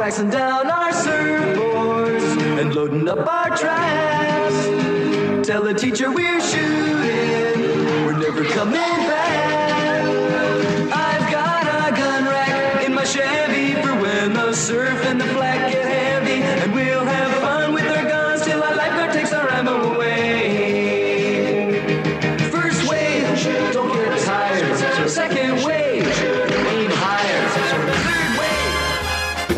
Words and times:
waxing 0.00 0.30
down 0.30 0.66
our 0.70 0.92
surfboards 0.92 2.58
and 2.58 2.74
loading 2.74 3.06
up 3.06 3.18
our 3.18 3.54
traps. 3.54 5.46
Tell 5.46 5.62
the 5.62 5.74
teacher 5.74 6.10
we're 6.10 6.40
shooting, 6.40 8.06
we're 8.06 8.16
never 8.16 8.42
coming 8.44 8.72
back. 8.72 9.19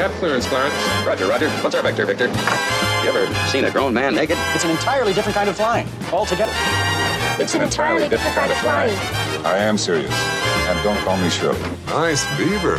Have 0.03 0.11
clearance, 0.19 0.49
Clarence. 0.49 0.75
Roger, 1.07 1.29
Roger. 1.29 1.49
What's 1.63 1.77
our 1.77 1.83
vector, 1.83 2.05
Victor? 2.05 2.27
You 2.27 3.11
ever 3.11 3.33
seen 3.47 3.67
a 3.67 3.71
grown 3.71 3.95
man 3.95 4.17
naked? 4.17 4.37
It's 4.53 4.65
an 4.65 4.71
entirely 4.71 5.15
different 5.15 5.37
kind 5.37 5.49
of 5.49 5.55
flying 5.55 5.87
altogether. 6.11 6.51
It's 7.39 7.55
an 7.55 7.63
entirely 7.63 8.09
different 8.09 8.35
kind 8.35 8.51
of 8.51 8.59
flying. 8.59 8.99
I 9.47 9.59
am 9.59 9.79
serious. 9.79 10.13
And 10.13 10.83
don't 10.83 10.99
call 11.05 11.17
me 11.19 11.31
Shirley. 11.31 11.61
Nice 11.87 12.27
beaver. 12.37 12.79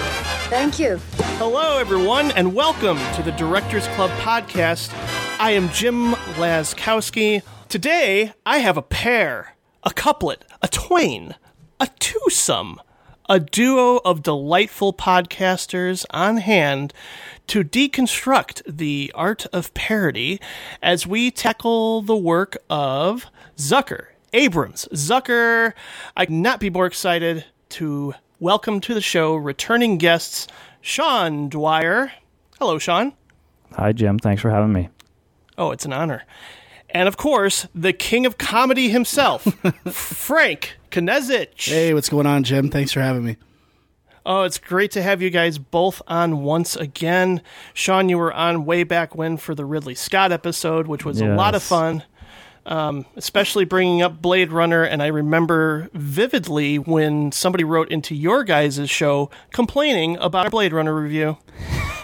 Thank 0.49 0.79
you. 0.79 0.99
Hello, 1.37 1.77
everyone, 1.77 2.31
and 2.31 2.53
welcome 2.53 2.97
to 3.15 3.23
the 3.23 3.31
Directors 3.31 3.87
Club 3.89 4.11
podcast. 4.19 4.93
I 5.39 5.51
am 5.51 5.69
Jim 5.69 6.15
Laskowski. 6.35 7.41
Today, 7.69 8.33
I 8.45 8.57
have 8.57 8.75
a 8.75 8.81
pair, 8.81 9.55
a 9.83 9.91
couplet, 9.91 10.41
a 10.61 10.67
twain, 10.67 11.35
a 11.79 11.87
twosome, 11.99 12.81
a 13.29 13.39
duo 13.39 14.01
of 14.03 14.21
delightful 14.21 14.93
podcasters 14.93 16.05
on 16.09 16.37
hand 16.37 16.93
to 17.47 17.63
deconstruct 17.63 18.61
the 18.67 19.11
art 19.15 19.45
of 19.53 19.73
parody 19.73 20.39
as 20.81 21.07
we 21.07 21.31
tackle 21.31 22.01
the 22.01 22.15
work 22.15 22.57
of 22.69 23.25
Zucker, 23.57 24.07
Abrams. 24.33 24.87
Zucker, 24.93 25.73
I 26.17 26.25
could 26.25 26.35
not 26.35 26.59
be 26.59 26.69
more 26.69 26.85
excited 26.85 27.45
to 27.69 28.13
welcome 28.39 28.81
to 28.81 28.93
the 28.93 29.01
show 29.01 29.35
returning 29.35 29.97
guests 29.97 30.47
Sean 30.81 31.47
Dwyer. 31.47 32.11
Hello, 32.59 32.77
Sean. 32.77 33.13
Hi, 33.73 33.93
Jim. 33.93 34.19
Thanks 34.19 34.41
for 34.41 34.49
having 34.49 34.73
me. 34.73 34.89
Oh, 35.57 35.71
it's 35.71 35.85
an 35.85 35.93
honor. 35.93 36.23
And 36.89 37.07
of 37.07 37.17
course, 37.17 37.67
the 37.73 37.93
king 37.93 38.25
of 38.25 38.37
comedy 38.37 38.89
himself, 38.89 39.43
Frank 39.91 40.77
Knezich. 40.93 41.69
Hey, 41.69 41.93
what's 41.93 42.09
going 42.09 42.25
on, 42.27 42.43
Jim? 42.43 42.69
Thanks 42.69 42.91
for 42.91 43.01
having 43.01 43.25
me. 43.25 43.37
Oh, 44.25 44.43
it's 44.43 44.57
great 44.57 44.91
to 44.91 45.01
have 45.01 45.21
you 45.21 45.29
guys 45.29 45.57
both 45.57 46.01
on 46.07 46.43
once 46.43 46.75
again. 46.77 47.41
Sean, 47.73 48.07
you 48.07 48.17
were 48.17 48.31
on 48.33 48.63
way 48.65 48.83
back 48.83 49.15
when 49.15 49.35
for 49.35 49.53
the 49.53 49.65
Ridley 49.65 49.95
Scott 49.95 50.31
episode, 50.31 50.87
which 50.87 51.03
was 51.03 51.19
a 51.19 51.25
lot 51.27 51.55
of 51.55 51.63
fun, 51.63 52.03
um, 52.65 53.05
especially 53.17 53.65
bringing 53.65 54.01
up 54.01 54.21
Blade 54.21 54.53
Runner. 54.53 54.83
And 54.83 55.03
I 55.03 55.07
remember 55.07 55.89
vividly 55.93 56.77
when 56.79 57.33
somebody 57.33 57.65
wrote 57.65 57.89
into 57.91 58.15
your 58.15 58.45
guys' 58.45 58.89
show 58.89 59.29
complaining 59.51 60.15
about 60.17 60.45
our 60.45 60.51
Blade 60.51 60.71
Runner 60.71 60.93
review. 60.95 61.37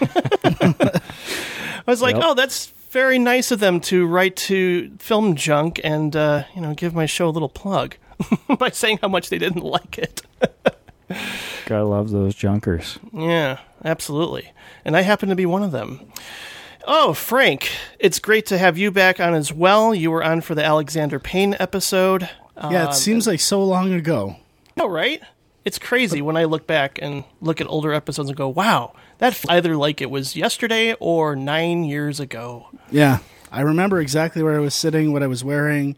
I 0.02 1.00
was 1.86 2.02
like, 2.02 2.16
Yep. 2.16 2.24
oh, 2.26 2.34
that's 2.34 2.66
very 2.90 3.18
nice 3.18 3.50
of 3.50 3.60
them 3.60 3.80
to 3.80 4.06
write 4.06 4.36
to 4.36 4.90
Film 4.98 5.36
Junk 5.36 5.80
and 5.84 6.14
uh, 6.14 6.44
you 6.54 6.60
know 6.60 6.74
give 6.74 6.94
my 6.94 7.06
show 7.06 7.28
a 7.28 7.30
little 7.30 7.48
plug 7.48 7.96
by 8.58 8.70
saying 8.70 8.98
how 9.02 9.08
much 9.08 9.28
they 9.28 9.38
didn't 9.38 9.62
like 9.62 9.98
it. 9.98 10.22
Gotta 11.66 11.84
love 11.84 12.10
those 12.10 12.34
junkers. 12.34 12.98
Yeah, 13.12 13.58
absolutely. 13.84 14.52
And 14.84 14.96
I 14.96 15.02
happen 15.02 15.28
to 15.28 15.36
be 15.36 15.46
one 15.46 15.62
of 15.62 15.72
them. 15.72 16.12
Oh, 16.86 17.12
Frank, 17.12 17.70
it's 17.98 18.18
great 18.18 18.46
to 18.46 18.58
have 18.58 18.78
you 18.78 18.90
back 18.90 19.20
on 19.20 19.34
as 19.34 19.52
well. 19.52 19.94
You 19.94 20.10
were 20.10 20.24
on 20.24 20.40
for 20.40 20.54
the 20.54 20.64
Alexander 20.64 21.18
Payne 21.18 21.54
episode. 21.58 22.28
Yeah, 22.56 22.88
it 22.88 22.94
seems 22.94 23.26
like 23.26 23.40
so 23.40 23.62
long 23.62 23.92
ago. 23.92 24.36
Oh, 24.78 24.88
right? 24.88 25.22
It's 25.64 25.78
crazy 25.78 26.22
when 26.22 26.36
I 26.36 26.44
look 26.44 26.66
back 26.66 26.98
and 27.00 27.24
look 27.40 27.60
at 27.60 27.66
older 27.68 27.92
episodes 27.92 28.28
and 28.28 28.36
go, 28.36 28.48
wow, 28.48 28.94
that's 29.18 29.46
either 29.48 29.76
like 29.76 30.00
it 30.00 30.10
was 30.10 30.36
yesterday 30.36 30.94
or 30.94 31.36
nine 31.36 31.84
years 31.84 32.18
ago. 32.18 32.68
Yeah, 32.90 33.18
I 33.52 33.60
remember 33.60 34.00
exactly 34.00 34.42
where 34.42 34.56
I 34.56 34.60
was 34.60 34.74
sitting, 34.74 35.12
what 35.12 35.22
I 35.22 35.26
was 35.26 35.44
wearing. 35.44 35.96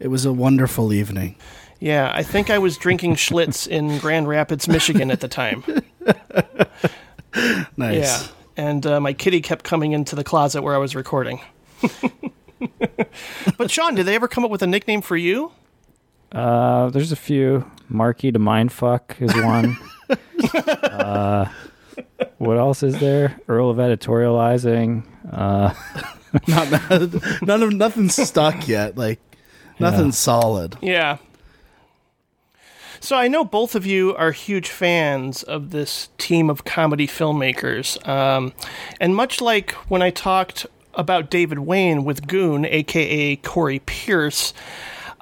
It 0.00 0.08
was 0.08 0.24
a 0.24 0.32
wonderful 0.32 0.92
evening. 0.92 1.36
Yeah, 1.80 2.10
I 2.14 2.22
think 2.22 2.50
I 2.50 2.58
was 2.58 2.76
drinking 2.76 3.16
Schlitz 3.16 3.66
in 3.66 3.98
Grand 3.98 4.26
Rapids, 4.28 4.68
Michigan 4.68 5.10
at 5.10 5.20
the 5.20 5.28
time. 5.28 5.64
Nice. 7.76 7.96
Yeah. 7.96 8.28
And 8.56 8.86
uh, 8.86 9.00
my 9.00 9.12
kitty 9.12 9.40
kept 9.40 9.64
coming 9.64 9.92
into 9.92 10.16
the 10.16 10.24
closet 10.24 10.62
where 10.62 10.74
I 10.74 10.78
was 10.78 10.96
recording. 10.96 11.40
but 13.56 13.70
Sean, 13.70 13.94
did 13.94 14.06
they 14.06 14.14
ever 14.14 14.28
come 14.28 14.44
up 14.44 14.50
with 14.50 14.62
a 14.62 14.66
nickname 14.66 15.02
for 15.02 15.16
you? 15.16 15.52
Uh, 16.32 16.90
there's 16.90 17.12
a 17.12 17.16
few. 17.16 17.70
Marky 17.88 18.32
to 18.32 18.38
Mindfuck 18.38 19.20
is 19.20 19.34
one. 19.34 19.76
uh, 20.90 21.48
what 22.38 22.58
else 22.58 22.82
is 22.82 22.98
there? 22.98 23.38
Earl 23.48 23.70
of 23.70 23.76
Editorializing. 23.76 25.04
Uh, 25.30 25.74
Not, 26.46 27.42
none 27.42 27.62
of 27.62 27.72
nothing's 27.72 28.16
stuck 28.16 28.68
yet. 28.68 28.98
Like 28.98 29.18
nothing's 29.78 30.18
solid. 30.18 30.76
Yeah. 30.80 31.18
So 33.00 33.16
I 33.16 33.28
know 33.28 33.44
both 33.44 33.74
of 33.74 33.86
you 33.86 34.14
are 34.16 34.32
huge 34.32 34.68
fans 34.68 35.42
of 35.42 35.70
this 35.70 36.08
team 36.18 36.50
of 36.50 36.64
comedy 36.64 37.06
filmmakers. 37.06 38.06
Um, 38.08 38.52
and 39.00 39.14
much 39.14 39.40
like 39.40 39.72
when 39.88 40.02
I 40.02 40.10
talked 40.10 40.66
about 40.94 41.30
David 41.30 41.60
Wain 41.60 42.04
with 42.04 42.26
Goon, 42.26 42.64
aka 42.64 43.36
Corey 43.36 43.78
Pierce, 43.80 44.52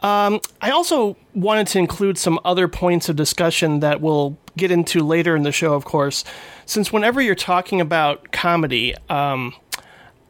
um, 0.03 0.41
I 0.61 0.71
also 0.71 1.17
wanted 1.35 1.67
to 1.69 1.79
include 1.79 2.19
some 2.19 2.39
other 2.45 2.69
points 2.69 3.09
of 3.09 3.17
discussion 3.17 3.81
that 3.81 4.01
we'll 4.01 4.37
get 4.57 4.71
into 4.71 5.03
later 5.03 5.37
in 5.37 5.43
the 5.43 5.53
show, 5.53 5.75
of 5.75 5.85
course, 5.85 6.25
since 6.65 6.93
whenever 6.93 7.21
you're 7.21 7.35
talking 7.35 7.81
about 7.81 8.33
comedy, 8.33 8.95
um, 9.09 9.55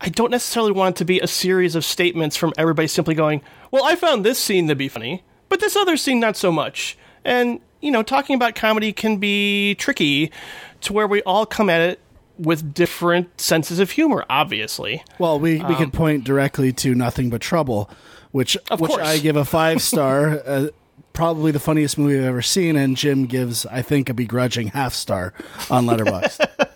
I 0.01 0.09
don't 0.09 0.31
necessarily 0.31 0.73
want 0.73 0.97
it 0.97 0.99
to 0.99 1.05
be 1.05 1.21
a 1.21 1.27
series 1.27 1.75
of 1.75 1.85
statements 1.85 2.37
from 2.37 2.53
everybody 2.59 2.87
simply 2.89 3.15
going, 3.15 3.43
Well, 3.71 3.85
I 3.85 3.97
found 3.97 4.25
this 4.25 4.39
scene 4.39 4.69
to 4.69 4.75
be 4.75 4.89
funny, 4.89 5.25
but 5.49 5.61
this 5.61 5.77
other 5.77 5.97
scene 5.97 6.21
not 6.21 6.37
so 6.37 6.53
much. 6.53 6.99
And, 7.25 7.61
you 7.81 7.91
know, 7.91 8.03
talking 8.03 8.37
about 8.37 8.55
comedy 8.55 8.93
can 8.93 9.17
be 9.17 9.75
tricky 9.77 10.31
to 10.83 10.93
where 10.93 11.07
we 11.07 11.23
all 11.23 11.47
come 11.47 11.69
at 11.71 11.81
it 11.81 12.01
with 12.39 12.75
different 12.75 13.41
senses 13.41 13.79
of 13.79 13.91
humor, 13.93 14.25
obviously. 14.29 15.03
Well, 15.19 15.41
we, 15.41 15.63
we 15.63 15.75
could 15.75 15.93
point 15.93 16.25
directly 16.25 16.73
to 16.75 16.95
Nothing 16.95 17.31
But 17.31 17.41
Trouble, 17.41 17.89
which 18.31 18.57
Of 18.71 18.81
which 18.81 18.91
course. 18.91 19.03
I 19.03 19.19
give 19.19 19.37
a 19.37 19.45
five 19.45 19.81
star. 19.83 20.43
uh, 20.45 20.69
probably 21.15 21.51
the 21.51 21.59
funniest 21.59 21.97
movie 21.97 22.19
I've 22.19 22.25
ever 22.27 22.43
seen, 22.43 22.77
and 22.77 22.95
Jim 22.95 23.25
gives, 23.25 23.65
I 23.65 23.81
think, 23.81 24.11
a 24.11 24.15
begrudging 24.15 24.69
half 24.69 24.93
star 24.93 25.33
on 25.71 25.87
Letterboxd. 25.87 26.47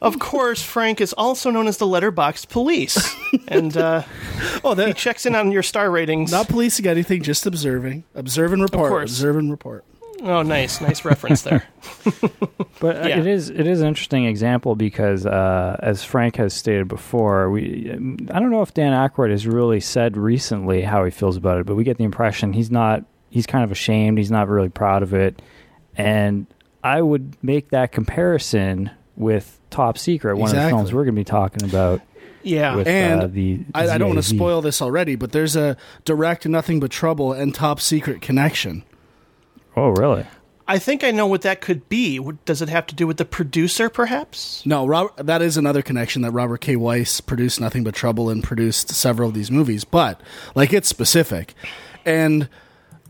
Of 0.00 0.18
course, 0.20 0.62
Frank 0.62 1.00
is 1.00 1.12
also 1.12 1.50
known 1.50 1.66
as 1.68 1.76
the 1.78 1.86
Letterboxd 1.86 2.48
police. 2.48 3.14
and 3.48 3.76
uh, 3.76 4.02
oh, 4.64 4.70
he 4.70 4.76
that 4.76 4.96
checks 4.96 5.26
in 5.26 5.34
on 5.34 5.52
your 5.52 5.62
star 5.62 5.90
ratings. 5.90 6.30
not 6.30 6.48
policing 6.48 6.86
anything, 6.86 7.22
just 7.22 7.46
observing, 7.46 8.04
observe 8.14 8.52
and 8.52 8.62
report, 8.62 8.90
course. 8.90 9.10
observe 9.10 9.36
and 9.36 9.50
report. 9.50 9.84
Oh, 10.22 10.40
nice. 10.42 10.80
Nice 10.80 11.04
reference 11.04 11.42
there. 11.42 11.62
but 12.80 12.96
uh, 13.04 13.08
Yeah. 13.08 13.18
it 13.18 13.26
is 13.26 13.50
it 13.50 13.66
is 13.66 13.82
an 13.82 13.88
interesting 13.88 14.24
example 14.24 14.74
because, 14.74 15.26
uh, 15.26 15.76
as 15.80 16.02
Frank 16.04 16.36
has 16.36 16.54
stated 16.54 16.88
before, 16.88 17.50
we 17.50 17.90
I 17.90 18.38
don't 18.40 18.50
know 18.50 18.62
if 18.62 18.72
Dan 18.72 18.92
Aykroyd 18.92 19.30
has 19.30 19.46
really 19.46 19.78
said 19.80 20.16
recently 20.16 20.82
how 20.82 21.04
he 21.04 21.10
feels 21.10 21.36
about 21.36 21.60
it, 21.60 21.66
but 21.66 21.74
we 21.76 21.84
get 21.84 21.98
the 21.98 22.04
impression 22.04 22.54
he's 22.54 22.70
not. 22.70 23.04
He's 23.28 23.46
kind 23.46 23.62
of 23.62 23.70
ashamed. 23.70 24.16
He's 24.16 24.30
not 24.30 24.48
really 24.48 24.70
proud 24.70 25.02
of 25.02 25.12
it, 25.12 25.42
and 25.96 26.46
I 26.82 27.02
would 27.02 27.36
make 27.42 27.68
that 27.70 27.92
comparison 27.92 28.90
with 29.16 29.58
Top 29.70 29.98
Secret, 29.98 30.36
one 30.36 30.50
of 30.50 30.56
the 30.56 30.68
films 30.68 30.92
we're 30.92 31.04
going 31.04 31.14
to 31.14 31.20
be 31.20 31.24
talking 31.24 31.64
about. 31.68 32.00
Yeah. 32.42 32.76
with 32.76 32.86
And 32.86 33.22
uh, 33.22 33.26
the 33.26 33.60
I, 33.74 33.88
I 33.88 33.98
don't 33.98 34.08
want 34.08 34.22
to 34.22 34.28
spoil 34.28 34.62
this 34.62 34.80
already, 34.80 35.16
but 35.16 35.32
there's 35.32 35.56
a 35.56 35.76
direct 36.04 36.46
Nothing 36.46 36.78
But 36.78 36.90
Trouble 36.90 37.32
and 37.32 37.54
Top 37.54 37.80
Secret 37.80 38.22
connection. 38.22 38.84
Oh, 39.76 39.88
really? 39.88 40.26
I 40.68 40.78
think 40.78 41.04
I 41.04 41.12
know 41.12 41.26
what 41.26 41.42
that 41.42 41.60
could 41.60 41.88
be. 41.88 42.20
Does 42.44 42.60
it 42.60 42.68
have 42.68 42.86
to 42.86 42.94
do 42.94 43.06
with 43.06 43.18
the 43.18 43.24
producer, 43.24 43.88
perhaps? 43.88 44.64
No, 44.66 44.86
Rob, 44.86 45.16
that 45.16 45.40
is 45.40 45.56
another 45.56 45.80
connection 45.80 46.22
that 46.22 46.32
Robert 46.32 46.60
K. 46.60 46.74
Weiss 46.74 47.20
produced 47.20 47.60
Nothing 47.60 47.84
But 47.84 47.94
Trouble 47.94 48.28
and 48.30 48.42
produced 48.42 48.90
several 48.90 49.28
of 49.28 49.34
these 49.34 49.50
movies, 49.50 49.84
but 49.84 50.20
like 50.54 50.72
it's 50.72 50.88
specific. 50.88 51.54
And 52.04 52.48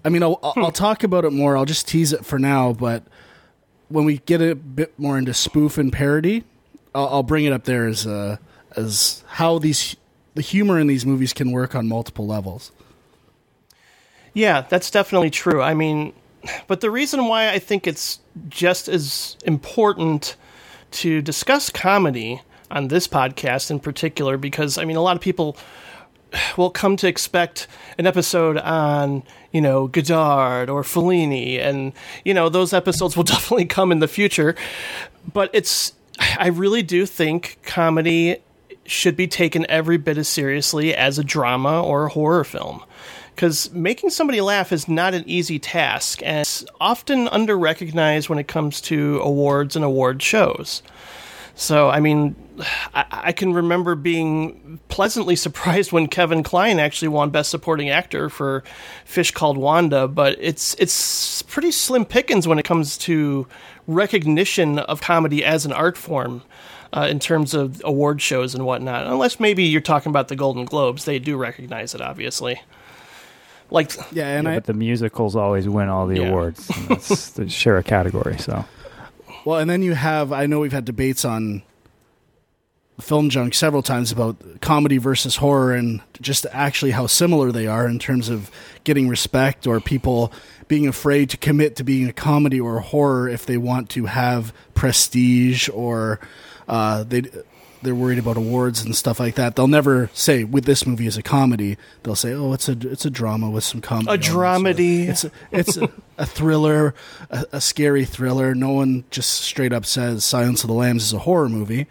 I 0.04 0.10
mean, 0.10 0.22
I'll, 0.22 0.38
I'll, 0.42 0.54
I'll 0.56 0.72
talk 0.72 1.02
about 1.02 1.24
it 1.24 1.32
more. 1.32 1.56
I'll 1.56 1.64
just 1.64 1.88
tease 1.88 2.12
it 2.12 2.26
for 2.26 2.38
now, 2.38 2.72
but 2.72 3.04
when 3.88 4.04
we 4.04 4.18
get 4.18 4.40
a 4.40 4.54
bit 4.54 4.98
more 4.98 5.18
into 5.18 5.34
spoof 5.34 5.78
and 5.78 5.92
parody, 5.92 6.44
I'll, 6.94 7.08
I'll 7.08 7.22
bring 7.22 7.44
it 7.44 7.52
up 7.52 7.64
there 7.64 7.86
as 7.86 8.06
uh, 8.06 8.38
as 8.76 9.24
how 9.26 9.58
these 9.58 9.96
the 10.34 10.42
humor 10.42 10.78
in 10.78 10.86
these 10.86 11.06
movies 11.06 11.32
can 11.32 11.50
work 11.50 11.74
on 11.74 11.88
multiple 11.88 12.26
levels. 12.26 12.72
Yeah, 14.34 14.62
that's 14.62 14.90
definitely 14.90 15.30
true. 15.30 15.62
I 15.62 15.74
mean, 15.74 16.12
but 16.66 16.80
the 16.80 16.90
reason 16.90 17.26
why 17.26 17.50
I 17.50 17.58
think 17.58 17.86
it's 17.86 18.20
just 18.48 18.88
as 18.88 19.36
important 19.44 20.36
to 20.92 21.22
discuss 21.22 21.70
comedy 21.70 22.42
on 22.70 22.88
this 22.88 23.08
podcast 23.08 23.70
in 23.70 23.80
particular 23.80 24.36
because 24.36 24.76
I 24.76 24.84
mean 24.84 24.96
a 24.96 25.02
lot 25.02 25.16
of 25.16 25.22
people 25.22 25.56
will 26.56 26.70
come 26.70 26.96
to 26.98 27.08
expect 27.08 27.66
an 27.98 28.06
episode 28.06 28.58
on 28.58 29.22
you 29.52 29.60
know 29.60 29.86
Godard 29.86 30.70
or 30.70 30.82
Fellini, 30.82 31.60
and 31.60 31.92
you 32.24 32.34
know 32.34 32.48
those 32.48 32.72
episodes 32.72 33.16
will 33.16 33.24
definitely 33.34 33.66
come 33.66 33.92
in 33.92 34.00
the 34.00 34.08
future. 34.08 34.54
But 35.32 35.50
it's 35.52 35.92
I 36.38 36.48
really 36.48 36.82
do 36.82 37.06
think 37.06 37.58
comedy 37.62 38.38
should 38.84 39.16
be 39.16 39.26
taken 39.26 39.66
every 39.68 39.96
bit 39.96 40.16
as 40.16 40.28
seriously 40.28 40.94
as 40.94 41.18
a 41.18 41.24
drama 41.24 41.82
or 41.82 42.06
a 42.06 42.08
horror 42.08 42.44
film. 42.44 42.84
Because 43.34 43.70
making 43.72 44.10
somebody 44.10 44.40
laugh 44.40 44.72
is 44.72 44.88
not 44.88 45.12
an 45.12 45.22
easy 45.26 45.58
task, 45.58 46.22
and 46.24 46.38
it's 46.38 46.64
often 46.80 47.28
under 47.28 47.58
recognized 47.58 48.30
when 48.30 48.38
it 48.38 48.48
comes 48.48 48.80
to 48.82 49.20
awards 49.20 49.76
and 49.76 49.84
award 49.84 50.22
shows. 50.22 50.82
So, 51.54 51.90
I 51.90 52.00
mean, 52.00 52.34
I, 52.94 53.04
I, 53.10 53.32
can 53.32 53.52
remember 53.52 53.94
being 53.94 54.80
pleasantly 54.88 55.36
surprised 55.46 55.92
when 55.92 56.06
Kevin 56.06 56.42
Kline 56.42 56.78
actually 56.78 57.08
won 57.08 57.30
Best 57.30 57.50
Supporting 57.50 57.90
Actor 57.90 58.30
for 58.30 58.64
Fish 59.04 59.30
Called 59.30 59.56
Wanda, 59.56 60.08
but 60.08 60.36
it's 60.40 60.74
it's 60.74 61.42
pretty 61.42 61.70
slim 61.70 62.04
pickings 62.04 62.46
when 62.48 62.58
it 62.58 62.64
comes 62.64 62.96
to 62.98 63.46
recognition 63.86 64.78
of 64.78 65.00
comedy 65.00 65.44
as 65.44 65.66
an 65.66 65.72
art 65.72 65.96
form. 65.96 66.42
Uh, 66.92 67.08
in 67.10 67.18
terms 67.18 67.52
of 67.52 67.82
award 67.84 68.22
shows 68.22 68.54
and 68.54 68.64
whatnot, 68.64 69.06
unless 69.06 69.40
maybe 69.40 69.64
you're 69.64 69.80
talking 69.80 70.08
about 70.08 70.28
the 70.28 70.36
Golden 70.36 70.64
Globes, 70.64 71.04
they 71.04 71.18
do 71.18 71.36
recognize 71.36 71.94
it, 71.94 72.00
obviously 72.00 72.60
like 73.70 73.92
yeah, 74.12 74.38
and 74.38 74.46
yeah, 74.46 74.52
I, 74.52 74.54
but 74.56 74.64
the 74.64 74.74
musicals 74.74 75.36
always 75.36 75.68
win 75.68 75.88
all 75.88 76.06
the 76.06 76.20
Yeah. 76.20 76.28
awards. 76.28 76.70
And 76.76 76.88
That's 76.88 77.30
they 77.30 77.48
share 77.48 77.76
a 77.78 77.82
category. 77.82 78.38
So 78.38 78.64
Well, 79.44 79.58
and 79.58 79.68
then 79.68 79.82
you 79.82 79.94
have 79.94 80.32
I 80.32 80.46
know 80.46 80.60
we've 80.60 80.72
had 80.72 80.84
debates 80.84 81.24
on 81.24 81.62
Film 83.00 83.28
Junk 83.28 83.54
several 83.54 83.82
times 83.82 84.10
about 84.10 84.36
comedy 84.60 84.96
versus 84.96 85.36
horror 85.36 85.74
and 85.74 86.00
just 86.20 86.46
actually 86.50 86.92
how 86.92 87.06
similar 87.06 87.52
they 87.52 87.66
are 87.66 87.86
in 87.86 87.98
terms 87.98 88.28
of 88.28 88.50
getting 88.84 89.08
respect 89.08 89.66
or 89.66 89.80
people 89.80 90.32
being 90.66 90.88
afraid 90.88 91.30
to 91.30 91.36
commit 91.36 91.76
to 91.76 91.84
being 91.84 92.08
a 92.08 92.12
comedy 92.12 92.58
or 92.58 92.78
a 92.78 92.82
horror 92.82 93.28
if 93.28 93.44
they 93.44 93.58
want 93.58 93.90
to 93.90 94.06
have 94.06 94.52
prestige 94.74 95.68
or 95.68 96.20
uh, 96.68 97.04
they 97.04 97.22
they're 97.82 97.94
worried 97.94 98.18
about 98.18 98.36
awards 98.36 98.84
and 98.84 98.96
stuff 98.96 99.20
like 99.20 99.34
that. 99.36 99.54
They'll 99.54 99.68
never 99.68 100.10
say 100.12 100.44
with 100.44 100.64
this 100.64 100.86
movie 100.86 101.06
is 101.06 101.16
a 101.16 101.22
comedy. 101.22 101.76
They'll 102.02 102.16
say, 102.16 102.32
"Oh, 102.32 102.52
it's 102.52 102.68
a 102.68 102.72
it's 102.72 103.04
a 103.04 103.10
drama 103.10 103.50
with 103.50 103.64
some 103.64 103.80
comedy." 103.80 104.08
A 104.08 104.12
elements." 104.12 104.28
dramedy. 104.28 105.08
It's 105.08 105.24
a, 105.24 105.30
it's 105.52 105.76
a, 105.76 105.90
a 106.18 106.26
thriller, 106.26 106.94
a, 107.30 107.46
a 107.52 107.60
scary 107.60 108.04
thriller. 108.04 108.54
No 108.54 108.70
one 108.70 109.04
just 109.10 109.30
straight 109.42 109.72
up 109.72 109.86
says 109.86 110.24
Silence 110.24 110.64
of 110.64 110.68
the 110.68 110.74
Lambs 110.74 111.04
is 111.04 111.12
a 111.12 111.20
horror 111.20 111.48
movie. 111.48 111.86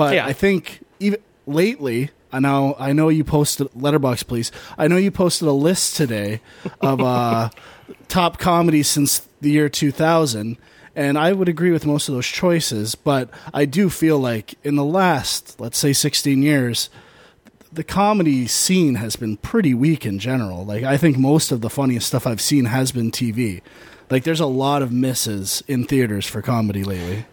But 0.00 0.14
Yeah. 0.14 0.24
I 0.24 0.32
think 0.32 0.80
even 0.98 1.20
lately, 1.46 2.08
I 2.32 2.40
know 2.40 2.74
I 2.78 2.94
know 2.94 3.10
you 3.10 3.22
posted 3.22 3.66
Letterboxd 3.72 4.26
please. 4.26 4.50
I 4.78 4.88
know 4.88 4.96
you 4.96 5.10
posted 5.10 5.46
a 5.46 5.52
list 5.52 5.94
today 5.94 6.40
of 6.80 7.02
uh, 7.02 7.50
top 8.08 8.38
comedies 8.38 8.88
since 8.88 9.28
the 9.42 9.50
year 9.50 9.68
2000 9.68 10.56
and 10.96 11.18
I 11.18 11.34
would 11.34 11.50
agree 11.50 11.70
with 11.70 11.84
most 11.84 12.08
of 12.08 12.14
those 12.14 12.26
choices, 12.26 12.94
but 12.94 13.28
I 13.52 13.66
do 13.66 13.90
feel 13.90 14.18
like 14.18 14.54
in 14.64 14.76
the 14.76 14.84
last, 14.84 15.60
let's 15.60 15.76
say 15.76 15.92
16 15.92 16.42
years, 16.42 16.88
the 17.70 17.84
comedy 17.84 18.46
scene 18.46 18.94
has 18.94 19.16
been 19.16 19.36
pretty 19.36 19.74
weak 19.74 20.06
in 20.06 20.18
general. 20.18 20.64
Like 20.64 20.82
I 20.82 20.96
think 20.96 21.18
most 21.18 21.52
of 21.52 21.60
the 21.60 21.68
funniest 21.68 22.06
stuff 22.06 22.26
I've 22.26 22.40
seen 22.40 22.64
has 22.64 22.90
been 22.90 23.10
TV. 23.10 23.60
Like 24.08 24.24
there's 24.24 24.40
a 24.40 24.46
lot 24.46 24.80
of 24.80 24.92
misses 24.92 25.62
in 25.68 25.84
theaters 25.84 26.24
for 26.24 26.40
comedy 26.40 26.84
lately. 26.84 27.26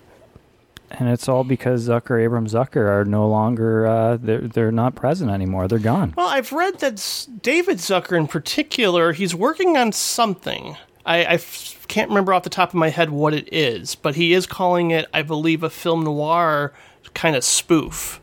And 0.92 1.10
it's 1.10 1.28
all 1.28 1.44
because 1.44 1.88
Zucker, 1.88 2.22
Abrams, 2.24 2.54
Zucker 2.54 2.88
are 2.90 3.06
no 3.06 3.28
longer 3.28 3.86
uh, 3.88 4.18
they're 4.18 4.42
they're 4.42 4.72
not 4.72 4.96
present 4.96 5.30
anymore. 5.32 5.68
They're 5.68 5.80
gone. 5.80 6.14
Well, 6.16 6.28
I've 6.28 6.52
read 6.52 6.80
that 6.80 7.28
David 7.42 7.78
Zucker, 7.78 8.18
in 8.18 8.28
particular, 8.28 9.14
he's 9.14 9.36
working 9.36 9.78
on 9.78 9.92
something. 9.92 10.78
I, 11.06 11.18
I 11.24 11.34
f- 11.34 11.86
can't 11.88 12.10
remember 12.10 12.34
off 12.34 12.44
the 12.44 12.50
top 12.50 12.70
of 12.70 12.76
my 12.76 12.90
head 12.90 13.10
what 13.12 13.34
it 13.34 13.48
is, 13.54 13.96
but 13.96 14.16
he 14.16 14.34
is 14.34 14.46
calling 14.46 14.92
it, 14.92 15.08
I 15.14 15.22
believe, 15.22 15.64
a 15.64 15.70
film 15.70 16.04
noir 16.04 16.74
kind 17.14 17.36
of 17.36 17.44
spoof. 17.46 18.20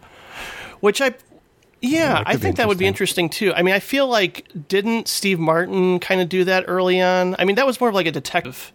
Which 0.81 1.01
I, 1.01 1.15
yeah, 1.81 2.15
that 2.15 2.25
I 2.27 2.37
think 2.37 2.57
that 2.57 2.69
would 2.69 2.77
be 2.77 2.87
interesting 2.87 3.31
too. 3.31 3.55
I 3.55 3.63
mean, 3.63 3.75
I 3.75 3.81
feel 3.81 4.07
like 4.07 4.47
didn't 4.69 5.09
Steve 5.09 5.39
Martin 5.39 5.99
kind 5.99 6.21
of 6.21 6.29
do 6.29 6.45
that 6.45 6.65
early 6.69 7.01
on? 7.01 7.37
I 7.39 7.45
mean, 7.47 7.57
that 7.57 7.67
was 7.67 7.81
more 7.81 7.89
of 7.89 7.95
like 7.95 8.07
a 8.07 8.13
detective 8.13 8.71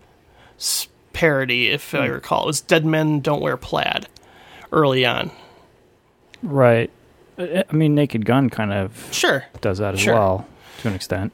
s- 0.57 0.88
parody, 1.19 1.68
if 1.68 1.94
I 1.94 2.06
recall. 2.06 2.44
It 2.44 2.48
was 2.48 2.62
Dead 2.62 2.86
Men 2.86 3.19
Don't 3.19 3.42
Wear 3.42 3.57
Plaid 3.57 4.07
early 4.71 5.06
on. 5.06 5.31
Right. 6.42 6.89
I 7.38 7.66
mean, 7.74 7.94
Naked 7.94 8.25
Gun 8.25 8.50
kind 8.50 8.71
of 8.71 9.10
Sure. 9.12 9.44
does 9.60 9.80
that 9.80 9.95
as 9.95 10.00
Sure. 10.00 10.13
well 10.13 10.48
to 10.81 10.88
an 10.88 10.94
extent. 10.94 11.33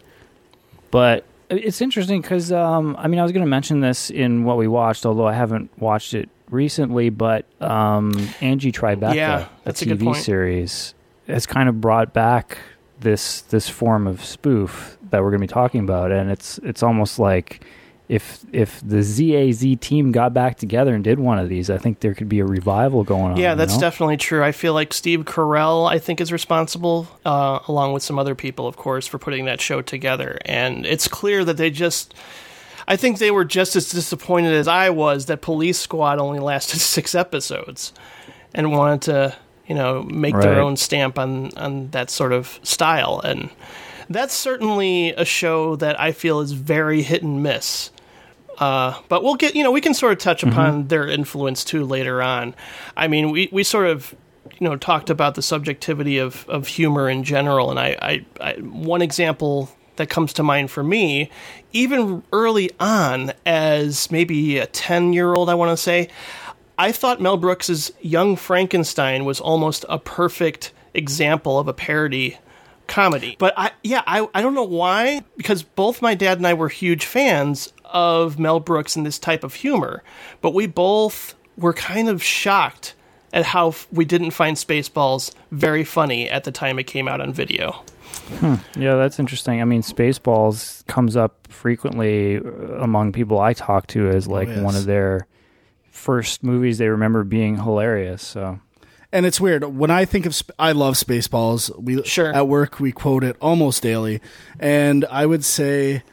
But 0.90 1.26
it's 1.52 1.82
interesting 1.82 2.22
because 2.22 2.52
um, 2.52 2.96
I 2.98 3.08
mean, 3.08 3.20
I 3.20 3.24
was 3.24 3.32
going 3.32 3.46
to 3.46 3.50
mention 3.50 3.80
this 3.80 4.10
in 4.10 4.44
what 4.44 4.58
we 4.58 4.68
watched, 4.68 5.06
although 5.06 5.28
I 5.28 5.34
haven't 5.34 5.70
watched 5.80 6.16
it 6.16 6.30
recently. 6.50 7.10
But 7.12 7.46
um, 7.62 8.12
Angie 8.42 8.72
Tribeca, 8.72 9.14
Yeah, 9.14 9.48
that's 9.66 9.84
a 9.84 9.86
TV 9.86 10.16
series, 10.16 10.96
has 11.28 11.46
kind 11.46 11.70
of 11.70 11.80
brought 11.80 12.12
back 12.14 12.58
this 13.00 13.42
this 13.42 13.70
form 13.70 14.08
of 14.08 14.24
spoof 14.26 14.98
that 15.12 15.22
we're 15.22 15.30
going 15.30 15.42
to 15.42 15.48
be 15.48 15.54
talking 15.54 15.82
about, 15.82 16.12
and 16.12 16.32
it's 16.32 16.58
it's 16.64 16.82
almost 16.82 17.20
like. 17.20 17.64
If 18.08 18.46
if 18.52 18.82
the 18.88 19.02
ZAZ 19.02 19.78
team 19.80 20.12
got 20.12 20.34
back 20.34 20.58
together 20.58 20.94
and 20.94 21.04
did 21.04 21.20
one 21.20 21.40
of 21.40 21.50
these, 21.50 21.72
I 21.72 21.80
think 21.80 22.02
there 22.02 22.14
could 22.14 22.30
be 22.30 22.40
a 22.40 22.46
revival 22.46 23.04
going 23.04 23.32
on. 23.32 23.38
Yeah, 23.38 23.52
you 23.52 23.58
that's 23.58 23.76
know? 23.76 23.82
definitely 23.82 24.18
true. 24.18 24.44
I 24.44 24.52
feel 24.52 24.74
like 24.74 24.94
Steve 24.94 25.22
Carell, 25.22 25.90
I 25.90 25.98
think, 25.98 26.22
is 26.22 26.32
responsible, 26.32 27.08
uh, 27.26 27.60
along 27.68 27.94
with 27.94 28.04
some 28.04 28.20
other 28.20 28.36
people, 28.36 28.68
of 28.68 28.78
course, 28.78 29.08
for 29.08 29.18
putting 29.18 29.46
that 29.46 29.60
show 29.60 29.82
together. 29.82 30.38
And 30.46 30.86
it's 30.86 31.08
clear 31.08 31.44
that 31.46 31.58
they 31.58 31.72
just, 31.72 32.14
I 32.88 32.96
think 32.96 33.18
they 33.18 33.32
were 33.32 33.46
just 33.46 33.76
as 33.76 33.90
disappointed 33.90 34.54
as 34.54 34.68
I 34.68 34.92
was 34.92 35.26
that 35.26 35.42
Police 35.42 35.80
Squad 35.80 36.20
only 36.20 36.40
lasted 36.40 36.80
six 36.82 37.16
episodes, 37.16 37.92
and 38.54 38.72
wanted 38.72 39.02
to, 39.04 39.36
you 39.66 39.74
know, 39.74 40.04
make 40.04 40.40
their 40.40 40.60
own 40.60 40.78
stamp 40.78 41.18
on 41.18 41.58
on 41.58 41.90
that 41.90 42.12
sort 42.12 42.34
of 42.34 42.60
style. 42.62 43.20
And 43.24 43.50
that's 44.10 44.34
certainly 44.34 45.10
a 45.14 45.26
show 45.26 45.76
that 45.78 46.00
I 46.00 46.12
feel 46.12 46.40
is 46.40 46.52
very 46.52 47.02
hit 47.02 47.24
and 47.24 47.42
miss. 47.42 47.90
Uh, 48.58 49.00
but 49.10 49.24
we'll 49.24 49.36
get, 49.36 49.56
you 49.56 49.64
know, 49.64 49.72
we 49.72 49.82
can 49.82 49.94
sort 49.94 50.14
of 50.14 50.20
touch 50.20 50.44
upon 50.44 50.88
their 50.88 51.08
influence 51.08 51.64
too 51.64 51.86
later 51.86 52.22
on. 52.22 52.56
I 52.96 53.08
mean, 53.08 53.32
we, 53.32 53.50
we 53.52 53.64
sort 53.64 53.88
of, 53.88 54.16
you 54.60 54.68
know, 54.68 54.76
talked 54.76 55.10
about 55.10 55.36
the 55.36 55.42
subjectivity 55.42 56.18
of, 56.18 56.48
of 56.48 56.68
humor 56.68 57.10
in 57.10 57.24
general. 57.24 57.70
And 57.70 57.80
I, 57.80 57.98
I, 58.02 58.26
I, 58.42 58.54
one 58.62 59.02
example 59.02 59.70
that 59.98 60.10
comes 60.10 60.34
to 60.34 60.44
mind 60.44 60.72
for 60.72 60.84
me, 60.84 61.30
even 61.74 62.24
early 62.32 62.72
on, 62.80 63.34
as 63.46 64.12
maybe 64.12 64.58
a 64.58 64.68
10 64.68 65.14
year 65.14 65.34
old, 65.34 65.50
I 65.50 65.56
want 65.56 65.72
to 65.72 65.82
say, 65.82 66.10
I 66.78 66.92
thought 66.92 67.22
Mel 67.22 67.38
Brooks's 67.38 67.92
Young 68.02 68.36
Frankenstein 68.36 69.26
was 69.26 69.40
almost 69.40 69.86
a 69.88 69.98
perfect 69.98 70.74
example 70.94 71.60
of 71.60 71.68
a 71.68 71.74
parody 71.74 72.38
comedy. 72.88 73.36
But 73.40 73.54
I 73.58 73.72
yeah, 73.84 74.04
I, 74.06 74.28
I 74.34 74.42
don't 74.42 74.54
know 74.54 74.64
why, 74.64 75.24
because 75.38 75.64
both 75.64 76.02
my 76.02 76.16
dad 76.16 76.38
and 76.38 76.48
I 76.48 76.54
were 76.54 76.70
huge 76.70 77.06
fans 77.06 77.72
of 77.96 78.38
Mel 78.38 78.60
Brooks 78.60 78.96
and 78.96 79.06
this 79.06 79.18
type 79.18 79.44
of 79.44 79.54
humor. 79.56 80.04
But 80.42 80.54
we 80.54 80.68
both 80.68 81.34
were 81.58 81.74
kind 81.74 82.10
of 82.10 82.22
shocked 82.22 82.94
at 83.34 83.46
how 83.46 83.70
f- 83.70 83.88
we 83.92 84.06
didn't 84.06 84.32
find 84.32 84.58
Spaceballs 84.58 85.34
very 85.52 85.84
funny 85.84 86.30
at 86.30 86.44
the 86.44 86.52
time 86.52 86.78
it 86.78 86.84
came 86.84 87.08
out 87.08 87.22
on 87.22 87.34
video. 87.34 87.84
Yeah, 88.42 88.96
that's 88.96 89.20
interesting. 89.20 89.62
I 89.62 89.66
mean, 89.66 89.82
Spaceballs 89.82 90.86
comes 90.88 91.16
up 91.16 91.48
frequently 91.50 92.38
uh, 92.38 92.42
among 92.82 93.12
people 93.14 93.40
I 93.40 93.54
talk 93.54 93.88
to 93.88 94.10
as 94.10 94.28
like 94.28 94.48
yes. 94.48 94.60
one 94.60 94.76
of 94.76 94.86
their 94.86 95.28
first 95.92 96.44
movies 96.44 96.78
they 96.78 96.90
remember 96.90 97.24
being 97.24 97.56
hilarious. 97.58 98.22
So 98.22 98.60
And 99.12 99.26
it's 99.26 99.40
weird 99.40 99.64
when 99.64 99.92
I 99.92 100.06
think 100.06 100.26
of. 100.26 100.34
Sp- 100.36 100.52
I 100.60 100.72
love 100.74 100.96
Spaceballs. 100.96 101.72
We 101.82 102.04
Sure. 102.04 102.34
at 102.34 102.48
work 102.48 102.80
we 102.80 102.92
quote 102.92 103.24
it 103.24 103.38
almost 103.42 103.82
daily, 103.84 104.22
and 104.60 105.06
I 105.06 105.26
would 105.26 105.44
say 105.46 106.04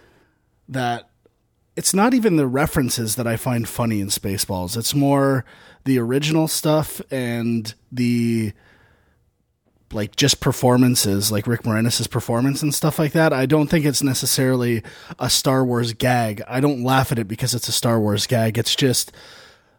that 0.69 1.09
it's 1.77 1.95
not 1.95 2.15
even 2.15 2.37
the 2.37 2.47
references 2.47 3.17
that 3.17 3.27
I 3.27 3.37
find 3.37 3.69
funny 3.69 4.01
in 4.01 4.09
Spaceballs. 4.09 4.77
It's 4.77 4.95
more 4.95 5.45
the 5.85 5.99
original 5.99 6.49
stuff 6.49 7.01
and 7.11 7.73
the 7.91 8.53
like 9.93 10.17
just 10.17 10.41
performances, 10.41 11.31
like 11.31 11.47
Rick 11.47 11.63
Moranis' 11.63 12.09
performance 12.09 12.63
and 12.63 12.75
stuff 12.75 12.99
like 12.99 13.13
that. 13.13 13.33
I 13.33 13.47
don't 13.47 13.69
think 13.69 13.85
it's 13.85 14.03
necessarily 14.03 14.83
a 15.19 15.29
Star 15.29 15.65
Wars 15.65 15.93
gag. 15.93 16.43
I 16.49 16.61
don't 16.61 16.83
laugh 16.83 17.13
at 17.13 17.19
it 17.19 17.29
because 17.29 17.55
it's 17.55 17.69
a 17.69 17.73
Star 17.73 18.01
Wars 18.01 18.27
gag. 18.27 18.59
It's 18.59 18.75
just 18.75 19.13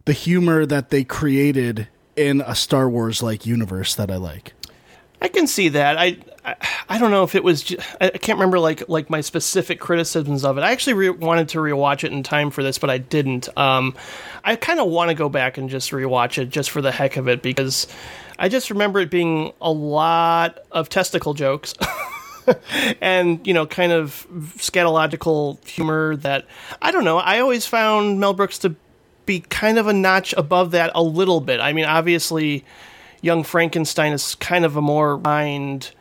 the 0.05 0.13
humor 0.13 0.65
that 0.65 0.89
they 0.89 1.03
created 1.03 1.87
in 2.15 2.41
a 2.41 2.55
Star 2.55 2.89
Wars 2.89 3.23
like 3.23 3.45
universe 3.45 3.95
that 3.95 4.11
I 4.11 4.17
like. 4.17 4.53
I 5.21 5.29
can 5.29 5.47
see 5.47 5.69
that. 5.69 5.97
I, 5.97 6.17
I, 6.45 6.55
I 6.89 6.97
don't 6.97 7.11
know 7.11 7.23
if 7.23 7.35
it 7.35 7.43
was. 7.43 7.63
Ju- 7.63 7.77
I 8.01 8.09
can't 8.09 8.37
remember 8.37 8.59
like 8.59 8.87
like 8.89 9.09
my 9.09 9.21
specific 9.21 9.79
criticisms 9.79 10.43
of 10.43 10.57
it. 10.57 10.61
I 10.61 10.71
actually 10.71 10.93
re- 10.93 11.09
wanted 11.09 11.49
to 11.49 11.59
rewatch 11.59 12.03
it 12.03 12.11
in 12.11 12.23
time 12.23 12.51
for 12.51 12.63
this, 12.63 12.77
but 12.77 12.89
I 12.89 12.97
didn't. 12.97 13.49
Um, 13.57 13.95
I 14.43 14.55
kind 14.55 14.79
of 14.79 14.87
want 14.87 15.09
to 15.09 15.15
go 15.15 15.29
back 15.29 15.57
and 15.57 15.69
just 15.69 15.91
rewatch 15.91 16.37
it 16.37 16.49
just 16.49 16.71
for 16.71 16.81
the 16.81 16.91
heck 16.91 17.17
of 17.17 17.27
it 17.27 17.41
because 17.41 17.87
I 18.37 18.49
just 18.49 18.69
remember 18.69 18.99
it 18.99 19.09
being 19.09 19.53
a 19.61 19.71
lot 19.71 20.59
of 20.71 20.89
testicle 20.89 21.33
jokes. 21.33 21.73
and 23.01 23.45
you 23.47 23.53
know, 23.53 23.65
kind 23.65 23.91
of 23.91 24.27
scatological 24.57 25.65
humor 25.67 26.17
that 26.17 26.45
I 26.81 26.91
don't 26.91 27.05
know. 27.05 27.17
I 27.17 27.39
always 27.39 27.65
found 27.65 28.19
Mel 28.19 28.33
Brooks 28.33 28.59
to 28.59 28.75
be 29.25 29.39
kind 29.39 29.77
of 29.77 29.87
a 29.87 29.93
notch 29.93 30.33
above 30.33 30.71
that 30.71 30.91
a 30.93 31.01
little 31.01 31.39
bit. 31.39 31.61
I 31.61 31.71
mean, 31.71 31.85
obviously, 31.85 32.65
Young 33.21 33.43
Frankenstein 33.43 34.11
is 34.11 34.35
kind 34.35 34.65
of 34.65 34.75
a 34.75 34.81
more 34.81 35.15
refined 35.15 35.91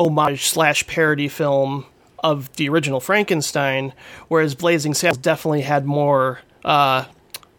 homage 0.00 0.48
slash 0.48 0.86
parody 0.88 1.28
film 1.28 1.86
of 2.18 2.52
the 2.56 2.68
original 2.68 2.98
Frankenstein, 3.00 3.92
whereas 4.28 4.54
Blazing 4.54 4.94
Saddles 4.94 5.18
definitely 5.18 5.60
had 5.60 5.86
more, 5.86 6.40
uh, 6.64 7.04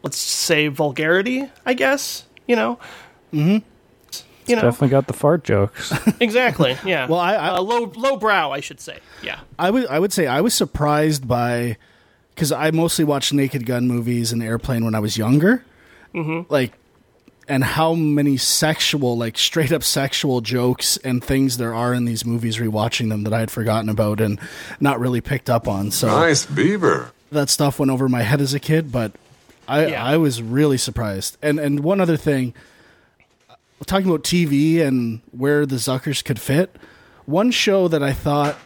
let's 0.04 0.18
say, 0.18 0.68
vulgarity. 0.68 1.50
I 1.66 1.74
guess 1.74 2.26
you 2.48 2.56
know. 2.56 2.80
Mm-hmm. 3.34 3.66
You 4.48 4.56
know 4.56 4.64
Definitely 4.64 4.90
got 4.90 5.08
the 5.08 5.14
fart 5.14 5.44
jokes. 5.46 5.94
exactly. 6.20 6.76
Yeah. 6.84 7.08
Well, 7.08 7.20
I- 7.20 7.36
I- 7.36 7.56
uh, 7.56 7.62
low 7.62 7.86
low 7.96 8.18
brow, 8.18 8.52
I 8.52 8.60
should 8.60 8.82
say. 8.82 9.00
Yeah. 9.24 9.40
I 9.58 9.72
would 9.72 9.88
I 9.88 10.00
would 10.00 10.12
say 10.12 10.28
I 10.28 10.42
was 10.42 10.54
surprised 10.54 11.28
by 11.28 11.78
because 12.36 12.52
I 12.52 12.72
mostly 12.72 13.06
watched 13.06 13.34
Naked 13.34 13.66
Gun 13.66 13.88
movies 13.88 14.32
and 14.32 14.44
Airplane 14.44 14.84
when 14.84 14.96
I 14.96 15.00
was 15.00 15.18
younger, 15.18 15.64
mm-hmm. 16.14 16.52
like, 16.52 16.74
and 17.48 17.64
how 17.64 17.94
many 17.96 18.38
sexual, 18.38 19.18
like 19.18 19.38
straight 19.38 19.72
up 19.72 19.84
sexual 19.84 20.42
jokes 20.42 20.98
and 20.98 21.24
things 21.24 21.58
there 21.58 21.74
are 21.74 21.94
in 21.94 22.06
these 22.06 22.26
movies. 22.26 22.58
Rewatching 22.58 23.10
them 23.10 23.24
that 23.24 23.34
I 23.34 23.40
had 23.40 23.52
forgotten 23.52 23.90
about 23.90 24.22
and 24.22 24.40
not 24.80 25.00
really 25.00 25.22
picked 25.22 25.50
up 25.50 25.68
on. 25.68 25.92
So 25.92 26.08
Nice 26.08 26.46
beaver. 26.46 27.12
that 27.32 27.50
stuff 27.50 27.80
went 27.80 27.92
over 27.92 28.08
my 28.08 28.22
head 28.22 28.42
as 28.42 28.54
a 28.54 28.60
kid, 28.60 28.92
but 28.92 29.12
I 29.68 29.88
Yeah. 29.88 30.04
I 30.04 30.18
was 30.18 30.42
really 30.42 30.78
surprised. 30.78 31.38
And 31.42 31.60
and 31.60 31.82
one 31.82 32.00
other 32.02 32.18
thing, 32.18 32.54
uh, 33.50 33.56
talking 33.86 34.08
about 34.08 34.24
TV 34.24 34.82
and 34.82 35.22
where 35.32 35.66
the 35.66 35.76
Zuckers 35.78 36.24
could 36.24 36.40
fit, 36.40 36.76
one 37.26 37.52
show 37.52 37.88
that 37.88 38.02
I 38.04 38.14
thought 38.14 38.58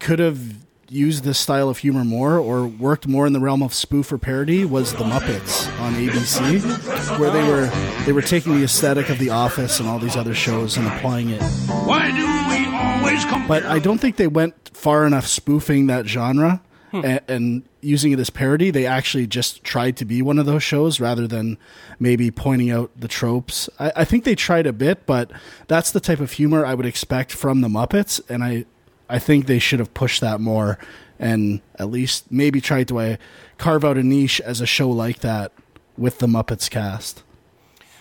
could 0.00 0.18
have 0.18 0.63
used 0.94 1.24
this 1.24 1.38
style 1.38 1.68
of 1.68 1.78
humor 1.78 2.04
more 2.04 2.38
or 2.38 2.66
worked 2.66 3.06
more 3.06 3.26
in 3.26 3.32
the 3.32 3.40
realm 3.40 3.62
of 3.62 3.74
spoof 3.74 4.12
or 4.12 4.18
parody 4.18 4.64
was 4.64 4.92
the 4.92 5.04
Muppets 5.04 5.68
on 5.80 5.94
ABC, 5.94 7.18
where 7.18 7.30
they 7.30 7.42
were 7.42 7.66
they 8.04 8.12
were 8.12 8.22
taking 8.22 8.56
the 8.56 8.64
aesthetic 8.64 9.08
of 9.08 9.18
The 9.18 9.30
Office 9.30 9.80
and 9.80 9.88
all 9.88 9.98
these 9.98 10.16
other 10.16 10.34
shows 10.34 10.76
and 10.76 10.86
applying 10.86 11.30
it. 11.30 11.42
Why 11.84 12.10
do 12.10 12.26
we 12.48 12.76
always 12.76 13.24
come? 13.24 13.46
But 13.48 13.64
I 13.64 13.78
don't 13.78 13.98
think 13.98 14.16
they 14.16 14.28
went 14.28 14.70
far 14.72 15.06
enough 15.06 15.26
spoofing 15.26 15.88
that 15.88 16.06
genre 16.06 16.62
hmm. 16.92 17.04
and, 17.04 17.20
and 17.26 17.68
using 17.80 18.12
it 18.12 18.20
as 18.20 18.30
parody. 18.30 18.70
They 18.70 18.86
actually 18.86 19.26
just 19.26 19.64
tried 19.64 19.96
to 19.96 20.04
be 20.04 20.22
one 20.22 20.38
of 20.38 20.46
those 20.46 20.62
shows 20.62 21.00
rather 21.00 21.26
than 21.26 21.58
maybe 21.98 22.30
pointing 22.30 22.70
out 22.70 22.90
the 22.96 23.08
tropes. 23.08 23.68
I, 23.80 23.92
I 23.96 24.04
think 24.04 24.24
they 24.24 24.34
tried 24.34 24.66
a 24.66 24.72
bit, 24.72 25.06
but 25.06 25.32
that's 25.66 25.90
the 25.90 26.00
type 26.00 26.20
of 26.20 26.32
humor 26.32 26.64
I 26.64 26.74
would 26.74 26.86
expect 26.86 27.32
from 27.32 27.62
the 27.62 27.68
Muppets, 27.68 28.20
and 28.28 28.44
I 28.44 28.66
I 29.14 29.20
think 29.20 29.46
they 29.46 29.60
should 29.60 29.78
have 29.78 29.94
pushed 29.94 30.20
that 30.22 30.40
more 30.40 30.76
and 31.20 31.60
at 31.78 31.88
least 31.88 32.32
maybe 32.32 32.60
tried 32.60 32.88
to 32.88 32.98
uh, 32.98 33.16
carve 33.58 33.84
out 33.84 33.96
a 33.96 34.02
niche 34.02 34.40
as 34.40 34.60
a 34.60 34.66
show 34.66 34.90
like 34.90 35.20
that 35.20 35.52
with 35.96 36.18
the 36.18 36.26
Muppets 36.26 36.68
cast. 36.68 37.22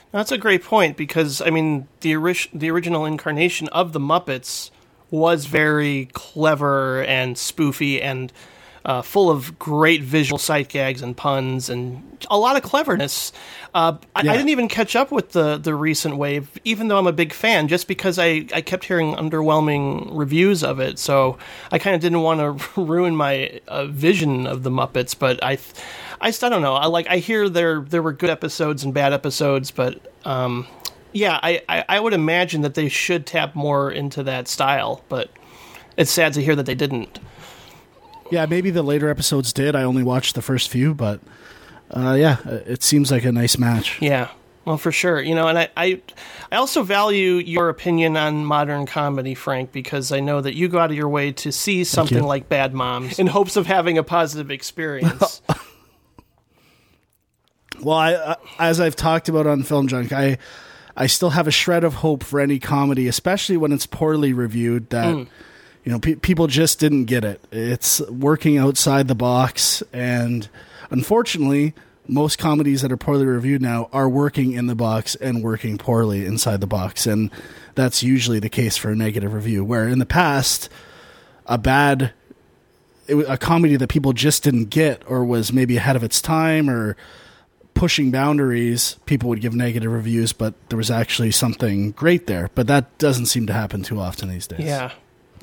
That's 0.10 0.32
a 0.32 0.40
great 0.40 0.64
point 0.64 0.98
because 0.98 1.40
I 1.40 1.52
mean 1.52 1.88
the 2.02 2.16
ori- 2.16 2.50
the 2.52 2.72
original 2.72 3.06
incarnation 3.06 3.68
of 3.68 3.94
the 3.94 4.00
Muppets 4.00 4.72
was 5.12 5.46
very 5.46 6.10
clever 6.14 7.04
and 7.04 7.36
spoofy 7.36 8.02
and 8.02 8.34
uh, 8.86 9.02
full 9.02 9.30
of 9.30 9.58
great 9.58 10.02
visual 10.04 10.38
sight 10.38 10.68
gags 10.70 11.02
and 11.02 11.16
puns 11.16 11.70
and 11.70 12.02
a 12.30 12.38
lot 12.38 12.58
of 12.58 12.64
cleverness. 12.64 13.32
Uh, 13.74 13.98
I, 14.16 14.20
I 14.20 14.24
didn't 14.24 14.50
even 14.50 14.68
catch 14.68 14.96
up 14.96 15.12
with 15.12 15.32
the 15.32 15.58
the 15.58 15.74
recent 15.74 16.18
wave, 16.18 16.50
even 16.64 16.88
though 16.88 16.98
I'm 16.98 17.08
a 17.08 17.14
big 17.14 17.34
fan, 17.34 17.68
just 17.68 17.88
because 17.88 18.20
I, 18.20 18.46
I 18.54 18.62
kept 18.62 18.86
hearing 18.86 19.16
underwhelming 19.16 20.10
reviews 20.12 20.64
of 20.64 20.80
it. 20.80 21.00
So 21.00 21.38
I 21.72 21.80
kind 21.80 21.96
of 21.96 22.02
didn't 22.02 22.22
want 22.22 22.60
to 22.60 22.82
ruin 22.82 23.16
my 23.16 23.62
uh, 23.68 23.86
vision 23.86 24.48
of 24.48 24.64
the 24.64 24.70
Muppets, 24.70 25.18
but 25.18 25.44
I. 25.44 25.56
th- 25.56 25.76
I 26.22 26.32
don't 26.32 26.62
know. 26.62 26.76
I 26.76 26.86
like. 26.86 27.06
I 27.10 27.18
hear 27.18 27.50
there 27.50 27.82
there 27.82 28.02
were 28.02 28.14
good 28.14 28.30
episodes 28.30 28.86
and 28.86 28.94
bad 28.94 29.12
episodes, 29.12 29.72
but 29.72 30.00
um, 30.24 30.66
yeah, 31.12 31.38
I, 31.44 31.62
I 31.68 31.84
I 31.90 32.00
would 32.00 32.14
imagine 32.14 32.62
that 32.62 32.76
they 32.76 32.88
should 32.88 33.26
tap 33.26 33.56
more 33.56 33.92
into 33.92 34.24
that 34.24 34.48
style. 34.48 35.04
But 35.10 35.30
it's 35.98 36.12
sad 36.12 36.32
to 36.36 36.42
hear 36.42 36.56
that 36.56 36.66
they 36.66 36.76
didn't. 36.76 37.20
Yeah, 38.34 38.48
maybe 38.48 38.72
the 38.72 38.82
later 38.82 39.10
episodes 39.10 39.54
did. 39.54 39.76
I 39.76 39.84
only 39.84 40.02
watched 40.02 40.34
the 40.34 40.42
first 40.42 40.70
few, 40.70 40.96
but 40.96 41.20
uh, 41.92 42.16
yeah, 42.18 42.38
it 42.48 42.82
seems 42.82 43.12
like 43.12 43.26
a 43.26 43.32
nice 43.32 43.60
match. 43.60 44.02
Yeah. 44.02 44.30
Well, 44.66 44.80
for 44.80 44.92
sure. 44.92 45.22
You 45.22 45.36
know, 45.36 45.48
and 45.48 45.60
I, 45.60 45.70
I, 45.78 46.02
I 46.52 46.56
also 46.56 46.82
value 46.82 47.34
your 47.34 47.70
opinion 47.70 48.18
on 48.18 48.44
modern 48.44 48.88
comedy, 48.88 49.36
Frank, 49.36 49.72
because 49.72 50.12
I 50.12 50.20
know 50.20 50.42
that 50.42 50.56
you 50.56 50.68
go 50.68 50.80
out 50.80 50.90
of 50.90 50.98
your 50.98 51.10
way 51.10 51.32
to 51.34 51.52
see 51.52 51.84
something 51.84 52.24
like 52.24 52.50
Bad 52.50 52.74
Moms 52.74 53.20
in 53.20 53.28
hopes 53.28 53.56
of 53.56 53.68
having 53.68 54.00
a 54.00 54.04
positive 54.04 54.50
experience. 54.50 55.42
Well, 57.82 57.98
I, 57.98 58.14
I, 58.14 58.38
as 58.60 58.80
I've 58.80 58.96
talked 58.96 59.28
about 59.28 59.46
on 59.46 59.64
Film 59.64 59.88
Junk, 59.88 60.14
I 60.14 60.38
I 60.96 61.08
still 61.08 61.32
have 61.32 61.48
a 61.48 61.52
shred 61.52 61.84
of 61.84 61.96
hope 61.96 62.24
for 62.24 62.40
any 62.40 62.58
comedy, 62.58 63.08
especially 63.10 63.58
when 63.58 63.74
it's 63.74 63.86
poorly 63.86 64.32
reviewed. 64.32 64.90
That 64.92 65.28
you 65.84 65.92
know, 65.92 66.00
pe- 66.00 66.16
people 66.16 66.48
just 66.48 66.80
didn't 66.80 67.06
get 67.06 67.24
it. 67.24 67.42
It's 67.52 68.02
working 68.10 68.58
outside 68.58 69.08
the 69.08 69.16
box, 69.16 69.84
and 69.92 70.48
unfortunately, 70.90 71.74
most 72.08 72.38
comedies 72.38 72.82
that 72.82 72.92
are 72.92 72.98
poorly 72.98 73.26
reviewed 73.26 73.62
now 73.62 73.90
are 73.94 74.10
working 74.10 74.54
in 74.54 74.68
the 74.68 74.76
box 74.76 75.16
and 75.16 75.44
working 75.44 75.78
poorly 75.78 76.26
inside 76.26 76.62
the 76.62 76.68
box, 76.68 77.08
and 77.08 77.30
that's 77.76 78.04
usually 78.04 78.40
the 78.40 78.50
case 78.50 78.78
for 78.78 78.92
a 78.92 78.96
negative 78.96 79.34
review. 79.34 79.64
Where 79.64 79.88
in 79.88 80.00
the 80.00 80.06
past, 80.06 80.70
a 81.46 81.58
bad 81.58 82.14
it 83.08 83.16
was 83.16 83.28
a 83.28 83.38
comedy 83.38 83.76
that 83.76 83.90
people 83.90 84.14
just 84.14 84.44
didn't 84.44 84.66
get 84.66 85.02
or 85.08 85.26
was 85.26 85.52
maybe 85.52 85.78
ahead 85.78 85.96
of 85.96 86.04
its 86.04 86.22
time 86.22 86.70
or 86.70 86.96
pushing 87.74 88.12
boundaries, 88.12 88.98
people 89.06 89.30
would 89.30 89.42
give 89.42 89.54
negative 89.54 89.92
reviews, 89.92 90.32
but 90.32 90.54
there 90.70 90.78
was 90.78 90.92
actually 90.92 91.32
something 91.32 91.92
great 91.92 92.28
there. 92.28 92.50
But 92.56 92.68
that 92.68 92.98
doesn't 92.98 93.26
seem 93.26 93.48
to 93.48 93.54
happen 93.54 93.84
too 93.84 94.00
often 94.00 94.30
these 94.30 94.48
days. 94.48 94.62
Yeah, 94.62 94.92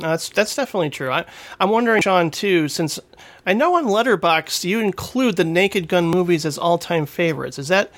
No, 0.01 0.09
that's 0.11 0.29
that's 0.31 0.55
definitely 0.57 0.91
true. 0.91 1.11
I, 1.11 1.25
I'm 1.59 1.71
wondering, 1.71 2.03
Sean, 2.03 2.31
too, 2.31 2.69
since 2.69 2.99
I 3.47 3.53
know 3.53 3.75
on 3.77 3.85
Letterboxd 3.87 4.65
you 4.65 4.81
include 4.81 5.37
the 5.37 5.45
Naked 5.45 5.89
Gun 5.89 6.07
movies 6.09 6.45
as 6.47 6.57
all-time 6.59 7.07
favorites. 7.07 7.59
Is 7.59 7.69
that 7.69 7.91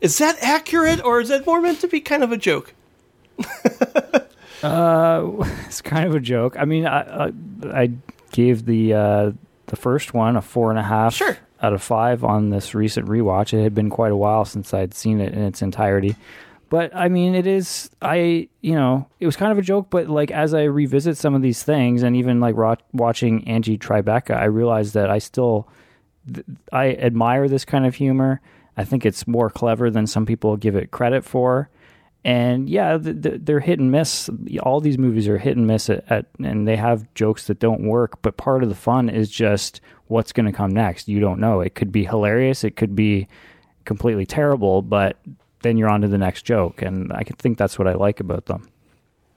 is 0.00 0.18
that 0.18 0.36
accurate, 0.42 1.04
or 1.04 1.20
is 1.20 1.28
that 1.28 1.46
more 1.46 1.60
meant 1.60 1.80
to 1.80 1.88
be 1.88 2.00
kind 2.00 2.22
of 2.22 2.32
a 2.32 2.36
joke? 2.36 2.72
uh, 4.62 5.30
it's 5.66 5.80
kind 5.82 6.06
of 6.06 6.14
a 6.14 6.20
joke. 6.20 6.56
I 6.58 6.64
mean, 6.64 6.86
I 6.86 7.26
I, 7.26 7.32
I 7.72 7.90
gave 8.32 8.64
the 8.66 8.94
uh, 8.94 9.32
the 9.66 9.76
first 9.76 10.14
one 10.14 10.36
a 10.36 10.42
four 10.42 10.70
and 10.70 10.78
a 10.78 10.82
half 10.82 11.14
Sure. 11.14 11.36
out 11.62 11.72
of 11.72 11.82
five 11.82 12.24
on 12.24 12.50
this 12.50 12.74
recent 12.74 13.06
rewatch. 13.08 13.52
It 13.52 13.62
had 13.62 13.74
been 13.74 13.90
quite 13.90 14.12
a 14.12 14.16
while 14.16 14.44
since 14.44 14.72
I'd 14.74 14.94
seen 14.94 15.20
it 15.20 15.32
in 15.32 15.42
its 15.42 15.62
entirety. 15.62 16.16
But 16.70 16.94
I 16.94 17.08
mean, 17.08 17.34
it 17.34 17.46
is. 17.48 17.90
I 18.00 18.48
you 18.62 18.74
know, 18.74 19.08
it 19.18 19.26
was 19.26 19.36
kind 19.36 19.52
of 19.52 19.58
a 19.58 19.62
joke. 19.62 19.88
But 19.90 20.08
like 20.08 20.30
as 20.30 20.54
I 20.54 20.62
revisit 20.62 21.18
some 21.18 21.34
of 21.34 21.42
these 21.42 21.62
things, 21.62 22.02
and 22.02 22.16
even 22.16 22.40
like 22.40 22.56
ro- 22.56 22.76
watching 22.92 23.46
Angie 23.46 23.76
Tribeca, 23.76 24.36
I 24.36 24.44
realized 24.44 24.94
that 24.94 25.10
I 25.10 25.18
still 25.18 25.68
th- 26.32 26.46
I 26.72 26.92
admire 26.94 27.48
this 27.48 27.64
kind 27.64 27.84
of 27.84 27.96
humor. 27.96 28.40
I 28.76 28.84
think 28.84 29.04
it's 29.04 29.26
more 29.26 29.50
clever 29.50 29.90
than 29.90 30.06
some 30.06 30.24
people 30.24 30.56
give 30.56 30.76
it 30.76 30.92
credit 30.92 31.24
for. 31.24 31.68
And 32.24 32.70
yeah, 32.70 32.96
th- 32.98 33.20
th- 33.20 33.40
they're 33.42 33.60
hit 33.60 33.80
and 33.80 33.90
miss. 33.90 34.30
All 34.62 34.80
these 34.80 34.96
movies 34.96 35.26
are 35.26 35.38
hit 35.38 35.56
and 35.56 35.66
miss 35.66 35.90
at, 35.90 36.04
at 36.08 36.26
and 36.38 36.68
they 36.68 36.76
have 36.76 37.12
jokes 37.14 37.48
that 37.48 37.58
don't 37.58 37.82
work. 37.82 38.22
But 38.22 38.36
part 38.36 38.62
of 38.62 38.68
the 38.68 38.76
fun 38.76 39.08
is 39.08 39.28
just 39.28 39.80
what's 40.06 40.32
going 40.32 40.46
to 40.46 40.52
come 40.52 40.70
next. 40.70 41.08
You 41.08 41.18
don't 41.18 41.40
know. 41.40 41.62
It 41.62 41.74
could 41.74 41.90
be 41.90 42.04
hilarious. 42.04 42.62
It 42.62 42.76
could 42.76 42.94
be 42.94 43.26
completely 43.84 44.24
terrible. 44.24 44.82
But 44.82 45.16
then 45.62 45.76
you're 45.76 45.88
on 45.88 46.00
to 46.02 46.08
the 46.08 46.18
next 46.18 46.42
joke, 46.42 46.82
and 46.82 47.12
I 47.12 47.24
can 47.24 47.36
think 47.36 47.58
that's 47.58 47.78
what 47.78 47.88
I 47.88 47.94
like 47.94 48.20
about 48.20 48.46
them. 48.46 48.68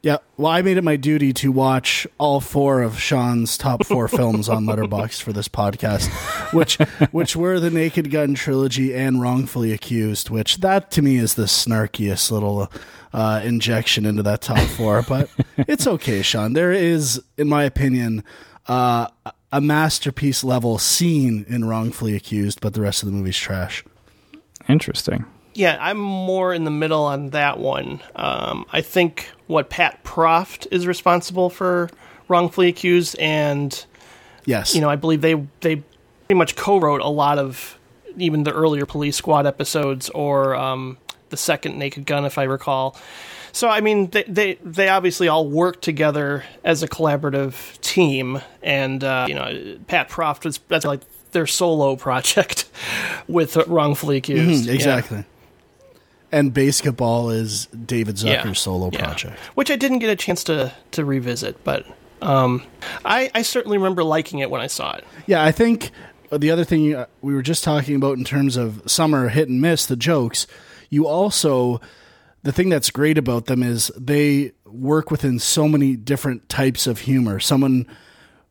Yeah. 0.04 0.18
Well, 0.36 0.52
I 0.52 0.62
made 0.62 0.76
it 0.76 0.84
my 0.84 0.98
duty 0.98 1.32
to 1.32 1.50
watch 1.50 2.06
all 2.18 2.42
four 2.42 2.82
of 2.82 3.00
Sean's 3.00 3.58
top 3.58 3.86
four 3.86 4.08
films 4.10 4.50
on 4.50 4.66
Letterboxd 4.66 5.22
for 5.22 5.32
this 5.32 5.48
podcast, 5.48 6.10
which 6.54 6.76
which 7.12 7.38
were 7.38 7.58
the 7.62 7.70
Naked 7.70 8.12
Gun 8.12 8.34
trilogy 8.34 8.94
and 8.94 9.22
Wrongfully 9.22 9.72
Accused. 9.72 10.30
Which 10.30 10.58
that 10.58 10.92
to 10.92 11.02
me 11.02 11.16
is 11.16 11.36
the 11.36 11.44
snarkiest 11.44 12.32
little 12.32 12.70
uh, 13.14 13.42
injection 13.46 14.06
into 14.06 14.24
that 14.24 14.42
top 14.42 14.68
four. 14.72 15.04
But 15.04 15.30
it's 15.58 15.88
okay, 15.88 16.22
Sean. 16.22 16.52
There 16.52 16.74
is, 16.74 17.24
in 17.38 17.48
my 17.48 17.64
opinion, 17.64 18.26
uh, 18.68 19.08
a 19.54 19.62
masterpiece 19.62 20.44
level 20.44 20.80
scene 20.80 21.46
in 21.48 21.64
Wrongfully 21.64 22.14
Accused, 22.14 22.60
but 22.60 22.74
the 22.74 22.82
rest 22.82 23.04
of 23.04 23.08
the 23.08 23.14
movie's 23.14 23.38
trash. 23.38 23.86
Interesting. 24.68 25.24
Yeah, 25.54 25.78
I'm 25.80 25.98
more 25.98 26.54
in 26.54 26.64
the 26.64 26.72
middle 26.72 27.04
on 27.04 27.30
that 27.32 27.60
one. 27.60 28.02
Um, 28.16 28.66
I 28.72 28.82
think 28.82 29.30
what 29.48 29.70
Pat 29.70 30.04
Proft 30.04 30.68
is 30.72 30.88
responsible 30.88 31.50
for 31.50 31.90
wrongfully 32.28 32.70
accused, 32.70 33.18
and 33.20 33.86
Yes. 34.46 34.74
you 34.76 34.82
know, 34.82 34.90
I 34.90 34.96
believe 34.96 35.22
they 35.22 35.36
they 35.62 35.78
pretty 36.28 36.38
much 36.38 36.56
co-wrote 36.56 37.02
a 37.02 37.08
lot 37.10 37.38
of 37.40 37.78
even 38.18 38.44
the 38.44 38.52
earlier 38.54 38.86
Police 38.86 39.16
Squad 39.16 39.46
episodes 39.46 40.10
or 40.10 40.56
um, 40.56 40.98
the 41.30 41.38
second 41.38 41.78
Naked 41.80 42.06
Gun, 42.06 42.26
if 42.26 42.38
I 42.38 42.44
recall. 42.44 42.96
So 43.52 43.68
I 43.70 43.82
mean, 43.82 44.10
they 44.10 44.24
they 44.24 44.54
they 44.64 44.90
obviously 44.90 45.28
all 45.28 45.48
work 45.48 45.82
together 45.82 46.44
as 46.64 46.82
a 46.84 46.88
collaborative 46.88 47.80
team, 47.82 48.42
and 48.64 49.04
uh, 49.04 49.26
you 49.30 49.36
know, 49.36 49.78
Pat 49.88 50.10
Proft 50.10 50.44
was 50.46 50.58
that's 50.68 50.86
like 50.86 51.02
their 51.32 51.46
solo 51.48 51.96
project 52.08 52.66
with 53.28 53.56
wrongfully 53.68 54.18
accused. 54.18 54.68
Mhm, 54.68 54.80
Yeah. 54.80 55.24
And 56.34 56.54
BASEketball 56.54 57.34
is 57.34 57.68
David 57.68 58.16
Zucker's 58.16 58.46
Yeah. 58.46 58.54
solo 58.54 58.90
Yeah. 58.92 59.04
project. 59.06 59.40
which 59.54 59.70
I 59.72 59.76
didn't 59.78 60.00
get 60.00 60.10
a 60.10 60.16
chance 60.16 60.44
to 60.46 60.74
to 60.92 61.06
revisit, 61.06 61.64
but 61.64 61.86
um, 62.22 62.64
I 63.06 63.30
I 63.36 63.42
certainly 63.44 63.78
remember 63.78 64.04
liking 64.04 64.40
it 64.40 64.50
when 64.50 64.60
I 64.60 64.68
saw 64.68 64.94
it. 64.96 65.04
Yeah, 65.28 65.44
I 65.44 65.52
think 65.52 65.92
the 66.32 66.50
other 66.52 66.64
thing 66.64 66.82
you, 66.82 67.06
we 67.22 67.34
were 67.36 67.44
just 67.44 67.64
talking 67.64 67.96
about 67.96 68.18
in 68.18 68.24
terms 68.24 68.58
of 68.58 68.82
summer 68.88 69.30
hit 69.30 69.48
and 69.48 69.62
miss, 69.62 69.86
the 69.86 69.96
jokes, 69.96 70.48
you 70.90 71.06
also, 71.06 71.80
the 72.42 72.52
thing 72.52 72.70
that's 72.70 72.90
great 72.90 73.18
about 73.20 73.46
them 73.46 73.62
is 73.62 73.92
they 73.96 74.54
work 74.66 75.12
within 75.12 75.38
so 75.38 75.68
many 75.68 75.96
different 75.96 76.50
types 76.50 76.88
of 76.88 77.00
humor. 77.02 77.40
Someone 77.40 77.86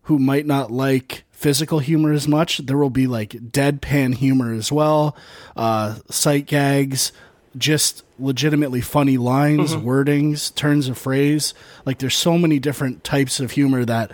who 0.02 0.18
might 0.20 0.46
not 0.46 0.70
like 0.70 1.24
physical 1.32 1.80
humor 1.80 2.12
as 2.12 2.28
much, 2.28 2.58
there 2.58 2.78
will 2.78 2.90
be 2.90 3.08
like 3.08 3.30
deadpan 3.30 4.14
humor 4.14 4.52
as 4.54 4.70
well, 4.70 5.16
uh, 5.56 5.96
sight 6.08 6.46
gags, 6.46 7.10
just 7.56 8.04
legitimately 8.18 8.80
funny 8.80 9.16
lines, 9.18 9.74
mm-hmm. 9.74 9.86
wordings, 9.86 10.54
turns 10.54 10.88
of 10.88 10.98
phrase. 10.98 11.54
Like 11.84 11.98
there's 11.98 12.16
so 12.16 12.38
many 12.38 12.58
different 12.58 13.04
types 13.04 13.40
of 13.40 13.52
humor 13.52 13.84
that 13.84 14.12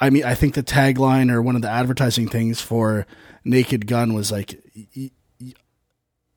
I 0.00 0.10
mean, 0.10 0.24
I 0.24 0.34
think 0.34 0.54
the 0.54 0.62
tagline 0.62 1.30
or 1.30 1.40
one 1.40 1.56
of 1.56 1.62
the 1.62 1.70
advertising 1.70 2.28
things 2.28 2.60
for 2.60 3.06
Naked 3.44 3.86
Gun 3.86 4.12
was 4.12 4.32
like, 4.32 4.60
y- 4.74 5.10
y- 5.40 5.52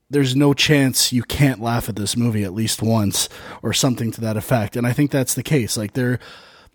"There's 0.09 0.35
no 0.35 0.53
chance 0.53 1.11
you 1.11 1.23
can't 1.23 1.61
laugh 1.61 1.89
at 1.89 1.95
this 1.95 2.15
movie 2.15 2.43
at 2.43 2.53
least 2.53 2.81
once," 2.83 3.29
or 3.63 3.73
something 3.73 4.11
to 4.11 4.21
that 4.21 4.37
effect. 4.37 4.75
And 4.75 4.85
I 4.85 4.93
think 4.93 5.09
that's 5.09 5.33
the 5.33 5.43
case. 5.43 5.75
Like 5.75 5.93
there, 5.93 6.19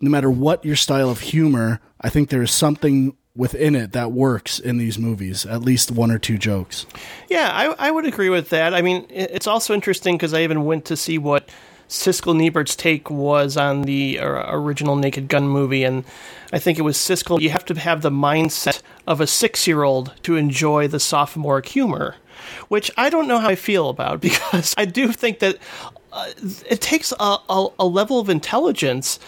no 0.01 0.09
matter 0.09 0.29
what 0.29 0.65
your 0.65 0.75
style 0.75 1.09
of 1.09 1.21
humor, 1.21 1.79
I 2.01 2.09
think 2.09 2.29
there 2.29 2.43
is 2.43 2.51
something 2.51 3.15
within 3.35 3.75
it 3.75 3.91
that 3.93 4.11
works 4.11 4.59
in 4.59 4.77
these 4.77 4.99
movies. 4.99 5.45
At 5.45 5.61
least 5.61 5.91
one 5.91 6.11
or 6.11 6.19
two 6.19 6.37
jokes. 6.37 6.85
Yeah, 7.29 7.49
I, 7.51 7.87
I 7.87 7.91
would 7.91 8.05
agree 8.05 8.29
with 8.29 8.49
that. 8.49 8.73
I 8.73 8.81
mean, 8.81 9.05
it's 9.09 9.47
also 9.47 9.73
interesting 9.73 10.15
because 10.17 10.33
I 10.33 10.43
even 10.43 10.65
went 10.65 10.85
to 10.85 10.97
see 10.97 11.17
what 11.17 11.49
Siskel 11.89 12.31
and 12.31 12.41
Ebert's 12.41 12.75
take 12.75 13.09
was 13.09 13.57
on 13.57 13.83
the 13.83 14.19
uh, 14.19 14.55
original 14.55 14.95
Naked 14.95 15.27
Gun 15.27 15.47
movie, 15.47 15.83
and 15.83 16.03
I 16.51 16.59
think 16.59 16.79
it 16.79 16.83
was 16.83 16.97
Siskel. 16.97 17.41
You 17.41 17.49
have 17.49 17.65
to 17.65 17.75
have 17.75 18.01
the 18.01 18.09
mindset 18.09 18.81
of 19.05 19.21
a 19.21 19.27
six-year-old 19.27 20.13
to 20.23 20.35
enjoy 20.35 20.87
the 20.87 20.99
sophomoric 20.99 21.67
humor, 21.67 22.15
which 22.67 22.89
I 22.97 23.09
don't 23.09 23.27
know 23.27 23.39
how 23.39 23.49
I 23.49 23.55
feel 23.55 23.89
about 23.89 24.21
because 24.27 24.73
I 24.77 24.85
do 24.85 25.11
think 25.11 25.39
that 25.39 25.57
uh, 26.11 26.29
it 26.69 26.81
takes 26.81 27.11
a, 27.19 27.37
a, 27.49 27.67
a 27.79 27.85
level 27.85 28.19
of 28.19 28.29
intelligence 28.29 29.19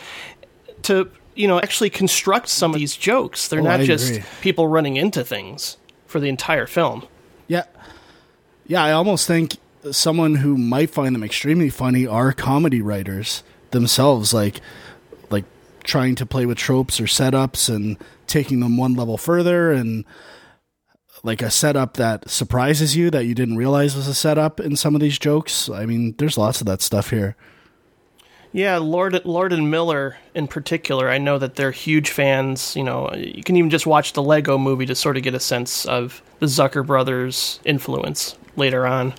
to 0.84 1.10
you 1.36 1.48
know 1.48 1.60
actually 1.60 1.90
construct 1.90 2.48
some 2.50 2.74
of 2.74 2.80
these 2.80 2.96
jokes. 2.96 3.48
They're 3.48 3.60
Oh, 3.60 3.64
not 3.64 3.82
I 3.82 3.86
just 3.86 4.10
agree. 4.12 4.24
people 4.42 4.68
running 4.68 4.96
into 4.98 5.24
things 5.24 5.78
for 6.08 6.20
the 6.20 6.28
entire 6.30 6.66
film. 6.68 7.08
Yeah. 7.48 7.64
Yeah, 8.68 8.84
I 8.84 8.92
almost 8.94 9.28
think 9.28 9.58
someone 9.92 10.36
who 10.36 10.58
might 10.58 10.90
find 10.90 11.14
them 11.14 11.24
extremely 11.24 11.70
funny 11.70 12.08
are 12.08 12.34
comedy 12.34 12.82
writers 12.82 13.44
themselves 13.72 14.34
like 14.34 14.60
like 15.30 15.46
trying 15.84 16.16
to 16.16 16.26
play 16.26 16.46
with 16.48 16.58
tropes 16.58 17.00
or 17.00 17.04
setups 17.04 17.74
and 17.74 17.98
taking 18.26 18.62
them 18.62 18.78
one 18.78 18.96
level 18.96 19.18
further 19.18 19.72
and 19.72 20.04
like 21.24 21.42
a 21.42 21.52
setup 21.52 21.96
that 21.98 22.30
surprises 22.30 22.96
you 22.96 23.10
that 23.12 23.26
you 23.26 23.36
didn't 23.36 23.58
realize 23.58 23.96
was 23.96 24.08
a 24.08 24.14
setup 24.14 24.60
in 24.60 24.76
some 24.76 24.96
of 24.96 25.02
these 25.02 25.18
jokes. 25.20 25.70
I 25.70 25.86
mean, 25.86 26.16
there's 26.18 26.38
lots 26.38 26.62
of 26.62 26.68
that 26.68 26.82
stuff 26.82 27.10
here. 27.10 27.36
Yeah, 28.56 28.78
Lord, 28.78 29.26
Lord 29.26 29.52
and 29.52 29.70
Miller 29.70 30.16
in 30.34 30.48
particular. 30.48 31.10
I 31.10 31.18
know 31.18 31.38
that 31.38 31.58
they're 31.58 31.72
huge 31.72 32.10
fans. 32.10 32.74
You 32.74 32.86
know, 32.86 33.14
you 33.14 33.44
can 33.44 33.58
even 33.58 33.70
just 33.70 33.86
watch 33.86 34.14
the 34.14 34.24
Lego 34.24 34.58
Movie 34.58 34.86
to 34.86 34.96
sort 34.96 35.18
of 35.18 35.24
get 35.24 35.34
a 35.34 35.42
sense 35.42 35.84
of 35.84 36.22
the 36.40 36.46
Zucker 36.46 36.88
brothers' 36.88 37.60
influence 37.66 38.38
later 38.56 38.88
on. 38.88 39.14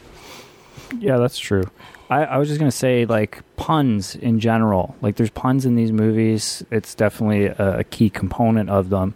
Yeah, 0.99 1.18
that's 1.18 1.38
true. 1.38 1.64
I, 2.09 2.25
I 2.25 2.38
was 2.38 2.49
just 2.49 2.59
gonna 2.59 2.70
say 2.70 3.05
like 3.05 3.42
puns 3.57 4.16
in 4.16 4.40
general. 4.40 4.96
Like 5.03 5.16
there's 5.16 5.29
puns 5.29 5.66
in 5.66 5.75
these 5.75 5.92
movies. 5.92 6.64
It's 6.70 6.94
definitely 6.94 7.44
a, 7.44 7.81
a 7.81 7.85
key 7.85 8.09
component 8.09 8.70
of 8.70 8.88
them, 8.88 9.14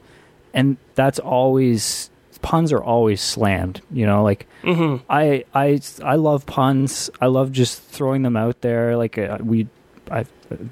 and 0.52 0.76
that's 0.96 1.18
always 1.18 2.10
puns 2.42 2.74
are 2.74 2.82
always 2.82 3.22
slammed. 3.22 3.80
You 3.90 4.04
know, 4.04 4.22
like 4.22 4.46
I 5.08 5.44
I 5.54 5.80
I 6.04 6.16
love 6.16 6.44
puns. 6.44 7.08
I 7.22 7.26
love 7.28 7.52
just 7.52 7.80
throwing 7.80 8.20
them 8.20 8.36
out 8.36 8.60
there. 8.60 8.98
Like 8.98 9.16
uh, 9.16 9.38
we 9.40 9.66
I 10.10 10.24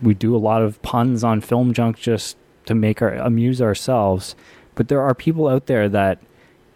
we 0.03 0.15
do 0.15 0.35
a 0.35 0.39
lot 0.39 0.63
of 0.63 0.81
puns 0.83 1.23
on 1.25 1.41
film 1.41 1.73
junk 1.73 1.99
just 1.99 2.37
to 2.67 2.75
make 2.75 3.01
our 3.03 3.15
amuse 3.15 3.63
ourselves. 3.63 4.35
But 4.75 4.89
there 4.89 5.01
are 5.01 5.15
people 5.15 5.49
out 5.49 5.67
there 5.67 5.89
that 5.89 6.19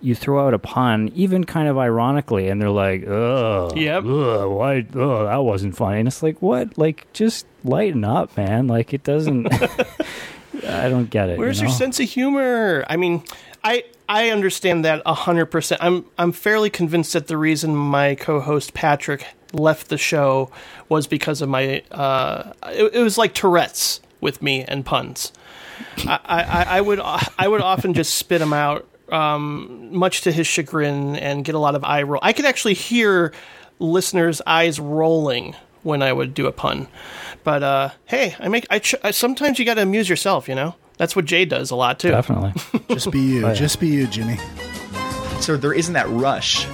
you 0.01 0.15
throw 0.17 0.47
out 0.47 0.53
a 0.55 0.59
pun, 0.59 1.13
even 1.15 1.45
kind 1.45 1.69
of 1.69 1.79
ironically, 1.79 2.49
and 2.49 2.61
they're 2.61 2.71
like, 2.71 3.07
"Ugh, 3.07 3.77
Yep. 3.77 4.05
ugh, 4.05 4.51
why? 4.51 4.79
Ugh, 4.79 5.27
that 5.27 5.45
wasn't 5.45 5.77
funny." 5.77 6.01
And 6.01 6.09
it's 6.09 6.23
like, 6.23 6.43
what? 6.43 6.77
Like, 6.77 7.07
just 7.13 7.47
lighten 7.63 8.05
up, 8.05 8.37
man. 8.37 8.67
Like, 8.67 8.93
it 8.93 9.05
doesn't. 9.05 9.47
I 10.69 10.89
don't 10.89 11.09
get 11.11 11.29
it. 11.29 11.39
Where's 11.39 11.59
you 11.59 11.65
know? 11.65 11.71
your 11.71 11.77
sense 11.79 12.01
of 12.01 12.09
humor? 12.09 12.85
I 12.89 12.97
mean, 12.97 13.23
I 13.63 13.85
I 14.09 14.31
understand 14.31 14.85
that 14.85 15.07
hundred 15.07 15.47
percent. 15.47 15.83
I'm 15.83 16.05
I'm 16.19 16.33
fairly 16.33 16.71
convinced 16.71 17.13
that 17.13 17.29
the 17.29 17.37
reason 17.37 17.75
my 17.77 18.15
co-host 18.15 18.75
Patrick 18.75 19.27
left 19.53 19.89
the 19.89 19.99
show 19.99 20.51
was 20.89 21.07
because 21.07 21.41
of 21.43 21.49
my. 21.49 21.83
Uh, 21.91 22.53
it, 22.69 22.95
it 22.95 23.01
was 23.01 23.19
like 23.19 23.35
Tourette's 23.35 24.01
with 24.21 24.43
me 24.43 24.63
and 24.65 24.85
puns. 24.85 25.33
I, 26.07 26.21
I, 26.25 26.67
I 26.79 26.81
would 26.81 27.01
I 27.01 27.49
would 27.49 27.61
often 27.61 27.95
just 27.95 28.15
spit 28.15 28.39
them 28.39 28.53
out, 28.53 28.87
um, 29.11 29.95
much 29.97 30.21
to 30.23 30.33
his 30.33 30.47
chagrin, 30.47 31.17
and 31.17 31.45
get 31.45 31.55
a 31.55 31.59
lot 31.59 31.75
of 31.75 31.85
eye 31.85 32.03
roll. 32.03 32.21
I 32.23 32.33
could 32.33 32.45
actually 32.45 32.75
hear 32.75 33.33
listeners' 33.79 34.41
eyes 34.47 34.79
rolling 34.79 35.57
when 35.83 36.03
I 36.03 36.13
would 36.13 36.35
do 36.35 36.47
a 36.47 36.53
pun. 36.53 36.87
But 37.43 37.63
uh, 37.63 37.91
hey, 38.07 38.37
I 38.39 38.49
make 38.49 38.67
I, 38.71 38.79
ch- 38.79 38.95
I 39.03 39.11
sometimes 39.11 39.59
you 39.59 39.65
got 39.65 39.75
to 39.75 39.83
amuse 39.83 40.09
yourself, 40.09 40.49
you 40.49 40.55
know. 40.55 40.77
That's 40.99 41.17
what 41.17 41.25
Jay 41.25 41.45
does 41.45 41.71
a 41.73 41.77
lot 41.77 41.99
too. 41.99 42.11
Definitely. 42.11 42.53
Just 42.89 43.11
be 43.11 43.19
you. 43.21 43.45
Oh, 43.45 43.49
yeah. 43.49 43.55
Just 43.55 43.81
be 43.81 43.89
you, 43.89 44.07
Jimmy. 44.07 44.37
so 45.41 45.57
there 45.57 45.73
isn't 45.73 45.95
that 45.95 46.09
rush, 46.11 46.67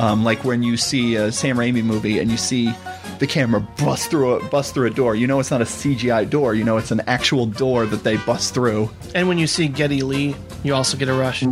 um, 0.00 0.24
like 0.24 0.44
when 0.44 0.62
you 0.62 0.78
see 0.78 1.14
a 1.16 1.30
Sam 1.30 1.58
Raimi 1.58 1.84
movie 1.84 2.18
and 2.20 2.30
you 2.30 2.38
see 2.38 2.72
the 3.18 3.26
camera 3.26 3.60
bust 3.60 4.10
through 4.10 4.32
a 4.32 4.48
bust 4.48 4.72
through 4.72 4.86
a 4.86 4.90
door. 4.90 5.14
You 5.14 5.26
know 5.26 5.40
it's 5.40 5.50
not 5.50 5.60
a 5.60 5.66
CGI 5.66 6.28
door. 6.28 6.54
You 6.54 6.64
know 6.64 6.78
it's 6.78 6.90
an 6.90 7.02
actual 7.06 7.44
door 7.44 7.84
that 7.84 8.02
they 8.02 8.16
bust 8.16 8.54
through. 8.54 8.88
And 9.14 9.28
when 9.28 9.36
you 9.36 9.46
see 9.46 9.68
Geddy 9.68 10.00
Lee, 10.00 10.34
you 10.62 10.74
also 10.74 10.96
get 10.96 11.08
a 11.08 11.12
rush. 11.12 11.42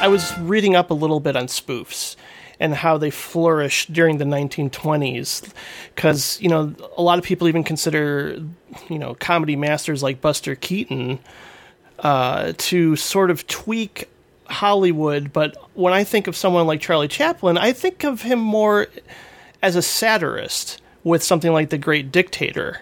I 0.00 0.08
was 0.08 0.38
reading 0.40 0.76
up 0.76 0.90
a 0.90 0.94
little 0.94 1.20
bit 1.20 1.34
on 1.34 1.46
spoofs 1.46 2.14
and 2.60 2.74
how 2.74 2.98
they 2.98 3.10
flourished 3.10 3.90
during 3.90 4.18
the 4.18 4.26
1920s 4.26 5.50
because 5.94 6.38
you 6.42 6.50
know 6.50 6.74
a 6.98 7.02
lot 7.02 7.18
of 7.18 7.24
people 7.24 7.48
even 7.48 7.64
consider 7.64 8.38
you 8.90 8.98
know 8.98 9.14
comedy 9.14 9.56
masters 9.56 10.02
like 10.02 10.20
Buster 10.20 10.54
Keaton 10.54 11.20
uh, 12.00 12.52
to 12.58 12.96
sort 12.96 13.30
of 13.30 13.46
tweak 13.46 14.08
Hollywood 14.46 15.32
but 15.32 15.56
when 15.74 15.92
I 15.92 16.04
think 16.04 16.26
of 16.26 16.36
someone 16.36 16.66
like 16.66 16.80
Charlie 16.80 17.08
Chaplin 17.08 17.58
I 17.58 17.72
think 17.72 18.04
of 18.04 18.22
him 18.22 18.38
more 18.38 18.88
as 19.62 19.76
a 19.76 19.82
satirist 19.82 20.80
with 21.04 21.22
something 21.22 21.52
like 21.52 21.70
The 21.70 21.78
Great 21.78 22.12
Dictator, 22.12 22.80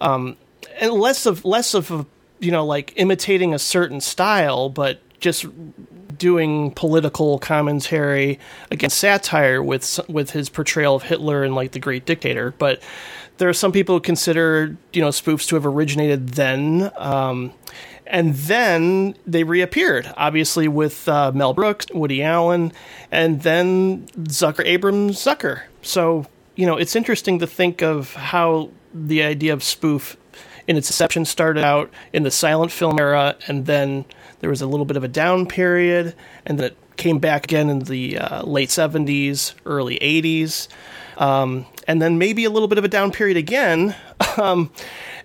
um, 0.00 0.36
and 0.80 0.92
less 0.92 1.26
of 1.26 1.44
less 1.44 1.74
of 1.74 1.90
a, 1.90 2.06
you 2.40 2.50
know 2.50 2.64
like 2.64 2.92
imitating 2.96 3.54
a 3.54 3.58
certain 3.58 4.00
style, 4.00 4.68
but 4.68 5.00
just 5.20 5.46
doing 6.18 6.70
political 6.72 7.38
commentary 7.38 8.38
against 8.70 8.98
satire 8.98 9.62
with 9.62 10.00
with 10.08 10.30
his 10.30 10.48
portrayal 10.48 10.96
of 10.96 11.02
Hitler 11.02 11.42
and 11.44 11.54
like 11.54 11.72
The 11.72 11.78
Great 11.78 12.04
Dictator. 12.04 12.54
But 12.58 12.82
there 13.38 13.48
are 13.48 13.54
some 13.54 13.72
people 13.72 13.96
who 13.96 14.00
consider 14.00 14.76
you 14.92 15.00
know 15.02 15.08
spoofs 15.08 15.48
to 15.48 15.56
have 15.56 15.66
originated 15.66 16.30
then. 16.30 16.90
Um, 16.96 17.52
and 18.12 18.34
then 18.34 19.16
they 19.26 19.42
reappeared, 19.42 20.12
obviously 20.16 20.68
with 20.68 21.08
uh, 21.08 21.32
Mel 21.32 21.54
Brooks, 21.54 21.86
Woody 21.92 22.22
Allen, 22.22 22.72
and 23.10 23.42
then 23.42 24.06
Zucker 24.18 24.64
Abrams 24.64 25.16
Zucker. 25.16 25.62
So 25.80 26.26
you 26.54 26.66
know, 26.66 26.76
it's 26.76 26.94
interesting 26.94 27.38
to 27.38 27.46
think 27.46 27.82
of 27.82 28.14
how 28.14 28.70
the 28.94 29.22
idea 29.22 29.52
of 29.52 29.62
spoof 29.62 30.16
in 30.68 30.76
its 30.76 30.90
inception 30.90 31.24
started 31.24 31.64
out 31.64 31.90
in 32.12 32.22
the 32.22 32.30
silent 32.30 32.70
film 32.70 32.98
era, 32.98 33.34
and 33.48 33.66
then 33.66 34.04
there 34.40 34.50
was 34.50 34.60
a 34.60 34.66
little 34.66 34.86
bit 34.86 34.96
of 34.96 35.04
a 35.04 35.08
down 35.08 35.46
period, 35.46 36.14
and 36.44 36.58
then 36.58 36.66
it 36.66 36.76
came 36.96 37.18
back 37.18 37.44
again 37.44 37.70
in 37.70 37.80
the 37.80 38.18
uh, 38.18 38.44
late 38.44 38.68
70s, 38.68 39.54
early 39.64 39.98
80s, 39.98 40.68
um, 41.16 41.66
and 41.88 42.00
then 42.00 42.18
maybe 42.18 42.44
a 42.44 42.50
little 42.50 42.68
bit 42.68 42.78
of 42.78 42.84
a 42.84 42.88
down 42.88 43.10
period 43.10 43.36
again, 43.38 43.96
um, 44.36 44.70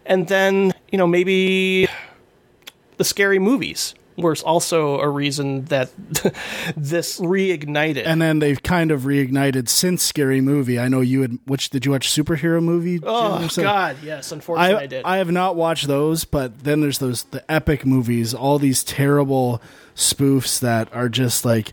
and 0.05 0.27
then 0.27 0.73
you 0.91 0.97
know 0.97 1.07
maybe 1.07 1.89
the 2.97 3.03
scary 3.03 3.39
movies 3.39 3.95
was 4.17 4.41
also 4.41 4.99
a 4.99 5.07
reason 5.07 5.65
that 5.65 5.91
this 6.75 7.19
reignited. 7.19 8.03
And 8.05 8.21
then 8.21 8.39
they've 8.39 8.61
kind 8.61 8.91
of 8.91 9.01
reignited 9.01 9.69
since 9.69 10.01
Scary 10.01 10.41
Movie. 10.41 10.79
I 10.79 10.87
know 10.87 11.01
you 11.01 11.21
had. 11.21 11.39
Which 11.45 11.69
did 11.69 11.85
you 11.85 11.91
watch? 11.91 12.09
Superhero 12.09 12.61
movie? 12.61 12.99
Oh 13.03 13.39
something? 13.41 13.63
God, 13.63 13.97
yes. 14.03 14.31
Unfortunately, 14.31 14.75
I, 14.75 14.81
I, 14.81 14.87
did. 14.87 15.05
I 15.05 15.17
have 15.17 15.31
not 15.31 15.55
watched 15.55 15.87
those, 15.87 16.25
but 16.25 16.63
then 16.63 16.81
there's 16.81 16.97
those 16.99 17.23
the 17.23 17.49
epic 17.49 17.85
movies, 17.85 18.33
all 18.33 18.57
these 18.59 18.83
terrible 18.83 19.61
spoofs 19.95 20.59
that 20.59 20.93
are 20.93 21.09
just 21.09 21.45
like 21.45 21.71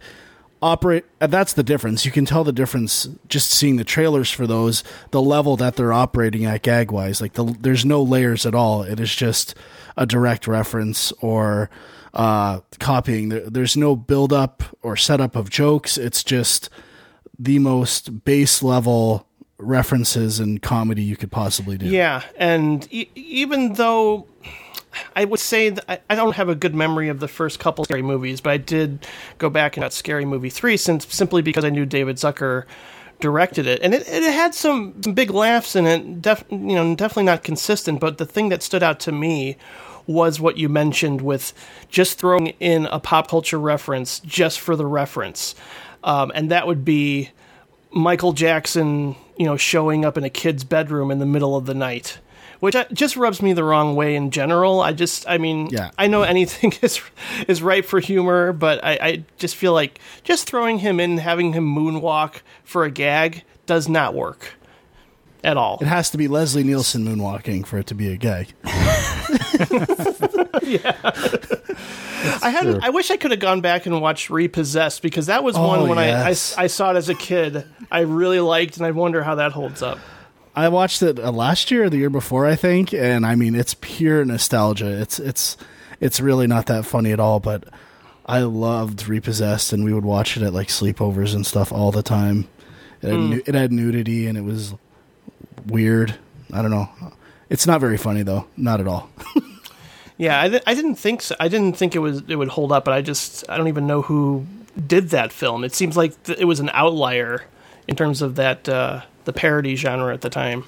operate. 0.61 1.05
Uh, 1.21 1.27
that's 1.27 1.55
the 1.55 1.63
difference. 1.63 2.05
You 2.05 2.13
can 2.13 2.27
tell 2.27 2.45
the 2.45 2.53
difference 2.53 3.09
just 3.29 3.51
seeing 3.51 3.77
the 3.77 3.85
trailers 3.85 4.31
for 4.31 4.47
those. 4.47 4.85
The 5.13 5.23
level 5.23 5.57
that 5.57 5.77
they're 5.77 5.93
operating 5.93 6.45
at 6.45 6.63
gag 6.63 6.91
wise, 6.91 7.21
like 7.21 7.35
the, 7.35 7.45
there's 7.61 7.87
no 7.87 8.03
layers 8.03 8.45
at 8.45 8.55
all. 8.55 8.83
It 8.83 9.01
is 9.01 9.15
just 9.15 9.55
a 9.97 10.07
direct 10.07 10.47
reference 10.47 11.13
or 11.21 11.71
uh, 12.13 12.61
copying. 12.79 13.29
There, 13.29 13.49
there's 13.51 13.77
no 13.77 13.97
build 13.97 14.33
up 14.33 14.63
or 14.83 14.97
setup 14.97 15.37
of 15.37 15.51
jokes. 15.51 15.99
It's 15.99 16.25
just 16.25 16.71
the 17.39 17.59
most 17.59 18.25
base 18.25 18.63
level 18.63 19.27
references 19.59 20.41
and 20.41 20.61
comedy 20.61 21.03
you 21.03 21.17
could 21.17 21.31
possibly 21.31 21.79
do. 21.79 21.87
Yeah, 21.87 22.23
and 22.37 22.87
e- 22.93 23.09
even 23.15 23.75
though 23.75 24.27
I 25.17 25.25
would 25.25 25.41
say 25.41 25.77
I, 25.89 26.01
I 26.11 26.15
don't 26.15 26.35
have 26.37 26.49
a 26.49 26.55
good 26.55 26.75
memory 26.75 27.09
of 27.09 27.21
the 27.21 27.29
first 27.29 27.59
couple 27.59 27.85
scary 27.85 28.03
movies, 28.03 28.41
but 28.41 28.51
I 28.51 28.57
did 28.59 29.07
go 29.39 29.51
back 29.51 29.77
and 29.77 29.83
got 29.83 29.93
Scary 29.93 30.25
Movie 30.25 30.51
three 30.51 30.77
since 30.77 31.13
simply 31.13 31.43
because 31.43 31.65
I 31.65 31.71
knew 31.71 31.87
David 31.87 32.17
Zucker 32.17 32.65
directed 33.21 33.67
it, 33.67 33.81
and 33.83 33.95
it, 33.95 34.07
it 34.09 34.23
had 34.23 34.55
some, 34.55 35.01
some 35.03 35.15
big 35.15 35.31
laughs 35.31 35.77
in 35.77 35.87
it. 35.87 36.23
Def, 36.23 36.45
you 36.51 36.59
know, 36.59 36.95
definitely 36.95 37.25
not 37.25 37.43
consistent, 37.43 38.01
but 38.01 38.19
the 38.19 38.27
thing 38.27 38.49
that 38.51 38.63
stood 38.63 38.83
out 38.83 39.01
to 39.01 39.13
me 39.13 39.57
was 40.07 40.39
what 40.39 40.59
you 40.59 40.69
mentioned 40.69 41.23
with 41.23 41.55
just 41.89 42.19
throwing 42.19 42.49
in 42.61 42.87
a 42.87 43.01
pop 43.01 43.29
culture 43.29 43.59
reference 43.59 44.21
just 44.21 44.61
for 44.61 44.77
the 44.77 44.87
reference, 44.87 45.55
um, 46.03 46.31
and 46.35 46.51
that 46.51 46.67
would 46.67 46.85
be 46.85 47.31
Michael 47.91 48.33
Jackson, 48.33 49.17
you 49.39 49.47
know, 49.47 49.57
showing 49.57 50.05
up 50.05 50.19
in 50.19 50.25
a 50.25 50.31
kid's 50.31 50.65
bedroom 50.65 51.11
in 51.11 51.21
the 51.21 51.27
middle 51.27 51.57
of 51.57 51.67
the 51.67 51.75
night. 51.75 52.19
Which 52.65 52.77
just 52.95 53.17
rubs 53.17 53.43
me 53.43 53.53
the 53.53 53.63
wrong 53.63 53.95
way 53.95 54.17
in 54.17 54.31
general. 54.31 54.81
I 54.81 54.95
just, 54.95 55.29
I 55.29 55.37
mean, 55.37 55.69
Yeah. 55.71 55.91
I 55.99 56.07
know 56.07 56.23
anything 56.23 56.73
is 56.83 57.01
is 57.47 57.61
ripe 57.63 57.85
for 57.85 58.01
humor, 58.01 58.53
but 58.55 58.83
I, 58.83 58.93
I 59.01 59.25
just 59.37 59.55
feel 59.55 59.75
like 59.75 60.01
just 60.23 60.49
throwing 60.49 60.79
him 60.79 60.99
in, 60.99 61.19
having 61.19 61.53
him 61.53 61.67
moonwalk 61.67 62.37
for 62.65 62.85
a 62.85 62.91
gag 62.91 63.43
does 63.67 63.87
not 63.89 64.15
work 64.15 64.55
at 65.45 65.59
all. 65.59 65.77
It 65.83 65.87
has 65.87 66.09
to 66.11 66.17
be 66.17 66.27
Leslie 66.27 66.65
Nielsen 66.65 67.05
moonwalking 67.05 67.67
for 67.67 67.79
it 67.79 67.87
to 67.89 67.95
be 67.95 68.11
a 68.11 68.17
gag. 68.17 68.55
Yeah. 70.63 70.97
I 72.43 72.49
had. 72.51 72.79
I 72.83 72.89
wish 72.91 73.11
I 73.11 73.17
could 73.19 73.33
have 73.33 73.41
gone 73.41 73.61
back 73.61 73.85
and 73.85 74.01
watched 74.01 74.31
Repossessed 74.31 75.03
because 75.03 75.27
that 75.27 75.45
was 75.45 75.59
one 75.59 75.81
Oh, 75.81 75.87
when 75.87 75.99
yes. 75.99 76.57
I, 76.57 76.63
I 76.63 76.65
I 76.65 76.67
saw 76.69 76.93
it 76.93 76.97
as 76.97 77.11
a 77.11 77.15
kid. 77.15 77.67
I 77.91 78.01
really 78.01 78.41
liked, 78.41 78.79
and 78.79 78.87
I 78.87 78.93
wonder 78.93 79.23
how 79.23 79.35
that 79.35 79.53
holds 79.53 79.83
up. 79.83 79.99
I 80.57 80.69
watched 80.69 81.03
it 81.03 81.19
uh, 81.19 81.33
last 81.33 81.71
year 81.71 81.85
or 81.85 81.91
the 81.91 81.97
year 81.99 82.11
before, 82.11 82.47
I 82.47 82.55
think, 82.57 82.93
and 82.95 83.27
I 83.27 83.35
mean 83.35 83.55
it's 83.55 83.75
pure 83.81 84.25
nostalgia. 84.25 85.01
It's 85.01 85.19
it's 85.19 85.57
it's 86.01 86.21
really 86.21 86.47
not 86.47 86.67
that 86.67 86.85
funny 86.87 87.13
at 87.13 87.21
all, 87.21 87.41
but 87.41 87.65
I 88.27 88.41
loved 88.41 89.09
Repossessed, 89.09 89.73
and 89.73 89.85
we 89.85 89.93
would 89.93 90.05
watch 90.05 90.37
it 90.37 90.43
at 90.43 90.53
like 90.53 90.69
sleepovers 90.69 91.35
and 91.35 91.45
stuff 91.47 91.73
all 91.73 91.91
the 91.93 92.03
time. 92.03 92.49
It 93.03 93.09
had, 93.11 93.21
nu- 93.21 93.43
it 93.47 93.55
had 93.55 93.73
nudity, 93.73 94.27
and 94.27 94.39
it 94.39 94.43
was 94.45 94.75
weird. 95.67 96.15
I 96.53 96.63
don't 96.63 96.71
know. 96.71 96.89
It's 97.51 97.67
not 97.67 97.81
very 97.81 97.97
funny 97.99 98.23
though, 98.23 98.47
not 98.57 98.81
at 98.81 98.89
all. 98.89 99.11
Yeah, 100.17 100.41
I, 100.41 100.49
di- 100.49 100.61
I 100.65 100.75
didn't 100.75 100.95
think 100.95 101.23
so. 101.23 101.35
I 101.41 101.49
didn't 101.49 101.77
think 101.77 101.97
it 101.97 101.99
was 101.99 102.23
it 102.29 102.37
would 102.37 102.47
hold 102.51 102.71
up, 102.71 102.85
but 102.85 102.95
I 102.95 103.03
just 103.03 103.45
I 103.49 103.57
don't 103.57 103.67
even 103.67 103.89
know 103.89 104.01
who 104.01 104.47
did 104.87 105.09
that 105.11 105.33
film. 105.33 105.65
It 105.65 105.75
seems 105.75 105.97
like 105.97 106.23
th- 106.23 106.39
it 106.39 106.45
was 106.45 106.61
an 106.61 106.71
outlier 106.73 107.43
in 107.89 107.97
terms 107.97 108.23
of 108.23 108.37
that 108.37 108.69
uh, 108.69 109.03
the 109.25 109.33
parody 109.33 109.77
genre 109.77 110.13
at 110.13 110.21
the 110.21 110.31
time. 110.31 110.65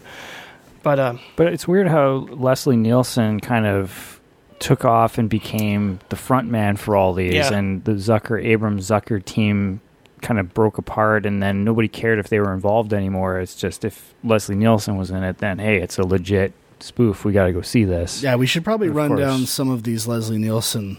But 0.82 0.98
uh, 0.98 1.14
But 1.36 1.48
it's 1.52 1.66
weird 1.66 1.88
how 1.88 2.28
Leslie 2.30 2.76
Nielsen 2.76 3.40
kind 3.40 3.66
of 3.66 4.20
took 4.58 4.84
off 4.84 5.18
and 5.18 5.28
became 5.28 5.98
the 6.08 6.16
front 6.16 6.48
man 6.48 6.76
for 6.76 6.96
all 6.96 7.12
these, 7.12 7.34
Yeah. 7.34 7.52
and 7.52 7.84
the 7.84 7.92
Zucker 7.92 8.42
Abrams 8.42 8.88
Zucker 8.88 9.22
team 9.24 9.80
kind 10.22 10.40
of 10.40 10.54
broke 10.54 10.78
apart, 10.78 11.26
and 11.26 11.42
then 11.42 11.62
nobody 11.64 11.88
cared 11.88 12.18
if 12.18 12.28
they 12.28 12.40
were 12.40 12.54
involved 12.54 12.94
anymore. 12.94 13.38
It's 13.38 13.54
just 13.54 13.84
if 13.84 14.14
Leslie 14.24 14.56
Nielsen 14.56 14.96
was 14.96 15.10
in 15.10 15.22
it, 15.22 15.38
then 15.38 15.58
hey, 15.58 15.76
it's 15.80 15.98
a 15.98 16.02
legit 16.06 16.52
spoof. 16.80 17.24
We 17.24 17.32
got 17.32 17.46
to 17.46 17.52
go 17.52 17.60
see 17.62 17.84
this. 17.84 18.22
Yeah, 18.22 18.36
we 18.36 18.46
should 18.46 18.64
probably 18.64 18.88
run 18.88 19.08
course. 19.08 19.20
down 19.20 19.46
some 19.46 19.68
of 19.70 19.82
these 19.82 20.06
Leslie 20.06 20.38
Nielsen 20.38 20.96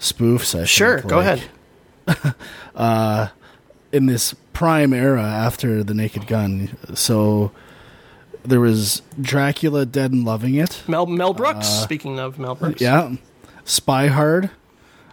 spoofs. 0.00 0.58
I 0.60 0.64
sure, 0.64 0.98
think, 0.98 1.10
go 1.10 1.16
like, 1.18 1.40
ahead. 2.06 2.34
in 3.96 4.06
this 4.06 4.34
prime 4.52 4.92
era 4.92 5.22
after 5.22 5.82
the 5.82 5.94
Naked 5.94 6.26
Gun. 6.26 6.76
So 6.94 7.50
there 8.44 8.60
was 8.60 9.02
Dracula 9.20 9.84
Dead 9.86 10.12
and 10.12 10.24
Loving 10.24 10.54
It. 10.54 10.82
Mel 10.86 11.06
Mel 11.06 11.32
Brooks. 11.34 11.66
speaking 11.66 12.18
of 12.20 12.38
Mel 12.38 12.54
Brooks, 12.54 12.80
Uh, 12.80 12.84
Yeah. 12.84 13.16
Spy 13.64 14.06
Hard. 14.06 14.50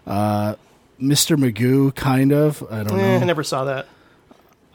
Uh, 0.06 0.56
Mr. 1.02 1.36
Magoo, 1.38 1.94
kind 1.96 2.32
of. 2.32 2.64
I 2.70 2.84
don't 2.84 3.00
Eh, 3.00 3.18
I 3.20 3.24
never 3.24 3.44
saw 3.44 3.64
that. 3.66 3.88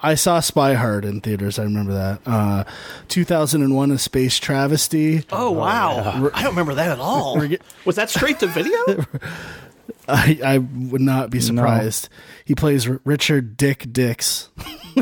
I 0.02 0.14
saw 0.14 0.38
Spy 0.40 0.74
Hard 0.74 1.04
in 1.04 1.20
theaters. 1.20 1.58
I 1.58 1.64
remember 1.64 1.92
that. 1.92 2.20
Uh, 2.26 2.64
2001 3.08 3.90
A 3.90 3.98
Space 3.98 4.38
Travesty. 4.38 5.24
Oh 5.32 5.50
wow, 5.50 6.30
I 6.34 6.42
don't 6.42 6.50
remember 6.52 6.74
that 6.74 6.90
at 6.90 6.98
all. 7.00 7.40
Was 7.84 7.96
that 7.96 8.08
straight 8.10 8.38
to 8.40 8.46
video? 8.46 8.76
I, 10.08 10.38
I 10.44 10.58
would 10.58 11.00
not 11.00 11.30
be 11.30 11.40
surprised. 11.40 12.08
He 12.44 12.54
plays 12.54 12.88
R- 12.88 13.00
Richard 13.04 13.56
Dick 13.56 13.92
Dix. 13.92 14.48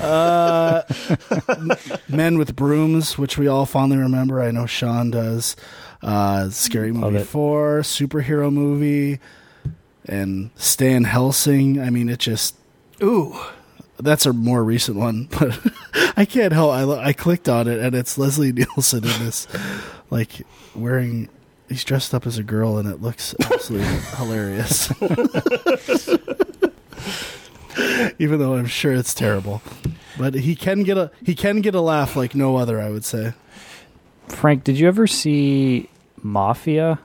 uh, 0.00 0.82
Men 2.08 2.38
with 2.38 2.56
Brooms, 2.56 3.18
which 3.18 3.36
we 3.38 3.46
all 3.48 3.66
fondly 3.66 3.98
remember. 3.98 4.40
I 4.40 4.50
know 4.50 4.66
Sean 4.66 5.10
does. 5.10 5.56
Uh, 6.02 6.48
Scary 6.50 6.92
Movie 6.92 7.18
it. 7.18 7.26
4, 7.26 7.80
superhero 7.80 8.52
movie, 8.52 9.20
and 10.06 10.50
Stan 10.56 11.04
Helsing. 11.04 11.80
I 11.80 11.90
mean, 11.90 12.08
it 12.08 12.18
just. 12.20 12.56
Ooh, 13.02 13.38
That's 13.98 14.26
a 14.26 14.32
more 14.32 14.62
recent 14.64 14.96
one, 14.96 15.24
but 15.38 15.58
I 16.16 16.24
can't 16.24 16.52
help. 16.52 16.72
I, 16.72 17.08
I 17.08 17.12
clicked 17.12 17.48
on 17.48 17.68
it, 17.68 17.80
and 17.80 17.94
it's 17.94 18.16
Leslie 18.16 18.52
Nielsen 18.52 19.04
in 19.04 19.24
this, 19.24 19.46
like 20.10 20.46
wearing. 20.74 21.28
He's 21.70 21.84
dressed 21.84 22.12
up 22.12 22.26
as 22.26 22.36
a 22.36 22.42
girl, 22.42 22.76
and 22.76 22.86
it 22.86 23.00
looks 23.00 23.34
absolutely 23.50 23.86
hilarious. 24.18 24.92
Even 28.18 28.38
though 28.40 28.54
I'm 28.56 28.66
sure 28.66 28.92
it's 28.92 29.14
terrible, 29.14 29.62
but 30.18 30.34
he 30.34 30.54
can 30.56 30.82
get 30.82 30.98
a 30.98 31.10
he 31.24 31.34
can 31.34 31.60
get 31.62 31.74
a 31.74 31.80
laugh 31.80 32.16
like 32.16 32.34
no 32.34 32.56
other. 32.56 32.78
I 32.80 32.90
would 32.90 33.04
say. 33.04 33.32
Frank, 34.28 34.64
did 34.64 34.78
you 34.78 34.86
ever 34.88 35.06
see 35.06 35.88
Mafia? 36.22 36.98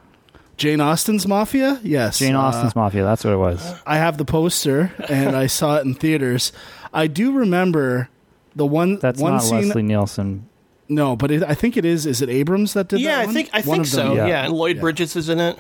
Jane 0.57 0.79
Austen's 0.81 1.27
Mafia, 1.27 1.79
yes. 1.83 2.19
Jane 2.19 2.35
Uh, 2.35 2.41
Austen's 2.41 2.75
Mafia. 2.75 3.03
That's 3.03 3.23
what 3.23 3.33
it 3.33 3.37
was. 3.37 3.75
I 3.85 3.97
have 3.97 4.17
the 4.17 4.25
poster, 4.25 4.91
and 5.09 5.35
I 5.35 5.47
saw 5.47 5.77
it 5.77 5.85
in 5.85 5.93
theaters. 5.95 6.51
I 6.93 7.07
do 7.07 7.33
remember 7.33 8.09
the 8.55 8.65
one 8.65 8.97
That's 8.99 9.19
one 9.19 9.33
not 9.33 9.43
scene. 9.43 9.67
Leslie 9.67 9.83
Nielsen. 9.83 10.47
No, 10.87 11.15
but 11.15 11.31
it, 11.31 11.43
I 11.43 11.55
think 11.55 11.77
it 11.77 11.85
is. 11.85 12.05
Is 12.05 12.21
it 12.21 12.29
Abrams 12.29 12.73
that 12.73 12.87
did 12.89 12.99
yeah, 13.01 13.15
that? 13.17 13.21
I 13.21 13.25
one? 13.25 13.33
think 13.33 13.49
I 13.53 13.57
One 13.61 13.63
think 13.63 13.77
them- 13.77 13.85
so. 13.85 14.13
yeah. 14.15 14.27
Yeah, 14.27 14.45
and 14.45 14.53
Lloyd 14.53 14.75
Yeah. 14.75 14.81
Bridges 14.81 15.15
is 15.15 15.29
in 15.29 15.39
it. 15.39 15.57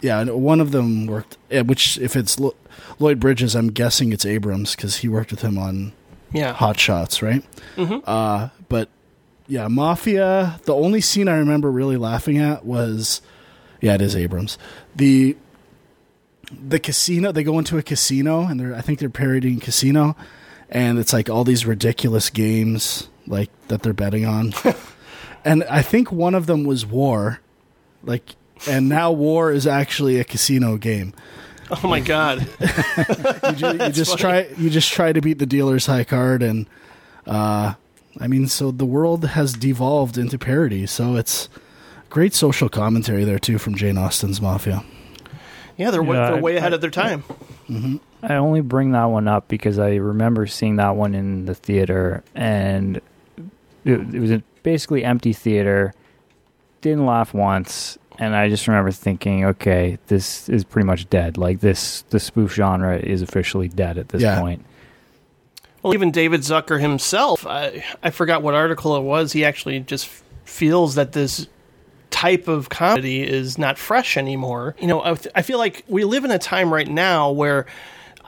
Yeah, 0.00 0.20
and 0.20 0.30
one 0.42 0.60
of 0.60 0.72
them 0.72 1.06
worked. 1.06 1.36
Which, 1.50 1.98
if 1.98 2.16
it's 2.16 2.38
Lo- 2.38 2.54
Lloyd 2.98 3.18
Bridges, 3.20 3.54
I'm 3.54 3.68
guessing 3.68 4.12
it's 4.12 4.24
Abrams 4.26 4.74
because 4.76 4.96
he 4.98 5.08
worked 5.08 5.30
with 5.30 5.40
him 5.42 5.58
on 5.58 5.92
Yeah, 6.32 6.52
Hot 6.52 6.78
Shots, 6.78 7.22
right? 7.22 7.42
Mm-hmm. 7.76 7.98
Uh, 8.04 8.48
but 8.68 8.88
yeah, 9.48 9.68
Mafia. 9.68 10.60
The 10.64 10.74
only 10.74 11.00
scene 11.00 11.28
I 11.28 11.36
remember 11.36 11.70
really 11.70 11.96
laughing 11.96 12.38
at 12.38 12.64
was, 12.64 13.20
yeah, 13.80 13.94
it 13.94 14.02
is 14.02 14.14
Abrams. 14.16 14.58
The 14.94 15.36
the 16.52 16.78
casino. 16.78 17.32
They 17.32 17.42
go 17.42 17.58
into 17.58 17.76
a 17.78 17.82
casino, 17.82 18.42
and 18.46 18.58
they're 18.60 18.74
I 18.74 18.80
think 18.80 18.98
they're 18.98 19.10
parodying 19.10 19.60
Casino, 19.60 20.16
and 20.70 20.98
it's 20.98 21.12
like 21.12 21.28
all 21.28 21.44
these 21.44 21.66
ridiculous 21.66 22.30
games 22.30 23.08
like 23.26 23.50
that 23.68 23.82
they're 23.82 23.92
betting 23.92 24.24
on, 24.24 24.52
and 25.44 25.64
I 25.64 25.82
think 25.82 26.10
one 26.12 26.34
of 26.34 26.46
them 26.46 26.64
was 26.64 26.86
War, 26.86 27.40
like. 28.02 28.36
And 28.66 28.88
now 28.88 29.12
War 29.12 29.52
is 29.52 29.66
actually 29.66 30.18
a 30.18 30.24
casino 30.24 30.78
game. 30.78 31.12
Oh 31.70 31.86
my 31.86 32.00
god. 32.00 32.48
you, 32.60 33.52
ju- 33.52 33.72
you 33.72 33.88
just 33.90 34.16
try 34.16 34.48
you 34.56 34.70
just 34.70 34.90
try 34.90 35.12
to 35.12 35.20
beat 35.20 35.38
the 35.38 35.44
dealer's 35.44 35.84
high 35.84 36.04
card 36.04 36.42
and 36.42 36.66
uh 37.26 37.74
I 38.18 38.28
mean, 38.28 38.48
so 38.48 38.70
the 38.70 38.86
world 38.86 39.26
has 39.26 39.52
devolved 39.52 40.16
into 40.16 40.38
parody. 40.38 40.86
So 40.86 41.16
it's 41.16 41.50
great 42.08 42.32
social 42.32 42.70
commentary 42.70 43.24
there 43.24 43.38
too 43.38 43.58
from 43.58 43.74
Jane 43.74 43.98
Austen's 43.98 44.40
Mafia. 44.40 44.82
Yeah, 45.76 45.90
they're, 45.90 46.02
way, 46.02 46.16
they're 46.16 46.40
way 46.40 46.54
I- 46.54 46.56
ahead 46.56 46.72
of 46.72 46.80
their 46.80 46.88
time. 46.90 47.24
I 48.22 48.36
only 48.36 48.62
bring 48.62 48.92
that 48.92 49.04
one 49.04 49.28
up 49.28 49.48
because 49.48 49.78
I 49.78 49.96
remember 49.96 50.46
seeing 50.46 50.76
that 50.76 50.96
one 50.96 51.14
in 51.14 51.44
the 51.44 51.54
theater, 51.54 52.24
and 52.34 53.02
it, 53.86 54.14
it 54.14 54.20
was 54.20 54.30
a 54.30 54.42
basically 54.62 55.04
empty 55.04 55.32
theater. 55.32 55.94
Didn't 56.82 57.06
laugh 57.06 57.32
once, 57.32 57.96
and 58.18 58.36
I 58.36 58.48
just 58.48 58.68
remember 58.68 58.90
thinking, 58.90 59.44
okay, 59.46 59.98
this 60.08 60.48
is 60.48 60.62
pretty 60.64 60.86
much 60.86 61.08
dead. 61.08 61.36
Like 61.38 61.60
this, 61.60 62.02
the 62.10 62.20
spoof 62.20 62.52
genre 62.54 62.96
is 62.98 63.22
officially 63.22 63.68
dead 63.68 63.96
at 63.98 64.10
this 64.10 64.22
Yeah. 64.22 64.38
point. 64.40 64.64
Well, 65.82 65.94
even 65.94 66.10
David 66.10 66.40
Zucker 66.40 66.80
himself, 66.80 67.46
I, 67.46 67.84
I 68.02 68.10
forgot 68.10 68.42
what 68.42 68.54
article 68.54 68.96
it 68.96 69.02
was. 69.02 69.32
He 69.32 69.44
actually 69.44 69.80
just 69.80 70.08
feels 70.44 70.96
that 70.96 71.12
this 71.12 71.46
type 72.10 72.48
of 72.48 72.68
comedy 72.68 73.22
is 73.22 73.56
not 73.58 73.78
fresh 73.78 74.16
anymore. 74.16 74.74
You 74.80 74.86
know, 74.88 75.00
I, 75.02 75.16
I 75.34 75.42
feel 75.42 75.58
like 75.58 75.84
we 75.86 76.04
live 76.04 76.24
in 76.24 76.30
a 76.30 76.38
time 76.38 76.72
right 76.72 76.88
now 76.88 77.30
where, 77.30 77.66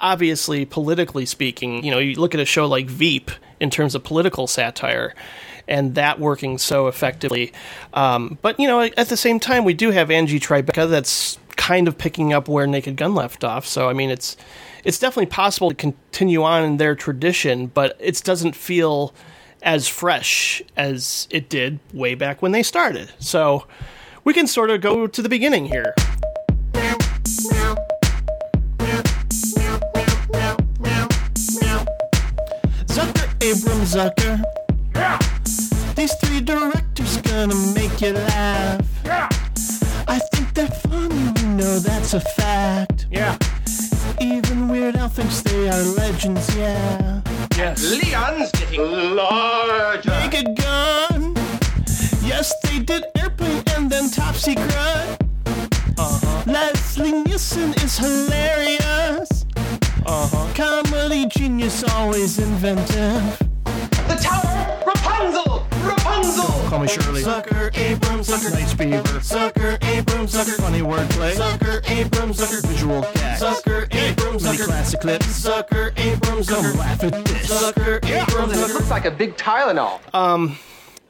obviously, 0.01 0.65
politically 0.65 1.27
speaking, 1.27 1.85
you 1.85 1.91
know, 1.91 1.99
you 1.99 2.19
look 2.19 2.35
at 2.35 2.41
a 2.41 2.45
show 2.45 2.67
like 2.67 2.87
Veep 2.87 3.31
in 3.61 3.71
terms 3.71 3.95
of 3.95 4.05
political 4.05 4.47
satire. 4.47 5.15
And 5.67 5.95
that 5.97 6.19
working 6.19 6.57
so 6.57 6.87
effectively, 6.87 7.53
um, 7.93 8.39
but 8.41 8.59
you 8.59 8.67
know, 8.67 8.81
at 8.81 9.11
the 9.11 9.19
same 9.19 9.39
time, 9.39 9.65
we 9.65 9.75
do 9.75 9.91
have 9.91 10.11
Angie 10.11 10.41
Tribeca 10.41 10.89
that's 10.89 11.39
kind 11.57 11.89
of 11.89 11.99
picking 11.99 12.33
up 12.33 12.49
where 12.49 12.67
Naked 12.67 12.97
Gun 12.97 13.15
left 13.15 13.45
off. 13.45 13.67
So 13.67 13.91
I 13.91 13.93
mean, 13.93 14.09
it's 14.09 14.39
it's 14.83 14.99
definitely 14.99 15.27
possible 15.27 15.69
to 15.69 15.75
continue 15.75 16.43
on 16.43 16.65
in 16.65 16.77
their 16.79 16.95
tradition, 16.95 17.67
but 17.67 17.95
it 18.01 18.23
doesn't 18.25 18.57
feel 18.57 19.13
as 19.63 19.89
fresh 19.89 20.63
as 20.77 21.29
it 21.31 21.51
did 21.51 21.81
way 21.93 22.15
back 22.15 22.41
when 22.41 22.53
they 22.53 22.63
started. 22.63 23.13
So 23.19 23.67
we 24.25 24.33
can 24.33 24.47
sort 24.47 24.71
of 24.71 24.81
go 24.81 25.07
to 25.07 25.23
the 25.23 25.29
beginning 25.29 25.67
here. 25.67 25.95
Zucker, 33.39 33.45
Abrams, 33.45 33.95
Zucker. 33.95 34.43
These 35.95 36.15
three 36.15 36.41
directors 36.41 37.17
gonna 37.19 37.55
make 37.75 38.01
you 38.01 38.13
laugh. 38.13 38.81
Yeah. 39.05 39.29
I 40.07 40.19
think 40.33 40.55
they're 40.55 40.67
funny, 40.69 41.33
you 41.41 41.49
know 41.49 41.79
that's 41.79 42.15
a 42.15 42.21
fact. 42.21 43.07
Yeah. 43.11 43.37
Even 44.21 44.69
Weird 44.69 44.97
Al 44.97 45.09
thinks 45.09 45.41
they 45.43 45.69
are 45.69 45.83
legends, 45.83 46.55
yeah. 46.57 47.21
Yes. 47.57 47.83
Leon's 47.83 48.51
getting 48.53 49.15
larger. 49.15 50.11
Make 50.11 50.35
a 50.35 50.45
gun. 50.55 51.35
Yes, 52.23 52.53
they 52.65 52.79
did 52.81 53.05
Airplane 53.17 53.63
and 53.77 53.91
then 53.91 54.11
Top 54.11 54.35
Secret. 54.35 55.19
Uh-huh. 55.99 56.43
Leslie 56.47 57.13
Nielsen 57.13 57.73
is 57.75 57.99
hilarious. 57.99 59.45
Uh-huh. 60.07 60.53
Comedy 60.55 61.27
genius, 61.27 61.83
always 61.95 62.39
inventive. 62.39 63.39
The 64.09 64.19
tower, 64.21 64.83
Rapunzel, 64.87 65.67
Rapunzel. 65.87 66.69
Call 66.69 66.79
me 66.81 66.89
Shirley. 66.89 67.23
Zucker, 67.23 67.77
Abrams, 67.77 68.29
Zucker, 68.29 68.51
Nice 68.53 68.75
Beaver. 68.75 69.03
Zucker, 69.21 69.83
Abrams, 69.85 70.33
Zucker, 70.35 70.57
funny 70.61 70.81
wordplay. 70.81 71.35
Zucker, 71.35 71.89
Abrams, 71.91 72.39
Zucker, 72.39 72.67
visual 72.67 73.03
gags. 73.15 73.43
Zucker, 73.43 73.95
Abrams, 73.95 74.43
Zucker, 74.45 74.65
classic 74.65 75.01
clips. 75.01 75.27
Zucker, 75.27 75.93
Abrams, 75.99 76.47
Zucker, 76.47 76.77
laugh 76.79 77.03
at 77.05 77.25
this. 77.27 77.47
Zucker, 77.63 77.97
Abrams, 78.05 78.53
Zucker. 78.55 78.75
looks 78.75 78.91
like 78.91 79.05
a 79.05 79.11
big 79.11 79.37
Tylenol. 79.37 80.01
Um, 80.15 80.59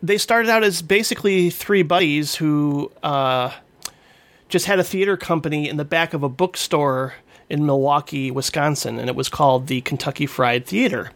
They 0.03 0.19
started 0.19 0.49
out 0.51 0.65
as 0.65 0.83
basically 0.83 1.51
three 1.51 1.83
buddies 1.83 2.35
who 2.37 2.91
uh, 3.03 3.53
just 4.49 4.67
had 4.67 4.79
a 4.79 4.85
theater 4.85 5.17
company 5.17 5.69
in 5.69 5.77
the 5.77 5.85
back 5.85 6.15
of 6.15 6.23
a 6.23 6.29
bookstore 6.29 7.15
in 7.51 7.67
Milwaukee, 7.67 8.31
Wisconsin, 8.31 8.99
and 8.99 9.09
it 9.09 9.17
was 9.17 9.29
called 9.29 9.67
the 9.67 9.81
Kentucky 9.81 10.27
Fried 10.27 10.67
Theater. 10.67 11.11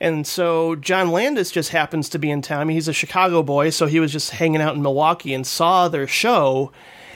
And 0.00 0.26
so 0.26 0.76
John 0.76 1.10
Landis 1.10 1.50
just 1.50 1.70
happens 1.70 2.08
to 2.10 2.18
be 2.18 2.30
in 2.30 2.42
town. 2.42 2.60
I 2.60 2.64
mean, 2.64 2.74
he's 2.74 2.88
a 2.88 2.92
Chicago 2.92 3.42
boy, 3.42 3.70
so 3.70 3.86
he 3.86 4.00
was 4.00 4.12
just 4.12 4.30
hanging 4.30 4.60
out 4.60 4.74
in 4.74 4.82
Milwaukee 4.82 5.32
and 5.32 5.46
saw 5.46 5.88
their 5.88 6.06
show 6.06 6.72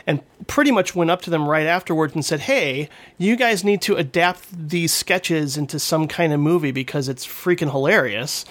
and 0.06 0.22
pretty 0.46 0.70
much 0.70 0.94
went 0.94 1.10
up 1.10 1.22
to 1.22 1.30
them 1.30 1.48
right 1.48 1.66
afterwards 1.66 2.14
and 2.14 2.24
said, 2.24 2.40
Hey, 2.40 2.88
you 3.18 3.36
guys 3.36 3.62
need 3.62 3.82
to 3.82 3.96
adapt 3.96 4.68
these 4.68 4.92
sketches 4.92 5.56
into 5.56 5.78
some 5.78 6.08
kind 6.08 6.32
of 6.32 6.40
movie 6.40 6.72
because 6.72 7.08
it's 7.08 7.26
freaking 7.26 7.70
hilarious. 7.70 8.44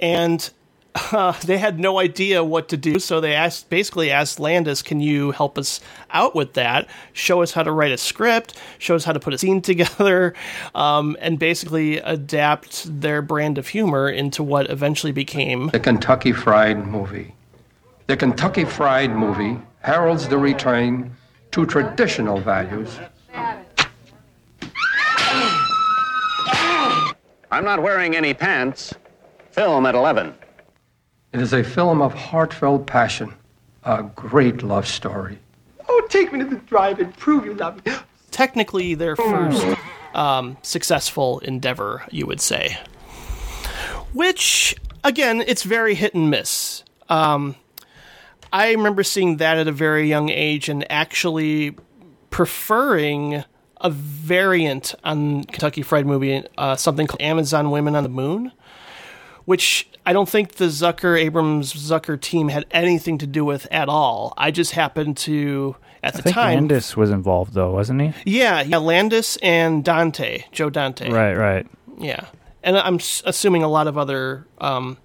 And 0.00 0.48
uh, 1.12 1.32
they 1.44 1.58
had 1.58 1.78
no 1.78 1.98
idea 1.98 2.42
what 2.42 2.68
to 2.68 2.76
do, 2.76 2.98
so 2.98 3.20
they 3.20 3.34
asked, 3.34 3.68
basically 3.70 4.10
asked 4.10 4.40
Landis, 4.40 4.82
"Can 4.82 5.00
you 5.00 5.32
help 5.32 5.58
us 5.58 5.80
out 6.10 6.34
with 6.34 6.54
that? 6.54 6.88
Show 7.12 7.42
us 7.42 7.52
how 7.52 7.62
to 7.62 7.72
write 7.72 7.92
a 7.92 7.98
script, 7.98 8.54
show 8.78 8.94
us 8.94 9.04
how 9.04 9.12
to 9.12 9.20
put 9.20 9.34
a 9.34 9.38
scene 9.38 9.60
together, 9.72 10.34
um, 10.74 11.16
and 11.20 11.38
basically 11.38 11.98
adapt 11.98 13.00
their 13.00 13.22
brand 13.22 13.58
of 13.58 13.68
humor 13.68 14.08
into 14.08 14.42
what 14.42 14.70
eventually 14.70 15.12
became 15.12 15.68
The 15.68 15.80
Kentucky 15.80 16.32
Fried 16.32 16.86
Movie. 16.86 17.34
The 18.06 18.16
Kentucky 18.16 18.64
Fried 18.64 19.10
Movie 19.10 19.58
heralds 19.80 20.28
the 20.28 20.38
return 20.38 21.14
to 21.50 21.66
traditional 21.66 22.38
values. 22.38 22.98
I'm 27.50 27.64
not 27.64 27.82
wearing 27.82 28.16
any 28.16 28.34
pants. 28.34 28.94
Film 29.52 29.86
at 29.86 29.94
11. 29.94 30.34
It 31.32 31.40
is 31.40 31.52
a 31.52 31.62
film 31.62 32.00
of 32.00 32.14
heartfelt 32.14 32.86
passion, 32.86 33.34
a 33.84 34.02
great 34.02 34.62
love 34.62 34.86
story. 34.86 35.38
Oh, 35.88 36.06
take 36.08 36.32
me 36.32 36.38
to 36.40 36.44
the 36.44 36.56
drive 36.56 36.98
and 36.98 37.16
Prove 37.16 37.44
you 37.44 37.54
love 37.54 37.84
me. 37.84 37.92
technically 38.30 38.94
their 38.94 39.16
first 39.16 39.64
um, 40.14 40.56
successful 40.62 41.38
endeavor, 41.40 42.04
you 42.10 42.26
would 42.26 42.40
say. 42.40 42.78
Which, 44.12 44.74
again, 45.04 45.42
it's 45.46 45.62
very 45.62 45.94
hit 45.94 46.14
and 46.14 46.30
miss. 46.30 46.82
Um, 47.08 47.54
I 48.52 48.70
remember 48.72 49.02
seeing 49.02 49.36
that 49.38 49.58
at 49.58 49.68
a 49.68 49.72
very 49.72 50.08
young 50.08 50.30
age 50.30 50.68
and 50.68 50.90
actually 50.90 51.76
preferring 52.30 53.44
a 53.80 53.90
variant 53.90 54.94
on 55.04 55.44
Kentucky 55.44 55.82
Fried 55.82 56.06
Movie, 56.06 56.42
uh, 56.56 56.76
something 56.76 57.06
called 57.06 57.20
Amazon 57.20 57.70
Women 57.70 57.94
on 57.94 58.02
the 58.02 58.08
Moon, 58.08 58.52
which 59.46 59.88
I 60.04 60.12
don't 60.12 60.28
think 60.28 60.56
the 60.56 60.66
Zucker 60.66 61.18
Abrams 61.18 61.72
Zucker 61.72 62.20
team 62.20 62.48
had 62.48 62.66
anything 62.70 63.16
to 63.18 63.26
do 63.26 63.44
with 63.44 63.66
at 63.70 63.88
all. 63.88 64.34
I 64.36 64.50
just 64.50 64.72
happened 64.72 65.16
to 65.18 65.76
at 66.02 66.12
the 66.12 66.18
I 66.18 66.22
think 66.22 66.34
time. 66.34 66.54
Landis 66.54 66.96
was 66.96 67.10
involved 67.10 67.54
though, 67.54 67.72
wasn't 67.72 68.02
he? 68.02 68.12
Yeah, 68.38 68.60
yeah, 68.60 68.76
Landis 68.76 69.36
and 69.38 69.82
Dante, 69.82 70.44
Joe 70.52 70.68
Dante. 70.68 71.10
Right, 71.10 71.34
right. 71.34 71.66
Yeah, 71.98 72.26
and 72.62 72.76
I'm 72.76 73.00
assuming 73.24 73.62
a 73.62 73.68
lot 73.68 73.86
of 73.86 73.96
other 73.96 74.46
um, 74.58 74.98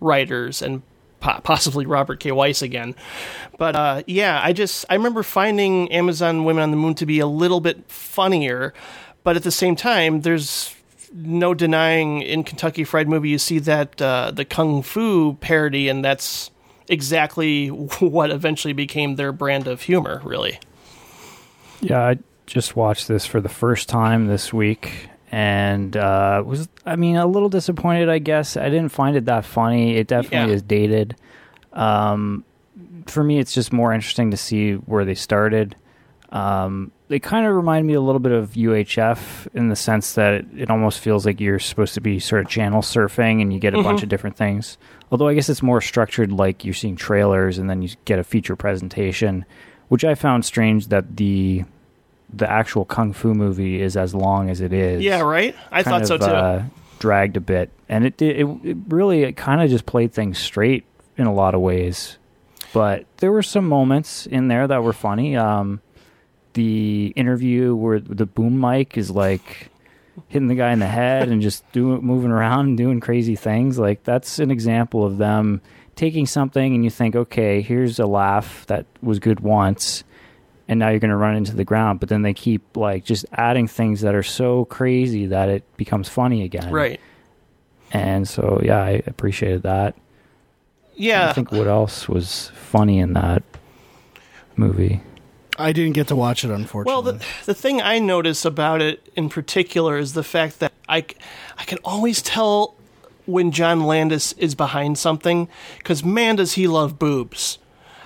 writers 0.00 0.62
and 0.62 0.82
possibly 1.20 1.86
Robert 1.86 2.20
K. 2.20 2.32
Weiss 2.32 2.62
again. 2.62 2.94
But 3.58 3.76
uh, 3.76 4.02
yeah, 4.06 4.40
I 4.42 4.52
just 4.52 4.84
I 4.88 4.94
remember 4.94 5.22
finding 5.22 5.90
Amazon 5.92 6.44
Women 6.44 6.62
on 6.62 6.70
the 6.70 6.76
Moon 6.76 6.94
to 6.96 7.06
be 7.06 7.20
a 7.20 7.26
little 7.26 7.60
bit 7.60 7.90
funnier, 7.90 8.72
but 9.24 9.36
at 9.36 9.42
the 9.42 9.50
same 9.50 9.76
time, 9.76 10.22
there's 10.22 10.74
no 11.12 11.54
denying 11.54 12.22
in 12.22 12.44
Kentucky 12.44 12.84
Fried 12.84 13.08
Movie 13.08 13.30
you 13.30 13.38
see 13.38 13.58
that 13.60 14.00
uh, 14.00 14.30
the 14.30 14.44
kung 14.44 14.82
fu 14.82 15.34
parody, 15.34 15.88
and 15.88 16.04
that's 16.04 16.50
exactly 16.88 17.68
what 18.00 18.30
eventually 18.30 18.72
became 18.74 19.16
their 19.16 19.32
brand 19.32 19.66
of 19.66 19.82
humor. 19.82 20.20
Really. 20.24 20.58
Yeah, 21.80 22.00
I 22.00 22.18
just 22.46 22.74
watched 22.76 23.08
this 23.08 23.24
for 23.26 23.40
the 23.40 23.48
first 23.48 23.88
time 23.88 24.26
this 24.26 24.52
week 24.52 25.08
and 25.30 25.94
uh, 25.96 26.42
was, 26.44 26.68
I 26.86 26.96
mean, 26.96 27.16
a 27.16 27.26
little 27.26 27.50
disappointed, 27.50 28.08
I 28.08 28.18
guess. 28.18 28.56
I 28.56 28.64
didn't 28.70 28.88
find 28.88 29.14
it 29.16 29.26
that 29.26 29.44
funny. 29.44 29.96
It 29.96 30.06
definitely 30.08 30.48
Yeah. 30.50 30.54
is 30.56 30.62
dated. 30.62 31.14
Um, 31.74 32.44
for 33.06 33.22
me, 33.22 33.38
it's 33.38 33.52
just 33.52 33.72
more 33.72 33.92
interesting 33.92 34.30
to 34.30 34.36
see 34.36 34.72
where 34.74 35.04
they 35.04 35.14
started. 35.14 35.76
Um, 36.30 36.90
they 37.08 37.18
kind 37.18 37.46
of 37.46 37.54
remind 37.54 37.86
me 37.86 37.94
a 37.94 38.00
little 38.00 38.18
bit 38.18 38.32
of 38.32 38.50
UHF 38.50 39.48
in 39.54 39.68
the 39.68 39.76
sense 39.76 40.12
that 40.14 40.34
it, 40.34 40.46
it 40.56 40.70
almost 40.70 41.00
feels 41.00 41.24
like 41.24 41.40
you're 41.40 41.58
supposed 41.58 41.94
to 41.94 42.00
be 42.00 42.20
sort 42.20 42.42
of 42.42 42.48
channel 42.48 42.82
surfing 42.82 43.40
and 43.40 43.52
you 43.52 43.58
get 43.58 43.74
a 43.74 43.82
bunch 43.82 44.02
of 44.02 44.08
different 44.08 44.36
things. 44.36 44.76
Although 45.10 45.28
I 45.28 45.34
guess 45.34 45.48
it's 45.48 45.62
more 45.62 45.80
structured 45.80 46.30
like 46.30 46.64
you're 46.64 46.74
seeing 46.74 46.96
trailers 46.96 47.56
and 47.56 47.68
then 47.68 47.80
you 47.80 47.88
get 48.04 48.18
a 48.18 48.24
feature 48.24 48.56
presentation, 48.56 49.46
which 49.88 50.04
I 50.04 50.14
found 50.14 50.44
strange 50.44 50.88
that 50.88 51.16
the 51.16 51.64
the 52.30 52.50
actual 52.50 52.84
kung 52.84 53.14
fu 53.14 53.32
movie 53.32 53.80
is 53.80 53.96
as 53.96 54.14
long 54.14 54.50
as 54.50 54.60
it 54.60 54.74
is. 54.74 55.02
Yeah, 55.02 55.22
right. 55.22 55.56
I 55.72 55.82
thought 55.82 56.06
so 56.06 56.18
too. 56.18 56.24
Uh, 56.24 56.64
dragged 56.98 57.38
a 57.38 57.40
bit, 57.40 57.70
and 57.88 58.04
it. 58.04 58.20
It, 58.20 58.46
it 58.64 58.76
really, 58.88 59.22
it 59.22 59.36
kind 59.36 59.62
of 59.62 59.70
just 59.70 59.86
played 59.86 60.12
things 60.12 60.38
straight 60.38 60.84
in 61.16 61.26
a 61.26 61.32
lot 61.32 61.54
of 61.54 61.62
ways. 61.62 62.18
But 62.74 63.06
there 63.18 63.32
were 63.32 63.42
some 63.42 63.66
moments 63.66 64.26
in 64.26 64.48
there 64.48 64.66
that 64.66 64.82
were 64.82 64.92
funny. 64.92 65.36
Um, 65.36 65.80
the 66.58 67.12
interview 67.14 67.72
where 67.72 68.00
the 68.00 68.26
boom 68.26 68.58
mic 68.58 68.98
is 68.98 69.12
like 69.12 69.70
hitting 70.26 70.48
the 70.48 70.56
guy 70.56 70.72
in 70.72 70.80
the 70.80 70.88
head 70.88 71.28
and 71.28 71.40
just 71.40 71.70
doing 71.72 72.04
moving 72.04 72.32
around 72.32 72.66
and 72.66 72.76
doing 72.76 72.98
crazy 72.98 73.36
things. 73.36 73.78
Like 73.78 74.02
that's 74.02 74.40
an 74.40 74.50
example 74.50 75.06
of 75.06 75.18
them 75.18 75.60
taking 75.94 76.26
something 76.26 76.74
and 76.74 76.82
you 76.82 76.90
think, 76.90 77.14
okay, 77.14 77.62
here's 77.62 78.00
a 78.00 78.06
laugh 78.06 78.66
that 78.66 78.86
was 79.00 79.20
good 79.20 79.38
once, 79.38 80.02
and 80.66 80.80
now 80.80 80.88
you're 80.88 80.98
going 80.98 81.12
to 81.12 81.16
run 81.16 81.36
into 81.36 81.54
the 81.54 81.64
ground. 81.64 82.00
But 82.00 82.08
then 82.08 82.22
they 82.22 82.34
keep 82.34 82.76
like 82.76 83.04
just 83.04 83.24
adding 83.32 83.68
things 83.68 84.00
that 84.00 84.16
are 84.16 84.24
so 84.24 84.64
crazy 84.64 85.26
that 85.26 85.48
it 85.48 85.76
becomes 85.76 86.08
funny 86.08 86.42
again. 86.42 86.72
Right. 86.72 87.00
And 87.92 88.28
so 88.28 88.60
yeah, 88.64 88.82
I 88.82 89.00
appreciated 89.06 89.62
that. 89.62 89.94
Yeah. 90.96 91.30
I 91.30 91.32
think 91.34 91.52
what 91.52 91.68
else 91.68 92.08
was 92.08 92.50
funny 92.56 92.98
in 92.98 93.12
that 93.12 93.44
movie? 94.56 95.00
I 95.58 95.72
didn't 95.72 95.94
get 95.94 96.08
to 96.08 96.16
watch 96.16 96.44
it, 96.44 96.50
unfortunately. 96.50 96.92
Well, 96.92 97.02
the, 97.02 97.24
the 97.46 97.54
thing 97.54 97.82
I 97.82 97.98
notice 97.98 98.44
about 98.44 98.80
it 98.80 99.06
in 99.16 99.28
particular 99.28 99.98
is 99.98 100.12
the 100.12 100.22
fact 100.22 100.60
that 100.60 100.72
I, 100.88 101.04
I 101.58 101.64
can 101.64 101.78
always 101.84 102.22
tell 102.22 102.76
when 103.26 103.50
John 103.50 103.80
Landis 103.80 104.32
is 104.34 104.54
behind 104.54 104.96
something 104.98 105.48
because 105.78 106.02
man, 106.04 106.36
does 106.36 106.54
he 106.54 106.66
love 106.66 106.98
boobs. 106.98 107.58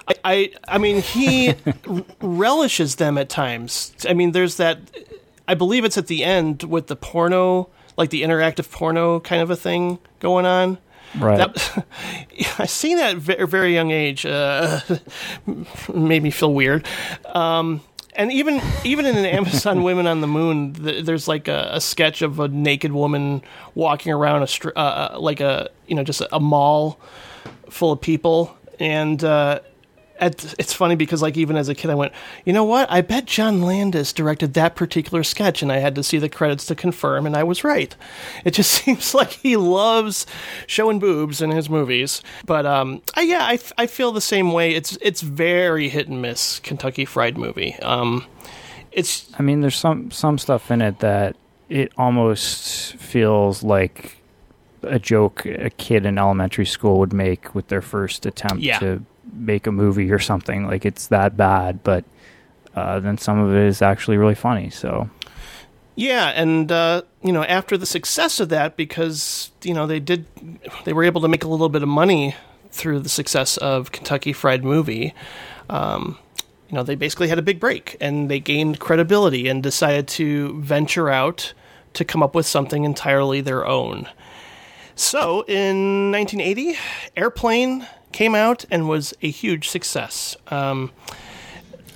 I, 0.09 0.15
I, 0.25 0.53
I 0.67 0.79
mean, 0.79 1.01
he 1.01 1.55
r- 1.87 2.03
relishes 2.21 2.97
them 2.97 3.17
at 3.19 3.29
times. 3.29 3.95
I 4.09 4.15
mean, 4.15 4.33
there's 4.33 4.57
that, 4.57 4.79
I 5.47 5.55
believe 5.55 5.85
it's 5.85 5.99
at 5.99 6.09
the 6.09 6.25
end 6.25 6.65
with 6.65 6.89
the 6.89 6.97
porno, 6.97 7.69
like 7.97 8.11
the 8.11 8.23
interactive 8.23 8.71
porno 8.71 9.21
kind 9.21 9.43
of 9.43 9.51
a 9.51 9.57
thing 9.57 9.99
going 10.19 10.45
on. 10.47 10.79
Right. 11.19 11.39
That, 11.39 11.87
I 12.59 12.67
seen 12.67 12.97
that 12.97 13.29
at 13.29 13.41
a 13.41 13.47
very 13.47 13.75
young 13.75 13.91
age. 13.91 14.25
Uh, 14.25 14.81
made 15.95 16.23
me 16.23 16.31
feel 16.31 16.53
weird. 16.53 16.87
Um, 17.27 17.83
and 18.15 18.31
even 18.31 18.61
even 18.85 19.07
in 19.07 19.17
an 19.17 19.25
Amazon 19.25 19.83
Women 19.85 20.07
on 20.07 20.21
the 20.21 20.27
Moon, 20.27 20.75
th- 20.75 21.05
there's 21.05 21.29
like 21.29 21.49
a, 21.49 21.71
a 21.73 21.81
sketch 21.81 22.23
of 22.23 22.41
a 22.41 22.49
naked 22.49 22.93
woman 22.93 23.43
walking 23.75 24.13
around 24.13 24.43
a 24.43 24.47
str- 24.47 24.71
uh, 24.77 25.13
uh, 25.15 25.17
like 25.19 25.41
a 25.41 25.71
you 25.87 25.95
know 25.95 26.05
just 26.05 26.21
a, 26.21 26.37
a 26.37 26.41
mall 26.41 27.01
full 27.71 27.93
of 27.93 28.01
people, 28.01 28.57
and 28.79 29.23
uh, 29.25 29.61
it's 30.27 30.73
funny 30.73 30.95
because 30.95 31.23
like 31.23 31.37
even 31.37 31.57
as 31.57 31.69
a 31.69 31.75
kid, 31.75 31.91
I 31.91 31.95
went, 31.95 32.13
you 32.45 32.53
know 32.53 32.65
what? 32.65 32.91
I 32.91 33.01
bet 33.01 33.25
John 33.27 33.63
Landis 33.63 34.13
directed 34.13 34.55
that 34.55 34.77
particular 34.77 35.23
sketch, 35.25 35.63
and 35.63 35.73
I 35.73 35.79
had 35.79 35.95
to 35.97 36.03
see 36.03 36.19
the 36.19 36.29
credits 36.29 36.67
to 36.67 36.75
confirm, 36.75 37.27
and 37.27 37.37
I 37.37 37.43
was 37.45 37.65
right. 37.65 37.95
It 38.45 38.53
just 38.53 38.71
seems 38.85 39.15
like 39.15 39.31
he 39.33 39.57
loves 39.57 40.27
showing 40.67 40.99
boobs 40.99 41.41
in 41.43 41.51
his 41.51 41.69
movies. 41.69 42.23
But 42.47 42.67
um, 42.67 43.03
I, 43.15 43.23
yeah, 43.23 43.45
I, 43.45 43.59
I 43.79 43.87
feel 43.87 44.13
the 44.13 44.21
same 44.21 44.53
way. 44.53 44.75
It's 44.75 44.97
it's 45.01 45.21
very 45.23 45.89
hit 45.89 46.09
and 46.09 46.23
miss. 46.23 46.59
Kentucky 46.61 47.05
Fried 47.05 47.37
Movie. 47.37 47.75
Um, 47.77 48.25
it's 48.93 49.31
I 49.39 49.43
mean, 49.43 49.61
there's 49.61 49.77
some 49.77 50.11
some 50.11 50.39
stuff 50.39 50.71
in 50.71 50.83
it 50.83 50.99
that 51.01 51.37
it 51.69 51.91
almost 51.97 52.95
feels 52.97 53.63
like 53.63 54.19
a 54.83 54.99
joke 54.99 55.47
a 55.47 55.71
kid 55.71 56.05
in 56.05 56.19
elementary 56.19 56.67
school 56.67 56.99
would 56.99 57.13
make 57.13 57.55
with 57.55 57.69
their 57.69 57.81
first 57.81 58.27
attempt 58.27 58.63
Yeah. 58.63 58.79
to 58.81 59.03
make 59.43 59.67
a 59.67 59.73
movie 59.73 60.11
or 60.11 60.19
something. 60.19 60.67
Like 60.67 60.85
it's 60.85 61.09
that 61.09 61.37
bad, 61.37 61.83
but 61.83 62.05
uh, 62.75 63.01
then 63.01 63.19
some 63.19 63.39
of 63.39 63.55
it 63.55 63.67
is 63.67 63.83
actually 63.83 64.17
really 64.17 64.35
funny. 64.35 64.71
So 64.71 65.11
Yeah, 65.95 66.29
and 66.29 66.71
uh, 66.73 67.03
you 67.23 67.33
know, 67.33 67.45
after 67.45 67.77
the 67.77 67.87
success 67.87 68.41
of 68.41 68.49
that, 68.49 68.77
because 68.77 69.51
you 69.63 69.75
know 69.75 69.87
they 69.87 70.01
did, 70.01 70.27
they 70.85 70.93
were 70.93 71.05
able 71.05 71.21
to 71.23 71.29
make 71.29 71.45
a 71.45 71.49
little 71.49 71.69
bit 71.69 71.83
of 71.83 71.89
money 71.89 72.35
through 72.71 73.01
the 73.01 73.09
success 73.09 73.57
of 73.59 73.93
Kentucky 73.93 74.33
Fried 74.33 74.65
Movie. 74.65 75.15
Um, 75.69 76.19
you 76.69 76.77
know, 76.77 76.83
they 76.83 76.95
basically 76.95 77.29
had 77.29 77.39
a 77.39 77.43
big 77.43 77.61
break, 77.61 77.97
and 78.01 78.31
they 78.31 78.41
gained 78.41 78.81
credibility 78.81 79.47
and 79.49 79.63
decided 79.63 80.09
to 80.09 80.59
venture 80.63 81.11
out 81.11 81.53
to 81.93 82.05
come 82.05 82.23
up 82.23 82.35
with 82.35 82.47
something 82.47 82.85
entirely 82.85 83.43
their 83.43 83.67
own. 83.67 84.09
So, 84.95 85.45
in 85.47 86.11
1980, 86.13 86.79
Airplane 87.17 87.87
came 88.13 88.35
out 88.35 88.65
and 88.71 88.89
was 88.89 89.15
a 89.23 89.31
huge 89.31 89.69
success. 89.69 90.37
Um, 90.49 90.91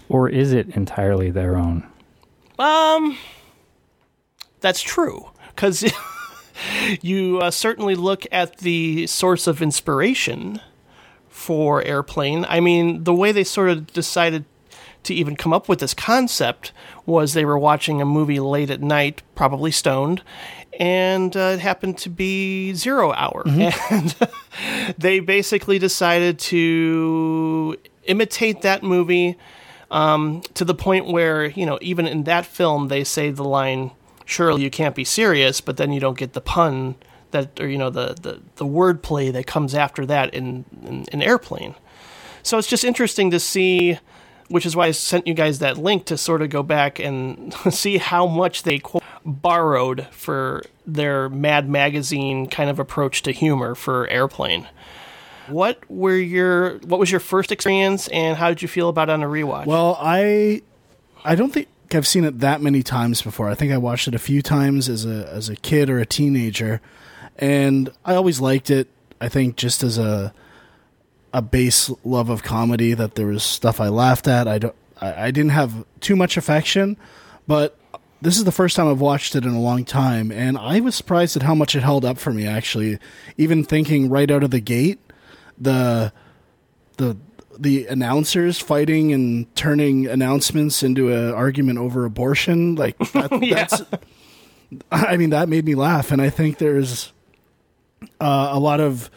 or 0.08 0.28
is 0.28 0.52
it 0.52 0.68
entirely 0.76 1.30
their 1.30 1.56
own? 1.56 1.86
Um, 2.58 3.18
that's 4.60 4.82
true 4.82 5.30
because 5.54 5.84
you 7.02 7.38
uh, 7.40 7.50
certainly 7.50 7.94
look 7.94 8.24
at 8.32 8.58
the 8.58 9.06
source 9.06 9.46
of 9.46 9.60
inspiration 9.60 10.60
for 11.28 11.82
Airplane. 11.82 12.46
I 12.48 12.60
mean, 12.60 13.04
the 13.04 13.14
way 13.14 13.32
they 13.32 13.44
sort 13.44 13.68
of 13.68 13.92
decided 13.92 14.44
to 15.02 15.14
even 15.14 15.36
come 15.36 15.52
up 15.52 15.68
with 15.68 15.78
this 15.78 15.94
concept 15.94 16.72
was 17.04 17.32
they 17.32 17.44
were 17.44 17.58
watching 17.58 18.00
a 18.00 18.04
movie 18.04 18.40
late 18.40 18.70
at 18.70 18.82
night, 18.82 19.22
probably 19.34 19.70
stoned, 19.70 20.22
and 20.78 21.36
uh, 21.36 21.54
it 21.54 21.60
happened 21.60 21.98
to 21.98 22.10
be 22.10 22.72
Zero 22.74 23.12
Hour, 23.12 23.42
and 23.46 24.14
they 24.98 25.20
basically 25.20 25.78
decided 25.78 26.38
to 26.40 27.76
imitate 28.04 28.62
that 28.62 28.82
movie 28.82 29.36
um, 29.90 30.42
to 30.54 30.64
the 30.64 30.74
point 30.74 31.06
where 31.06 31.46
you 31.46 31.66
know 31.66 31.78
even 31.80 32.06
in 32.06 32.24
that 32.24 32.46
film 32.46 32.88
they 32.88 33.04
say 33.04 33.30
the 33.30 33.44
line 33.44 33.90
surely 34.24 34.62
you 34.62 34.70
can't 34.70 34.94
be 34.94 35.04
serious 35.04 35.60
but 35.60 35.76
then 35.76 35.92
you 35.92 36.00
don't 36.00 36.18
get 36.18 36.32
the 36.32 36.40
pun 36.40 36.96
that 37.30 37.60
or 37.60 37.68
you 37.68 37.78
know 37.78 37.90
the 37.90 38.14
the, 38.20 38.40
the 38.56 38.66
wordplay 38.66 39.32
that 39.32 39.46
comes 39.46 39.74
after 39.74 40.06
that 40.06 40.34
in, 40.34 40.64
in 40.84 41.04
in 41.12 41.22
airplane. 41.22 41.74
So 42.42 42.58
it's 42.58 42.68
just 42.68 42.84
interesting 42.84 43.30
to 43.32 43.40
see 43.40 43.98
which 44.48 44.66
is 44.66 44.76
why 44.76 44.86
i 44.86 44.90
sent 44.90 45.26
you 45.26 45.34
guys 45.34 45.58
that 45.58 45.76
link 45.76 46.04
to 46.04 46.16
sort 46.16 46.42
of 46.42 46.50
go 46.50 46.62
back 46.62 46.98
and 46.98 47.54
see 47.70 47.98
how 47.98 48.26
much 48.26 48.62
they 48.62 48.80
borrowed 49.24 50.06
for 50.10 50.62
their 50.86 51.28
mad 51.28 51.68
magazine 51.68 52.46
kind 52.46 52.70
of 52.70 52.78
approach 52.78 53.22
to 53.22 53.32
humor 53.32 53.74
for 53.74 54.06
airplane 54.08 54.68
what 55.48 55.78
were 55.90 56.16
your 56.16 56.78
what 56.78 56.98
was 56.98 57.10
your 57.10 57.20
first 57.20 57.52
experience 57.52 58.08
and 58.08 58.36
how 58.36 58.48
did 58.48 58.62
you 58.62 58.68
feel 58.68 58.88
about 58.88 59.08
it 59.08 59.12
on 59.12 59.22
a 59.22 59.26
rewatch 59.26 59.66
Well, 59.66 59.96
I 60.00 60.62
I 61.24 61.34
don't 61.34 61.52
think 61.52 61.68
I've 61.92 62.06
seen 62.06 62.24
it 62.24 62.40
that 62.40 62.60
many 62.60 62.82
times 62.82 63.22
before. 63.22 63.48
I 63.48 63.54
think 63.54 63.72
I 63.72 63.78
watched 63.78 64.08
it 64.08 64.14
a 64.14 64.18
few 64.18 64.42
times 64.42 64.88
as 64.88 65.04
a 65.04 65.28
as 65.28 65.48
a 65.48 65.56
kid 65.56 65.88
or 65.88 65.98
a 66.00 66.06
teenager, 66.06 66.80
and 67.36 67.90
I 68.04 68.14
always 68.14 68.40
liked 68.40 68.70
it. 68.70 68.88
I 69.20 69.28
think 69.28 69.56
just 69.56 69.82
as 69.82 69.98
a 69.98 70.34
a 71.36 71.42
base 71.42 71.90
love 72.02 72.30
of 72.30 72.42
comedy 72.42 72.94
that 72.94 73.14
there 73.14 73.26
was 73.26 73.42
stuff 73.42 73.78
I 73.78 73.88
laughed 73.88 74.26
at. 74.26 74.48
I 74.48 74.58
don't 74.58 74.74
I, 74.98 75.26
I 75.26 75.30
didn't 75.30 75.50
have 75.50 75.84
too 76.00 76.16
much 76.16 76.38
affection, 76.38 76.96
but 77.46 77.78
this 78.22 78.38
is 78.38 78.44
the 78.44 78.52
first 78.52 78.74
time 78.74 78.88
I've 78.88 79.02
watched 79.02 79.36
it 79.36 79.44
in 79.44 79.52
a 79.52 79.60
long 79.60 79.84
time, 79.84 80.32
and 80.32 80.56
I 80.56 80.80
was 80.80 80.94
surprised 80.94 81.36
at 81.36 81.42
how 81.42 81.54
much 81.54 81.76
it 81.76 81.82
held 81.82 82.06
up 82.06 82.16
for 82.16 82.32
me. 82.32 82.46
Actually, 82.46 82.98
even 83.36 83.64
thinking 83.64 84.08
right 84.08 84.30
out 84.30 84.42
of 84.44 84.50
the 84.50 84.60
gate, 84.60 84.98
the 85.58 86.10
the 86.96 87.18
the 87.58 87.86
announcers 87.86 88.58
fighting 88.58 89.12
and 89.12 89.54
turning 89.54 90.06
announcements 90.06 90.82
into 90.82 91.12
an 91.12 91.34
argument 91.34 91.78
over 91.78 92.06
abortion 92.06 92.74
like 92.74 92.98
that, 93.12 93.30
that's 93.50 93.82
i 94.92 95.16
mean 95.16 95.30
that 95.30 95.48
made 95.48 95.64
me 95.64 95.74
laugh 95.74 96.12
and 96.12 96.20
i 96.20 96.28
think 96.28 96.58
there's 96.58 97.14
uh, 98.20 98.50
a 98.52 98.58
lot 98.58 98.78
of 98.78 99.08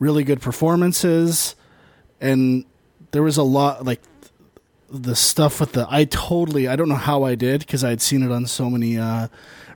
really 0.00 0.24
good 0.24 0.40
performances 0.40 1.54
and 2.20 2.64
there 3.10 3.22
was 3.22 3.36
a 3.36 3.42
lot 3.42 3.84
like 3.84 4.00
the 4.90 5.16
stuff 5.16 5.60
with 5.60 5.72
the 5.72 5.86
i 5.90 6.04
totally 6.04 6.68
i 6.68 6.76
don't 6.76 6.88
know 6.88 6.94
how 6.94 7.22
i 7.24 7.34
did 7.34 7.60
because 7.60 7.82
I 7.82 7.90
had 7.90 8.00
seen 8.00 8.22
it 8.22 8.30
on 8.30 8.46
so 8.46 8.70
many 8.70 8.96
uh 8.98 9.28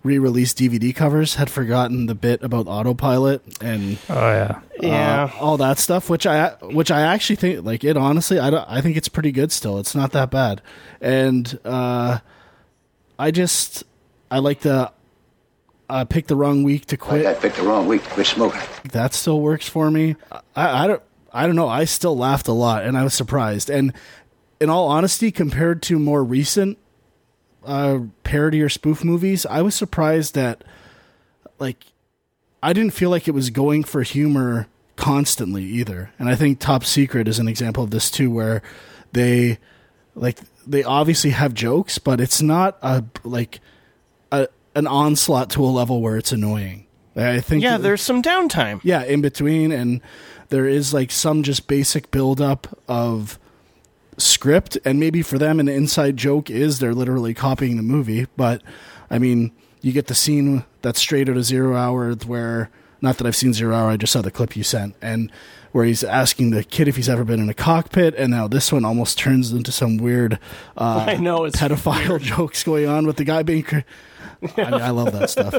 re-released 0.05 0.59
dvd 0.59 0.95
covers 0.95 1.35
had 1.35 1.51
forgotten 1.51 2.07
the 2.07 2.15
bit 2.15 2.43
about 2.45 2.69
autopilot 2.69 3.43
and 3.61 3.99
Oh 4.09 4.15
yeah, 4.31 4.61
Yeah. 4.81 5.25
uh, 5.25 5.39
all 5.41 5.57
that 5.57 5.79
stuff 5.79 6.09
which 6.09 6.25
i 6.25 6.51
which 6.63 6.91
i 6.93 7.01
actually 7.01 7.35
think 7.37 7.65
like 7.65 7.83
it 7.83 7.97
honestly 7.97 8.39
i 8.39 8.49
don't, 8.51 8.65
i 8.71 8.81
think 8.81 8.97
it's 8.97 9.09
pretty 9.09 9.33
good 9.33 9.51
still 9.51 9.79
it's 9.79 9.95
not 9.97 10.13
that 10.13 10.31
bad 10.31 10.63
and 11.01 11.59
uh 11.65 12.19
i 13.19 13.31
just 13.33 13.83
i 14.31 14.39
like 14.39 14.61
the 14.61 14.93
I 15.91 16.05
picked 16.05 16.29
the 16.29 16.37
wrong 16.37 16.65
week 16.65 16.85
to 16.89 16.99
quit. 16.99 17.25
I 17.25 17.33
picked 17.33 17.57
the 17.57 17.63
wrong 17.63 17.87
week 17.87 18.05
to 18.05 18.11
quit 18.11 18.27
smoking. 18.27 18.61
that 18.93 19.15
still 19.15 19.41
works 19.41 19.67
for 19.67 19.91
me. 19.91 20.17
I, 20.55 20.85
I 20.85 20.87
don't 20.87 21.03
I 21.33 21.47
don't 21.47 21.57
know. 21.57 21.69
I 21.69 21.85
still 21.85 22.17
laughed 22.17 22.49
a 22.49 22.53
lot, 22.53 22.85
and 22.85 22.97
I 22.97 23.05
was 23.05 23.15
surprised. 23.15 23.71
And 23.71 23.93
in 24.61 24.71
all 24.71 24.89
honesty, 24.89 25.31
compared 25.31 25.83
to 25.83 25.99
more 25.99 26.25
recent 26.25 26.79
uh, 27.65 28.01
parody 28.25 28.63
or 28.63 28.69
spoof 28.69 29.05
movies, 29.05 29.47
I 29.47 29.63
was 29.63 29.75
surprised 29.75 30.35
that 30.35 30.65
like 31.59 31.85
I 32.63 32.73
didn't 32.73 32.93
feel 32.93 33.11
like 33.11 33.29
it 33.29 33.33
was 33.33 33.51
going 33.51 33.85
for 33.85 34.03
humor 34.03 34.69
constantly 34.97 35.65
either. 35.65 36.11
And 36.19 36.29
I 36.29 36.35
think 36.35 36.59
Top 36.59 36.85
Secret 36.85 37.29
is 37.29 37.39
an 37.39 37.49
example 37.49 37.85
of 37.85 37.91
this 37.91 38.11
too, 38.11 38.31
where 38.31 38.63
they 39.13 39.59
like 40.15 40.41
they 40.67 40.83
obviously 40.83 41.31
have 41.31 41.55
jokes, 41.55 41.99
but 41.99 42.21
it's 42.21 42.43
not 42.43 42.79
a 42.83 43.05
like 43.23 43.61
a 44.33 44.49
an 44.75 44.87
onslaught 44.87 45.51
to 45.51 45.65
a 45.65 45.67
level 45.67 46.01
where 46.01 46.17
it's 46.17 46.33
annoying. 46.33 46.87
I 47.19 47.41
think 47.41 47.63
yeah 47.63 47.79
there's 47.79 48.03
some 48.03 48.23
downtime 48.23 48.81
yeah, 48.83 49.03
in 49.03 49.21
between, 49.21 49.73
and 49.73 50.01
there 50.49 50.67
is 50.67 50.95
like 50.95 51.11
some 51.11 51.43
just 51.43 51.67
basic 51.67 52.11
buildup 52.11 52.79
of 52.89 53.39
script, 54.17 54.79
and 54.85 54.99
maybe 55.01 55.23
for 55.23 55.39
them 55.39 55.61
an 55.61 55.69
inside 55.69 56.17
joke 56.17 56.51
is 56.51 56.79
they're 56.79 56.95
literally 56.95 57.35
copying 57.35 57.77
the 57.77 57.83
movie. 57.83 58.27
But 58.37 58.63
I 59.11 59.19
mean, 59.19 59.53
you 59.81 59.93
get 59.93 60.07
the 60.07 60.15
scene 60.15 60.65
that's 60.83 61.01
straight 61.01 61.29
out 61.29 61.37
of 61.37 61.45
Zero 61.45 61.77
Hour 61.77 62.15
where 62.15 62.71
not 63.01 63.19
that 63.19 63.27
I've 63.27 63.37
seen 63.37 63.53
Zero 63.53 63.75
Hour, 63.75 63.91
I 63.91 63.97
just 63.97 64.13
saw 64.13 64.23
the 64.23 64.31
clip 64.31 64.57
you 64.57 64.63
sent, 64.63 64.95
and 65.01 65.31
where 65.73 65.85
he's 65.85 66.03
asking 66.03 66.51
the 66.51 66.65
kid 66.65 66.89
if 66.89 66.97
he's 66.97 67.09
ever 67.09 67.25
been 67.25 67.41
in 67.41 67.49
a 67.49 67.55
cockpit, 67.55 68.15
and 68.15 68.31
now 68.31 68.49
this 68.49 68.73
one 68.73 68.85
almost 68.85 69.19
turns 69.19 69.53
into 69.53 69.71
some 69.71 69.99
weird 69.99 70.39
uh, 70.77 71.05
I 71.09 71.17
know, 71.17 71.45
it's 71.45 71.61
pedophile 71.61 72.09
weird. 72.09 72.23
jokes 72.23 72.65
going 72.65 72.89
on 72.89 73.07
with 73.07 73.17
the 73.17 73.25
guy 73.25 73.43
being. 73.43 73.85
I, 74.57 74.71
mean, 74.71 74.81
I 74.81 74.91
love 74.91 75.13
that 75.13 75.31
stuff. 75.31 75.55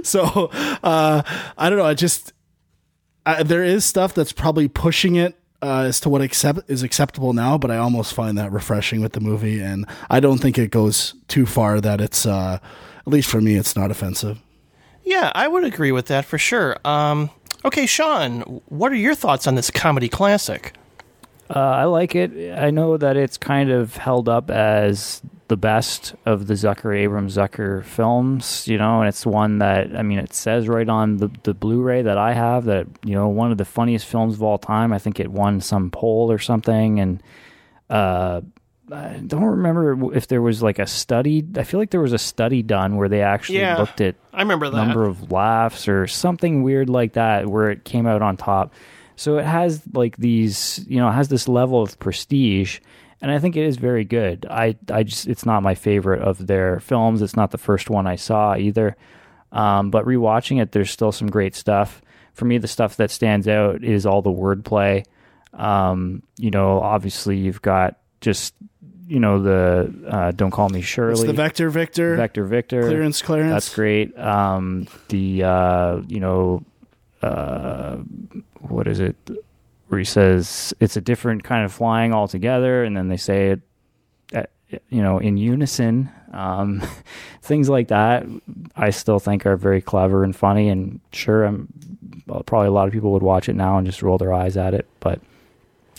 so 0.04 0.50
uh, 0.82 1.22
I 1.58 1.70
don't 1.70 1.78
know. 1.78 1.84
I 1.84 1.94
just 1.94 2.32
uh, 3.26 3.42
there 3.42 3.64
is 3.64 3.84
stuff 3.84 4.14
that's 4.14 4.32
probably 4.32 4.68
pushing 4.68 5.16
it 5.16 5.38
uh, 5.62 5.82
as 5.82 6.00
to 6.00 6.08
what 6.08 6.22
accept 6.22 6.70
is 6.70 6.82
acceptable 6.82 7.32
now, 7.32 7.58
but 7.58 7.70
I 7.70 7.76
almost 7.76 8.14
find 8.14 8.38
that 8.38 8.52
refreshing 8.52 9.00
with 9.00 9.12
the 9.12 9.20
movie, 9.20 9.60
and 9.60 9.86
I 10.08 10.20
don't 10.20 10.38
think 10.38 10.58
it 10.58 10.70
goes 10.70 11.14
too 11.28 11.46
far 11.46 11.80
that 11.80 12.00
it's 12.00 12.24
uh, 12.26 12.58
at 13.06 13.08
least 13.12 13.28
for 13.30 13.40
me, 13.40 13.56
it's 13.56 13.76
not 13.76 13.90
offensive. 13.90 14.38
Yeah, 15.04 15.32
I 15.34 15.48
would 15.48 15.64
agree 15.64 15.92
with 15.92 16.06
that 16.06 16.24
for 16.24 16.38
sure. 16.38 16.76
Um, 16.84 17.30
okay, 17.64 17.86
Sean, 17.86 18.40
what 18.68 18.92
are 18.92 18.96
your 18.96 19.14
thoughts 19.14 19.46
on 19.46 19.54
this 19.54 19.70
comedy 19.70 20.08
classic? 20.08 20.74
Uh, 21.54 21.58
I 21.58 21.84
like 21.84 22.14
it. 22.14 22.56
I 22.56 22.70
know 22.70 22.96
that 22.96 23.16
it's 23.16 23.36
kind 23.36 23.70
of 23.70 23.96
held 23.96 24.28
up 24.28 24.50
as 24.50 25.20
the 25.48 25.56
best 25.56 26.14
of 26.24 26.46
the 26.46 26.54
Zucker 26.54 26.96
Abrams 26.96 27.36
Zucker 27.36 27.84
films, 27.84 28.68
you 28.68 28.78
know, 28.78 29.00
and 29.00 29.08
it's 29.08 29.26
one 29.26 29.58
that 29.58 29.96
I 29.96 30.02
mean, 30.02 30.20
it 30.20 30.32
says 30.32 30.68
right 30.68 30.88
on 30.88 31.16
the 31.16 31.28
the 31.42 31.52
Blu-ray 31.54 32.02
that 32.02 32.16
I 32.18 32.34
have 32.34 32.66
that 32.66 32.86
you 33.04 33.14
know 33.14 33.26
one 33.28 33.50
of 33.50 33.58
the 33.58 33.64
funniest 33.64 34.06
films 34.06 34.34
of 34.34 34.42
all 34.44 34.58
time. 34.58 34.92
I 34.92 34.98
think 35.00 35.18
it 35.18 35.28
won 35.28 35.60
some 35.60 35.90
poll 35.90 36.30
or 36.30 36.38
something, 36.38 37.00
and 37.00 37.20
uh, 37.90 38.42
I 38.92 39.20
don't 39.26 39.42
remember 39.42 40.14
if 40.14 40.28
there 40.28 40.42
was 40.42 40.62
like 40.62 40.78
a 40.78 40.86
study. 40.86 41.44
I 41.56 41.64
feel 41.64 41.80
like 41.80 41.90
there 41.90 42.00
was 42.00 42.12
a 42.12 42.18
study 42.18 42.62
done 42.62 42.94
where 42.96 43.08
they 43.08 43.22
actually 43.22 43.58
Yeah, 43.58 43.76
looked 43.78 44.00
at 44.00 44.14
I 44.32 44.42
remember 44.42 44.70
that. 44.70 44.76
number 44.76 45.04
of 45.04 45.32
laughs 45.32 45.88
or 45.88 46.06
something 46.06 46.62
weird 46.62 46.88
like 46.88 47.14
that 47.14 47.48
where 47.48 47.70
it 47.70 47.84
came 47.84 48.06
out 48.06 48.22
on 48.22 48.36
top. 48.36 48.72
So 49.20 49.36
it 49.36 49.44
has 49.44 49.82
like 49.92 50.16
these, 50.16 50.82
you 50.88 50.96
know, 50.96 51.06
it 51.08 51.12
has 51.12 51.28
this 51.28 51.46
level 51.46 51.82
of 51.82 51.98
prestige 51.98 52.80
and 53.20 53.30
I 53.30 53.38
think 53.38 53.54
it 53.54 53.64
is 53.66 53.76
very 53.76 54.04
good. 54.04 54.46
I 54.48 54.76
I 54.90 55.02
just 55.02 55.26
it's 55.26 55.44
not 55.44 55.62
my 55.62 55.74
favorite 55.74 56.22
of 56.22 56.46
their 56.46 56.80
films. 56.80 57.20
It's 57.20 57.36
not 57.36 57.50
the 57.50 57.58
first 57.58 57.90
one 57.90 58.06
I 58.06 58.16
saw 58.16 58.56
either. 58.56 58.96
Um, 59.52 59.90
but 59.90 60.06
rewatching 60.06 60.62
it, 60.62 60.72
there's 60.72 60.90
still 60.90 61.12
some 61.12 61.28
great 61.28 61.54
stuff. 61.54 62.00
For 62.32 62.46
me, 62.46 62.56
the 62.56 62.66
stuff 62.66 62.96
that 62.96 63.10
stands 63.10 63.46
out 63.46 63.84
is 63.84 64.06
all 64.06 64.22
the 64.22 64.30
wordplay. 64.30 65.04
Um, 65.52 66.22
you 66.38 66.50
know, 66.50 66.80
obviously 66.80 67.36
you've 67.36 67.60
got 67.60 67.98
just 68.22 68.54
you 69.06 69.20
know 69.20 69.42
the 69.42 69.92
uh, 70.08 70.30
"Don't 70.30 70.50
Call 70.50 70.70
Me 70.70 70.80
Shirley." 70.80 71.12
It's 71.12 71.24
the 71.24 71.34
Vector 71.34 71.68
Victor, 71.68 72.16
Vector 72.16 72.44
Victor, 72.44 72.82
Clearance 72.84 73.20
Clarence. 73.20 73.52
That's 73.52 73.74
great. 73.74 74.18
Um, 74.18 74.86
the 75.08 75.42
uh, 75.42 76.00
you 76.08 76.20
know, 76.20 76.64
uh, 77.22 77.96
what 78.60 78.86
is 78.86 79.00
it? 79.00 79.16
Where 79.88 79.98
he 79.98 80.04
says 80.04 80.72
it's 80.80 80.96
a 80.96 81.00
different 81.00 81.42
kind 81.44 81.64
of 81.64 81.72
flying 81.72 82.12
altogether, 82.14 82.84
and 82.84 82.96
then 82.96 83.08
they 83.08 83.16
say 83.16 83.48
it, 83.50 83.60
at, 84.32 84.50
you 84.88 85.02
know, 85.02 85.18
in 85.18 85.36
unison. 85.36 86.10
Um, 86.32 86.82
things 87.42 87.68
like 87.68 87.88
that, 87.88 88.24
I 88.76 88.90
still 88.90 89.18
think 89.18 89.46
are 89.46 89.56
very 89.56 89.80
clever 89.80 90.22
and 90.22 90.34
funny. 90.34 90.68
And 90.68 91.00
sure, 91.12 91.44
I'm 91.44 91.68
probably 92.46 92.68
a 92.68 92.72
lot 92.72 92.86
of 92.86 92.92
people 92.92 93.12
would 93.12 93.22
watch 93.22 93.48
it 93.48 93.56
now 93.56 93.78
and 93.78 93.86
just 93.86 94.02
roll 94.02 94.18
their 94.18 94.32
eyes 94.32 94.56
at 94.56 94.74
it, 94.74 94.86
but 95.00 95.20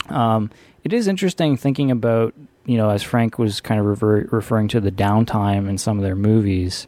um, 0.09 0.49
it 0.83 0.93
is 0.93 1.07
interesting 1.07 1.57
thinking 1.57 1.91
about 1.91 2.33
you 2.65 2.77
know 2.77 2.89
as 2.89 3.03
Frank 3.03 3.37
was 3.37 3.59
kind 3.61 3.79
of 3.79 3.85
refer- 3.85 4.27
referring 4.31 4.67
to 4.69 4.79
the 4.79 4.91
downtime 4.91 5.67
in 5.69 5.77
some 5.77 5.97
of 5.97 6.03
their 6.03 6.15
movies. 6.15 6.87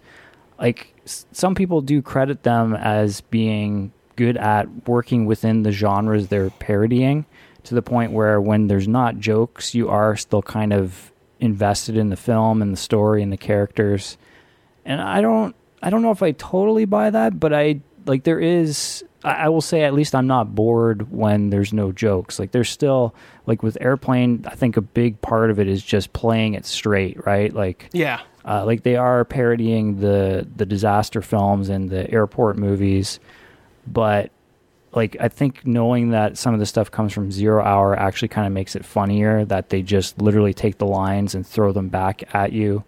Like 0.59 0.93
s- 1.03 1.25
some 1.31 1.53
people 1.55 1.81
do 1.81 2.01
credit 2.01 2.43
them 2.43 2.73
as 2.75 3.21
being 3.21 3.91
good 4.15 4.37
at 4.37 4.87
working 4.87 5.25
within 5.25 5.63
the 5.63 5.71
genres 5.71 6.27
they're 6.27 6.49
parodying 6.51 7.25
to 7.63 7.75
the 7.75 7.81
point 7.81 8.11
where 8.11 8.41
when 8.41 8.67
there's 8.67 8.87
not 8.87 9.17
jokes, 9.19 9.73
you 9.73 9.89
are 9.89 10.15
still 10.17 10.41
kind 10.41 10.73
of 10.73 11.11
invested 11.39 11.95
in 11.97 12.09
the 12.09 12.15
film 12.17 12.61
and 12.61 12.73
the 12.73 12.77
story 12.77 13.21
and 13.23 13.31
the 13.31 13.37
characters. 13.37 14.17
And 14.85 15.01
I 15.01 15.21
don't 15.21 15.55
I 15.81 15.89
don't 15.89 16.01
know 16.01 16.11
if 16.11 16.23
I 16.23 16.31
totally 16.31 16.85
buy 16.85 17.09
that, 17.09 17.39
but 17.39 17.53
I 17.53 17.81
like 18.05 18.23
there 18.23 18.39
is 18.39 19.03
I, 19.25 19.47
will 19.47 19.61
say 19.61 19.83
at 19.83 19.93
least 19.93 20.15
I'm 20.15 20.27
not 20.27 20.53
bored 20.53 21.09
when 21.09 21.49
there's 21.49 21.71
no 21.71 21.93
jokes. 21.93 22.39
Like 22.39 22.51
there's 22.51 22.69
still 22.69 23.15
like 23.45 23.63
with 23.63 23.77
airplane, 23.79 24.43
I 24.45 24.55
think 24.55 24.75
a 24.75 24.81
big 24.81 25.21
part 25.21 25.49
of 25.49 25.59
it 25.59 25.67
is 25.69 25.81
just 25.81 26.11
playing 26.11 26.55
it 26.55 26.65
straight, 26.65 27.25
right? 27.25 27.53
Like 27.53 27.89
Yeah. 27.93 28.19
uh, 28.43 28.65
like 28.65 28.83
they 28.83 28.97
are 28.97 29.23
parodying 29.23 30.01
the 30.01 30.45
the 30.53 30.65
disaster 30.65 31.21
films 31.21 31.69
and 31.69 31.89
the 31.89 32.11
airport 32.11 32.57
movies, 32.57 33.21
but 33.87 34.31
like 34.93 35.17
I 35.19 35.27
think 35.27 35.65
knowing 35.65 36.09
that 36.11 36.37
some 36.37 36.53
of 36.53 36.59
the 36.59 36.65
stuff 36.65 36.91
comes 36.91 37.13
from 37.13 37.31
Zero 37.31 37.63
Hour 37.63 37.97
actually 37.97 38.27
kind 38.27 38.45
of 38.45 38.53
makes 38.53 38.75
it 38.75 38.85
funnier 38.85 39.43
that 39.45 39.69
they 39.69 39.81
just 39.81 40.21
literally 40.21 40.53
take 40.53 40.77
the 40.77 40.85
lines 40.85 41.33
and 41.35 41.45
throw 41.45 41.71
them 41.71 41.89
back 41.89 42.23
at 42.35 42.53
you, 42.53 42.83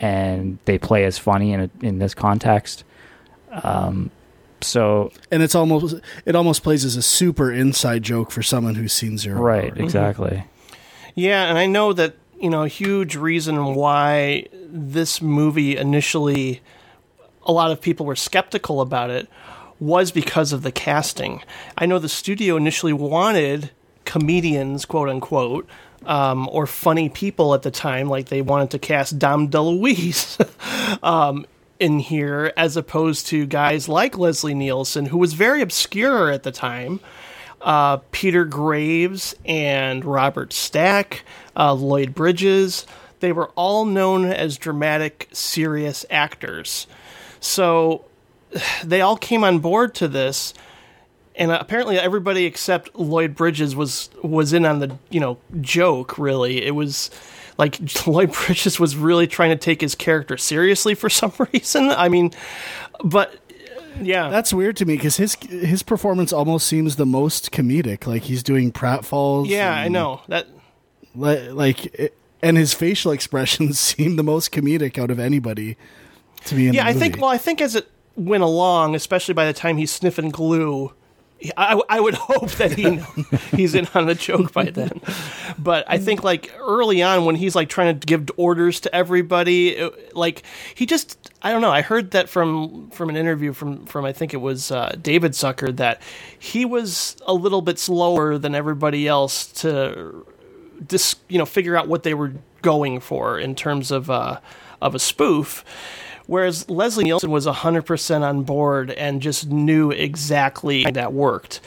and 0.00 0.58
they 0.64 0.78
play 0.78 1.04
as 1.04 1.18
funny 1.18 1.52
in 1.52 1.60
a, 1.60 1.70
in 1.82 1.98
this 1.98 2.14
context. 2.14 2.84
Um, 3.62 4.10
so 4.60 5.12
and 5.30 5.42
it's 5.42 5.54
almost 5.54 5.96
it 6.24 6.34
almost 6.34 6.62
plays 6.62 6.84
as 6.84 6.96
a 6.96 7.02
super 7.02 7.52
inside 7.52 8.02
joke 8.02 8.30
for 8.30 8.42
someone 8.42 8.74
who's 8.74 8.92
seen 8.92 9.16
Zero. 9.18 9.40
right, 9.40 9.72
Hour. 9.72 9.82
exactly. 9.84 10.44
Yeah, 11.14 11.44
and 11.48 11.56
I 11.56 11.66
know 11.66 11.94
that, 11.94 12.14
you 12.38 12.50
know, 12.50 12.64
a 12.64 12.68
huge 12.68 13.16
reason 13.16 13.74
why 13.74 14.46
this 14.68 15.22
movie 15.22 15.76
initially 15.76 16.60
a 17.44 17.52
lot 17.52 17.70
of 17.70 17.80
people 17.80 18.04
were 18.04 18.16
skeptical 18.16 18.80
about 18.80 19.08
it 19.08 19.28
was 19.78 20.10
because 20.10 20.52
of 20.52 20.62
the 20.62 20.72
casting. 20.72 21.42
I 21.76 21.86
know 21.86 21.98
the 21.98 22.08
studio 22.08 22.56
initially 22.56 22.92
wanted 22.92 23.70
comedians, 24.04 24.84
quote 24.84 25.08
unquote, 25.08 25.68
um, 26.04 26.48
or 26.50 26.66
funny 26.66 27.08
people 27.08 27.54
at 27.54 27.62
the 27.62 27.70
time, 27.70 28.08
like 28.08 28.28
they 28.28 28.42
wanted 28.42 28.70
to 28.70 28.78
cast 28.78 29.18
Dom 29.18 29.48
DeLuise 29.48 31.02
um, 31.02 31.46
in 31.78 31.98
here, 31.98 32.52
as 32.56 32.76
opposed 32.76 33.26
to 33.28 33.46
guys 33.46 33.88
like 33.88 34.16
Leslie 34.16 34.54
Nielsen, 34.54 35.06
who 35.06 35.18
was 35.18 35.34
very 35.34 35.60
obscure 35.60 36.30
at 36.30 36.42
the 36.42 36.52
time 36.52 37.00
uh, 37.60 37.98
Peter 38.12 38.44
Graves 38.44 39.34
and 39.44 40.04
Robert 40.04 40.52
Stack, 40.52 41.24
uh, 41.56 41.74
Lloyd 41.74 42.14
Bridges. 42.14 42.86
They 43.20 43.32
were 43.32 43.48
all 43.56 43.84
known 43.84 44.26
as 44.26 44.56
dramatic, 44.56 45.28
serious 45.32 46.04
actors. 46.10 46.86
So 47.40 48.04
they 48.84 49.00
all 49.00 49.16
came 49.16 49.44
on 49.44 49.58
board 49.58 49.94
to 49.96 50.08
this, 50.08 50.54
and 51.34 51.50
uh, 51.50 51.58
apparently 51.60 51.98
everybody 51.98 52.44
except 52.44 52.94
Lloyd 52.96 53.34
Bridges 53.34 53.74
was 53.76 54.08
was 54.22 54.52
in 54.52 54.64
on 54.64 54.78
the 54.78 54.96
you 55.10 55.20
know 55.20 55.38
joke. 55.60 56.18
Really, 56.18 56.64
it 56.64 56.74
was 56.74 57.10
like 57.58 57.78
Lloyd 58.06 58.32
Bridges 58.32 58.78
was 58.80 58.96
really 58.96 59.26
trying 59.26 59.50
to 59.50 59.56
take 59.56 59.80
his 59.80 59.94
character 59.94 60.36
seriously 60.36 60.94
for 60.94 61.08
some 61.20 61.32
reason. 61.52 61.90
I 61.90 62.08
mean, 62.08 62.32
but 63.04 63.34
uh, 63.34 63.80
yeah, 64.02 64.28
That's 64.30 64.52
weird 64.52 64.76
to 64.78 64.84
me 64.84 64.96
because 64.96 65.16
his 65.16 65.34
his 65.36 65.82
performance 65.82 66.32
almost 66.32 66.66
seems 66.66 66.96
the 66.96 67.06
most 67.06 67.50
comedic. 67.52 68.06
Like 68.06 68.22
he's 68.22 68.42
doing 68.42 68.72
pratfalls. 68.72 69.48
yeah, 69.48 69.72
I 69.74 69.88
know 69.88 70.20
that. 70.28 70.46
li- 71.14 71.48
Like, 71.50 71.86
it, 71.94 72.16
and 72.42 72.56
his 72.58 72.74
facial 72.74 73.10
expressions 73.12 73.80
seem 73.80 74.16
the 74.16 74.22
most 74.22 74.52
comedic 74.52 74.98
out 74.98 75.10
of 75.10 75.18
anybody 75.18 75.76
to 76.44 76.54
me. 76.54 76.68
In 76.68 76.74
yeah, 76.74 76.86
I 76.86 76.92
think. 76.92 77.16
Well, 77.16 77.30
I 77.30 77.38
think 77.38 77.60
as 77.62 77.74
it 77.74 77.88
went 78.16 78.42
along, 78.42 78.94
especially 78.94 79.34
by 79.34 79.46
the 79.46 79.52
time 79.52 79.76
he's 79.76 79.90
sniffing 79.92 80.30
glue, 80.30 80.92
I, 81.56 81.80
I 81.88 82.00
would 82.00 82.14
hope 82.18 82.50
that 82.52 82.72
he 82.72 82.96
he's 83.56 83.74
in 83.74 83.86
on 83.94 84.06
the 84.06 84.14
joke 84.14 84.52
by 84.52 84.64
then. 84.70 85.00
But 85.58 85.84
I 85.86 85.98
think 85.98 86.24
like 86.24 86.50
early 86.58 87.02
on 87.02 87.24
when 87.26 87.34
he's 87.36 87.54
like 87.54 87.68
trying 87.68 87.98
to 87.98 88.06
give 88.06 88.28
orders 88.38 88.80
to 88.80 88.94
everybody, 88.94 89.68
it- 89.76 90.16
like 90.16 90.42
he 90.74 90.86
just 90.86 91.30
I 91.42 91.52
don't 91.52 91.60
know. 91.60 91.70
I 91.70 91.82
heard 91.82 92.12
that 92.12 92.28
from 92.30 92.88
from 92.90 93.10
an 93.10 93.16
interview 93.16 93.52
from 93.52 93.84
from 93.84 94.04
I 94.06 94.12
think 94.12 94.32
it 94.32 94.38
was 94.38 94.70
uh, 94.70 94.96
David 95.00 95.32
Zucker 95.32 95.76
that 95.76 96.00
he 96.38 96.64
was 96.64 97.16
a 97.26 97.34
little 97.34 97.60
bit 97.62 97.78
slower 97.78 98.38
than 98.38 98.54
everybody 98.54 99.06
else 99.06 99.46
to 99.60 100.26
dis, 100.86 101.16
you 101.28 101.36
know 101.38 101.46
figure 101.46 101.76
out 101.76 101.86
what 101.86 102.02
they 102.02 102.14
were 102.14 102.32
going 102.62 102.98
for 102.98 103.38
in 103.38 103.54
terms 103.54 103.90
of 103.90 104.08
uh, 104.10 104.40
of 104.80 104.94
a 104.94 104.98
spoof. 104.98 105.64
Whereas 106.26 106.68
Leslie 106.68 107.04
Nielsen 107.04 107.30
was 107.30 107.46
100% 107.46 108.22
on 108.22 108.42
board 108.42 108.90
and 108.90 109.22
just 109.22 109.48
knew 109.48 109.90
exactly 109.90 110.82
how 110.82 110.90
that 110.92 111.12
worked. 111.12 111.60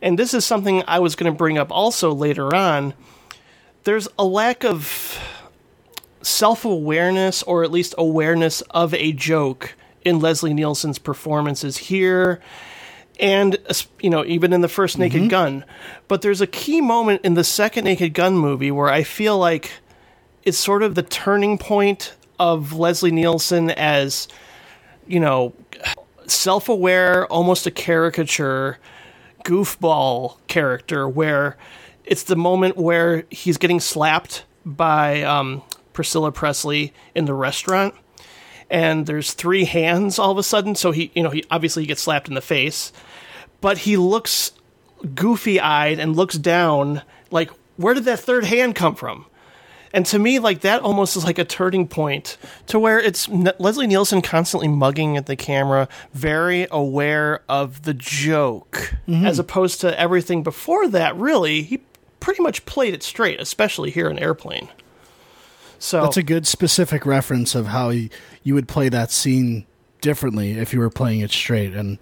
And 0.00 0.18
this 0.18 0.34
is 0.34 0.44
something 0.44 0.84
I 0.86 1.00
was 1.00 1.16
going 1.16 1.32
to 1.32 1.36
bring 1.36 1.58
up 1.58 1.72
also 1.72 2.12
later 2.12 2.54
on. 2.54 2.94
There's 3.84 4.08
a 4.18 4.24
lack 4.24 4.64
of 4.64 5.18
self 6.22 6.64
awareness, 6.64 7.42
or 7.42 7.64
at 7.64 7.70
least 7.70 7.94
awareness 7.98 8.60
of 8.70 8.94
a 8.94 9.12
joke, 9.12 9.74
in 10.04 10.20
Leslie 10.20 10.54
Nielsen's 10.54 10.98
performances 10.98 11.76
here 11.78 12.40
and 13.20 13.58
you 14.00 14.10
know 14.10 14.24
even 14.24 14.52
in 14.52 14.60
the 14.60 14.68
1st 14.68 14.98
Naked 14.98 15.20
Mm-hmm. 15.22 15.28
Gun. 15.28 15.64
But 16.08 16.22
there's 16.22 16.40
a 16.40 16.46
key 16.46 16.80
moment 16.80 17.22
in 17.24 17.34
the 17.34 17.44
second 17.44 17.84
Naked 17.84 18.12
Gun 18.12 18.36
movie 18.36 18.70
where 18.70 18.88
I 18.88 19.02
feel 19.02 19.38
like 19.38 19.72
it's 20.42 20.58
sort 20.58 20.82
of 20.82 20.94
the 20.94 21.02
turning 21.02 21.58
point 21.58 22.14
of 22.38 22.72
Leslie 22.72 23.12
Nielsen 23.12 23.70
as, 23.70 24.28
you 25.06 25.20
know, 25.20 25.52
self 26.26 26.68
aware, 26.68 27.26
almost 27.26 27.66
a 27.66 27.70
caricature, 27.70 28.78
goofball 29.44 30.38
character 30.46 31.08
where 31.08 31.56
it's 32.04 32.24
the 32.24 32.36
moment 32.36 32.76
where 32.76 33.24
he's 33.30 33.56
getting 33.56 33.80
slapped 33.80 34.44
by 34.64 35.22
um, 35.22 35.62
Priscilla 35.92 36.32
Presley 36.32 36.92
in 37.14 37.24
the 37.24 37.34
restaurant. 37.34 37.94
And 38.70 39.06
there's 39.06 39.32
three 39.32 39.64
hands 39.64 40.18
all 40.18 40.30
of 40.30 40.38
a 40.38 40.42
sudden. 40.42 40.74
So 40.74 40.90
he, 40.90 41.10
you 41.14 41.22
know, 41.22 41.30
he 41.30 41.44
obviously 41.50 41.82
he 41.82 41.86
gets 41.86 42.02
slapped 42.02 42.28
in 42.28 42.34
the 42.34 42.40
face, 42.40 42.92
but 43.60 43.78
he 43.78 43.96
looks 43.96 44.52
goofy 45.14 45.60
eyed 45.60 45.98
and 45.98 46.16
looks 46.16 46.36
down 46.36 47.02
like, 47.30 47.50
where 47.76 47.94
did 47.94 48.04
that 48.04 48.20
third 48.20 48.44
hand 48.44 48.74
come 48.74 48.94
from? 48.94 49.26
And 49.94 50.04
to 50.06 50.18
me, 50.18 50.40
like 50.40 50.62
that 50.62 50.82
almost 50.82 51.16
is 51.16 51.24
like 51.24 51.38
a 51.38 51.44
turning 51.44 51.86
point 51.86 52.36
to 52.66 52.80
where 52.80 52.98
it's 52.98 53.28
N- 53.28 53.52
Leslie 53.60 53.86
Nielsen 53.86 54.22
constantly 54.22 54.66
mugging 54.66 55.16
at 55.16 55.26
the 55.26 55.36
camera, 55.36 55.88
very 56.12 56.66
aware 56.72 57.42
of 57.48 57.84
the 57.84 57.94
joke, 57.94 58.92
mm-hmm. 59.06 59.24
as 59.24 59.38
opposed 59.38 59.80
to 59.82 59.98
everything 59.98 60.42
before 60.42 60.88
that. 60.88 61.16
Really, 61.16 61.62
he 61.62 61.80
pretty 62.18 62.42
much 62.42 62.66
played 62.66 62.92
it 62.92 63.04
straight, 63.04 63.40
especially 63.40 63.92
here 63.92 64.10
in 64.10 64.18
Airplane. 64.18 64.68
So 65.78 66.02
That's 66.02 66.16
a 66.16 66.24
good 66.24 66.48
specific 66.48 67.06
reference 67.06 67.54
of 67.54 67.68
how 67.68 67.90
you, 67.90 68.08
you 68.42 68.54
would 68.54 68.66
play 68.66 68.88
that 68.88 69.12
scene 69.12 69.64
differently 70.00 70.58
if 70.58 70.72
you 70.72 70.80
were 70.80 70.90
playing 70.90 71.20
it 71.20 71.30
straight. 71.30 71.72
And 71.72 71.98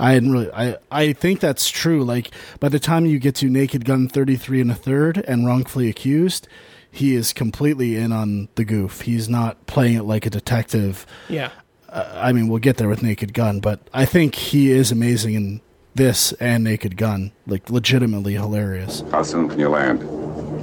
I 0.00 0.14
hadn't 0.14 0.32
really, 0.32 0.50
I, 0.52 0.78
I 0.90 1.12
think 1.12 1.38
that's 1.38 1.70
true. 1.70 2.02
Like 2.02 2.32
by 2.58 2.70
the 2.70 2.80
time 2.80 3.06
you 3.06 3.20
get 3.20 3.36
to 3.36 3.48
Naked 3.48 3.84
Gun 3.84 4.08
33 4.08 4.62
and 4.62 4.70
a 4.72 4.74
third 4.74 5.18
and 5.28 5.46
wrongfully 5.46 5.88
accused, 5.88 6.48
he 6.96 7.14
is 7.14 7.32
completely 7.32 7.96
in 7.96 8.10
on 8.12 8.48
the 8.54 8.64
goof. 8.64 9.02
He's 9.02 9.28
not 9.28 9.66
playing 9.66 9.96
it 9.96 10.02
like 10.04 10.26
a 10.26 10.30
detective. 10.30 11.06
yeah. 11.28 11.50
Uh, 11.88 12.10
I 12.16 12.32
mean, 12.32 12.48
we'll 12.48 12.58
get 12.58 12.78
there 12.78 12.88
with 12.88 13.02
Naked 13.02 13.32
Gun, 13.32 13.60
but 13.60 13.78
I 13.94 14.04
think 14.06 14.34
he 14.34 14.72
is 14.72 14.90
amazing 14.90 15.34
in 15.34 15.60
this 15.94 16.32
and 16.34 16.64
Naked 16.64 16.96
Gun. 16.96 17.30
Like 17.46 17.70
legitimately 17.70 18.34
hilarious. 18.34 19.02
How 19.12 19.22
soon 19.22 19.48
can 19.48 19.60
you 19.60 19.68
land? 19.68 20.02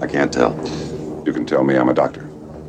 I 0.03 0.07
can't 0.07 0.33
tell. 0.33 0.53
You 1.25 1.31
can 1.31 1.45
tell 1.45 1.63
me 1.63 1.75
I'm 1.77 1.87
a 1.87 1.93
doctor. 1.93 2.23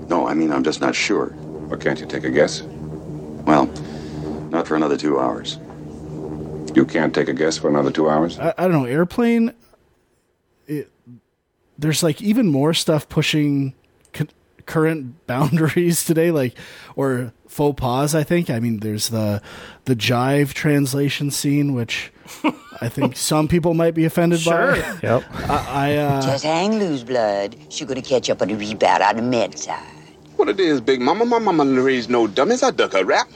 No, 0.08 0.28
I 0.28 0.34
mean, 0.34 0.52
I'm 0.52 0.62
just 0.62 0.80
not 0.80 0.94
sure. 0.94 1.34
Or 1.68 1.76
can't 1.76 1.98
you 1.98 2.06
take 2.06 2.24
a 2.24 2.30
guess? 2.30 2.62
Well, 2.62 3.66
not 4.50 4.68
for 4.68 4.76
another 4.76 4.96
two 4.96 5.18
hours. 5.18 5.58
You 6.74 6.84
can't 6.84 7.14
take 7.14 7.28
a 7.28 7.32
guess 7.34 7.58
for 7.58 7.68
another 7.68 7.90
two 7.90 8.08
hours? 8.08 8.38
I, 8.38 8.54
I 8.56 8.62
don't 8.68 8.72
know. 8.72 8.84
Airplane. 8.84 9.52
It, 11.76 11.80
there's 11.80 12.02
like 12.02 12.22
even 12.22 12.46
more 12.48 12.74
stuff 12.74 13.08
pushing 13.08 13.74
c- 14.14 14.26
current 14.66 15.26
boundaries 15.26 16.04
today, 16.04 16.30
like 16.30 16.56
or 16.96 17.32
faux 17.48 17.80
pas. 17.80 18.14
I 18.14 18.22
think. 18.22 18.50
I 18.50 18.60
mean, 18.60 18.80
there's 18.80 19.08
the 19.08 19.42
the 19.84 19.94
jive 19.96 20.52
translation 20.52 21.30
scene, 21.30 21.74
which 21.74 22.12
I 22.80 22.88
think 22.88 23.16
some 23.16 23.48
people 23.48 23.74
might 23.74 23.94
be 23.94 24.04
offended 24.04 24.40
Sure. 24.40 24.72
by. 24.72 24.98
Yep. 25.02 25.24
I, 25.48 25.64
I 25.68 25.96
uh, 25.96 26.22
Just 26.22 26.44
hang 26.44 26.78
loose, 26.78 27.02
blood. 27.02 27.56
She 27.68 27.84
gonna 27.84 28.02
catch 28.02 28.30
up 28.30 28.40
on 28.42 28.48
the 28.48 28.54
rebound 28.54 29.02
on 29.02 29.16
the 29.16 29.22
med 29.22 29.58
side. 29.58 29.82
What 30.36 30.48
it 30.48 30.58
is, 30.58 30.80
Big 30.80 31.00
Mama? 31.00 31.24
My 31.24 31.38
mama 31.38 31.64
didn't 31.64 31.84
raise 31.84 32.08
no 32.08 32.26
dummies. 32.26 32.62
I 32.64 32.70
duck 32.72 32.94
a 32.94 33.04
rap. 33.04 33.28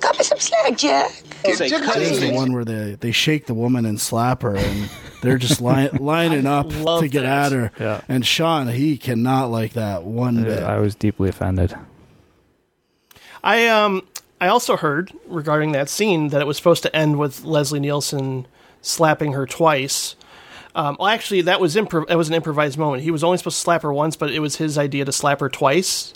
Cut 0.00 0.18
me 0.18 0.24
some 0.24 0.38
slack, 0.40 0.76
Jack. 0.76 1.12
Get 1.44 1.58
Say, 1.58 1.68
your 1.68 1.78
cut 1.80 1.96
the 1.98 2.32
one 2.32 2.52
where 2.52 2.64
they 2.64 2.96
they 2.98 3.12
shake 3.12 3.46
the 3.46 3.54
woman 3.54 3.86
and 3.86 4.00
slap 4.00 4.42
her, 4.42 4.56
and 4.56 4.90
they're 5.24 5.38
just 5.38 5.60
li- 5.60 5.88
lining 6.00 6.46
up 6.46 6.68
to 6.68 7.08
get 7.08 7.22
that. 7.22 7.46
at 7.46 7.52
her. 7.52 7.72
Yeah. 7.78 8.00
And 8.08 8.24
Sean, 8.26 8.68
he 8.68 8.96
cannot 8.98 9.46
like 9.50 9.72
that 9.72 10.04
one 10.04 10.42
bit. 10.42 10.62
I 10.62 10.78
was 10.78 10.94
deeply 10.94 11.28
offended. 11.28 11.74
I 13.42 13.68
um 13.68 14.06
I 14.40 14.48
also 14.48 14.76
heard 14.76 15.12
regarding 15.26 15.72
that 15.72 15.88
scene 15.88 16.28
that 16.28 16.40
it 16.40 16.46
was 16.46 16.56
supposed 16.56 16.82
to 16.82 16.94
end 16.96 17.18
with 17.18 17.44
Leslie 17.44 17.80
Nielsen 17.80 18.46
slapping 18.82 19.32
her 19.32 19.46
twice. 19.46 20.16
Um, 20.74 20.96
well, 20.98 21.08
actually, 21.08 21.42
that 21.42 21.60
was 21.60 21.76
impro- 21.76 22.06
that 22.08 22.18
was 22.18 22.28
an 22.28 22.34
improvised 22.34 22.76
moment. 22.76 23.04
He 23.04 23.10
was 23.12 23.22
only 23.22 23.38
supposed 23.38 23.56
to 23.56 23.60
slap 23.62 23.82
her 23.82 23.92
once, 23.92 24.16
but 24.16 24.30
it 24.32 24.40
was 24.40 24.56
his 24.56 24.76
idea 24.76 25.04
to 25.04 25.12
slap 25.12 25.38
her 25.40 25.48
twice. 25.48 26.12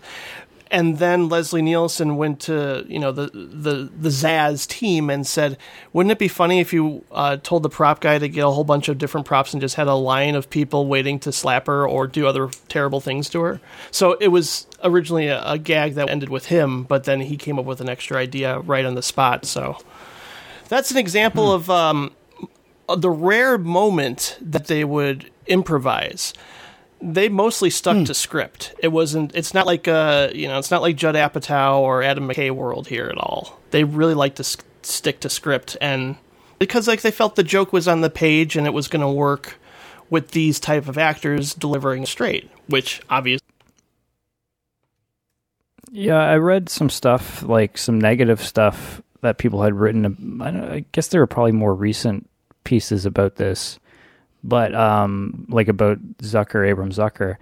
And 0.70 0.98
then 0.98 1.28
Leslie 1.28 1.62
Nielsen 1.62 2.16
went 2.16 2.40
to 2.40 2.84
you 2.88 2.98
know 2.98 3.12
the 3.12 3.30
the 3.32 3.90
the 3.96 4.08
Zaz 4.08 4.66
team 4.66 5.08
and 5.10 5.26
said, 5.26 5.56
"Wouldn't 5.92 6.12
it 6.12 6.18
be 6.18 6.28
funny 6.28 6.60
if 6.60 6.72
you 6.72 7.04
uh, 7.10 7.38
told 7.42 7.62
the 7.62 7.68
prop 7.68 8.00
guy 8.00 8.18
to 8.18 8.28
get 8.28 8.44
a 8.44 8.50
whole 8.50 8.64
bunch 8.64 8.88
of 8.88 8.98
different 8.98 9.26
props 9.26 9.52
and 9.52 9.60
just 9.60 9.76
had 9.76 9.86
a 9.86 9.94
line 9.94 10.34
of 10.34 10.50
people 10.50 10.86
waiting 10.86 11.18
to 11.20 11.32
slap 11.32 11.66
her 11.66 11.88
or 11.88 12.06
do 12.06 12.26
other 12.26 12.48
terrible 12.68 13.00
things 13.00 13.28
to 13.30 13.40
her?" 13.40 13.60
So 13.90 14.16
it 14.20 14.28
was 14.28 14.66
originally 14.84 15.28
a, 15.28 15.42
a 15.44 15.58
gag 15.58 15.94
that 15.94 16.08
ended 16.08 16.28
with 16.28 16.46
him, 16.46 16.84
but 16.84 17.04
then 17.04 17.20
he 17.20 17.36
came 17.36 17.58
up 17.58 17.64
with 17.64 17.80
an 17.80 17.88
extra 17.88 18.18
idea 18.18 18.58
right 18.60 18.84
on 18.84 18.94
the 18.94 19.02
spot. 19.02 19.44
So 19.46 19.78
that's 20.68 20.90
an 20.90 20.98
example 20.98 21.52
of 21.52 21.70
um, 21.70 22.12
the 22.96 23.10
rare 23.10 23.58
moment 23.58 24.38
that 24.40 24.66
they 24.66 24.84
would 24.84 25.30
improvise 25.46 26.34
they 27.00 27.28
mostly 27.28 27.70
stuck 27.70 28.04
to 28.06 28.14
script. 28.14 28.74
It 28.80 28.88
wasn't. 28.88 29.34
It's 29.34 29.54
not 29.54 29.66
like 29.66 29.88
uh, 29.88 30.30
you 30.34 30.48
know, 30.48 30.58
it's 30.58 30.70
not 30.70 30.82
like 30.82 30.96
Judd 30.96 31.14
Apatow 31.14 31.78
or 31.78 32.02
Adam 32.02 32.28
McKay 32.28 32.50
world 32.50 32.88
here 32.88 33.06
at 33.06 33.18
all. 33.18 33.60
They 33.70 33.84
really 33.84 34.14
like 34.14 34.36
to 34.36 34.42
s- 34.42 34.56
stick 34.82 35.20
to 35.20 35.30
script, 35.30 35.76
and 35.80 36.16
because 36.58 36.88
like 36.88 37.02
they 37.02 37.10
felt 37.10 37.36
the 37.36 37.42
joke 37.42 37.72
was 37.72 37.88
on 37.88 38.00
the 38.00 38.10
page 38.10 38.56
and 38.56 38.66
it 38.66 38.72
was 38.72 38.88
going 38.88 39.02
to 39.02 39.08
work 39.08 39.58
with 40.10 40.30
these 40.32 40.58
type 40.58 40.88
of 40.88 40.98
actors 40.98 41.54
delivering 41.54 42.06
straight, 42.06 42.50
which 42.66 43.00
obviously. 43.10 43.44
Yeah, 45.90 46.18
I 46.18 46.36
read 46.36 46.68
some 46.68 46.90
stuff, 46.90 47.42
like 47.42 47.78
some 47.78 47.98
negative 47.98 48.42
stuff 48.42 49.00
that 49.22 49.38
people 49.38 49.62
had 49.62 49.74
written. 49.74 50.40
I, 50.42 50.50
don't, 50.50 50.70
I 50.70 50.84
guess 50.92 51.08
there 51.08 51.20
were 51.20 51.26
probably 51.26 51.52
more 51.52 51.74
recent 51.74 52.28
pieces 52.64 53.06
about 53.06 53.36
this, 53.36 53.78
but 54.42 54.74
um, 54.74 55.46
like 55.48 55.68
about 55.68 55.98
Zucker, 56.18 56.70
Abram 56.70 56.90
Zucker. 56.90 57.36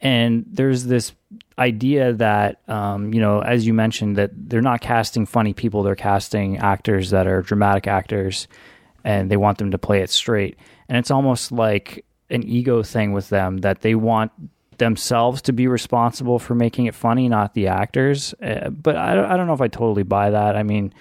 And 0.00 0.44
there's 0.48 0.84
this 0.84 1.12
idea 1.58 2.12
that, 2.14 2.60
um, 2.68 3.12
you 3.12 3.20
know, 3.20 3.40
as 3.40 3.66
you 3.66 3.74
mentioned, 3.74 4.16
that 4.16 4.30
they're 4.34 4.62
not 4.62 4.80
casting 4.80 5.26
funny 5.26 5.52
people, 5.52 5.82
they're 5.82 5.96
casting 5.96 6.58
actors 6.58 7.10
that 7.10 7.26
are 7.26 7.42
dramatic 7.42 7.86
actors 7.86 8.46
and 9.04 9.30
they 9.30 9.36
want 9.36 9.58
them 9.58 9.72
to 9.72 9.78
play 9.78 10.00
it 10.00 10.10
straight. 10.10 10.56
And 10.88 10.96
it's 10.96 11.10
almost 11.10 11.50
like 11.50 12.04
an 12.30 12.42
ego 12.44 12.82
thing 12.82 13.12
with 13.12 13.28
them 13.28 13.58
that 13.58 13.80
they 13.80 13.94
want 13.94 14.30
themselves 14.78 15.42
to 15.42 15.52
be 15.52 15.66
responsible 15.66 16.38
for 16.38 16.54
making 16.54 16.86
it 16.86 16.94
funny, 16.94 17.28
not 17.28 17.54
the 17.54 17.66
actors. 17.66 18.34
Uh, 18.40 18.70
but 18.70 18.96
I 18.96 19.14
don't, 19.14 19.24
I 19.24 19.36
don't 19.36 19.46
know 19.46 19.54
if 19.54 19.60
I 19.60 19.68
totally 19.68 20.04
buy 20.04 20.30
that. 20.30 20.56
I 20.56 20.62
mean, 20.62 20.92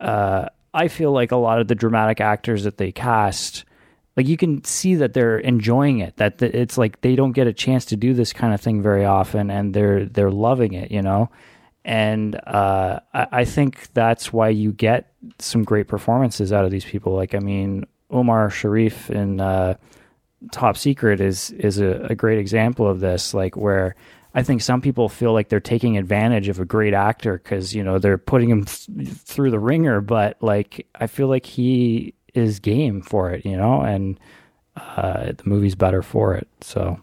uh, 0.00 0.46
I 0.72 0.88
feel 0.88 1.12
like 1.12 1.32
a 1.32 1.36
lot 1.36 1.60
of 1.60 1.68
the 1.68 1.74
dramatic 1.74 2.20
actors 2.20 2.64
that 2.64 2.78
they 2.78 2.92
cast, 2.92 3.64
like 4.16 4.26
you 4.26 4.36
can 4.36 4.64
see 4.64 4.96
that 4.96 5.14
they're 5.14 5.38
enjoying 5.38 6.00
it. 6.00 6.16
That 6.16 6.38
th- 6.38 6.54
it's 6.54 6.76
like 6.76 7.00
they 7.00 7.16
don't 7.16 7.32
get 7.32 7.46
a 7.46 7.52
chance 7.52 7.84
to 7.86 7.96
do 7.96 8.14
this 8.14 8.32
kind 8.32 8.52
of 8.52 8.60
thing 8.60 8.82
very 8.82 9.04
often, 9.04 9.50
and 9.50 9.72
they're 9.72 10.04
they're 10.06 10.30
loving 10.30 10.72
it, 10.74 10.90
you 10.90 11.02
know. 11.02 11.30
And 11.84 12.36
uh, 12.46 13.00
I, 13.14 13.26
I 13.32 13.44
think 13.44 13.92
that's 13.94 14.32
why 14.32 14.50
you 14.50 14.72
get 14.72 15.12
some 15.38 15.64
great 15.64 15.88
performances 15.88 16.52
out 16.52 16.64
of 16.64 16.70
these 16.70 16.84
people. 16.84 17.14
Like 17.14 17.34
I 17.34 17.38
mean, 17.38 17.86
Omar 18.10 18.50
Sharif 18.50 19.10
in 19.10 19.40
uh, 19.40 19.74
Top 20.52 20.76
Secret 20.76 21.20
is 21.20 21.50
is 21.52 21.78
a, 21.78 22.06
a 22.10 22.14
great 22.14 22.38
example 22.38 22.88
of 22.88 23.00
this. 23.00 23.32
Like 23.32 23.56
where 23.56 23.94
I 24.34 24.42
think 24.42 24.62
some 24.62 24.80
people 24.80 25.08
feel 25.08 25.32
like 25.32 25.48
they're 25.48 25.60
taking 25.60 25.98
advantage 25.98 26.48
of 26.48 26.60
a 26.60 26.64
great 26.64 26.94
actor 26.94 27.38
because 27.38 27.74
you 27.74 27.82
know 27.82 27.98
they're 27.98 28.18
putting 28.18 28.48
him 28.48 28.64
th- 28.64 29.08
through 29.08 29.50
the 29.50 29.58
ringer, 29.58 30.00
but 30.00 30.36
like 30.40 30.86
I 30.94 31.06
feel 31.06 31.28
like 31.28 31.46
he 31.46 32.14
is 32.34 32.60
game 32.60 33.02
for 33.02 33.30
it, 33.30 33.44
you 33.44 33.56
know, 33.56 33.80
and 33.82 34.18
uh, 34.76 35.32
the 35.32 35.42
movie's 35.44 35.74
better 35.74 36.02
for 36.02 36.34
it. 36.34 36.48
So 36.60 37.00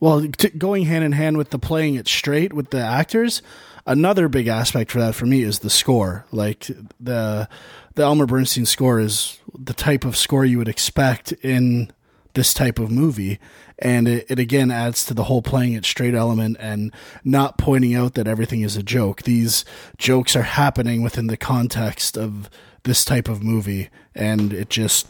Well, 0.00 0.26
t- 0.28 0.50
going 0.50 0.84
hand 0.84 1.04
in 1.04 1.12
hand 1.12 1.38
with 1.38 1.50
the 1.50 1.58
playing 1.58 1.94
it 1.94 2.08
straight 2.08 2.52
with 2.52 2.70
the 2.70 2.80
actors, 2.80 3.42
another 3.86 4.28
big 4.28 4.46
aspect 4.46 4.90
for 4.90 4.98
that 5.00 5.14
for 5.14 5.26
me 5.26 5.42
is 5.42 5.60
the 5.60 5.70
score. 5.70 6.26
Like 6.32 6.66
the 7.00 7.48
the 7.94 8.02
Elmer 8.02 8.26
Bernstein 8.26 8.66
score 8.66 9.00
is 9.00 9.38
the 9.58 9.72
type 9.72 10.04
of 10.04 10.16
score 10.16 10.44
you 10.44 10.58
would 10.58 10.68
expect 10.68 11.32
in 11.32 11.90
this 12.34 12.52
type 12.52 12.78
of 12.78 12.90
movie, 12.90 13.38
and 13.78 14.06
it, 14.06 14.26
it 14.28 14.38
again 14.38 14.70
adds 14.70 15.06
to 15.06 15.14
the 15.14 15.24
whole 15.24 15.40
playing 15.40 15.72
it 15.72 15.86
straight 15.86 16.14
element 16.14 16.58
and 16.60 16.92
not 17.24 17.56
pointing 17.56 17.94
out 17.94 18.12
that 18.14 18.28
everything 18.28 18.60
is 18.60 18.76
a 18.76 18.82
joke. 18.82 19.22
These 19.22 19.64
jokes 19.96 20.36
are 20.36 20.42
happening 20.42 21.02
within 21.02 21.28
the 21.28 21.38
context 21.38 22.18
of 22.18 22.50
this 22.86 23.04
type 23.04 23.28
of 23.28 23.42
movie, 23.42 23.90
and 24.14 24.52
it 24.52 24.70
just 24.70 25.06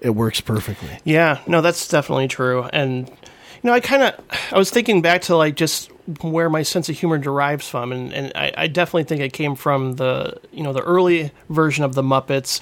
it 0.00 0.10
works 0.10 0.40
perfectly. 0.40 0.98
Yeah, 1.04 1.40
no, 1.46 1.60
that's 1.60 1.86
definitely 1.86 2.28
true. 2.28 2.64
And 2.72 3.08
you 3.08 3.16
know, 3.64 3.72
I 3.72 3.80
kind 3.80 4.02
of 4.02 4.14
I 4.52 4.56
was 4.56 4.70
thinking 4.70 5.02
back 5.02 5.22
to 5.22 5.36
like 5.36 5.56
just 5.56 5.90
where 6.22 6.48
my 6.48 6.62
sense 6.62 6.88
of 6.88 6.96
humor 6.96 7.18
derives 7.18 7.68
from, 7.68 7.92
and, 7.92 8.12
and 8.14 8.32
I, 8.34 8.52
I 8.56 8.66
definitely 8.68 9.04
think 9.04 9.20
it 9.20 9.32
came 9.32 9.54
from 9.54 9.94
the 9.94 10.40
you 10.52 10.62
know 10.62 10.72
the 10.72 10.82
early 10.82 11.32
version 11.50 11.84
of 11.84 11.94
the 11.94 12.02
Muppets, 12.02 12.60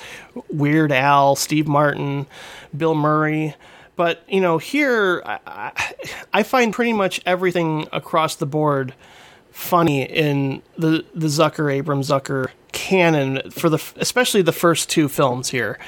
Weird 0.51 0.91
Al, 0.91 1.37
Steve 1.37 1.69
Martin, 1.69 2.27
Bill 2.77 2.95
Murray. 2.95 3.55
But 3.95 4.25
you 4.29 4.41
know, 4.41 4.59
here 4.59 5.23
I, 5.25 5.73
I, 6.33 6.43
find 6.43 6.73
pretty 6.73 6.93
much 6.93 7.21
everything 7.25 7.89
across 7.93 8.37
the 8.37 8.45
board 8.45 8.95
funny 9.51 10.03
in 10.03 10.63
the 10.77 11.05
the 11.15 11.29
Zucker 11.29 11.73
Abrams 11.73 12.11
Zucker 12.11 12.49
canon 12.77 13.51
for 13.51 13.71
the 13.71 13.83
especially 13.97 14.43
the 14.43 14.53
first 14.53 14.91
two 14.91 15.09
films 15.09 15.49
here. 15.49 15.79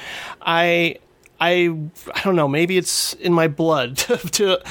I 0.41 0.97
I 1.39 1.77
I 2.15 2.21
don't 2.23 2.35
know, 2.35 2.47
maybe 2.47 2.77
it's 2.77 3.13
in 3.13 3.31
my 3.31 3.47
blood 3.47 3.97
to 3.97 4.17
to, 4.17 4.61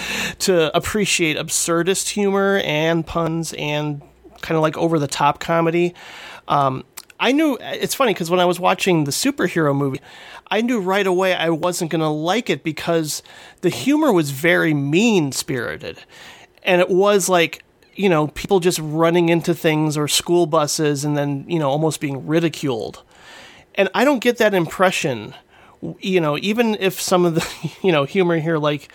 to 0.41 0.77
appreciate 0.77 1.37
absurdist 1.37 2.09
humor 2.09 2.61
and 2.65 3.07
puns 3.07 3.55
and 3.57 4.03
kind 4.43 4.57
of 4.57 4.63
like 4.63 4.77
over 4.77 4.99
the 4.99 5.07
top 5.07 5.39
comedy. 5.39 5.95
Um, 6.49 6.85
I 7.21 7.31
knew 7.31 7.57
it's 7.61 7.95
funny 7.95 8.15
because 8.15 8.31
when 8.31 8.41
I 8.41 8.45
was 8.45 8.59
watching 8.59 9.05
the 9.05 9.13
superhero 9.13 9.77
movie, 9.77 10.01
I 10.51 10.61
knew 10.61 10.81
right 10.81 11.07
away 11.07 11.35
I 11.35 11.51
wasn't 11.51 11.93
going 11.93 12.01
to 12.01 12.09
like 12.09 12.51
it 12.51 12.65
because 12.65 13.23
the 13.61 13.71
humor 13.71 14.13
was 14.13 14.31
very 14.31 14.75
mean 14.75 15.31
spirited. 15.33 15.99
And 16.63 16.81
it 16.81 16.89
was 16.89 17.29
like, 17.29 17.65
you 17.99 18.09
know, 18.09 18.29
people 18.29 18.61
just 18.61 18.79
running 18.79 19.29
into 19.29 19.53
things 19.53 19.97
or 19.97 20.07
school 20.07 20.47
buses 20.47 21.05
and 21.05 21.17
then, 21.17 21.45
you 21.49 21.59
know, 21.59 21.69
almost 21.69 22.01
being 22.01 22.25
ridiculed. 22.29 23.03
And 23.75 23.89
I 23.93 24.05
don't 24.05 24.21
get 24.21 24.39
that 24.39 24.55
impression, 24.55 25.35
you 25.99 26.21
know, 26.21 26.39
even 26.39 26.77
if 26.77 27.01
some 27.01 27.25
of 27.25 27.35
the, 27.35 27.73
you 27.83 27.91
know, 27.91 28.05
humor 28.05 28.39
here, 28.39 28.57
like, 28.57 28.89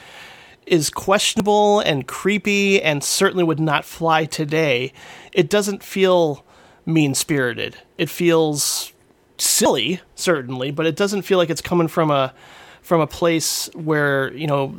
is 0.65 0.89
questionable 0.89 1.81
and 1.81 2.07
creepy 2.07 2.81
and 2.81 3.03
certainly 3.03 3.43
would 3.43 3.59
not 3.59 3.83
fly 3.83 4.23
today, 4.23 4.93
it 5.33 5.49
doesn't 5.49 5.83
feel 5.83 6.45
mean 6.85 7.13
spirited. 7.13 7.75
It 7.97 8.09
feels 8.09 8.93
silly, 9.37 9.99
certainly, 10.15 10.71
but 10.71 10.85
it 10.85 10.95
doesn't 10.95 11.23
feel 11.23 11.37
like 11.37 11.49
it's 11.49 11.61
coming 11.61 11.89
from 11.89 12.09
a 12.09 12.33
from 12.81 13.01
a 13.01 13.07
place 13.07 13.69
where 13.73 14.33
you 14.33 14.47
know 14.47 14.75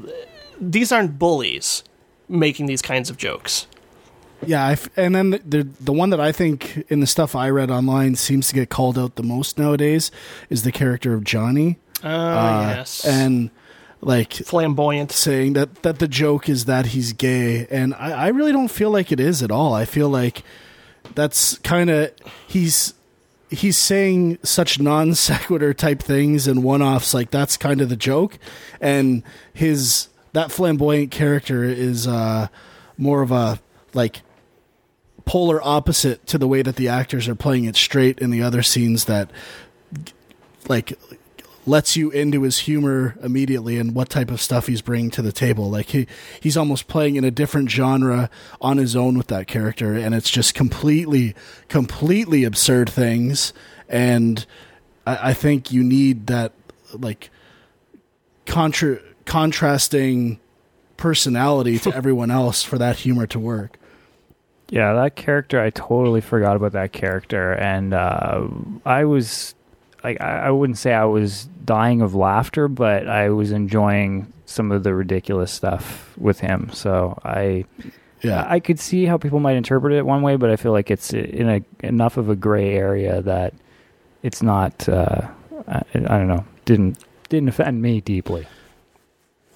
these 0.58 0.92
aren't 0.92 1.18
bullies 1.18 1.84
making 2.26 2.64
these 2.64 2.80
kinds 2.80 3.10
of 3.10 3.18
jokes. 3.18 3.66
Yeah, 4.48 4.66
I've, 4.66 4.90
and 4.96 5.14
then 5.14 5.30
the 5.30 5.68
the 5.80 5.92
one 5.92 6.10
that 6.10 6.20
I 6.20 6.32
think 6.32 6.84
in 6.88 7.00
the 7.00 7.06
stuff 7.06 7.34
I 7.34 7.50
read 7.50 7.70
online 7.70 8.16
seems 8.16 8.48
to 8.48 8.54
get 8.54 8.70
called 8.70 8.98
out 8.98 9.16
the 9.16 9.22
most 9.22 9.58
nowadays 9.58 10.10
is 10.50 10.62
the 10.62 10.72
character 10.72 11.14
of 11.14 11.24
Johnny. 11.24 11.78
Oh 12.02 12.08
uh, 12.08 12.74
yes, 12.76 13.04
and 13.04 13.50
like 14.00 14.32
flamboyant, 14.32 15.12
saying 15.12 15.54
that 15.54 15.82
that 15.82 15.98
the 15.98 16.08
joke 16.08 16.48
is 16.48 16.66
that 16.66 16.86
he's 16.86 17.12
gay, 17.12 17.66
and 17.70 17.94
I, 17.94 18.26
I 18.26 18.28
really 18.28 18.52
don't 18.52 18.68
feel 18.68 18.90
like 18.90 19.10
it 19.10 19.20
is 19.20 19.42
at 19.42 19.50
all. 19.50 19.74
I 19.74 19.84
feel 19.84 20.08
like 20.08 20.42
that's 21.14 21.58
kind 21.58 21.90
of 21.90 22.12
he's 22.46 22.94
he's 23.50 23.78
saying 23.78 24.38
such 24.42 24.78
non 24.80 25.14
sequitur 25.14 25.72
type 25.74 26.02
things 26.02 26.46
and 26.46 26.62
one 26.62 26.82
offs. 26.82 27.14
Like 27.14 27.30
that's 27.30 27.56
kind 27.56 27.80
of 27.80 27.88
the 27.88 27.96
joke, 27.96 28.38
and 28.80 29.22
his 29.52 30.08
that 30.32 30.52
flamboyant 30.52 31.10
character 31.10 31.64
is 31.64 32.06
uh, 32.06 32.48
more 32.98 33.22
of 33.22 33.30
a 33.32 33.60
like 33.94 34.20
polar 35.24 35.60
opposite 35.62 36.26
to 36.26 36.38
the 36.38 36.48
way 36.48 36.62
that 36.62 36.76
the 36.76 36.88
actors 36.88 37.28
are 37.28 37.34
playing 37.34 37.64
it 37.64 37.76
straight 37.76 38.18
in 38.18 38.30
the 38.30 38.42
other 38.42 38.62
scenes 38.62 39.06
that 39.06 39.30
like 40.68 40.98
lets 41.66 41.96
you 41.96 42.10
into 42.10 42.42
his 42.42 42.58
humor 42.58 43.16
immediately 43.22 43.78
and 43.78 43.94
what 43.94 44.10
type 44.10 44.30
of 44.30 44.40
stuff 44.40 44.66
he's 44.66 44.82
bringing 44.82 45.10
to 45.10 45.22
the 45.22 45.32
table. 45.32 45.70
Like 45.70 45.86
he 45.86 46.06
he's 46.40 46.56
almost 46.56 46.88
playing 46.88 47.16
in 47.16 47.24
a 47.24 47.30
different 47.30 47.70
genre 47.70 48.30
on 48.60 48.76
his 48.76 48.94
own 48.94 49.16
with 49.16 49.28
that 49.28 49.46
character, 49.46 49.94
and 49.94 50.14
it's 50.14 50.30
just 50.30 50.54
completely 50.54 51.34
completely 51.68 52.44
absurd 52.44 52.90
things. 52.90 53.52
And 53.88 54.44
I, 55.06 55.30
I 55.30 55.34
think 55.34 55.72
you 55.72 55.82
need 55.82 56.26
that 56.26 56.52
like 56.92 57.30
contra- 58.46 59.00
contrasting 59.24 60.40
personality 60.96 61.78
to 61.80 61.92
everyone 61.94 62.30
else 62.30 62.62
for 62.62 62.78
that 62.78 62.96
humor 62.96 63.26
to 63.28 63.38
work. 63.38 63.78
Yeah, 64.70 64.94
that 64.94 65.14
character, 65.14 65.60
I 65.60 65.70
totally 65.70 66.20
forgot 66.20 66.56
about 66.56 66.72
that 66.72 66.92
character, 66.92 67.52
and 67.52 67.92
uh, 67.92 68.48
I 68.86 69.04
was 69.04 69.54
like 70.02 70.20
I, 70.20 70.46
I 70.46 70.50
wouldn't 70.50 70.78
say 70.78 70.92
I 70.92 71.04
was 71.04 71.48
dying 71.64 72.02
of 72.02 72.14
laughter, 72.14 72.68
but 72.68 73.08
I 73.08 73.30
was 73.30 73.52
enjoying 73.52 74.32
some 74.46 74.70
of 74.72 74.82
the 74.82 74.94
ridiculous 74.94 75.50
stuff 75.52 76.16
with 76.16 76.40
him. 76.40 76.70
So 76.72 77.18
I 77.24 77.64
yeah, 78.22 78.44
I 78.48 78.60
could 78.60 78.80
see 78.80 79.04
how 79.04 79.18
people 79.18 79.40
might 79.40 79.56
interpret 79.56 79.92
it 79.92 80.06
one 80.06 80.22
way, 80.22 80.36
but 80.36 80.50
I 80.50 80.56
feel 80.56 80.72
like 80.72 80.90
it's 80.90 81.12
in 81.12 81.48
a 81.48 81.86
enough 81.86 82.16
of 82.16 82.28
a 82.28 82.36
gray 82.36 82.74
area 82.74 83.20
that 83.22 83.54
it's 84.22 84.42
not. 84.42 84.88
Uh, 84.88 85.28
I, 85.68 85.82
I, 85.94 86.18
don't 86.18 86.28
know. 86.28 86.44
Didn't 86.64 86.98
didn't 87.28 87.48
offend 87.48 87.82
me 87.82 88.00
deeply. 88.00 88.46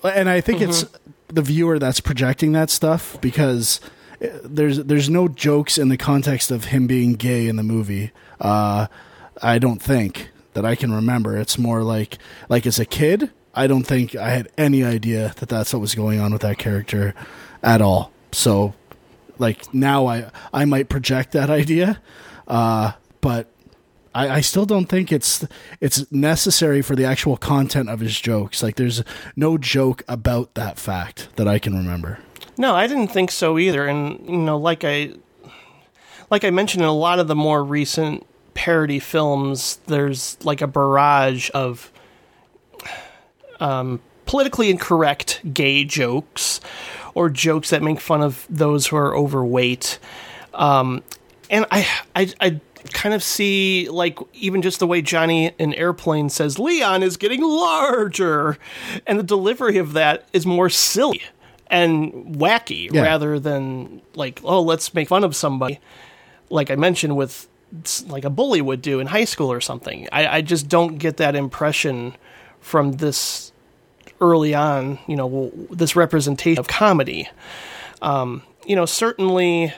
And 0.05 0.29
I 0.29 0.41
think 0.41 0.61
mm-hmm. 0.61 0.71
it's 0.71 0.87
the 1.29 1.43
viewer 1.43 1.79
that's 1.79 2.01
projecting 2.01 2.53
that 2.53 2.71
stuff 2.71 3.19
because 3.21 3.81
there's 4.21 4.79
there's 4.79 5.09
no 5.09 5.29
jokes 5.29 5.79
in 5.79 5.89
the 5.89 5.97
context 5.97 6.51
of 6.51 6.67
him 6.67 6.87
being 6.87 7.15
gay 7.15 7.47
in 7.47 7.57
the 7.57 7.63
movie. 7.63 8.13
Uh, 8.41 8.87
I 9.43 9.59
don't 9.59 9.81
think 9.81 10.31
that 10.55 10.65
I 10.65 10.75
can 10.75 10.93
remember. 10.93 11.37
It's 11.37 11.59
more 11.59 11.83
like 11.83 12.19
like 12.49 12.67
as 12.67 12.79
a 12.79 12.85
kid, 12.85 13.31
I 13.55 13.67
don't 13.67 13.85
think 13.85 14.17
I 14.17 14.31
had 14.31 14.49
any 14.59 14.85
idea 14.85 15.35
that 15.37 15.49
that's 15.49 15.73
what 15.73 15.81
was 15.81 15.95
going 15.95 16.21
on 16.21 16.33
with 16.33 16.43
that 16.43 16.59
character 16.59 17.15
at 17.63 17.81
all. 17.81 18.13
So 18.33 18.75
like 19.39 19.73
now 19.73 20.07
I 20.07 20.31
I 20.53 20.65
might 20.65 20.89
project 20.89 21.33
that 21.33 21.51
idea, 21.51 22.01
uh, 22.47 22.93
but 23.21 23.49
I, 24.15 24.29
I 24.37 24.41
still 24.41 24.67
don't 24.67 24.87
think 24.87 25.13
it's 25.13 25.47
it's 25.81 26.11
necessary 26.11 26.83
for 26.83 26.97
the 26.97 27.05
actual 27.05 27.37
content 27.37 27.89
of 27.89 28.01
his 28.01 28.21
jokes. 28.21 28.63
Like 28.63 28.77
there's 28.77 29.03
no 29.37 29.59
joke 29.59 30.03
about 30.09 30.55
that 30.55 30.79
fact 30.79 31.29
that 31.37 31.47
I 31.47 31.59
can 31.59 31.77
remember. 31.77 32.19
No, 32.59 32.75
I 32.75 32.89
didn't 32.89 33.09
think 33.09 33.31
so 33.31 33.59
either. 33.59 33.87
And 33.87 34.29
you 34.29 34.37
know, 34.37 34.59
like 34.59 34.85
I 34.85 35.13
like 36.31 36.45
I 36.45 36.51
mentioned 36.51 36.83
in 36.83 36.89
a 36.89 36.95
lot 36.95 37.21
of 37.21 37.29
the 37.29 37.37
more 37.37 37.65
recent 37.65 38.27
parody 38.55 38.99
films, 38.99 39.79
there's 39.87 40.37
like 40.45 40.61
a 40.61 40.67
barrage 40.67 41.51
of 41.55 41.93
um, 43.61 44.01
politically 44.27 44.71
incorrect 44.71 45.41
gay 45.55 45.85
jokes 45.85 46.61
or 47.15 47.31
jokes 47.31 47.71
that 47.71 47.83
make 47.83 48.01
fun 48.01 48.23
of 48.23 48.47
those 48.51 48.89
who 48.89 48.97
are 48.97 49.17
overweight. 49.17 49.99
Um, 50.55 51.03
and 51.51 51.65
I, 51.71 51.87
I, 52.15 52.33
I 52.41 52.61
kind 52.93 53.15
of 53.15 53.23
see 53.23 53.89
like 53.89 54.19
even 54.35 54.63
just 54.63 54.81
the 54.81 54.87
way 54.87 55.03
Johnny 55.03 55.53
in 55.59 55.73
Airplane 55.75 56.29
says 56.29 56.59
Leon 56.59 57.03
is 57.03 57.17
getting 57.17 57.43
larger, 57.43 58.59
and 59.07 59.19
the 59.19 59.25
delivery 59.25 59.79
of 59.79 59.93
that 59.93 60.29
is 60.33 60.45
more 60.45 60.69
silly 60.69 61.23
and 61.71 62.37
wacky 62.37 62.91
yeah. 62.93 63.03
rather 63.03 63.39
than 63.39 64.03
like 64.15 64.41
oh 64.45 64.63
let's 64.63 64.95
make 64.95 65.09
fun 65.09 65.25
of 65.25 65.35
somebody. 65.35 65.81
Like 66.51 66.71
I 66.71 66.77
mentioned 66.77 67.17
with 67.17 67.49
like 68.07 68.25
a 68.25 68.31
bully 68.31 68.63
would 68.63 68.83
do 68.83 69.01
in 69.01 69.07
high 69.07 69.25
school 69.25 69.53
or 69.53 69.61
something. 69.61 70.09
I, 70.11 70.39
I 70.39 70.41
just 70.41 70.69
don't 70.69 70.97
get 70.97 71.19
that 71.19 71.37
impression 71.37 72.17
from 72.61 72.93
this 72.93 73.53
early 74.21 74.55
on, 74.55 74.99
you 75.07 75.17
know, 75.17 75.53
this 75.71 75.95
representation 75.95 76.59
of 76.59 76.67
comedy. 76.67 77.29
Um, 78.01 78.43
you 78.67 78.75
know, 78.75 78.87
certainly 78.87 79.73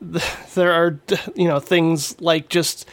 there 0.54 0.72
are, 0.72 0.98
you 1.34 1.48
know, 1.48 1.60
things 1.60 2.20
like 2.20 2.48
just 2.48 2.88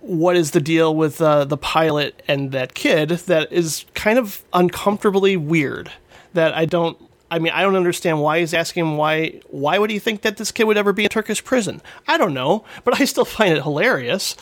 what 0.00 0.36
is 0.36 0.52
the 0.52 0.60
deal 0.60 0.94
with 0.94 1.20
uh, 1.20 1.44
the 1.44 1.58
pilot 1.58 2.22
and 2.26 2.52
that 2.52 2.74
kid 2.74 3.10
that 3.10 3.52
is 3.52 3.84
kind 3.94 4.18
of 4.18 4.42
uncomfortably 4.52 5.36
weird 5.36 5.90
that 6.32 6.54
I 6.54 6.64
don't 6.64 6.98
I 7.30 7.38
mean, 7.38 7.52
I 7.52 7.62
don't 7.62 7.76
understand 7.76 8.20
why 8.20 8.40
he's 8.40 8.52
asking 8.52 8.96
why. 8.96 9.40
Why 9.46 9.78
would 9.78 9.90
he 9.90 9.98
think 9.98 10.22
that 10.22 10.36
this 10.36 10.50
kid 10.50 10.64
would 10.64 10.76
ever 10.76 10.92
be 10.92 11.04
in 11.04 11.10
Turkish 11.10 11.44
prison? 11.44 11.80
I 12.08 12.18
don't 12.18 12.34
know, 12.34 12.64
but 12.84 13.00
I 13.00 13.04
still 13.04 13.24
find 13.36 13.52
it 13.52 13.62
hilarious. 13.62 14.36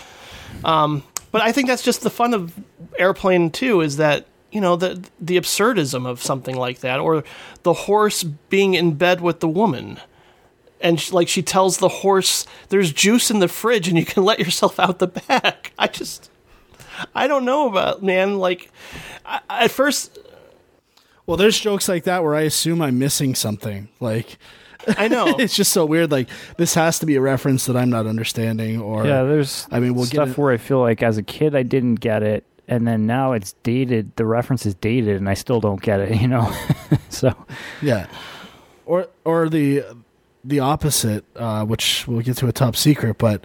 Um, 0.65 1.03
but 1.31 1.43
I 1.43 1.53
think 1.53 1.69
that's 1.69 1.83
just 1.83 2.01
the 2.01 2.11
fun 2.11 2.33
of 2.33 2.55
Airplane 2.99 3.51
too. 3.51 3.83
Is 3.83 3.99
that 3.99 4.27
you 4.51 4.61
know 4.61 4.77
the 4.77 5.05
the 5.21 5.39
absurdism 5.39 6.07
of 6.07 6.23
something 6.23 6.57
like 6.57 6.81
that, 6.81 6.99
or 6.99 7.25
the 7.63 7.75
horse 7.75 8.23
being 8.23 8.75
in 8.75 8.95
bed 8.95 9.21
with 9.21 9.41
the 9.41 9.49
woman, 9.49 10.01
and 10.81 10.99
she, 10.99 11.13
like 11.13 11.29
she 11.29 11.43
tells 11.43 11.79
the 11.79 11.89
horse, 11.89 12.47
"There's 12.71 12.93
juice 12.93 13.31
in 13.31 13.41
the 13.41 13.49
fridge, 13.49 13.89
and 13.89 13.99
you 13.99 14.07
can 14.07 14.25
let 14.25 14.39
yourself 14.39 14.81
out 14.81 14.99
the 14.99 15.09
back." 15.09 15.73
I 15.79 15.89
just, 15.89 16.31
I 17.15 17.27
don't 17.27 17.45
know 17.45 17.69
about 17.69 18.03
man. 18.03 18.39
Like, 18.39 18.73
I, 19.27 19.41
at 19.51 19.71
first 19.71 20.19
well, 21.29 21.37
there's 21.37 21.61
jokes 21.61 21.91
like 21.91 22.05
that 22.05 22.25
where 22.25 22.35
I 22.35 22.41
assume 22.41 22.81
I'm 22.81 22.99
missing 22.99 23.35
something. 23.35 23.91
Like, 24.01 24.39
I 24.97 25.09
know 25.09 25.27
it's 25.39 25.55
just 25.55 25.73
so 25.73 25.85
weird. 25.85 26.11
Like, 26.11 26.31
this 26.57 26.73
has 26.73 27.01
to 27.01 27.07
be 27.07 27.17
a 27.17 27.21
reference 27.21 27.67
that 27.67 27.77
I'm 27.77 27.91
not 27.91 28.07
understanding. 28.07 28.81
Or 28.81 29.07
yeah, 29.07 29.25
there's. 29.25 29.69
I 29.71 29.79
mean, 29.79 29.95
we'll 29.95 30.07
stuff 30.07 30.29
get 30.29 30.39
where 30.39 30.55
I 30.55 30.57
feel 30.57 30.81
like 30.81 31.03
as 31.03 31.19
a 31.19 31.23
kid 31.23 31.55
I 31.55 31.65
didn't 31.65 31.97
get 31.97 32.23
it, 32.23 32.45
and 32.67 32.89
then 32.89 33.07
now 33.07 33.33
it's 33.33 33.53
dated. 33.63 34.17
The 34.17 34.25
reference 34.25 34.65
is 34.65 34.75
dated, 34.77 35.19
and 35.19 35.29
I 35.29 35.35
still 35.35 35.61
don't 35.61 35.83
get 35.83 36.01
it. 36.01 36.17
You 36.19 36.29
know, 36.29 36.51
so 37.11 37.35
yeah, 37.83 38.07
or 38.87 39.09
or 39.27 39.51
the 39.51 39.85
the 40.45 40.61
opposite, 40.61 41.27
uh, 41.37 41.63
which 41.67 42.09
we'll 42.09 42.23
get 42.23 42.39
to 42.39 42.49
a 42.49 42.53
top 42.53 42.75
secret, 42.75 43.19
but 43.19 43.45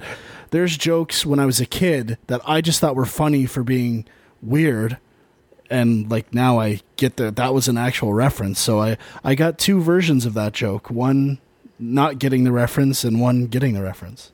there's 0.51 0.77
jokes 0.77 1.25
when 1.25 1.38
I 1.38 1.45
was 1.45 1.59
a 1.59 1.65
kid 1.65 2.17
that 2.27 2.39
I 2.45 2.61
just 2.61 2.79
thought 2.79 2.95
were 2.95 3.05
funny 3.05 3.45
for 3.45 3.61
being 3.61 4.05
weird 4.41 4.99
and 5.74 6.09
like 6.11 6.32
now 6.34 6.59
I 6.59 6.82
get 6.97 7.17
that 7.17 7.36
that 7.38 7.53
was 7.53 7.67
an 7.67 7.78
actual 7.78 8.13
reference. 8.13 8.59
So 8.59 8.80
I 8.80 8.97
I 9.24 9.34
got 9.34 9.57
two 9.57 9.82
versions 9.82 10.26
of 10.26 10.36
that 10.36 10.53
joke. 10.53 10.91
One 10.91 11.39
not 11.80 12.19
getting 12.19 12.43
the 12.43 12.51
reference 12.51 13.03
and 13.03 13.19
one 13.19 13.47
getting 13.47 13.74
the 13.74 13.82
reference. 13.82 14.32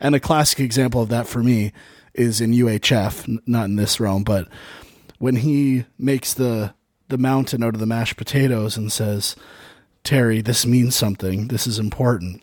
And 0.00 0.16
a 0.16 0.20
classic 0.20 0.58
example 0.58 1.00
of 1.00 1.08
that 1.10 1.28
for 1.28 1.42
me 1.42 1.72
is 2.12 2.40
in 2.40 2.50
UHF, 2.50 3.40
not 3.46 3.66
in 3.66 3.76
this 3.76 4.00
realm, 4.00 4.24
but 4.24 4.48
when 5.18 5.36
he 5.36 5.84
makes 5.96 6.34
the 6.34 6.74
the 7.08 7.18
mountain 7.18 7.62
out 7.62 7.74
of 7.74 7.80
the 7.80 7.86
mashed 7.86 8.16
potatoes 8.16 8.76
and 8.76 8.90
says, 8.90 9.36
"Terry, 10.02 10.40
this 10.40 10.66
means 10.66 10.96
something. 10.96 11.48
This 11.48 11.68
is 11.68 11.78
important." 11.78 12.42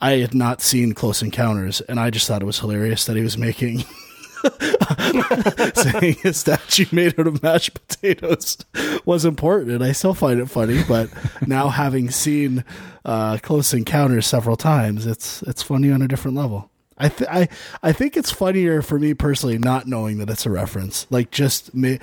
I 0.00 0.18
had 0.18 0.34
not 0.34 0.60
seen 0.60 0.92
Close 0.92 1.22
Encounters, 1.22 1.80
and 1.82 1.98
I 1.98 2.10
just 2.10 2.28
thought 2.28 2.42
it 2.42 2.46
was 2.46 2.60
hilarious 2.60 3.04
that 3.06 3.16
he 3.16 3.22
was 3.22 3.38
making 3.38 3.84
saying 5.74 6.16
a 6.24 6.32
statue 6.32 6.86
made 6.92 7.18
out 7.18 7.26
of 7.26 7.42
mashed 7.42 7.74
potatoes 7.74 8.58
was 9.04 9.24
important, 9.24 9.70
and 9.70 9.82
I 9.84 9.92
still 9.92 10.14
find 10.14 10.40
it 10.40 10.46
funny. 10.50 10.82
But 10.86 11.10
now, 11.46 11.68
having 11.68 12.10
seen 12.10 12.64
uh, 13.04 13.38
Close 13.42 13.72
Encounters 13.72 14.26
several 14.26 14.56
times, 14.56 15.06
it's 15.06 15.42
it's 15.42 15.62
funny 15.62 15.90
on 15.90 16.02
a 16.02 16.08
different 16.08 16.36
level. 16.36 16.70
I 16.98 17.08
th- 17.08 17.28
I 17.30 17.48
I 17.82 17.92
think 17.92 18.16
it's 18.16 18.30
funnier 18.30 18.82
for 18.82 18.98
me 18.98 19.14
personally 19.14 19.58
not 19.58 19.86
knowing 19.86 20.18
that 20.18 20.30
it's 20.30 20.46
a 20.46 20.50
reference. 20.50 21.06
Like 21.10 21.30
just 21.30 21.74
ma- 21.74 21.96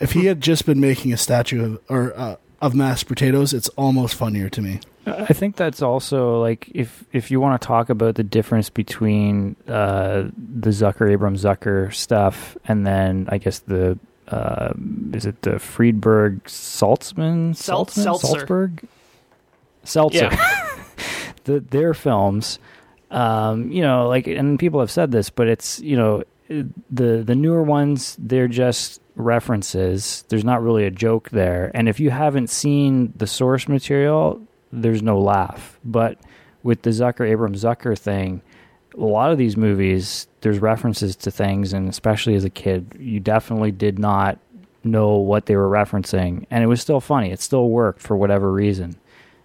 if 0.00 0.12
he 0.12 0.26
had 0.26 0.40
just 0.40 0.66
been 0.66 0.80
making 0.80 1.12
a 1.12 1.16
statue 1.16 1.64
of 1.64 1.80
or 1.88 2.16
uh, 2.16 2.36
of 2.62 2.74
mashed 2.74 3.06
potatoes, 3.06 3.52
it's 3.52 3.68
almost 3.70 4.14
funnier 4.14 4.48
to 4.50 4.62
me. 4.62 4.80
I 5.06 5.32
think 5.32 5.56
that's 5.56 5.82
also 5.82 6.40
like 6.40 6.70
if 6.74 7.04
if 7.12 7.30
you 7.30 7.40
want 7.40 7.60
to 7.60 7.66
talk 7.66 7.88
about 7.88 8.16
the 8.16 8.22
difference 8.22 8.68
between 8.68 9.56
uh, 9.66 10.24
the 10.36 10.70
Zucker 10.70 11.10
Abrams 11.10 11.42
Zucker 11.44 11.92
stuff 11.94 12.56
and 12.66 12.86
then 12.86 13.26
I 13.30 13.38
guess 13.38 13.60
the 13.60 13.98
uh, 14.28 14.72
is 15.12 15.26
it 15.26 15.42
the 15.42 15.58
Friedberg 15.58 16.44
Saltzman? 16.44 17.56
Seltzer. 17.56 18.02
Salzburg 18.02 18.86
Seltzer 19.84 20.28
Yeah. 20.30 20.66
the, 21.44 21.60
their 21.60 21.94
films 21.94 22.58
um, 23.10 23.72
you 23.72 23.82
know 23.82 24.06
like 24.08 24.26
and 24.26 24.58
people 24.58 24.80
have 24.80 24.90
said 24.90 25.10
this 25.10 25.30
but 25.30 25.48
it's 25.48 25.80
you 25.80 25.96
know 25.96 26.22
the 26.48 27.22
the 27.24 27.34
newer 27.34 27.62
ones 27.62 28.16
they're 28.18 28.48
just 28.48 29.00
references 29.16 30.24
there's 30.28 30.44
not 30.44 30.62
really 30.62 30.84
a 30.84 30.90
joke 30.90 31.30
there 31.30 31.70
and 31.74 31.88
if 31.88 32.00
you 32.00 32.10
haven't 32.10 32.48
seen 32.48 33.12
the 33.16 33.26
source 33.26 33.68
material 33.68 34.40
there's 34.72 35.02
no 35.02 35.20
laugh. 35.20 35.78
But 35.84 36.18
with 36.62 36.82
the 36.82 36.90
zucker 36.90 37.32
Abram 37.32 37.54
zucker 37.54 37.98
thing 37.98 38.42
a 38.98 39.04
lot 39.04 39.30
of 39.30 39.38
these 39.38 39.56
movies 39.56 40.26
there's 40.40 40.58
references 40.58 41.14
to 41.14 41.30
things 41.30 41.72
and 41.72 41.88
especially 41.88 42.34
as 42.34 42.44
a 42.44 42.50
kid 42.50 42.92
you 42.98 43.20
definitely 43.20 43.70
did 43.70 43.98
not 44.00 44.38
know 44.84 45.16
what 45.16 45.46
they 45.46 45.56
were 45.56 45.68
referencing. 45.68 46.46
And 46.50 46.64
it 46.64 46.66
was 46.66 46.80
still 46.80 47.00
funny. 47.00 47.30
It 47.30 47.40
still 47.40 47.68
worked 47.68 48.00
for 48.00 48.16
whatever 48.16 48.50
reason. 48.50 48.96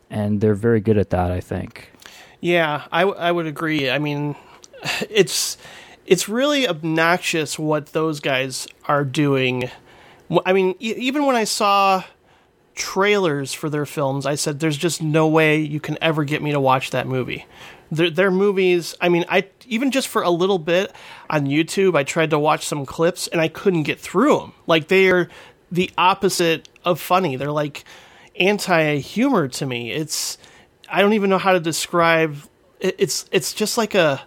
And 0.10 0.40
they're 0.40 0.56
very 0.56 0.80
good 0.80 0.98
at 0.98 1.10
that 1.10 1.32
i 1.32 1.40
think. 1.40 1.92
Yeah, 2.42 2.84
I, 2.92 3.02
w- 3.02 3.20
I 3.20 3.32
would 3.32 3.48
agree. 3.48 3.90
I 3.90 4.00
mean, 4.00 4.36
it's 5.10 5.58
it's 6.06 6.30
really 6.30 6.68
obnoxious 6.68 7.58
what 7.58 7.88
those 7.88 8.20
guys 8.20 8.68
are 8.88 9.04
doing. 9.04 9.70
I 10.46 10.54
mean, 10.54 10.76
e- 10.80 10.94
even 10.98 11.26
when 11.26 11.36
I 11.36 11.46
saw 11.46 12.04
trailers 12.76 13.54
for 13.54 13.70
their 13.70 13.86
films, 13.86 14.26
I 14.26 14.36
said, 14.36 14.60
"There's 14.60 14.78
just 14.78 15.02
no 15.02 15.28
way 15.28 15.60
you 15.60 15.80
can 15.80 15.98
ever 16.02 16.24
get 16.24 16.42
me 16.44 16.52
to 16.52 16.60
watch 16.60 16.92
that 16.92 17.08
movie." 17.08 17.46
Their, 17.92 18.10
their 18.10 18.32
movies. 18.32 18.96
I 19.00 19.10
mean, 19.10 19.26
I 19.30 19.46
even 19.68 19.92
just 19.92 20.08
for 20.08 20.22
a 20.24 20.30
little 20.30 20.60
bit 20.60 20.92
on 21.30 21.46
YouTube, 21.46 21.96
I 21.96 22.04
tried 22.04 22.32
to 22.32 22.40
watch 22.40 22.66
some 22.66 22.86
clips 22.86 23.28
and 23.28 23.40
I 23.40 23.48
couldn't 23.48 23.84
get 23.84 24.00
through 24.00 24.40
them. 24.40 24.54
Like 24.68 24.88
they 24.88 25.10
are 25.10 25.30
the 25.72 25.90
opposite 25.98 26.68
of 26.84 27.00
funny. 27.00 27.36
They're 27.36 27.52
like 27.52 27.86
anti 28.40 28.98
humor 28.98 29.48
to 29.48 29.66
me. 29.66 29.92
It's 29.92 30.38
I 30.90 31.02
don't 31.02 31.14
even 31.14 31.30
know 31.30 31.38
how 31.38 31.54
to 31.54 31.60
describe. 31.60 32.38
it- 32.80 32.96
It's 32.98 33.26
it's 33.32 33.54
just 33.54 33.78
like 33.78 33.96
a. 33.96 34.22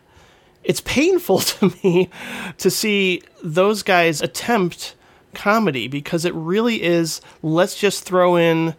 It's 0.65 0.81
painful 0.83 1.39
to 1.53 1.73
me 1.83 2.11
to 2.59 2.71
see 2.71 3.23
those 3.43 3.83
guys 3.83 4.21
attempt 4.23 4.95
comedy 5.35 5.89
because 5.89 6.25
it 6.25 6.35
really 6.35 6.83
is. 6.83 7.21
Let's 7.43 7.79
just 7.79 8.05
throw 8.05 8.37
in 8.37 8.75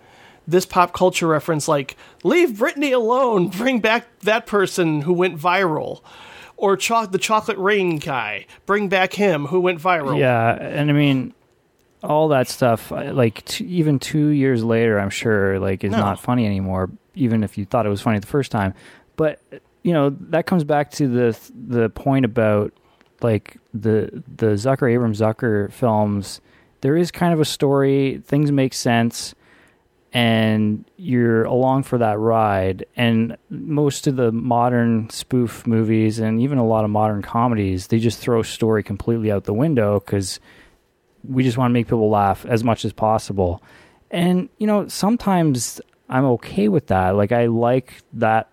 this 0.48 0.66
pop 0.66 0.94
culture 0.94 1.28
reference 1.28 1.68
like 1.68 1.96
leave 2.24 2.50
Britney 2.52 2.94
alone, 2.94 3.48
bring 3.58 3.80
back 3.80 4.08
that 4.22 4.46
person 4.48 5.02
who 5.02 5.14
went 5.14 5.38
viral, 5.38 6.02
or 6.58 6.76
cho- 6.76 7.06
the 7.06 7.18
chocolate 7.20 7.58
rain 7.58 7.98
guy, 8.00 8.46
bring 8.66 8.90
back 8.90 9.14
him 9.14 9.46
who 9.48 9.60
went 9.60 9.80
viral. 9.80 10.18
Yeah, 10.18 10.54
and 10.56 10.90
I 10.90 10.94
mean, 10.94 11.34
all 12.04 12.30
that 12.30 12.48
stuff. 12.48 12.92
Like 12.92 13.46
t- 13.46 13.66
even 13.66 14.00
two 14.00 14.28
years 14.30 14.64
later, 14.64 15.00
I'm 15.00 15.10
sure 15.12 15.60
like 15.60 15.84
is 15.84 15.92
No. 15.92 16.00
not 16.00 16.20
funny 16.20 16.46
anymore. 16.46 16.90
Even 17.16 17.44
if 17.44 17.58
you 17.58 17.66
thought 17.66 17.86
it 17.86 17.90
was 17.90 18.02
funny 18.02 18.20
the 18.20 18.28
first 18.28 18.52
time, 18.52 18.74
but 19.18 19.42
you 19.84 19.94
know 19.94 20.10
that 20.30 20.46
comes 20.46 20.64
back 20.64 20.92
to 20.92 21.08
the 21.08 21.38
the 21.68 21.90
point 21.90 22.26
about 22.26 22.74
like 23.24 23.58
the 23.74 24.24
the 24.38 24.54
Zucker 24.54 24.92
Abrams 24.92 25.20
Zucker 25.20 25.72
films. 25.72 26.42
There 26.82 26.96
is 26.96 27.12
kind 27.12 27.34
of 27.34 27.40
a 27.40 27.46
story. 27.46 28.22
Things 28.26 28.52
make 28.52 28.74
sense. 28.74 29.36
And 30.12 30.86
you're 30.98 31.44
along 31.44 31.84
for 31.84 32.00
that 32.00 32.18
ride. 32.18 32.86
And 32.96 33.38
most 33.50 34.08
of 34.08 34.16
the 34.16 34.32
modern 34.32 35.10
spoof 35.12 35.68
movies 35.68 36.18
and 36.18 36.42
even 36.42 36.58
a 36.58 36.66
lot 36.66 36.84
of 36.84 36.90
modern 36.90 37.22
comedies, 37.22 37.88
they 37.88 38.00
just 38.00 38.20
throw 38.20 38.42
story 38.42 38.82
completely 38.82 39.32
out 39.32 39.44
the 39.44 39.54
window 39.54 40.00
because 40.00 40.40
we 41.28 41.44
just 41.44 41.58
want 41.58 41.70
to 41.70 41.74
make 41.74 41.88
people 41.88 42.10
laugh 42.10 42.46
as 42.46 42.64
much 42.64 42.86
as 42.86 42.94
possible. 42.94 43.62
And, 44.10 44.50
you 44.58 44.66
know, 44.66 44.88
sometimes 44.88 45.80
I'm 46.10 46.26
okay 46.26 46.70
with 46.70 46.88
that. 46.88 47.12
Like, 47.12 47.32
I 47.32 47.46
like 47.46 48.02
that 48.14 48.50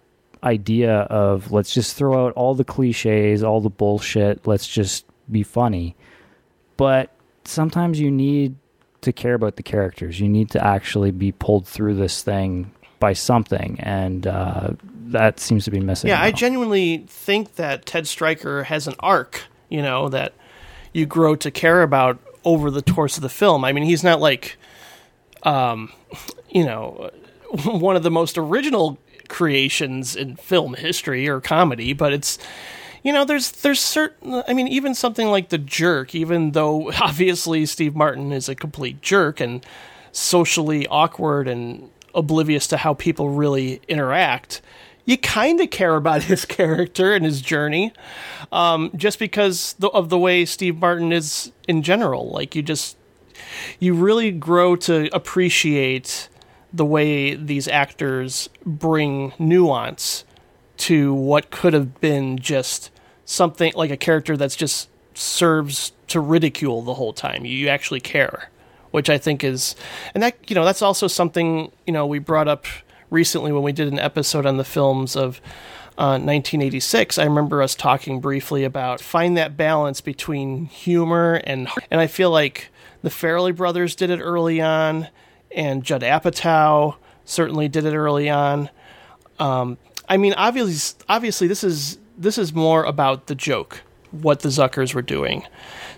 idea 0.46 1.00
of 1.00 1.52
let's 1.52 1.74
just 1.74 1.96
throw 1.96 2.26
out 2.26 2.32
all 2.34 2.54
the 2.54 2.64
cliches, 2.64 3.42
all 3.42 3.60
the 3.60 3.70
bullshit, 3.70 4.46
let's 4.46 4.66
just 4.66 5.04
be 5.30 5.42
funny. 5.42 5.96
But 6.76 7.14
sometimes 7.44 8.00
you 8.00 8.10
need 8.10 8.56
to 9.02 9.12
care 9.12 9.34
about 9.34 9.56
the 9.56 9.62
characters. 9.62 10.20
You 10.20 10.28
need 10.28 10.50
to 10.50 10.64
actually 10.64 11.10
be 11.10 11.32
pulled 11.32 11.66
through 11.66 11.94
this 11.94 12.22
thing 12.22 12.70
by 12.98 13.12
something. 13.12 13.78
And 13.80 14.26
uh, 14.26 14.70
that 15.08 15.40
seems 15.40 15.64
to 15.64 15.70
be 15.70 15.80
missing. 15.80 16.08
Yeah, 16.08 16.22
I 16.22 16.30
genuinely 16.30 17.04
think 17.08 17.56
that 17.56 17.86
Ted 17.86 18.06
Striker 18.06 18.64
has 18.64 18.86
an 18.86 18.94
arc, 19.00 19.44
you 19.68 19.82
know, 19.82 20.08
that 20.08 20.32
you 20.92 21.06
grow 21.06 21.36
to 21.36 21.50
care 21.50 21.82
about 21.82 22.18
over 22.44 22.70
the 22.70 22.82
course 22.82 23.16
of 23.16 23.22
the 23.22 23.28
film. 23.28 23.64
I 23.64 23.72
mean, 23.72 23.84
he's 23.84 24.04
not 24.04 24.20
like, 24.20 24.56
um, 25.42 25.92
you 26.48 26.64
know, 26.64 27.10
one 27.64 27.96
of 27.96 28.02
the 28.02 28.10
most 28.10 28.38
original 28.38 28.98
creations 29.28 30.16
in 30.16 30.36
film 30.36 30.74
history 30.74 31.28
or 31.28 31.40
comedy, 31.40 31.92
but 31.92 32.12
it's 32.12 32.38
you 33.02 33.12
know 33.12 33.24
there's 33.24 33.52
there's 33.52 33.78
certain 33.78 34.42
i 34.48 34.52
mean 34.52 34.66
even 34.66 34.92
something 34.92 35.28
like 35.28 35.50
the 35.50 35.58
jerk 35.58 36.12
even 36.12 36.50
though 36.52 36.90
obviously 37.00 37.64
steve 37.64 37.94
martin 37.94 38.32
is 38.32 38.48
a 38.48 38.54
complete 38.56 39.00
jerk 39.00 39.38
and 39.38 39.64
socially 40.10 40.88
awkward 40.88 41.46
and 41.46 41.88
oblivious 42.16 42.66
to 42.66 42.76
how 42.76 42.94
people 42.94 43.28
really 43.28 43.80
interact 43.86 44.60
you 45.04 45.16
kind 45.16 45.60
of 45.60 45.70
care 45.70 45.94
about 45.94 46.22
his 46.24 46.44
character 46.44 47.14
and 47.14 47.24
his 47.24 47.40
journey 47.40 47.92
um, 48.50 48.90
just 48.96 49.20
because 49.20 49.74
the, 49.78 49.88
of 49.90 50.08
the 50.08 50.18
way 50.18 50.44
steve 50.44 50.78
martin 50.78 51.12
is 51.12 51.52
in 51.66 51.82
general. 51.82 52.30
Like 52.30 52.54
you 52.54 52.62
just 52.62 52.96
you 53.78 53.94
really 53.94 54.30
grow 54.30 54.76
to 54.76 55.08
appreciate 55.12 56.28
the 56.72 56.84
way 56.84 57.34
these 57.34 57.68
actors 57.68 58.48
bring 58.64 59.32
nuance 59.38 60.24
to 60.76 61.14
what 61.14 61.50
could 61.50 61.72
have 61.72 62.00
been 62.00 62.38
just 62.38 62.90
something 63.24 63.72
like 63.74 63.90
a 63.90 63.96
character 63.96 64.36
that's 64.36 64.56
just 64.56 64.88
serves 65.14 65.92
to 66.08 66.20
ridicule 66.20 66.82
the 66.82 66.94
whole 66.94 67.12
time. 67.12 67.44
You 67.44 67.68
actually 67.68 68.00
care, 68.00 68.50
which 68.90 69.10
I 69.10 69.18
think 69.18 69.42
is, 69.42 69.74
and 70.14 70.22
that 70.22 70.36
you 70.48 70.54
know 70.54 70.64
that's 70.64 70.82
also 70.82 71.06
something 71.06 71.72
you 71.86 71.92
know 71.92 72.06
we 72.06 72.18
brought 72.18 72.48
up 72.48 72.66
recently 73.10 73.52
when 73.52 73.62
we 73.62 73.72
did 73.72 73.88
an 73.88 73.98
episode 73.98 74.46
on 74.46 74.56
the 74.56 74.64
films 74.64 75.16
of 75.16 75.40
uh, 75.98 76.20
1986. 76.20 77.18
I 77.18 77.24
remember 77.24 77.62
us 77.62 77.74
talking 77.74 78.20
briefly 78.20 78.64
about 78.64 79.00
find 79.00 79.36
that 79.36 79.56
balance 79.56 80.00
between 80.00 80.66
humor 80.66 81.40
and 81.44 81.68
and 81.90 82.00
I 82.00 82.06
feel 82.06 82.30
like 82.30 82.68
the 83.02 83.08
Farrelly 83.08 83.54
brothers 83.54 83.94
did 83.94 84.10
it 84.10 84.20
early 84.20 84.60
on, 84.60 85.08
and 85.54 85.84
Judd 85.84 86.02
Apatow 86.02 86.96
certainly 87.24 87.68
did 87.68 87.84
it 87.84 87.94
early 87.94 88.30
on. 88.30 88.70
Um, 89.38 89.78
I 90.08 90.16
mean, 90.16 90.34
obviously, 90.34 91.04
obviously, 91.08 91.48
this 91.48 91.64
is 91.64 91.98
this 92.16 92.38
is 92.38 92.54
more 92.54 92.84
about 92.84 93.26
the 93.26 93.34
joke, 93.34 93.82
what 94.10 94.40
the 94.40 94.48
Zuckers 94.48 94.94
were 94.94 95.02
doing. 95.02 95.44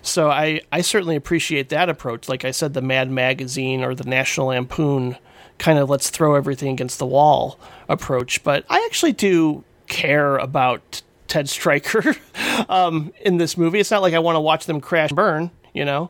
So 0.01 0.29
I 0.29 0.61
I 0.71 0.81
certainly 0.81 1.15
appreciate 1.15 1.69
that 1.69 1.89
approach. 1.89 2.27
Like 2.27 2.45
I 2.45 2.51
said, 2.51 2.73
the 2.73 2.81
Mad 2.81 3.11
Magazine 3.11 3.83
or 3.83 3.95
the 3.95 4.03
National 4.03 4.47
Lampoon 4.47 5.17
kind 5.57 5.77
of 5.77 5.89
let's 5.89 6.09
throw 6.09 6.35
everything 6.35 6.73
against 6.73 6.99
the 6.99 7.05
wall 7.05 7.59
approach. 7.87 8.43
But 8.43 8.65
I 8.69 8.83
actually 8.85 9.13
do 9.13 9.63
care 9.87 10.37
about 10.37 11.01
Ted 11.27 11.49
Striker 11.49 12.15
um, 12.69 13.13
in 13.21 13.37
this 13.37 13.57
movie. 13.57 13.79
It's 13.79 13.91
not 13.91 14.01
like 14.01 14.13
I 14.13 14.19
want 14.19 14.35
to 14.35 14.41
watch 14.41 14.65
them 14.65 14.81
crash 14.81 15.11
and 15.11 15.15
burn, 15.15 15.51
you 15.73 15.85
know. 15.85 16.09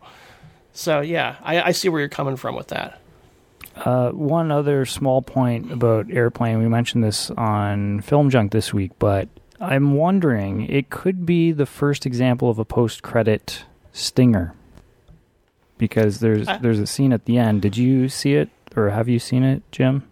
So 0.73 1.01
yeah, 1.01 1.35
I, 1.41 1.61
I 1.61 1.71
see 1.71 1.89
where 1.89 1.99
you're 1.99 2.09
coming 2.09 2.35
from 2.37 2.55
with 2.55 2.67
that. 2.67 2.98
Uh, 3.85 4.09
one 4.11 4.51
other 4.51 4.85
small 4.85 5.21
point 5.21 5.71
about 5.71 6.11
Airplane. 6.11 6.59
We 6.59 6.67
mentioned 6.67 7.03
this 7.03 7.29
on 7.31 8.01
Film 8.01 8.29
Junk 8.29 8.51
this 8.51 8.73
week, 8.73 8.91
but 8.99 9.29
I'm 9.59 9.93
wondering 9.93 10.61
it 10.69 10.89
could 10.89 11.25
be 11.25 11.51
the 11.51 11.65
first 11.65 12.05
example 12.05 12.49
of 12.49 12.59
a 12.59 12.65
post-credit 12.65 13.63
stinger 13.93 14.53
because 15.77 16.19
there's 16.19 16.47
I- 16.47 16.57
there's 16.57 16.79
a 16.79 16.87
scene 16.87 17.13
at 17.13 17.25
the 17.25 17.37
end. 17.37 17.61
Did 17.61 17.77
you 17.77 18.09
see 18.09 18.33
it 18.35 18.49
or 18.75 18.89
have 18.89 19.07
you 19.07 19.17
seen 19.19 19.43
it, 19.43 19.63
Jim? 19.71 20.03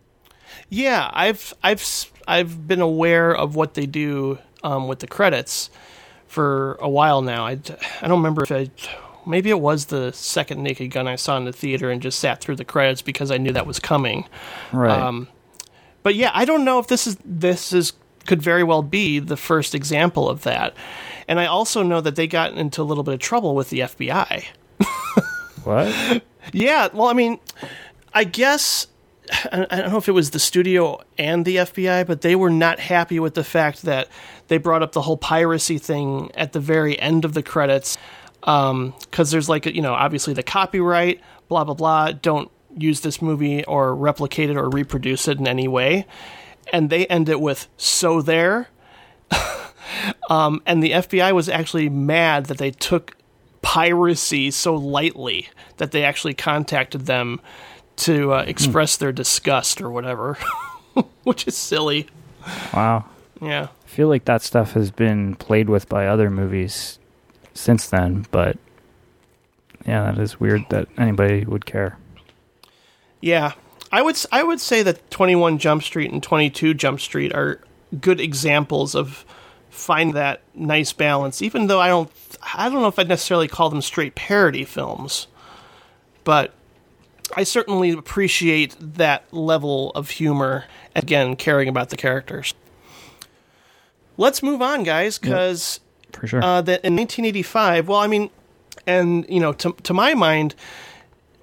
Yeah, 0.69 1.09
I've 1.13 1.53
I've 1.61 1.83
I've 2.27 2.67
been 2.67 2.81
aware 2.81 3.35
of 3.35 3.55
what 3.55 3.73
they 3.73 3.85
do 3.85 4.39
um, 4.63 4.87
with 4.87 4.99
the 4.99 5.07
credits 5.07 5.69
for 6.25 6.75
a 6.81 6.89
while 6.89 7.21
now. 7.21 7.45
I, 7.45 7.51
I 8.01 8.07
don't 8.07 8.19
remember 8.19 8.43
if 8.43 8.51
I 8.51 8.69
maybe 9.27 9.49
it 9.49 9.59
was 9.59 9.85
the 9.85 10.11
second 10.13 10.63
Naked 10.63 10.91
Gun 10.91 11.07
I 11.07 11.15
saw 11.15 11.37
in 11.37 11.45
the 11.45 11.51
theater 11.51 11.91
and 11.91 12.01
just 12.01 12.19
sat 12.19 12.41
through 12.41 12.55
the 12.55 12.65
credits 12.65 13.01
because 13.01 13.31
I 13.31 13.37
knew 13.37 13.51
that 13.51 13.67
was 13.67 13.79
coming. 13.79 14.25
Right. 14.71 14.97
Um, 14.97 15.27
but 16.03 16.15
yeah, 16.15 16.31
I 16.33 16.45
don't 16.45 16.63
know 16.63 16.79
if 16.79 16.87
this 16.87 17.05
is 17.05 17.17
this 17.23 17.73
is 17.73 17.93
could 18.25 18.41
very 18.41 18.63
well 18.63 18.83
be 18.83 19.19
the 19.19 19.37
first 19.37 19.73
example 19.73 20.29
of 20.29 20.43
that. 20.43 20.75
And 21.27 21.39
I 21.39 21.45
also 21.45 21.81
know 21.81 22.01
that 22.01 22.15
they 22.15 22.27
got 22.27 22.53
into 22.53 22.81
a 22.81 22.83
little 22.83 23.03
bit 23.03 23.13
of 23.13 23.19
trouble 23.19 23.55
with 23.55 23.69
the 23.69 23.79
FBI. 23.79 24.45
What? 25.63 26.23
Yeah, 26.53 26.87
well, 26.93 27.07
I 27.07 27.13
mean, 27.13 27.39
I 28.13 28.23
guess 28.23 28.87
I 29.51 29.67
I 29.69 29.81
don't 29.81 29.91
know 29.91 29.97
if 29.97 30.07
it 30.07 30.13
was 30.13 30.31
the 30.31 30.39
studio 30.39 31.01
and 31.17 31.43
the 31.43 31.57
FBI, 31.57 32.07
but 32.07 32.21
they 32.21 32.37
were 32.37 32.49
not 32.49 32.79
happy 32.79 33.19
with 33.19 33.33
the 33.33 33.43
fact 33.43 33.81
that 33.81 34.07
they 34.47 34.57
brought 34.57 34.81
up 34.81 34.93
the 34.93 35.01
whole 35.01 35.17
piracy 35.17 35.77
thing 35.77 36.31
at 36.35 36.53
the 36.53 36.61
very 36.61 36.97
end 36.99 37.25
of 37.25 37.33
the 37.33 37.43
credits. 37.43 37.97
Because 38.47 39.31
there's 39.31 39.49
like, 39.49 39.65
you 39.65 39.81
know, 39.81 39.93
obviously 39.93 40.33
the 40.33 40.41
copyright, 40.41 41.19
blah, 41.49 41.65
blah, 41.65 41.73
blah. 41.73 42.11
Don't 42.13 42.49
use 42.77 43.01
this 43.01 43.21
movie 43.21 43.65
or 43.65 43.93
replicate 43.93 44.49
it 44.49 44.55
or 44.55 44.69
reproduce 44.69 45.27
it 45.27 45.37
in 45.37 45.47
any 45.47 45.67
way. 45.67 46.05
And 46.71 46.89
they 46.89 47.05
end 47.07 47.27
it 47.27 47.41
with, 47.41 47.67
so 47.75 48.21
there. 48.21 48.69
um, 50.29 50.61
and 50.65 50.81
the 50.81 50.91
FBI 50.91 51.33
was 51.33 51.49
actually 51.49 51.89
mad 51.89 52.45
that 52.45 52.57
they 52.57 52.71
took 52.71 53.17
piracy 53.61 54.49
so 54.49 54.75
lightly 54.75 55.49
that 55.75 55.91
they 55.91 56.05
actually 56.05 56.33
contacted 56.33 57.05
them 57.05 57.41
to 57.97 58.33
uh, 58.33 58.43
express 58.47 58.95
their 58.95 59.11
disgust 59.11 59.81
or 59.81 59.89
whatever, 59.89 60.37
which 61.23 61.47
is 61.47 61.57
silly. 61.57 62.07
Wow. 62.73 63.05
Yeah. 63.41 63.67
I 63.83 63.87
feel 63.87 64.07
like 64.07 64.23
that 64.25 64.41
stuff 64.41 64.71
has 64.73 64.89
been 64.89 65.35
played 65.35 65.67
with 65.67 65.89
by 65.89 66.07
other 66.07 66.29
movies 66.29 66.99
since 67.57 67.87
then, 67.87 68.25
but 68.31 68.57
yeah, 69.85 70.11
that 70.11 70.21
is 70.21 70.39
weird 70.39 70.65
that 70.69 70.87
anybody 70.97 71.45
would 71.45 71.65
care. 71.65 71.97
Yeah, 73.21 73.53
I 73.91 74.01
would 74.01 74.17
I 74.31 74.43
would 74.43 74.59
say 74.59 74.83
that 74.83 75.09
21 75.11 75.57
Jump 75.57 75.83
Street 75.83 76.11
and 76.11 76.21
22 76.21 76.73
Jump 76.73 76.99
Street 76.99 77.33
are 77.33 77.61
good 77.99 78.19
examples 78.19 78.95
of 78.95 79.25
find 79.69 80.13
that 80.13 80.41
nice 80.53 80.93
balance. 80.93 81.41
Even 81.41 81.67
though 81.67 81.79
I 81.79 81.87
don't 81.87 82.11
I 82.55 82.69
don't 82.69 82.81
know 82.81 82.87
if 82.87 82.99
I'd 82.99 83.07
necessarily 83.07 83.47
call 83.47 83.69
them 83.69 83.81
straight 83.81 84.15
parody 84.15 84.65
films, 84.65 85.27
but 86.23 86.53
I 87.35 87.43
certainly 87.43 87.91
appreciate 87.91 88.75
that 88.79 89.31
level 89.33 89.91
of 89.91 90.11
humor. 90.11 90.65
Again, 90.95 91.35
caring 91.35 91.67
about 91.67 91.89
the 91.89 91.97
characters. 91.97 92.53
Let's 94.17 94.41
move 94.41 94.61
on, 94.61 94.83
guys, 94.83 95.19
because 95.19 95.79
For 96.19 96.27
sure. 96.27 96.43
uh, 96.43 96.61
that 96.61 96.83
in 96.83 96.95
1985. 96.95 97.87
Well, 97.87 97.99
I 97.99 98.07
mean, 98.07 98.29
and 98.85 99.25
you 99.29 99.39
know, 99.39 99.53
to 99.53 99.73
to 99.83 99.93
my 99.93 100.13
mind, 100.13 100.55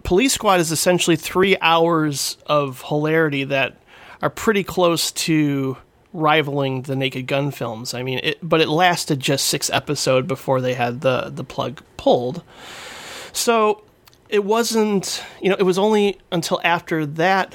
Police 0.02 0.32
Squad 0.32 0.60
is 0.60 0.70
essentially 0.70 1.16
three 1.16 1.56
hours 1.60 2.36
of 2.46 2.82
hilarity 2.82 3.44
that 3.44 3.76
are 4.22 4.30
pretty 4.30 4.64
close 4.64 5.10
to 5.12 5.76
rivaling 6.12 6.82
the 6.82 6.94
Naked 6.94 7.26
Gun 7.26 7.50
films. 7.50 7.92
I 7.92 8.02
mean, 8.02 8.20
it, 8.22 8.38
but 8.42 8.60
it 8.60 8.68
lasted 8.68 9.18
just 9.20 9.46
six 9.48 9.68
episodes 9.70 10.26
before 10.26 10.60
they 10.60 10.74
had 10.74 11.00
the 11.00 11.30
the 11.30 11.44
plug 11.44 11.82
pulled. 11.96 12.42
So 13.32 13.82
it 14.28 14.44
wasn't, 14.44 15.22
you 15.42 15.48
know, 15.50 15.56
it 15.58 15.64
was 15.64 15.78
only 15.78 16.18
until 16.30 16.60
after 16.64 17.04
that 17.06 17.54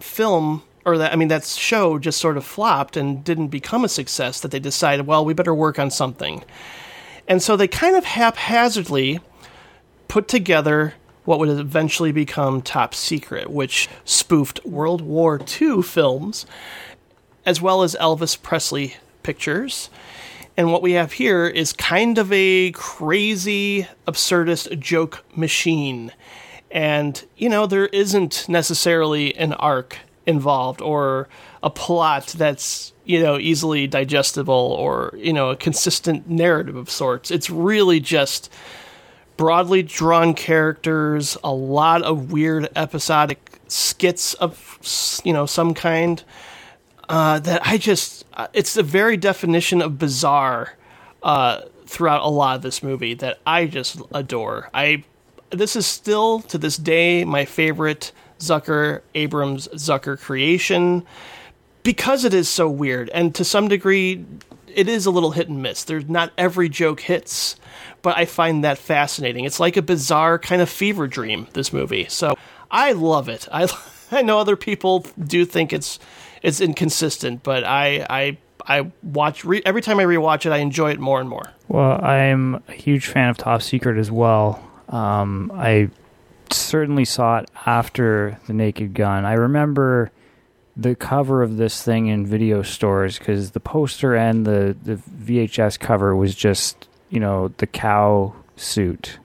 film 0.00 0.62
or 0.84 0.98
that 0.98 1.12
I 1.12 1.16
mean 1.16 1.28
that 1.28 1.44
show 1.44 1.98
just 1.98 2.20
sort 2.20 2.36
of 2.36 2.44
flopped 2.44 2.96
and 2.96 3.24
didn't 3.24 3.48
become 3.48 3.84
a 3.84 3.88
success 3.88 4.40
that 4.40 4.50
they 4.50 4.60
decided, 4.60 5.06
well, 5.06 5.24
we 5.24 5.34
better 5.34 5.54
work 5.54 5.78
on 5.78 5.90
something. 5.90 6.44
And 7.26 7.42
so 7.42 7.56
they 7.56 7.68
kind 7.68 7.96
of 7.96 8.04
haphazardly 8.04 9.20
put 10.08 10.28
together 10.28 10.94
what 11.24 11.38
would 11.38 11.48
eventually 11.48 12.12
become 12.12 12.60
Top 12.60 12.94
Secret, 12.94 13.48
which 13.50 13.88
spoofed 14.04 14.64
World 14.64 15.00
War 15.00 15.40
II 15.60 15.82
films 15.82 16.44
as 17.46 17.60
well 17.60 17.82
as 17.82 17.96
Elvis 18.00 18.40
Presley 18.40 18.96
pictures. 19.22 19.90
And 20.56 20.70
what 20.70 20.82
we 20.82 20.92
have 20.92 21.12
here 21.12 21.46
is 21.46 21.72
kind 21.72 22.16
of 22.18 22.32
a 22.32 22.70
crazy, 22.72 23.88
absurdist 24.06 24.78
joke 24.78 25.24
machine. 25.34 26.12
And, 26.70 27.24
you 27.36 27.48
know, 27.48 27.66
there 27.66 27.86
isn't 27.86 28.48
necessarily 28.48 29.34
an 29.36 29.52
arc 29.54 29.98
involved 30.26 30.80
or 30.80 31.28
a 31.62 31.70
plot 31.70 32.28
that's, 32.38 32.92
you 33.04 33.22
know, 33.22 33.38
easily 33.38 33.86
digestible 33.86 34.54
or, 34.54 35.12
you 35.16 35.32
know, 35.32 35.50
a 35.50 35.56
consistent 35.56 36.28
narrative 36.28 36.76
of 36.76 36.90
sorts. 36.90 37.30
It's 37.30 37.50
really 37.50 38.00
just 38.00 38.52
broadly 39.36 39.82
drawn 39.82 40.34
characters, 40.34 41.36
a 41.42 41.52
lot 41.52 42.02
of 42.02 42.32
weird 42.32 42.68
episodic 42.76 43.60
skits 43.68 44.34
of, 44.34 44.78
you 45.24 45.32
know, 45.32 45.46
some 45.46 45.74
kind 45.74 46.22
uh, 47.08 47.38
that 47.40 47.66
I 47.66 47.78
just 47.78 48.24
uh, 48.34 48.48
it's 48.52 48.74
the 48.74 48.82
very 48.82 49.16
definition 49.16 49.82
of 49.82 49.98
bizarre 49.98 50.74
uh, 51.22 51.62
throughout 51.86 52.22
a 52.22 52.28
lot 52.28 52.56
of 52.56 52.62
this 52.62 52.82
movie 52.82 53.14
that 53.14 53.38
I 53.46 53.66
just 53.66 54.00
adore. 54.12 54.70
I 54.74 55.04
this 55.50 55.76
is 55.76 55.86
still 55.86 56.40
to 56.40 56.58
this 56.58 56.76
day 56.76 57.24
my 57.24 57.44
favorite 57.44 58.12
Zucker 58.48 59.02
Abrams 59.14 59.68
Zucker 59.68 60.18
creation 60.18 61.04
because 61.82 62.24
it 62.24 62.34
is 62.34 62.48
so 62.48 62.68
weird 62.68 63.08
and 63.10 63.34
to 63.34 63.44
some 63.44 63.68
degree 63.68 64.24
it 64.74 64.88
is 64.88 65.06
a 65.06 65.10
little 65.10 65.30
hit 65.30 65.48
and 65.48 65.62
miss. 65.62 65.84
There's 65.84 66.08
not 66.08 66.32
every 66.36 66.68
joke 66.68 67.00
hits, 67.00 67.56
but 68.02 68.16
I 68.16 68.24
find 68.24 68.64
that 68.64 68.78
fascinating. 68.78 69.44
It's 69.44 69.60
like 69.60 69.76
a 69.76 69.82
bizarre 69.82 70.38
kind 70.38 70.60
of 70.60 70.68
fever 70.68 71.06
dream 71.06 71.46
this 71.52 71.72
movie. 71.72 72.06
So 72.08 72.36
I 72.70 72.92
love 72.92 73.28
it. 73.28 73.48
I 73.52 73.68
I 74.10 74.22
know 74.22 74.38
other 74.38 74.56
people 74.56 75.06
do 75.18 75.44
think 75.44 75.72
it's 75.72 75.98
it's 76.42 76.60
inconsistent, 76.60 77.42
but 77.42 77.64
I 77.64 78.06
I 78.10 78.38
I 78.66 78.92
watch 79.02 79.44
re- 79.44 79.62
every 79.64 79.82
time 79.82 79.98
I 79.98 80.04
rewatch 80.04 80.46
it, 80.46 80.52
I 80.52 80.58
enjoy 80.58 80.92
it 80.92 81.00
more 81.00 81.20
and 81.20 81.28
more. 81.28 81.50
Well, 81.68 82.02
I'm 82.04 82.62
a 82.68 82.72
huge 82.72 83.06
fan 83.06 83.30
of 83.30 83.36
Top 83.36 83.62
Secret 83.62 83.98
as 83.98 84.10
well. 84.10 84.62
Um, 84.88 85.50
I 85.54 85.90
certainly 86.52 87.04
saw 87.04 87.38
it 87.38 87.50
after 87.66 88.38
The 88.46 88.52
Naked 88.52 88.94
Gun. 88.94 89.24
I 89.24 89.34
remember 89.34 90.10
the 90.76 90.94
cover 90.94 91.42
of 91.42 91.56
this 91.56 91.82
thing 91.82 92.08
in 92.08 92.26
video 92.26 92.62
stores 92.62 93.18
because 93.18 93.52
the 93.52 93.60
poster 93.60 94.14
and 94.16 94.44
the, 94.44 94.76
the 94.82 94.96
VHS 94.96 95.78
cover 95.78 96.16
was 96.16 96.34
just, 96.34 96.88
you 97.10 97.20
know, 97.20 97.48
the 97.58 97.66
cow 97.66 98.34
suit. 98.56 99.18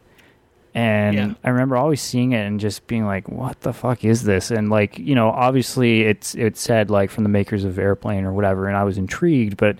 And 0.75 1.15
Yeah. 1.15 1.33
I 1.43 1.49
remember 1.49 1.75
always 1.75 2.01
seeing 2.01 2.31
it 2.33 2.45
and 2.45 2.59
just 2.59 2.85
being 2.85 3.05
like, 3.05 3.27
"What 3.27 3.59
the 3.61 3.73
fuck 3.73 4.05
is 4.05 4.23
this?" 4.23 4.51
And 4.51 4.69
like, 4.69 4.99
you 4.99 5.15
know, 5.15 5.29
obviously 5.31 6.01
it's 6.03 6.35
it 6.35 6.57
said 6.57 6.91
like 6.91 7.09
from 7.09 7.23
the 7.23 7.29
makers 7.29 7.63
of 7.63 7.79
Airplane 7.79 8.23
or 8.23 8.31
whatever, 8.31 8.67
and 8.67 8.77
I 8.77 8.83
was 8.83 8.99
intrigued. 8.99 9.57
But 9.57 9.77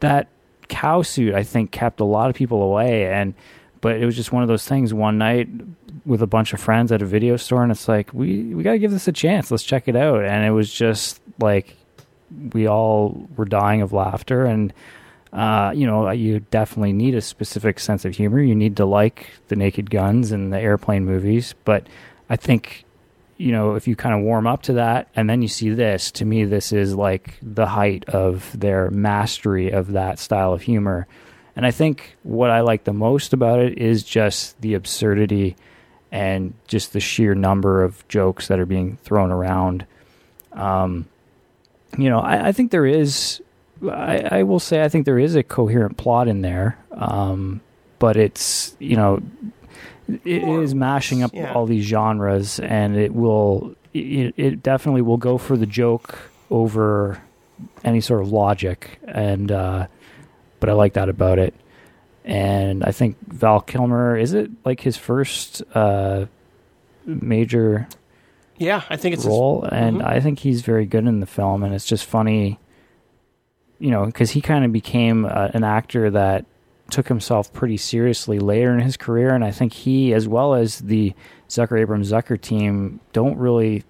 that 0.00 0.28
cow 0.68 1.00
suit, 1.00 1.34
I 1.34 1.42
think, 1.42 1.70
kept 1.70 2.00
a 2.00 2.04
lot 2.04 2.28
of 2.28 2.36
people 2.36 2.62
away. 2.62 3.10
And 3.10 3.32
but 3.80 3.96
it 3.96 4.06
was 4.06 4.16
just 4.16 4.32
one 4.32 4.42
of 4.42 4.48
those 4.48 4.66
things. 4.66 4.92
One 4.92 5.18
night 5.18 5.48
with 6.04 6.22
a 6.22 6.26
bunch 6.26 6.52
of 6.52 6.60
friends 6.60 6.92
at 6.92 7.02
a 7.02 7.06
video 7.06 7.36
store, 7.36 7.62
and 7.62 7.72
it's 7.72 7.88
like 7.88 8.12
we 8.12 8.54
we 8.54 8.62
got 8.62 8.72
to 8.72 8.78
give 8.78 8.90
this 8.90 9.08
a 9.08 9.12
chance. 9.12 9.50
Let's 9.50 9.64
check 9.64 9.88
it 9.88 9.96
out. 9.96 10.24
And 10.24 10.44
it 10.44 10.50
was 10.50 10.72
just 10.72 11.20
like 11.40 11.76
we 12.52 12.66
all 12.66 13.28
were 13.36 13.44
dying 13.44 13.82
of 13.82 13.92
laughter 13.92 14.44
and. 14.44 14.72
Uh, 15.32 15.70
you 15.74 15.86
know, 15.86 16.08
you 16.12 16.40
definitely 16.50 16.94
need 16.94 17.14
a 17.14 17.20
specific 17.20 17.78
sense 17.78 18.06
of 18.06 18.14
humor. 18.14 18.40
You 18.40 18.54
need 18.54 18.76
to 18.78 18.86
like 18.86 19.26
the 19.48 19.56
Naked 19.56 19.90
Guns 19.90 20.32
and 20.32 20.50
the 20.50 20.58
airplane 20.58 21.04
movies. 21.04 21.54
But 21.66 21.88
I 22.30 22.36
think, 22.36 22.86
you 23.36 23.52
know, 23.52 23.74
if 23.74 23.86
you 23.86 23.96
kind 23.96 24.14
of 24.14 24.22
warm 24.22 24.46
up 24.46 24.62
to 24.62 24.74
that 24.74 25.08
and 25.14 25.28
then 25.28 25.42
you 25.42 25.48
see 25.48 25.68
this, 25.70 26.10
to 26.12 26.24
me, 26.24 26.44
this 26.44 26.72
is 26.72 26.94
like 26.94 27.36
the 27.42 27.66
height 27.66 28.08
of 28.08 28.58
their 28.58 28.88
mastery 28.90 29.70
of 29.72 29.92
that 29.92 30.18
style 30.18 30.54
of 30.54 30.62
humor. 30.62 31.06
And 31.56 31.64
I 31.66 31.70
think 31.70 32.16
what 32.22 32.50
I 32.50 32.60
like 32.60 32.84
the 32.84 32.92
most 32.92 33.32
about 33.32 33.60
it 33.60 33.78
is 33.78 34.04
just 34.04 34.60
the 34.60 34.74
absurdity 34.74 35.56
and 36.12 36.52
just 36.68 36.92
the 36.92 37.00
sheer 37.00 37.34
number 37.34 37.82
of 37.82 38.06
jokes 38.08 38.48
that 38.48 38.60
are 38.60 38.66
being 38.66 38.98
thrown 38.98 39.30
around. 39.30 39.86
Um, 40.52 41.06
you 41.96 42.10
know, 42.10 42.20
I, 42.20 42.48
I 42.48 42.52
think 42.52 42.70
there 42.70 42.86
is. 42.86 43.40
I, 43.90 44.38
I 44.38 44.42
will 44.42 44.60
say 44.60 44.82
I 44.82 44.88
think 44.88 45.04
there 45.04 45.18
is 45.18 45.34
a 45.34 45.42
coherent 45.42 45.96
plot 45.98 46.28
in 46.28 46.40
there, 46.42 46.78
um, 46.92 47.60
but 47.98 48.16
it's 48.16 48.74
you 48.78 48.96
know, 48.96 49.20
it 50.08 50.42
is 50.44 50.74
mashing 50.74 51.22
up 51.22 51.32
Yeah. 51.34 51.52
all 51.52 51.66
these 51.66 51.84
genres, 51.84 52.58
and 52.60 52.96
it 52.96 53.14
will 53.14 53.74
it, 53.92 54.34
it 54.36 54.62
definitely 54.62 55.02
will 55.02 55.18
go 55.18 55.36
for 55.38 55.56
the 55.56 55.66
joke 55.66 56.18
over 56.50 57.20
any 57.84 58.00
sort 58.00 58.20
of 58.22 58.30
logic, 58.32 58.98
and 59.06 59.50
uh, 59.52 59.86
but 60.60 60.68
I 60.68 60.72
like 60.72 60.94
that 60.94 61.08
about 61.08 61.38
it. 61.38 61.54
And 62.24 62.82
I 62.84 62.90
think 62.92 63.16
Val 63.28 63.60
Kilmer 63.60 64.16
is 64.16 64.32
it 64.34 64.50
like 64.64 64.80
his 64.80 64.96
first 64.96 65.62
uh, 65.74 66.26
major 67.04 67.86
Yeah, 68.58 68.82
I 68.90 68.96
think 68.96 69.12
it's 69.14 69.22
his- 69.22 69.28
role, 69.30 69.62
and 69.70 69.98
Mhm. 69.98 70.06
I 70.06 70.20
think 70.20 70.40
he's 70.40 70.62
very 70.62 70.86
good 70.86 71.06
in 71.06 71.20
the 71.20 71.26
film, 71.26 71.62
and 71.62 71.74
it's 71.74 71.84
just 71.84 72.04
funny, 72.04 72.58
you 73.78 73.90
know, 73.90 74.06
because 74.06 74.30
he 74.32 74.40
kind 74.40 74.64
of 74.64 74.72
became 74.72 75.24
uh, 75.26 75.48
an 75.54 75.62
actor 75.62 76.10
that 76.10 76.46
took 76.90 77.06
himself 77.08 77.52
pretty 77.52 77.76
seriously 77.76 78.38
later 78.38 78.72
in 78.72 78.80
his 78.80 78.96
career, 78.96 79.34
and 79.34 79.44
I 79.44 79.50
think 79.50 79.72
he, 79.72 80.14
as 80.14 80.26
well 80.26 80.54
as 80.54 80.78
the 80.78 81.12
Zucker 81.48 81.78
Abrams 81.78 82.10
Zucker 82.10 82.40
team, 82.40 83.00
don't 83.12 83.36
really, 83.38 83.84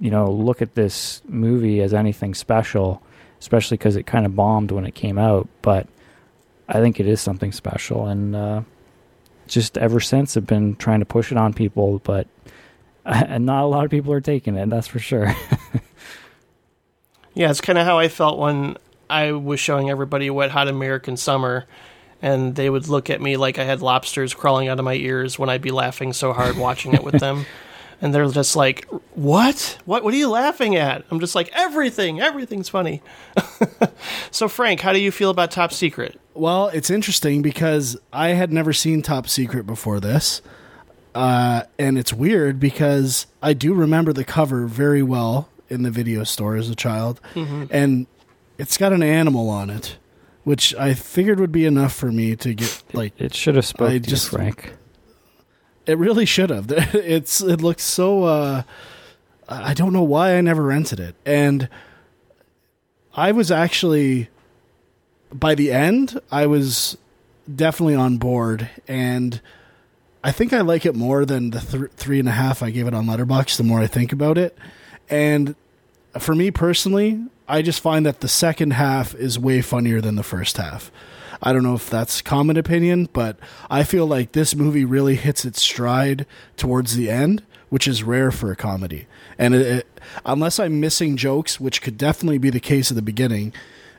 you 0.00 0.10
know, 0.10 0.30
look 0.30 0.60
at 0.60 0.74
this 0.74 1.22
movie 1.28 1.80
as 1.80 1.94
anything 1.94 2.34
special, 2.34 3.00
especially 3.44 3.76
because 3.76 3.94
it 3.94 4.04
kind 4.04 4.24
of 4.24 4.34
bombed 4.34 4.70
when 4.70 4.86
it 4.86 4.94
came 4.94 5.18
out, 5.18 5.46
but 5.60 5.86
I 6.66 6.80
think 6.80 6.98
it 6.98 7.06
is 7.06 7.20
something 7.20 7.52
special, 7.52 8.06
and 8.06 8.34
uh, 8.34 8.62
just 9.46 9.76
ever 9.76 10.00
since 10.00 10.34
I've 10.34 10.46
been 10.46 10.76
trying 10.76 11.00
to 11.00 11.06
push 11.06 11.30
it 11.30 11.36
on 11.36 11.52
people, 11.52 11.98
but 11.98 12.26
and 13.04 13.44
not 13.44 13.64
a 13.64 13.66
lot 13.66 13.84
of 13.84 13.90
people 13.90 14.14
are 14.14 14.22
taking 14.22 14.56
it. 14.56 14.70
That's 14.70 14.86
for 14.86 14.98
sure. 14.98 15.34
Yeah, 17.34 17.50
it's 17.50 17.60
kind 17.60 17.78
of 17.78 17.84
how 17.84 17.98
I 17.98 18.08
felt 18.08 18.38
when 18.38 18.76
I 19.10 19.32
was 19.32 19.58
showing 19.58 19.90
everybody 19.90 20.30
Wet 20.30 20.52
Hot 20.52 20.68
American 20.68 21.16
Summer, 21.16 21.66
and 22.22 22.54
they 22.54 22.70
would 22.70 22.88
look 22.88 23.10
at 23.10 23.20
me 23.20 23.36
like 23.36 23.58
I 23.58 23.64
had 23.64 23.82
lobsters 23.82 24.34
crawling 24.34 24.68
out 24.68 24.78
of 24.78 24.84
my 24.84 24.94
ears 24.94 25.38
when 25.38 25.50
I'd 25.50 25.60
be 25.60 25.72
laughing 25.72 26.12
so 26.12 26.32
hard 26.32 26.56
watching 26.56 26.94
it 26.94 27.02
with 27.02 27.18
them. 27.18 27.44
And 28.04 28.14
they're 28.14 28.28
just 28.28 28.54
like, 28.54 28.86
"What? 29.14 29.78
What? 29.86 30.04
What 30.04 30.12
are 30.12 30.16
you 30.16 30.28
laughing 30.28 30.76
at?" 30.76 31.06
I'm 31.10 31.20
just 31.20 31.34
like, 31.34 31.50
"Everything. 31.54 32.20
Everything's 32.20 32.68
funny." 32.68 33.00
so, 34.30 34.46
Frank, 34.46 34.80
how 34.80 34.92
do 34.92 35.00
you 35.00 35.10
feel 35.10 35.30
about 35.30 35.50
Top 35.50 35.72
Secret? 35.72 36.20
Well, 36.34 36.68
it's 36.68 36.90
interesting 36.90 37.40
because 37.40 37.96
I 38.12 38.28
had 38.28 38.52
never 38.52 38.74
seen 38.74 39.00
Top 39.00 39.26
Secret 39.26 39.66
before 39.66 40.00
this. 40.00 40.42
Uh, 41.14 41.62
and 41.78 41.96
it's 41.96 42.12
weird 42.12 42.60
because 42.60 43.26
I 43.42 43.54
do 43.54 43.72
remember 43.72 44.12
the 44.12 44.24
cover 44.24 44.66
very 44.66 45.02
well 45.02 45.48
in 45.70 45.82
the 45.82 45.90
video 45.90 46.24
store 46.24 46.56
as 46.56 46.68
a 46.68 46.74
child. 46.74 47.22
Mhm. 47.34 47.68
And 47.70 48.06
it's 48.58 48.76
got 48.76 48.92
an 48.92 49.02
animal 49.02 49.48
on 49.48 49.70
it, 49.70 49.96
which 50.42 50.74
I 50.74 50.92
figured 50.92 51.40
would 51.40 51.52
be 51.52 51.64
enough 51.64 51.94
for 51.94 52.12
me 52.12 52.36
to 52.36 52.52
get 52.52 52.82
like 52.92 53.14
it 53.18 53.34
should 53.34 53.54
have 53.54 53.64
spoke 53.64 53.90
I 53.90 53.98
to 53.98 54.10
you, 54.10 54.16
Frank. 54.18 54.74
It 55.86 55.98
really 55.98 56.24
should 56.24 56.50
have. 56.50 56.70
It's 56.94 57.40
it 57.40 57.60
looks 57.60 57.82
so 57.84 58.24
uh 58.24 58.62
I 59.48 59.74
don't 59.74 59.92
know 59.92 60.02
why 60.02 60.36
I 60.36 60.40
never 60.40 60.62
rented 60.62 61.00
it. 61.00 61.14
And 61.26 61.68
I 63.14 63.32
was 63.32 63.50
actually 63.50 64.28
by 65.32 65.54
the 65.54 65.72
end, 65.72 66.20
I 66.30 66.46
was 66.46 66.96
definitely 67.52 67.94
on 67.96 68.16
board 68.16 68.70
and 68.88 69.40
I 70.22 70.32
think 70.32 70.54
I 70.54 70.62
like 70.62 70.86
it 70.86 70.94
more 70.94 71.26
than 71.26 71.50
the 71.50 71.60
th- 71.60 71.90
three 71.96 72.18
and 72.18 72.28
a 72.28 72.32
half 72.32 72.62
I 72.62 72.70
gave 72.70 72.86
it 72.86 72.94
on 72.94 73.04
Letterboxd. 73.06 73.58
The 73.58 73.62
more 73.62 73.80
I 73.80 73.86
think 73.86 74.10
about 74.10 74.38
it, 74.38 74.56
and 75.10 75.54
for 76.18 76.34
me 76.34 76.50
personally, 76.50 77.22
I 77.46 77.60
just 77.60 77.80
find 77.80 78.06
that 78.06 78.20
the 78.20 78.28
second 78.28 78.72
half 78.72 79.14
is 79.14 79.38
way 79.38 79.60
funnier 79.60 80.00
than 80.00 80.14
the 80.14 80.22
first 80.22 80.56
half. 80.56 80.90
I 81.44 81.52
don't 81.52 81.62
know 81.62 81.74
if 81.74 81.90
that's 81.90 82.22
common 82.22 82.56
opinion, 82.56 83.10
but 83.12 83.38
I 83.68 83.84
feel 83.84 84.06
like 84.06 84.32
this 84.32 84.56
movie 84.56 84.86
really 84.86 85.14
hits 85.14 85.44
its 85.44 85.60
stride 85.60 86.24
towards 86.56 86.96
the 86.96 87.10
end, 87.10 87.42
which 87.68 87.86
is 87.86 88.02
rare 88.02 88.30
for 88.30 88.50
a 88.50 88.56
comedy. 88.56 89.06
And 89.38 89.54
it, 89.54 89.60
it, 89.60 90.00
unless 90.24 90.58
I'm 90.58 90.80
missing 90.80 91.18
jokes, 91.18 91.60
which 91.60 91.82
could 91.82 91.98
definitely 91.98 92.38
be 92.38 92.48
the 92.48 92.60
case 92.60 92.90
at 92.90 92.94
the 92.94 93.02
beginning, 93.02 93.52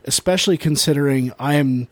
especially 0.06 0.58
considering 0.58 1.32
I 1.38 1.54
am 1.54 1.88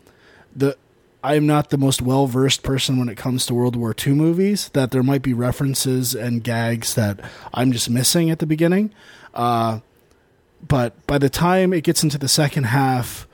the 0.56 0.76
I 1.24 1.36
am 1.36 1.46
not 1.46 1.70
the 1.70 1.78
most 1.78 2.02
well 2.02 2.26
versed 2.26 2.64
person 2.64 2.98
when 2.98 3.08
it 3.08 3.16
comes 3.16 3.46
to 3.46 3.54
World 3.54 3.76
War 3.76 3.96
II 3.96 4.14
movies. 4.14 4.70
That 4.70 4.90
there 4.90 5.04
might 5.04 5.22
be 5.22 5.34
references 5.34 6.16
and 6.16 6.44
gags 6.44 6.96
that 6.96 7.20
I'm 7.54 7.72
just 7.72 7.92
missing 7.92 8.32
at 8.32 8.40
the 8.40 8.48
beginning. 8.48 8.92
Uh, 9.36 9.82
but 10.68 11.06
by 11.06 11.20
the 11.20 11.30
time 11.30 11.74
it 11.74 11.84
gets 11.84 12.04
into 12.04 12.18
the 12.18 12.28
second 12.28 12.66
half, 12.66 13.28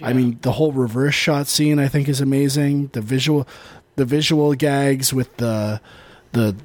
I 0.00 0.12
mean 0.12 0.38
the 0.42 0.52
whole 0.52 0.72
reverse 0.72 1.14
shot 1.14 1.46
scene 1.46 1.78
I 1.78 1.88
think 1.88 2.08
is 2.08 2.20
amazing. 2.20 2.88
The 2.92 3.00
visual, 3.00 3.46
the 3.96 4.04
visual 4.04 4.54
gags 4.54 5.12
with 5.12 5.36
the 5.36 5.80
the 6.32 6.56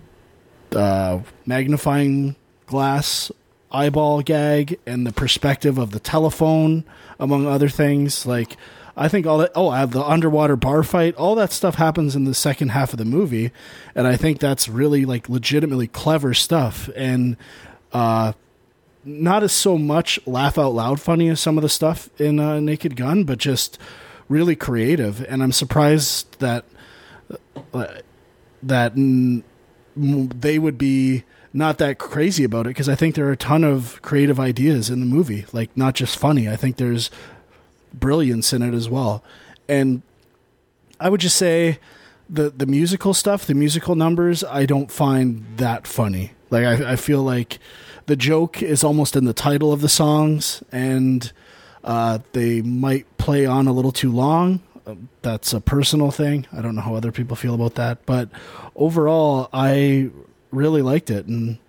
uh, 0.75 1.21
magnifying 1.45 2.35
glass 2.65 3.31
eyeball 3.71 4.21
gag 4.21 4.79
and 4.85 5.05
the 5.05 5.11
perspective 5.11 5.77
of 5.77 5.91
the 5.91 5.99
telephone, 5.99 6.83
among 7.19 7.45
other 7.45 7.69
things. 7.69 8.25
Like, 8.25 8.57
I 8.95 9.07
think 9.07 9.27
all 9.27 9.39
that, 9.39 9.51
oh, 9.55 9.69
I 9.69 9.79
have 9.79 9.91
the 9.91 10.03
underwater 10.03 10.55
bar 10.55 10.83
fight, 10.83 11.15
all 11.15 11.35
that 11.35 11.51
stuff 11.51 11.75
happens 11.75 12.15
in 12.15 12.23
the 12.23 12.33
second 12.33 12.69
half 12.69 12.93
of 12.93 12.97
the 12.97 13.05
movie. 13.05 13.51
And 13.93 14.07
I 14.07 14.15
think 14.15 14.39
that's 14.39 14.67
really, 14.67 15.05
like, 15.05 15.29
legitimately 15.29 15.87
clever 15.87 16.33
stuff. 16.33 16.89
And, 16.95 17.37
uh, 17.93 18.33
not 19.07 19.41
as 19.41 19.53
so 19.53 19.77
much 19.77 20.19
laugh 20.27 20.57
out 20.57 20.73
loud 20.73 20.99
funny 20.99 21.29
as 21.29 21.39
some 21.39 21.57
of 21.57 21.61
the 21.61 21.69
stuff 21.69 22.09
in 22.19 22.39
uh, 22.39 22.59
Naked 22.59 22.95
Gun, 22.95 23.23
but 23.23 23.39
just 23.39 23.79
really 24.27 24.55
creative. 24.55 25.25
And 25.29 25.41
I'm 25.41 25.53
surprised 25.53 26.39
that 26.39 26.65
uh, 27.73 27.87
that 28.61 28.93
they 29.95 30.59
would 30.59 30.77
be 30.77 31.23
not 31.53 31.77
that 31.77 31.97
crazy 31.97 32.43
about 32.43 32.65
it 32.67 32.69
because 32.69 32.89
I 32.89 32.95
think 32.95 33.15
there 33.15 33.27
are 33.27 33.31
a 33.31 33.37
ton 33.37 33.63
of 33.63 34.01
creative 34.01 34.39
ideas 34.39 34.89
in 34.89 34.99
the 34.99 35.05
movie, 35.05 35.45
like 35.53 35.75
not 35.75 35.95
just 35.95 36.17
funny. 36.17 36.49
I 36.49 36.55
think 36.55 36.75
there's 36.75 37.09
brilliance 37.93 38.51
in 38.53 38.61
it 38.61 38.73
as 38.73 38.89
well, 38.89 39.23
and 39.69 40.01
I 40.99 41.09
would 41.09 41.21
just 41.21 41.37
say 41.37 41.79
the 42.29 42.49
the 42.49 42.65
musical 42.65 43.13
stuff, 43.13 43.45
the 43.45 43.53
musical 43.53 43.95
numbers, 43.95 44.43
I 44.43 44.65
don't 44.65 44.91
find 44.91 45.45
that 45.57 45.87
funny. 45.87 46.33
Like 46.49 46.65
I, 46.65 46.91
I 46.91 46.95
feel 46.97 47.23
like 47.23 47.59
the 48.07 48.15
joke 48.15 48.63
is 48.63 48.83
almost 48.83 49.15
in 49.15 49.25
the 49.25 49.33
title 49.33 49.71
of 49.71 49.81
the 49.81 49.89
songs, 49.89 50.63
and 50.71 51.31
uh, 51.83 52.19
they 52.33 52.61
might 52.61 53.05
play 53.17 53.45
on 53.45 53.67
a 53.67 53.71
little 53.71 53.91
too 53.91 54.11
long. 54.11 54.61
Uh, 54.85 54.95
That's 55.21 55.53
a 55.53 55.61
personal 55.61 56.09
thing. 56.11 56.47
I 56.51 56.61
don't 56.61 56.75
know 56.75 56.81
how 56.81 56.95
other 56.95 57.11
people 57.11 57.35
feel 57.35 57.53
about 57.53 57.75
that, 57.75 58.05
but 58.05 58.29
overall, 58.75 59.49
I 59.53 60.09
really 60.51 60.81
liked 60.81 61.09
it, 61.09 61.27
and 61.27 61.59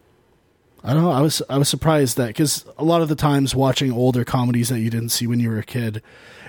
I 0.84 0.94
don't 0.94 1.02
know. 1.02 1.10
I 1.10 1.20
was 1.20 1.42
I 1.50 1.58
was 1.58 1.68
surprised 1.68 2.16
that 2.16 2.28
because 2.28 2.64
a 2.78 2.84
lot 2.84 3.02
of 3.02 3.08
the 3.08 3.16
times 3.16 3.54
watching 3.54 3.92
older 3.92 4.24
comedies 4.24 4.68
that 4.68 4.78
you 4.78 4.90
didn't 4.90 5.10
see 5.10 5.26
when 5.26 5.40
you 5.40 5.50
were 5.50 5.58
a 5.58 5.64
kid, 5.64 6.02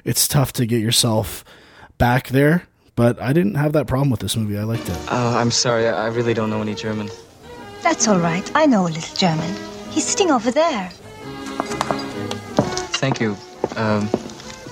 it's 0.05 0.27
tough 0.27 0.53
to 0.53 0.65
get 0.67 0.81
yourself 0.81 1.43
back 1.97 2.29
there. 2.29 2.63
But 2.95 3.19
I 3.21 3.33
didn't 3.33 3.55
have 3.55 3.73
that 3.73 3.87
problem 3.87 4.09
with 4.11 4.19
this 4.19 4.35
movie. 4.37 4.57
I 4.57 4.63
liked 4.63 4.87
it. 4.87 4.97
Oh, 5.09 5.37
I'm 5.37 5.51
sorry. 5.51 5.87
I 5.87 6.05
I 6.05 6.07
really 6.09 6.35
don't 6.35 6.49
know 6.51 6.61
any 6.61 6.75
German. 6.75 7.09
That's 7.81 8.07
all 8.07 8.19
right. 8.19 8.49
I 8.53 8.65
know 8.67 8.83
a 8.85 8.89
little 8.89 9.15
German. 9.15 9.55
He's 9.91 10.05
sitting 10.05 10.31
over 10.31 10.51
there. 10.51 10.89
Thank 13.01 13.19
you. 13.19 13.35
Um, 13.75 14.07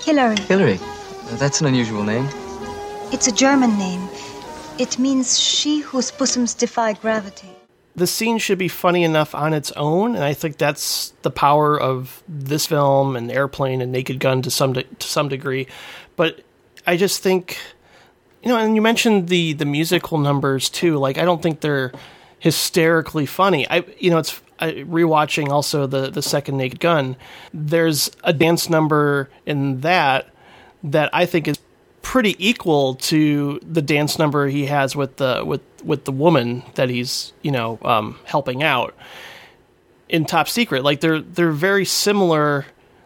Hillary. 0.04 0.38
Hillary. 0.42 0.80
That's 1.34 1.62
an 1.62 1.68
unusual 1.68 2.04
name. 2.04 2.28
It's 3.12 3.28
a 3.28 3.32
German 3.32 3.78
name. 3.78 4.08
It 4.80 5.00
means 5.00 5.40
she 5.40 5.80
whose 5.80 6.12
bosoms 6.12 6.54
defy 6.54 6.94
gravity. 6.94 7.50
the 7.96 8.06
scene 8.08 8.38
should 8.38 8.60
be 8.60 8.68
funny 8.68 9.04
enough 9.04 9.34
on 9.34 9.54
its 9.54 9.72
own, 9.72 10.14
and 10.14 10.24
I 10.24 10.34
think 10.36 10.58
that's 10.58 11.14
the 11.24 11.32
power 11.32 11.80
of 11.80 12.22
this 12.28 12.68
film 12.68 13.16
and 13.16 13.32
Airplane 13.32 13.82
and 13.82 13.92
Naked 13.92 14.20
Gun 14.20 14.42
to 14.44 14.52
some 14.52 14.74
de- 14.74 14.84
to 14.84 15.08
some 15.08 15.30
degree. 15.30 15.66
But 16.16 16.42
I 16.86 16.96
just 16.96 17.24
think, 17.24 17.58
you 18.44 18.50
know, 18.50 18.58
and 18.58 18.76
you 18.76 18.82
mentioned 18.84 19.30
the 19.30 19.54
the 19.54 19.66
musical 19.66 20.20
numbers 20.20 20.70
too. 20.70 20.98
Like 21.00 21.18
I 21.18 21.26
don't 21.26 21.42
think 21.42 21.62
they're 21.62 21.92
hysterically 22.40 23.26
funny. 23.26 23.68
I 23.68 23.84
you 23.98 24.12
know 24.12 24.20
it's 24.20 24.40
I, 24.60 24.74
rewatching 24.74 25.50
also 25.50 25.88
the 25.88 26.10
the 26.10 26.22
second 26.22 26.58
Naked 26.58 26.80
Gun. 26.80 27.16
There's 27.54 28.12
a 28.24 28.34
dance 28.34 28.70
number 28.70 29.30
in 29.46 29.82
that 29.82 30.30
that 30.84 31.10
I 31.14 31.26
think 31.26 31.48
is 31.48 31.60
pretty 32.02 32.36
equal 32.40 32.96
to 32.96 33.60
the 33.62 33.82
dance 33.82 34.18
number 34.18 34.48
he 34.48 34.66
has 34.68 34.96
with 34.96 35.18
the 35.18 35.44
with 35.46 35.62
with 35.84 36.06
the 36.06 36.12
woman 36.12 36.64
that 36.76 36.90
he's 36.90 37.34
you 37.42 37.52
know 37.52 37.80
um, 37.84 38.18
helping 38.26 38.64
out 38.64 38.96
in 40.10 40.26
Top 40.26 40.48
Secret. 40.48 40.84
Like 40.84 41.02
they're 41.02 41.22
they're 41.22 41.52
very 41.52 41.86
similar. 41.86 42.66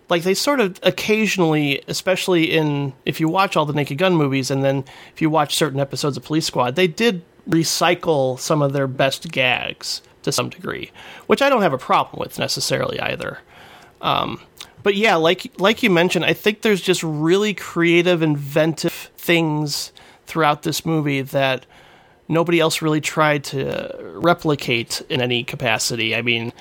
Like 0.10 0.24
they 0.24 0.34
sort 0.34 0.60
of 0.60 0.80
occasionally, 0.84 1.82
especially 1.88 2.52
in 2.52 2.94
if 3.06 3.20
you 3.20 3.30
watch 3.30 3.56
all 3.56 3.66
the 3.66 3.74
Naked 3.74 3.98
Gun 3.98 4.16
movies, 4.16 4.52
and 4.52 4.64
then 4.64 4.84
if 5.14 5.22
you 5.22 5.30
watch 5.30 5.56
certain 5.56 5.80
episodes 5.80 6.18
of 6.18 6.24
Police 6.24 6.46
Squad, 6.46 6.76
they 6.76 6.88
did 6.88 7.24
recycle 7.50 8.38
some 8.40 8.62
of 8.62 8.74
their 8.74 8.88
best 8.88 9.32
gags 9.32 10.02
to 10.24 10.32
some 10.32 10.50
degree, 10.50 10.92
which 11.28 11.42
I 11.42 11.50
don't 11.50 11.62
have 11.62 11.74
a 11.74 11.78
problem 11.78 12.20
with 12.20 12.40
necessarily 12.40 13.00
either. 13.00 13.40
Um, 14.02 14.42
but 14.84 14.96
yeah, 14.96 15.16
like 15.16 15.52
like 15.60 15.84
you 15.84 15.90
mentioned, 15.90 16.26
I 16.26 16.34
think 16.34 16.62
there's 16.62 16.82
just 16.82 17.04
really 17.04 17.54
creative, 17.54 18.22
inventive 18.22 19.12
things 19.16 19.92
throughout 20.26 20.64
this 20.64 20.86
movie 20.86 21.22
that 21.22 21.66
nobody 22.28 22.60
else 22.60 22.82
really 22.82 23.02
tried 23.02 23.44
to 23.44 23.96
replicate 24.16 25.02
in 25.10 25.22
any 25.22 25.44
capacity. 25.44 26.16
I 26.16 26.22
mean, 26.22 26.54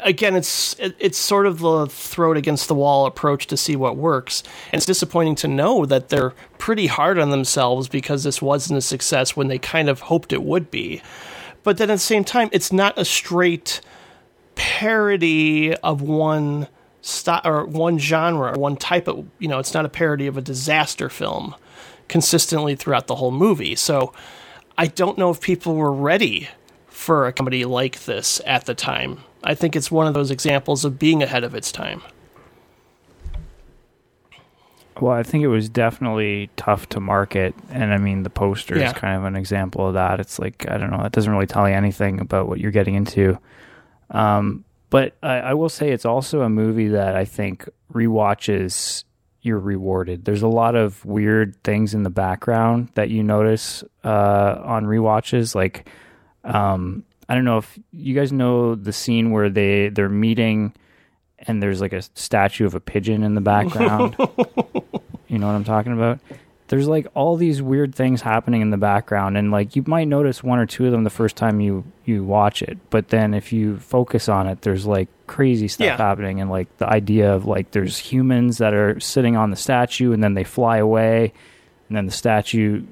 again, 0.00 0.36
it's 0.36 0.78
it, 0.78 0.96
it's 0.98 1.18
sort 1.18 1.46
of 1.46 1.58
the 1.58 1.86
throw 1.88 2.32
it 2.32 2.38
against 2.38 2.68
the 2.68 2.74
wall 2.74 3.06
approach 3.06 3.46
to 3.48 3.56
see 3.56 3.76
what 3.76 3.96
works. 3.96 4.42
And 4.72 4.78
it's 4.78 4.86
disappointing 4.86 5.34
to 5.36 5.48
know 5.48 5.84
that 5.86 6.08
they're 6.08 6.34
pretty 6.58 6.86
hard 6.86 7.18
on 7.18 7.30
themselves 7.30 7.88
because 7.88 8.24
this 8.24 8.40
wasn't 8.40 8.78
a 8.78 8.82
success 8.82 9.36
when 9.36 9.48
they 9.48 9.58
kind 9.58 9.88
of 9.88 10.02
hoped 10.02 10.32
it 10.32 10.42
would 10.42 10.70
be. 10.70 11.02
But 11.68 11.76
then 11.76 11.90
at 11.90 11.96
the 11.96 11.98
same 11.98 12.24
time, 12.24 12.48
it's 12.50 12.72
not 12.72 12.98
a 12.98 13.04
straight 13.04 13.82
parody 14.54 15.74
of 15.74 16.00
one 16.00 16.66
style 17.02 17.42
or 17.44 17.66
one 17.66 17.98
genre 17.98 18.52
or 18.52 18.58
one 18.58 18.74
type 18.78 19.06
of 19.06 19.26
you 19.38 19.48
know 19.48 19.58
it's 19.58 19.74
not 19.74 19.84
a 19.84 19.90
parody 19.90 20.26
of 20.26 20.38
a 20.38 20.40
disaster 20.40 21.10
film 21.10 21.54
consistently 22.08 22.74
throughout 22.74 23.06
the 23.06 23.16
whole 23.16 23.32
movie. 23.32 23.76
So 23.76 24.14
i 24.78 24.86
don't 24.86 25.18
know 25.18 25.28
if 25.28 25.42
people 25.42 25.74
were 25.74 25.92
ready 25.92 26.48
for 26.86 27.26
a 27.26 27.34
comedy 27.34 27.66
like 27.66 28.04
this 28.04 28.40
at 28.46 28.64
the 28.64 28.74
time. 28.74 29.18
I 29.44 29.54
think 29.54 29.76
it's 29.76 29.90
one 29.90 30.06
of 30.06 30.14
those 30.14 30.30
examples 30.30 30.86
of 30.86 30.98
being 30.98 31.22
ahead 31.22 31.44
of 31.44 31.54
its 31.54 31.70
time 31.70 32.00
Well, 35.00 35.12
I 35.12 35.22
think 35.22 35.44
it 35.44 35.48
was 35.48 35.68
definitely 35.68 36.50
tough 36.56 36.88
to 36.90 37.00
market, 37.00 37.54
and 37.70 37.92
I 37.92 37.98
mean 37.98 38.22
the 38.24 38.30
poster 38.30 38.76
Yeah. 38.78 38.88
is 38.88 38.92
kind 38.94 39.16
of 39.16 39.24
an 39.24 39.36
example 39.36 39.86
of 39.88 39.94
that. 39.94 40.20
It's 40.20 40.38
like 40.38 40.66
I 40.70 40.76
don't 40.78 40.90
know, 40.90 41.02
it 41.04 41.12
doesn't 41.12 41.32
really 41.32 41.46
tell 41.46 41.68
you 41.68 41.74
anything 41.74 42.20
about 42.20 42.48
what 42.48 42.58
you're 42.60 42.70
getting 42.72 42.94
into. 42.94 43.38
Um, 44.10 44.64
but 44.90 45.16
I, 45.22 45.38
I 45.40 45.54
will 45.54 45.68
say 45.68 45.90
it's 45.90 46.04
also 46.06 46.40
a 46.42 46.48
movie 46.48 46.88
that 46.88 47.14
I 47.14 47.24
think 47.26 47.68
rewatches 47.92 49.04
you're 49.42 49.58
rewarded. 49.58 50.24
There's 50.24 50.42
a 50.42 50.48
lot 50.48 50.74
of 50.74 51.04
weird 51.04 51.62
things 51.62 51.94
in 51.94 52.02
the 52.02 52.10
background 52.10 52.88
that 52.94 53.08
you 53.10 53.22
notice 53.22 53.84
uh, 54.04 54.60
on 54.64 54.84
rewatches, 54.84 55.54
like 55.54 55.88
um, 56.44 57.04
I 57.28 57.34
don't 57.34 57.44
know 57.44 57.58
if 57.58 57.78
you 57.92 58.14
guys 58.14 58.32
know 58.32 58.74
the 58.74 58.92
scene 58.92 59.30
where 59.30 59.48
they 59.50 59.90
they're 59.90 60.08
meeting 60.08 60.72
and 61.46 61.62
there's 61.62 61.80
like 61.80 61.92
a 61.92 62.02
statue 62.02 62.66
of 62.66 62.74
a 62.74 62.80
pigeon 62.80 63.22
in 63.22 63.34
the 63.34 63.40
background. 63.40 64.16
you 65.28 65.38
know 65.38 65.46
what 65.46 65.54
I'm 65.54 65.64
talking 65.64 65.92
about? 65.92 66.18
There's 66.68 66.86
like 66.86 67.06
all 67.14 67.36
these 67.36 67.62
weird 67.62 67.94
things 67.94 68.20
happening 68.20 68.60
in 68.60 68.68
the 68.70 68.76
background 68.76 69.38
and 69.38 69.50
like 69.50 69.74
you 69.74 69.82
might 69.86 70.06
notice 70.06 70.42
one 70.42 70.58
or 70.58 70.66
two 70.66 70.84
of 70.84 70.92
them 70.92 71.02
the 71.04 71.08
first 71.10 71.34
time 71.36 71.60
you 71.60 71.84
you 72.04 72.22
watch 72.24 72.60
it, 72.60 72.76
but 72.90 73.08
then 73.08 73.32
if 73.32 73.52
you 73.54 73.78
focus 73.78 74.28
on 74.28 74.46
it 74.46 74.60
there's 74.62 74.84
like 74.84 75.08
crazy 75.26 75.66
stuff 75.68 75.86
Yeah. 75.86 75.96
happening 75.96 76.40
and 76.42 76.50
like 76.50 76.74
the 76.76 76.86
idea 76.86 77.32
of 77.32 77.46
like 77.46 77.70
there's 77.70 77.96
humans 77.96 78.58
that 78.58 78.74
are 78.74 79.00
sitting 79.00 79.34
on 79.34 79.50
the 79.50 79.56
statue 79.56 80.12
and 80.12 80.22
then 80.22 80.34
they 80.34 80.44
fly 80.44 80.76
away 80.76 81.32
and 81.88 81.96
then 81.96 82.04
the 82.04 82.12
statue 82.12 82.82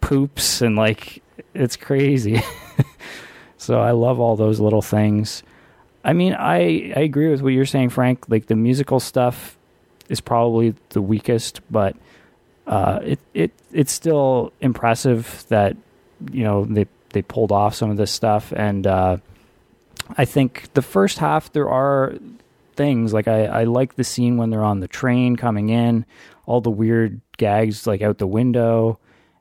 poops 0.00 0.60
and 0.62 0.76
like 0.76 1.20
it's 1.54 1.76
crazy. 1.76 2.40
so 3.58 3.80
I 3.80 3.90
love 3.90 4.20
all 4.20 4.36
those 4.36 4.60
little 4.60 4.82
things. 4.82 5.42
I 6.04 6.12
mean, 6.12 6.34
I 6.34 6.92
I 6.94 7.00
agree 7.00 7.30
with 7.30 7.40
what 7.40 7.54
you're 7.54 7.64
saying, 7.64 7.88
Frank. 7.88 8.28
Like 8.28 8.46
the 8.46 8.56
musical 8.56 9.00
stuff 9.00 9.56
is 10.10 10.20
probably 10.20 10.74
the 10.90 11.00
weakest, 11.00 11.60
but 11.70 11.96
uh, 12.66 13.00
it 13.02 13.20
it 13.32 13.52
it's 13.72 13.92
still 13.92 14.52
impressive 14.60 15.44
that 15.48 15.76
you 16.30 16.44
know 16.44 16.66
they 16.66 16.86
they 17.10 17.22
pulled 17.22 17.52
off 17.52 17.74
some 17.74 17.90
of 17.90 17.96
this 17.96 18.10
stuff, 18.10 18.52
and 18.54 18.86
uh, 18.86 19.16
I 20.18 20.26
think 20.26 20.72
the 20.74 20.82
first 20.82 21.18
half 21.18 21.50
there 21.52 21.70
are 21.70 22.14
things 22.76 23.14
like 23.14 23.26
I 23.26 23.46
I 23.46 23.64
like 23.64 23.96
the 23.96 24.04
scene 24.04 24.36
when 24.36 24.50
they're 24.50 24.62
on 24.62 24.80
the 24.80 24.88
train 24.88 25.36
coming 25.36 25.70
in, 25.70 26.04
all 26.44 26.60
the 26.60 26.70
weird 26.70 27.22
gags 27.38 27.86
like 27.86 28.02
out 28.02 28.18
the 28.18 28.26
window, 28.26 28.98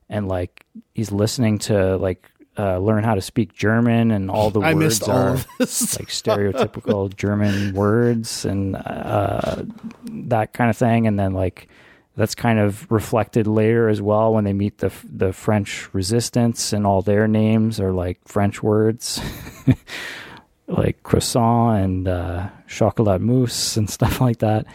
and 0.09 0.29
like 0.29 0.65
he's 0.93 1.11
listening 1.11 1.59
to 1.59 1.97
like. 1.97 2.29
Uh, 2.55 2.77
learn 2.77 3.03
how 3.03 3.15
to 3.15 3.21
speak 3.21 3.53
German, 3.53 4.11
and 4.11 4.29
all 4.29 4.51
the 4.51 4.59
I 4.61 4.75
words 4.75 5.01
all 5.01 5.11
are 5.11 5.31
like 5.59 5.67
stereotypical 5.67 7.15
German 7.15 7.73
words 7.73 8.45
and 8.45 8.75
uh, 8.75 9.63
that 10.05 10.53
kind 10.53 10.69
of 10.69 10.77
thing, 10.77 11.07
and 11.07 11.17
then 11.17 11.33
like 11.33 11.67
that's 12.15 12.35
kind 12.35 12.59
of 12.59 12.89
reflected 12.91 13.47
later 13.47 13.89
as 13.89 14.01
well 14.01 14.33
when 14.33 14.43
they 14.43 14.53
meet 14.53 14.77
the 14.77 14.91
the 15.03 15.33
French 15.33 15.91
resistance 15.93 16.73
and 16.73 16.85
all 16.85 17.01
their 17.01 17.27
names 17.27 17.79
are 17.79 17.91
like 17.91 18.19
French 18.27 18.61
words, 18.61 19.19
like 20.67 21.01
croissant 21.01 21.83
and 21.83 22.07
uh, 22.07 22.49
chocolat 22.67 23.19
mousse 23.19 23.77
and 23.77 23.89
stuff 23.89 24.21
like 24.21 24.39
that. 24.39 24.65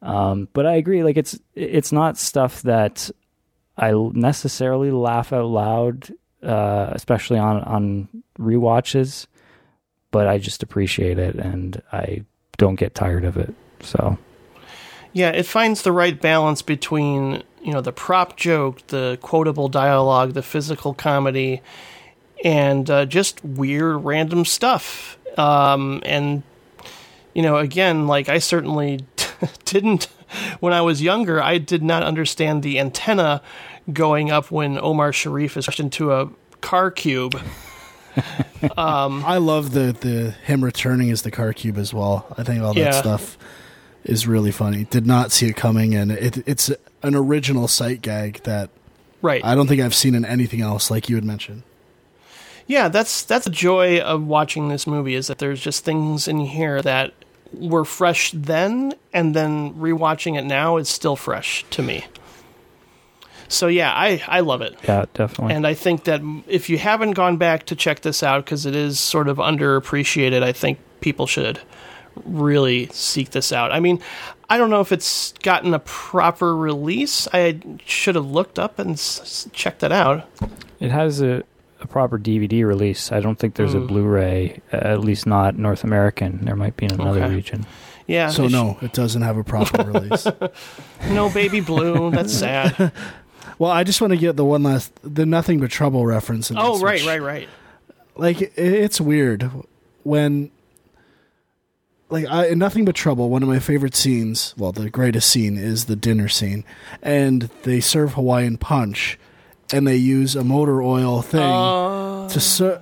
Um, 0.00 0.48
but 0.52 0.66
I 0.66 0.74
agree, 0.74 1.02
like 1.02 1.16
it's 1.16 1.38
it's 1.54 1.90
not 1.90 2.18
stuff 2.18 2.62
that 2.62 3.10
I 3.76 3.92
necessarily 4.12 4.90
laugh 4.90 5.32
out 5.32 5.46
loud, 5.46 6.12
uh, 6.42 6.90
especially 6.92 7.38
on 7.38 7.62
on 7.62 8.08
rewatches 8.38 9.26
but 10.16 10.26
I 10.26 10.38
just 10.38 10.62
appreciate 10.62 11.18
it 11.18 11.34
and 11.34 11.82
I 11.92 12.24
don't 12.56 12.76
get 12.76 12.94
tired 12.94 13.24
of 13.24 13.36
it. 13.36 13.54
So 13.80 14.16
Yeah, 15.12 15.28
it 15.28 15.44
finds 15.44 15.82
the 15.82 15.92
right 15.92 16.18
balance 16.18 16.62
between, 16.62 17.42
you 17.62 17.72
know, 17.72 17.82
the 17.82 17.92
prop 17.92 18.36
joke, 18.36 18.86
the 18.86 19.18
quotable 19.20 19.68
dialogue, 19.68 20.32
the 20.32 20.42
physical 20.42 20.94
comedy, 20.94 21.60
and 22.42 22.88
uh, 22.88 23.04
just 23.04 23.44
weird 23.44 24.04
random 24.04 24.46
stuff. 24.46 25.18
Um, 25.36 26.00
and, 26.04 26.42
you 27.34 27.42
know, 27.42 27.58
again, 27.58 28.06
like 28.06 28.30
I 28.30 28.38
certainly 28.38 29.04
didn't, 29.66 30.04
when 30.60 30.72
I 30.72 30.80
was 30.80 31.02
younger, 31.02 31.42
I 31.42 31.58
did 31.58 31.82
not 31.82 32.02
understand 32.02 32.62
the 32.62 32.78
antenna 32.78 33.42
going 33.92 34.30
up 34.30 34.50
when 34.50 34.78
Omar 34.78 35.12
Sharif 35.12 35.56
is 35.56 35.68
rushed 35.68 35.80
into 35.80 36.12
a 36.12 36.28
car 36.60 36.90
cube. 36.90 37.34
um, 38.76 39.24
I 39.24 39.36
love 39.38 39.72
the 39.72 39.92
the 39.92 40.30
him 40.44 40.64
returning 40.64 41.10
as 41.10 41.22
the 41.22 41.30
car 41.30 41.52
cube 41.52 41.78
as 41.78 41.92
well. 41.92 42.26
I 42.36 42.42
think 42.42 42.62
all 42.62 42.74
that 42.74 42.80
Yeah. 42.80 42.90
stuff 42.92 43.36
is 44.04 44.26
really 44.26 44.52
funny. 44.52 44.84
Did 44.84 45.06
not 45.06 45.32
see 45.32 45.48
it 45.48 45.56
coming, 45.56 45.94
and 45.94 46.10
it, 46.12 46.38
it's 46.48 46.70
an 47.02 47.14
original 47.14 47.68
sight 47.68 48.02
gag 48.02 48.42
that 48.44 48.70
Right. 49.22 49.44
I 49.44 49.54
don't 49.54 49.66
think 49.66 49.80
I've 49.80 49.94
seen 49.94 50.14
in 50.14 50.24
anything 50.24 50.60
else, 50.60 50.90
like 50.90 51.08
you 51.08 51.16
had 51.16 51.24
mentioned. 51.24 51.62
Yeah, 52.66 52.88
that's 52.88 53.22
that's 53.22 53.44
the 53.44 53.50
joy 53.50 53.98
of 54.00 54.24
watching 54.26 54.68
this 54.68 54.86
movie 54.86 55.14
is 55.14 55.26
that 55.28 55.38
there's 55.38 55.60
just 55.60 55.84
things 55.84 56.26
in 56.28 56.38
here 56.40 56.82
that 56.82 57.12
were 57.52 57.84
fresh 57.84 58.30
then, 58.32 58.94
and 59.12 59.34
then 59.34 59.74
rewatching 59.74 60.36
it 60.38 60.44
now 60.44 60.76
is 60.76 60.88
still 60.88 61.16
fresh 61.16 61.64
to 61.70 61.82
me. 61.82 62.04
So 63.48 63.66
yeah, 63.68 63.92
I 63.94 64.22
I 64.28 64.40
love 64.40 64.60
it. 64.62 64.76
yeah, 64.86 65.04
definitely. 65.14 65.54
And 65.54 65.66
I 65.66 65.74
think 65.74 66.04
that 66.04 66.20
if 66.48 66.68
you 66.68 66.78
haven't 66.78 67.12
gone 67.12 67.36
back 67.36 67.66
to 67.66 67.76
check 67.76 68.00
this 68.00 68.22
out 68.22 68.44
because 68.44 68.66
it 68.66 68.74
is 68.76 68.98
sort 69.00 69.28
of 69.28 69.36
underappreciated, 69.38 70.42
I 70.42 70.52
think 70.52 70.78
people 71.00 71.26
should 71.26 71.60
really 72.24 72.86
seek 72.92 73.30
this 73.30 73.52
out. 73.52 73.72
I 73.72 73.80
mean, 73.80 74.00
I 74.48 74.56
don't 74.58 74.70
know 74.70 74.80
if 74.80 74.90
it's 74.92 75.32
gotten 75.42 75.74
a 75.74 75.78
proper 75.80 76.56
release. 76.56 77.28
I 77.32 77.60
should 77.84 78.14
have 78.14 78.26
looked 78.26 78.58
up 78.58 78.78
and 78.78 78.92
s- 78.92 79.20
s- 79.20 79.48
checked 79.52 79.80
that 79.80 79.92
out. 79.92 80.26
it 80.80 80.90
has 80.90 81.20
a, 81.20 81.42
a 81.80 81.86
proper 81.86 82.18
DVD 82.18 82.64
release. 82.66 83.12
I 83.12 83.20
don't 83.20 83.38
think 83.38 83.54
there's 83.56 83.74
a 83.74 83.78
Mm. 83.78 83.88
Blu-ray, 83.88 84.60
uh, 84.72 84.76
at 84.76 85.00
least 85.00 85.26
not 85.26 85.58
North 85.58 85.84
American. 85.84 86.44
There 86.44 86.56
might 86.56 86.76
be 86.76 86.86
in 86.86 86.92
another 86.92 87.22
Okay. 87.24 87.34
region. 87.34 87.66
Yeah. 88.06 88.28
So 88.30 88.44
it 88.44 88.48
sh- 88.48 88.52
no, 88.52 88.78
it 88.80 88.92
doesn't 88.94 89.22
have 89.22 89.36
a 89.36 89.44
proper 89.44 89.82
release. 89.84 90.26
no 91.10 91.28
baby 91.28 91.60
blue. 91.60 92.10
That's 92.12 92.32
sad. 92.32 92.92
Well, 93.58 93.70
I 93.70 93.84
just 93.84 94.00
want 94.00 94.12
to 94.12 94.16
get 94.18 94.36
the 94.36 94.44
one 94.44 94.62
last 94.62 94.92
the 95.02 95.24
nothing 95.26 95.60
but 95.60 95.70
trouble 95.70 96.04
reference. 96.06 96.50
In 96.50 96.58
Oh, 96.58 96.74
this, 96.74 96.82
right, 96.82 96.92
which- 97.00 97.06
right, 97.06 97.22
right. 97.22 97.48
Like 98.16 98.40
it, 98.42 98.52
it's 98.56 99.00
weird 99.00 99.50
when 100.02 100.50
like 102.08 102.26
I, 102.26 102.46
in 102.48 102.58
nothing 102.58 102.84
but 102.84 102.94
trouble. 102.94 103.28
One 103.30 103.42
of 103.42 103.48
my 103.48 103.58
favorite 103.58 103.94
scenes, 103.94 104.54
well, 104.56 104.72
the 104.72 104.90
greatest 104.90 105.30
scene 105.30 105.56
is 105.56 105.86
the 105.86 105.96
dinner 105.96 106.28
scene, 106.28 106.64
and 107.02 107.42
they 107.62 107.80
serve 107.80 108.14
Hawaiian 108.14 108.58
punch, 108.58 109.18
and 109.72 109.86
they 109.86 109.96
use 109.96 110.36
a 110.36 110.44
motor 110.44 110.80
oil 110.82 111.22
thing 111.22 111.40
Oh. 111.42 112.28
to 112.30 112.40
serve. 112.40 112.80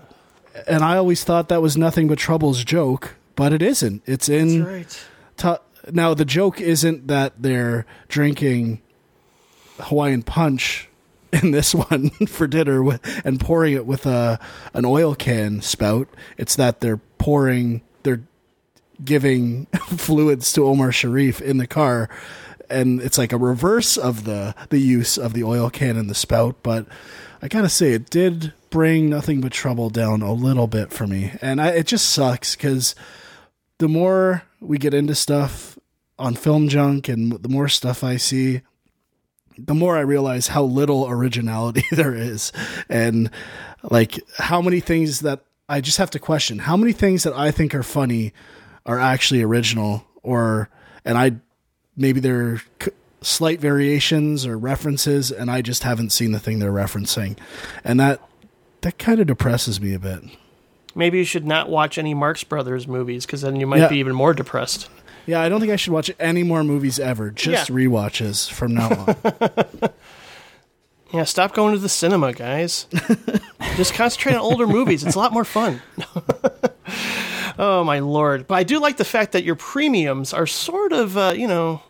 And 0.69 0.85
I 0.85 0.97
always 0.99 1.25
thought 1.25 1.49
that 1.49 1.63
was 1.63 1.77
nothing 1.77 2.07
but 2.07 2.19
trouble's 2.19 2.63
joke, 2.65 3.17
but 3.35 3.53
it 3.53 3.61
isn't. 3.63 4.03
It's 4.07 4.29
in 4.29 4.65
right. 4.65 5.05
to- 5.39 5.61
now 5.93 6.15
the 6.15 6.25
joke 6.25 6.61
isn't 6.61 7.09
that 7.09 7.33
they're 7.41 7.87
drinking 8.09 8.81
Hawaiian 9.79 10.23
punch 10.23 10.89
in 11.33 11.51
this 11.51 11.75
one 11.91 12.11
for 12.27 12.47
dinner 12.47 12.83
with, 12.83 13.01
and 13.25 13.41
pouring 13.41 13.75
it 13.75 13.87
with 13.87 14.07
a 14.07 14.39
an 14.73 14.85
oil 14.85 15.15
can 15.15 15.61
spout. 15.61 16.09
It's 16.37 16.57
that 16.57 16.81
they're 16.81 17.01
pouring 17.19 17.83
they're 18.03 18.23
giving 19.05 19.67
fluids 19.97 20.53
to 20.53 20.67
Omar 20.67 20.93
Sharif 20.93 21.41
in 21.41 21.59
the 21.59 21.67
car 21.67 22.09
and 22.71 23.01
it's 23.01 23.19
like 23.19 23.33
a 23.33 23.39
reverse 23.39 23.97
of 23.97 24.25
the 24.25 24.55
the 24.71 24.79
use 24.79 25.17
of 25.19 25.33
the 25.33 25.45
oil 25.45 25.71
can 25.71 25.97
and 25.97 26.09
the 26.09 26.15
spout, 26.15 26.57
but 26.63 26.87
I 27.43 27.49
gotta 27.49 27.69
say 27.69 27.93
it 27.93 28.11
did 28.11 28.53
bring 28.71 29.09
nothing 29.09 29.41
but 29.41 29.53
trouble 29.53 29.91
down 29.91 30.23
a 30.23 30.33
little 30.33 30.67
bit 30.67 30.93
for 30.93 31.07
me, 31.07 31.33
and 31.41 31.61
I, 31.61 31.69
it 31.71 31.87
just 31.87 32.09
sucks 32.11 32.57
because 32.57 32.95
the 33.79 33.89
more 33.89 34.43
we 34.61 34.79
get 34.79 34.95
into 34.95 35.15
stuff 35.15 35.79
on 36.19 36.35
film 36.35 36.69
junk 36.69 37.09
and 37.09 37.33
the 37.33 37.49
more 37.49 37.69
stuff 37.69 38.05
I 38.05 38.17
see, 38.17 38.63
the 39.59 39.75
more 39.75 39.97
I 39.97 40.01
realize 40.01 40.49
how 40.49 40.65
little 40.65 41.07
originality 41.09 41.85
there 41.93 42.15
is, 42.15 42.53
and 42.89 43.31
like 43.83 44.19
how 44.39 44.61
many 44.63 44.81
things 44.81 45.21
that 45.21 45.41
I 45.69 45.81
just 45.81 45.99
have 45.99 46.11
to 46.11 46.19
question. 46.19 46.59
How 46.61 46.77
many 46.77 46.93
things 46.93 47.23
that 47.23 47.33
I 47.35 47.51
think 47.51 47.75
are 47.75 47.83
funny 47.83 48.33
are 48.87 48.99
actually 48.99 49.43
original, 49.43 50.05
or 50.23 50.69
and 51.05 51.17
I 51.19 51.33
maybe 51.97 52.21
they're 52.21 52.59
c- 52.83 52.91
slight 53.23 53.61
variations 53.61 54.45
or 54.47 54.59
references, 54.59 55.31
and 55.31 55.51
I 55.51 55.63
just 55.63 55.83
haven't 55.85 56.11
seen 56.11 56.33
the 56.33 56.41
thing 56.41 56.59
they're 56.59 56.73
referencing, 56.73 57.39
and 57.85 57.99
that 58.01 58.21
that 58.83 58.99
kind 58.99 59.21
of 59.21 59.27
depresses 59.27 59.81
me 59.81 59.95
a 59.95 59.99
bit. 59.99 60.23
Maybe 60.95 61.19
you 61.19 61.25
should 61.25 61.47
not 61.47 61.69
watch 61.69 61.99
any 61.99 62.15
Marx 62.15 62.45
Brothers 62.45 62.87
movies 62.87 63.27
because 63.27 63.41
then 63.41 63.57
you 63.57 63.67
might 63.67 63.79
Yeah. 63.81 63.89
be 63.89 63.97
even 63.99 64.15
more 64.15 64.33
depressed. 64.35 64.89
Yeah, 65.27 65.41
I 65.41 65.49
don't 65.49 65.61
think 65.61 65.73
I 65.73 65.77
should 65.77 65.93
watch 65.93 66.11
any 66.21 66.43
more 66.43 66.63
movies 66.65 66.99
ever. 66.99 67.31
Just 67.31 67.71
Yeah. 67.71 67.75
rewatches 67.77 68.51
from 68.51 68.75
now 68.75 68.89
on. 68.91 69.91
Yeah, 71.13 71.23
stop 71.23 71.55
going 71.55 71.75
to 71.75 71.79
the 71.79 71.89
cinema, 71.89 72.33
guys. 72.33 72.89
Just 73.77 73.95
concentrate 73.95 74.35
on 74.35 74.41
older 74.41 74.67
movies. 74.67 75.05
It's 75.05 75.15
a 75.15 75.19
lot 75.21 75.33
more 75.33 75.45
fun. 75.45 75.81
oh 77.59 77.85
my 77.85 78.01
lord! 78.01 78.49
But 78.49 78.57
I 78.57 78.65
do 78.65 78.81
like 78.81 78.97
the 78.97 79.05
fact 79.05 79.31
that 79.31 79.45
your 79.45 79.55
premiums 79.55 80.33
are 80.33 80.47
sort 80.47 80.93
of, 80.93 81.17
uh, 81.17 81.33
you 81.37 81.47
know, 81.47 81.83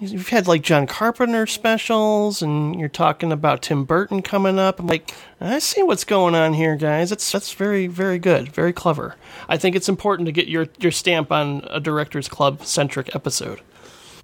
you've 0.00 0.28
had 0.30 0.48
like 0.48 0.62
John 0.62 0.86
Carpenter 0.86 1.46
specials, 1.46 2.42
and 2.42 2.78
you're 2.78 2.88
talking 2.88 3.30
about 3.30 3.62
Tim 3.62 3.84
Burton 3.84 4.22
coming 4.22 4.58
up. 4.58 4.80
I'm 4.80 4.86
like, 4.86 5.14
I 5.40 5.58
see 5.58 5.82
what's 5.82 6.04
going 6.04 6.34
on 6.34 6.54
here, 6.54 6.76
guys. 6.76 7.10
That's 7.10 7.30
that's 7.30 7.52
very 7.52 7.86
very 7.86 8.18
good, 8.18 8.50
very 8.52 8.72
clever. 8.72 9.16
I 9.48 9.56
think 9.56 9.76
it's 9.76 9.88
important 9.88 10.26
to 10.26 10.32
get 10.32 10.48
your 10.48 10.68
your 10.78 10.92
stamp 10.92 11.30
on 11.30 11.64
a 11.70 11.80
Directors 11.80 12.28
Club 12.28 12.64
centric 12.64 13.14
episode. 13.14 13.60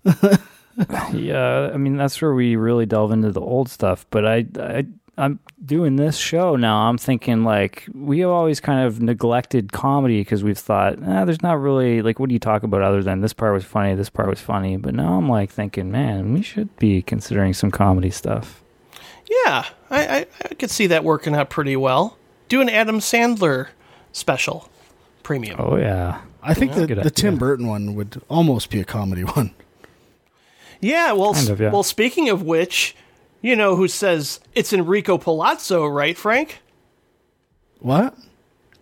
yeah, 1.13 1.71
I 1.73 1.77
mean 1.77 1.97
that's 1.97 2.21
where 2.21 2.35
we 2.35 2.57
really 2.57 2.87
delve 2.87 3.13
into 3.13 3.31
the 3.31 3.41
old 3.41 3.69
stuff. 3.69 4.07
But 4.11 4.27
I, 4.27 4.47
I, 4.59 4.87
I'm 5.19 5.39
doing 5.65 5.97
this 5.97 6.17
show 6.19 6.57
now. 6.57 6.89
I'm 6.89 6.99
thinking 6.99 7.43
like 7.43 7.87
we 7.95 8.19
have 8.21 8.29
always 8.31 8.61
kind 8.61 8.87
of 8.87 9.01
neglected 9.01 9.73
comedy 9.73 10.21
because 10.21 10.45
we've 10.45 10.59
thought, 10.59 10.99
ah, 11.03 11.25
there's 11.25 11.43
not 11.43 11.59
really 11.61 12.03
like 12.03 12.19
what 12.19 12.29
do 12.29 12.35
you 12.35 12.39
talk 12.39 12.63
about 12.63 12.83
other 12.83 13.03
than 13.03 13.21
this 13.23 13.33
part 13.33 13.55
was 13.55 13.65
funny, 13.65 13.95
this 13.95 14.11
part 14.11 14.29
was 14.29 14.41
funny. 14.41 14.77
But 14.77 14.95
now 14.95 15.15
I'm 15.17 15.29
like 15.29 15.51
thinking, 15.51 15.91
man, 15.91 16.35
we 16.35 16.43
should 16.43 16.75
be 16.77 17.01
considering 17.01 17.55
some 17.55 17.71
comedy 17.71 18.11
stuff. 18.11 18.63
Yeah, 19.29 19.65
I, 19.91 20.07
I, 20.19 20.27
I 20.45 20.55
could 20.55 20.71
see 20.71 20.87
that 20.89 21.03
working 21.03 21.35
out 21.35 21.49
pretty 21.51 21.77
well. 21.77 22.17
Do 22.49 22.61
an 22.61 22.69
Adam 22.69 22.99
Sandler 23.01 23.69
special 24.13 24.71
premium. 25.23 25.57
Oh 25.59 25.77
yeah, 25.77 26.21
I 26.43 26.53
think 26.55 26.77
Yeah. 26.77 26.85
the, 26.87 26.95
the 27.05 27.11
Tim 27.11 27.37
Burton 27.39 27.67
one 27.67 27.95
would 27.95 28.21
almost 28.29 28.69
be 28.71 28.81
a 28.81 28.85
comedy 28.85 29.25
one. 29.25 29.53
Yeah, 30.81 31.13
well, 31.13 31.33
Kind 31.33 31.49
of, 31.49 31.59
yeah. 31.61 31.71
well. 31.73 31.83
Speaking 31.83 32.29
of 32.29 32.43
which, 32.43 32.95
you 33.47 33.55
know 33.55 33.77
who 33.77 33.87
says 33.87 34.41
it's 34.55 34.73
Enrico 34.73 35.19
Palazzo, 35.19 35.87
right, 35.87 36.17
Frank? 36.17 36.61
What? 37.79 38.17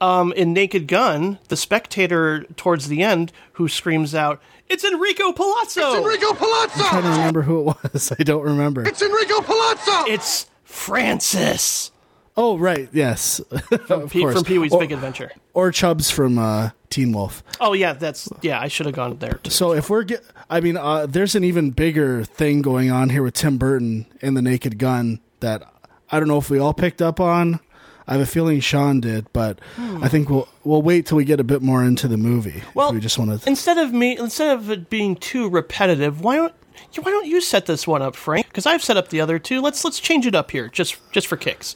Um, 0.01 0.33
in 0.33 0.53
Naked 0.53 0.87
Gun, 0.89 1.39
the 1.49 1.57
spectator 1.57 2.45
towards 2.57 2.89
the 2.89 3.03
end 3.03 3.33
who 3.53 3.69
screams 3.69 4.15
out, 4.15 4.41
"It's 4.69 4.85
Enrico 4.85 5.33
Palazzo!" 5.33 5.93
It's 5.93 5.99
Enrico 5.99 6.35
Palazzo. 6.35 6.83
I'm 6.83 6.89
trying 6.89 7.03
to 7.03 7.09
remember 7.11 7.43
who 7.43 7.71
it 7.71 7.77
was. 7.93 8.13
I 8.19 8.23
don't 8.23 8.43
remember. 8.43 8.87
It's 8.87 9.03
Enrico 9.03 9.43
Palazzo. 9.43 10.11
It's 10.11 10.47
Francis 10.65 11.91
Oh, 12.37 12.59
right. 12.59 12.89
Yes. 12.93 13.41
from, 13.87 14.09
Pee- 14.09 14.23
from 14.23 14.45
Pee 14.45 14.59
Wee's 14.59 14.75
Big 14.75 14.91
Adventure. 14.93 15.31
or 15.53 15.71
Chubs 15.71 16.11
from 16.11 16.39
uh, 16.39 16.71
Teen 16.91 17.13
Wolf. 17.13 17.45
Oh 17.61 17.75
yeah, 17.75 17.93
that's 17.93 18.29
yeah. 18.43 18.61
I 18.61 18.69
should 18.69 18.87
have 18.87 18.95
gone 18.95 19.17
there. 19.19 19.35
Too. 19.43 19.51
So 19.51 19.73
if 19.73 19.89
we're, 19.89 20.03
get, 20.03 20.25
I 20.55 20.61
mean, 20.61 20.77
uh, 20.77 21.07
there's 21.07 21.35
an 21.35 21.43
even 21.43 21.73
bigger 21.73 22.23
thing 22.23 22.63
going 22.63 22.89
on 22.93 23.11
here 23.11 23.25
with 23.25 23.35
Tim 23.35 23.59
Burton 23.59 24.07
and 24.23 24.37
the 24.37 24.43
Naked 24.43 24.79
Gun 24.79 25.19
that 25.41 25.65
I 26.13 26.21
don't 26.21 26.29
know 26.29 26.39
if 26.39 26.49
we 26.49 26.61
all 26.61 26.73
picked 26.73 27.03
up 27.03 27.19
on. 27.19 27.59
I 28.07 28.13
have 28.13 28.21
a 28.21 28.27
feeling 28.27 28.61
Sean 28.61 29.01
did, 29.01 29.27
but 29.33 29.59
Hmm. 29.75 30.05
I 30.05 30.09
think 30.09 30.31
we'll 30.31 30.47
we'll 30.63 30.81
wait 30.83 31.07
till 31.07 31.17
we 31.17 31.25
get 31.25 31.41
a 31.41 31.45
bit 31.45 31.61
more 31.61 31.83
into 31.83 32.07
the 32.07 32.17
movie. 32.17 32.63
Well, 32.73 32.93
we 32.93 33.01
just 33.01 33.19
want 33.19 33.41
to. 33.43 33.49
Instead 33.49 33.79
of 33.79 33.93
me, 33.93 34.17
instead 34.17 34.57
of 34.57 34.71
it 34.71 34.89
being 34.89 35.17
too 35.17 35.49
repetitive, 35.49 36.21
why 36.21 36.37
don't 36.37 36.55
why 37.01 37.11
don't 37.11 37.27
you 37.27 37.41
set 37.41 37.67
this 37.67 37.85
one 37.87 38.01
up, 38.03 38.15
Frank? 38.15 38.47
Because 38.47 38.65
I've 38.67 38.85
set 38.85 38.97
up 38.97 39.09
the 39.09 39.21
other 39.21 39.41
two. 39.41 39.61
Let's 39.61 39.85
let's 39.85 39.99
change 39.99 40.25
it 40.25 40.37
up 40.37 40.53
here, 40.53 40.69
just 40.69 40.97
just 41.11 41.27
for 41.27 41.37
kicks. 41.37 41.75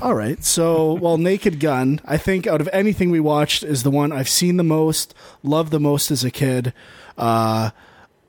All 0.00 0.14
right. 0.14 0.42
So, 0.42 0.94
well, 0.94 1.18
Naked 1.18 1.58
Gun, 1.60 2.00
I 2.04 2.16
think 2.16 2.46
out 2.46 2.60
of 2.62 2.68
anything 2.72 3.10
we 3.10 3.20
watched 3.20 3.62
is 3.62 3.82
the 3.82 3.90
one 3.90 4.10
I've 4.12 4.28
seen 4.28 4.56
the 4.56 4.64
most, 4.64 5.14
loved 5.42 5.70
the 5.70 5.80
most 5.80 6.10
as 6.10 6.22
a 6.24 6.30
kid. 6.30 6.72
Uh, 7.18 7.70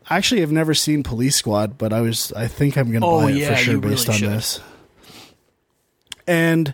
actually, 0.10 0.42
I've 0.42 0.52
never 0.52 0.74
seen 0.74 1.04
Police 1.04 1.36
Squad, 1.36 1.78
but 1.78 1.94
I 1.94 2.02
was, 2.02 2.32
I 2.34 2.48
think 2.48 2.78
I'm 2.78 2.90
going 2.92 3.02
to 3.02 3.08
Oh, 3.08 3.22
buy 3.22 3.32
it 3.32 3.38
yeah, 3.38 3.50
for 3.50 3.56
sure 3.56 3.80
based 3.80 4.08
really 4.08 4.16
on 4.16 4.20
should. 4.20 4.30
this. 4.32 4.60
And 6.28 6.74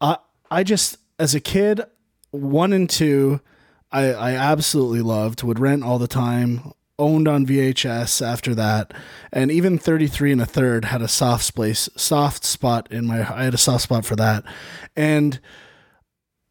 I, 0.00 0.18
I 0.50 0.62
just, 0.62 0.98
as 1.18 1.34
a 1.34 1.40
kid, 1.40 1.80
one 2.30 2.72
and 2.72 2.88
two, 2.88 3.40
I, 3.90 4.12
I 4.12 4.30
absolutely 4.32 5.00
loved, 5.02 5.42
would 5.42 5.58
rent 5.58 5.82
all 5.82 5.98
the 5.98 6.06
time, 6.06 6.72
owned 6.98 7.26
on 7.26 7.46
VHS 7.46 8.24
after 8.24 8.54
that. 8.54 8.92
And 9.32 9.50
even 9.50 9.78
33 9.78 10.32
and 10.32 10.40
a 10.40 10.46
third 10.46 10.84
had 10.86 11.02
a 11.02 11.08
soft 11.08 11.54
place, 11.54 11.88
soft 11.96 12.44
spot 12.44 12.86
in 12.92 13.06
my, 13.06 13.20
I 13.20 13.44
had 13.44 13.54
a 13.54 13.58
soft 13.58 13.84
spot 13.84 14.04
for 14.04 14.14
that. 14.16 14.44
And 14.94 15.40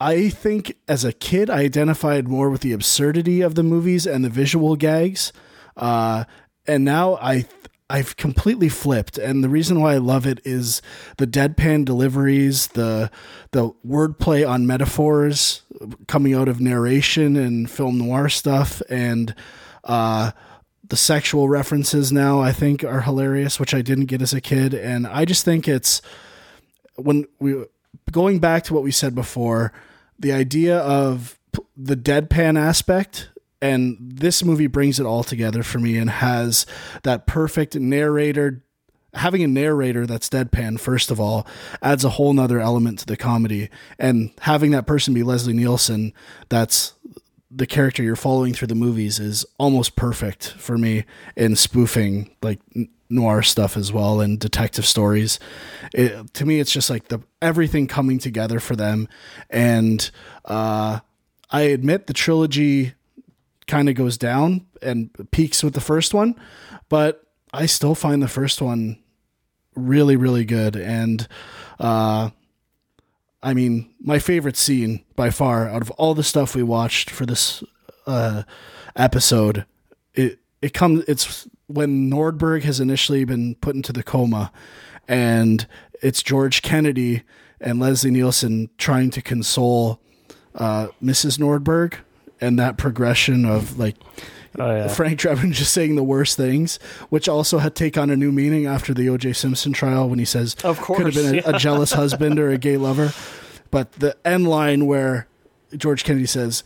I 0.01 0.29
think 0.29 0.75
as 0.87 1.03
a 1.05 1.13
kid, 1.13 1.49
I 1.49 1.59
identified 1.61 2.27
more 2.27 2.49
with 2.49 2.61
the 2.61 2.73
absurdity 2.73 3.41
of 3.41 3.55
the 3.55 3.63
movies 3.63 4.05
and 4.07 4.23
the 4.25 4.29
visual 4.29 4.75
gags. 4.75 5.31
Uh, 5.79 6.25
and 6.67 6.85
now 6.85 7.15
I, 7.15 7.45
I've 7.89 8.15
completely 8.17 8.69
flipped, 8.69 9.17
and 9.17 9.43
the 9.43 9.49
reason 9.49 9.79
why 9.79 9.93
I 9.93 9.97
love 9.97 10.27
it 10.27 10.39
is 10.45 10.81
the 11.17 11.25
deadpan 11.25 11.85
deliveries, 11.85 12.67
the 12.67 13.09
the 13.51 13.71
wordplay 13.87 14.47
on 14.47 14.67
metaphors 14.67 15.63
coming 16.07 16.35
out 16.35 16.47
of 16.47 16.61
narration 16.61 17.35
and 17.35 17.69
film 17.69 17.97
noir 17.97 18.29
stuff, 18.29 18.83
and 18.89 19.33
uh, 19.85 20.31
the 20.87 20.97
sexual 20.97 21.49
references 21.49 22.11
now 22.11 22.39
I 22.39 22.51
think 22.51 22.83
are 22.83 23.01
hilarious, 23.01 23.59
which 23.59 23.73
I 23.73 23.81
didn't 23.81 24.05
get 24.05 24.21
as 24.21 24.33
a 24.33 24.41
kid, 24.41 24.75
and 24.75 25.07
I 25.07 25.25
just 25.25 25.43
think 25.43 25.67
it's 25.67 26.03
when 26.95 27.25
we 27.39 27.63
going 28.11 28.39
back 28.39 28.65
to 28.65 28.73
what 28.73 28.83
we 28.83 28.91
said 28.91 29.15
before, 29.15 29.71
the 30.19 30.31
idea 30.31 30.77
of 30.77 31.39
the 31.75 31.95
deadpan 31.95 32.59
aspect 32.59 33.29
and 33.61 33.97
this 33.99 34.43
movie 34.43 34.67
brings 34.67 34.99
it 34.99 35.05
all 35.05 35.23
together 35.23 35.63
for 35.63 35.79
me 35.79 35.97
and 35.97 36.09
has 36.09 36.65
that 37.03 37.27
perfect 37.27 37.75
narrator 37.75 38.63
having 39.15 39.41
a 39.43 39.47
narrator 39.47 40.05
that's 40.05 40.29
deadpan 40.29 40.79
first 40.79 41.09
of 41.09 41.19
all 41.19 41.47
adds 41.81 42.05
a 42.05 42.09
whole 42.09 42.31
nother 42.31 42.59
element 42.59 42.99
to 42.99 43.05
the 43.05 43.17
comedy 43.17 43.69
and 43.97 44.31
having 44.41 44.71
that 44.71 44.85
person 44.85 45.13
be 45.13 45.23
leslie 45.23 45.53
nielsen 45.53 46.13
that's 46.49 46.93
the 47.51 47.65
character 47.65 48.03
you're 48.03 48.15
following 48.15 48.53
through 48.53 48.67
the 48.67 48.75
movies 48.75 49.19
is 49.19 49.45
almost 49.57 49.95
perfect 49.95 50.51
for 50.51 50.77
me 50.77 51.03
in 51.35 51.55
spoofing 51.55 52.29
like 52.43 52.59
noir 53.09 53.41
stuff 53.41 53.75
as 53.75 53.91
well 53.91 54.21
and 54.21 54.39
detective 54.39 54.85
stories. 54.85 55.39
It, 55.93 56.33
to 56.35 56.45
me, 56.45 56.59
it's 56.59 56.71
just 56.71 56.89
like 56.89 57.07
the 57.07 57.21
everything 57.41 57.87
coming 57.87 58.19
together 58.19 58.59
for 58.59 58.75
them. 58.75 59.07
And 59.49 60.09
uh, 60.45 60.99
I 61.49 61.61
admit 61.61 62.07
the 62.07 62.13
trilogy 62.13 62.93
kind 63.69 63.87
of 63.87 63.95
goes 63.95 64.17
down 64.17 64.65
and 64.81 65.09
peaks 65.31 65.63
with 65.63 65.73
the 65.73 65.81
first 65.81 66.13
one, 66.13 66.35
but 66.89 67.23
I 67.53 67.65
still 67.67 67.95
find 67.95 68.21
the 68.21 68.27
first 68.27 68.61
one 68.61 68.97
really, 69.75 70.15
really 70.15 70.43
good. 70.43 70.75
And 70.75 71.27
uh, 71.79 72.31
I 73.41 73.53
mean, 73.53 73.93
my 74.01 74.19
favorite 74.19 74.57
scene 74.57 75.05
by 75.15 75.29
far 75.29 75.69
out 75.69 75.81
of 75.81 75.91
all 75.91 76.13
the 76.13 76.23
stuff 76.23 76.55
we 76.55 76.63
watched 76.63 77.09
for 77.09 77.25
this 77.25 77.63
uh, 78.05 78.43
episode, 78.95 79.65
it 80.13 80.39
it 80.61 80.73
comes. 80.73 81.05
It's 81.07 81.47
when 81.67 82.09
Nordberg 82.09 82.63
has 82.63 82.79
initially 82.79 83.23
been 83.23 83.55
put 83.55 83.75
into 83.75 83.93
the 83.93 84.03
coma, 84.03 84.51
and 85.07 85.65
it's 86.01 86.21
George 86.21 86.61
Kennedy 86.61 87.23
and 87.61 87.79
Leslie 87.79 88.11
Nielsen 88.11 88.69
trying 88.77 89.09
to 89.11 89.21
console 89.21 90.01
uh, 90.55 90.87
Mrs. 91.01 91.37
Nordberg, 91.37 91.95
and 92.41 92.59
that 92.59 92.77
progression 92.77 93.45
of 93.45 93.77
like. 93.77 93.95
Oh, 94.57 94.75
yeah. 94.75 94.87
Frank 94.87 95.19
Drebin 95.19 95.51
just 95.51 95.71
saying 95.71 95.95
the 95.95 96.03
worst 96.03 96.35
things, 96.35 96.77
which 97.09 97.29
also 97.29 97.59
had 97.59 97.75
take 97.75 97.99
on 97.99 98.09
a 98.09 98.15
new 98.15 98.31
meaning 98.31 98.65
after 98.65 98.95
the 98.95 99.07
O.J. 99.07 99.33
Simpson 99.33 99.73
trial 99.73 100.09
when 100.09 100.17
he 100.17 100.25
says, 100.25 100.55
Of 100.63 100.81
course, 100.81 100.97
could 100.97 101.13
have 101.13 101.15
been 101.15 101.33
a, 101.33 101.37
yeah. 101.37 101.55
a 101.55 101.59
jealous 101.59 101.91
husband 101.93 102.39
or 102.39 102.49
a 102.49 102.57
gay 102.57 102.75
lover." 102.75 103.13
But 103.71 103.91
the 103.93 104.17
end 104.25 104.47
line 104.47 104.87
where 104.87 105.27
George 105.77 106.03
Kennedy 106.03 106.25
says, 106.25 106.63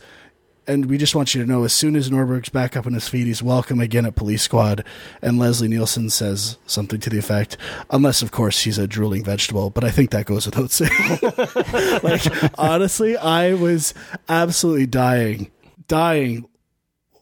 "And 0.66 0.86
we 0.86 0.96
just 0.96 1.14
want 1.14 1.34
you 1.34 1.42
to 1.42 1.48
know, 1.48 1.64
as 1.64 1.74
soon 1.74 1.94
as 1.94 2.10
Nordberg's 2.10 2.48
back 2.48 2.74
up 2.74 2.86
on 2.86 2.94
his 2.94 3.06
feet, 3.06 3.26
he's 3.26 3.42
welcome 3.42 3.80
again 3.80 4.06
at 4.06 4.16
Police 4.16 4.42
Squad." 4.42 4.82
And 5.20 5.38
Leslie 5.38 5.68
Nielsen 5.68 6.08
says 6.08 6.56
something 6.66 7.00
to 7.00 7.10
the 7.10 7.18
effect, 7.18 7.58
"Unless, 7.90 8.22
of 8.22 8.30
course, 8.32 8.62
he's 8.62 8.78
a 8.78 8.86
drooling 8.86 9.24
vegetable." 9.24 9.68
But 9.68 9.84
I 9.84 9.90
think 9.90 10.10
that 10.10 10.24
goes 10.24 10.46
without 10.46 10.70
saying. 10.70 11.20
like 12.02 12.24
honestly, 12.58 13.16
I 13.18 13.52
was 13.52 13.92
absolutely 14.28 14.86
dying, 14.86 15.50
dying, 15.88 16.46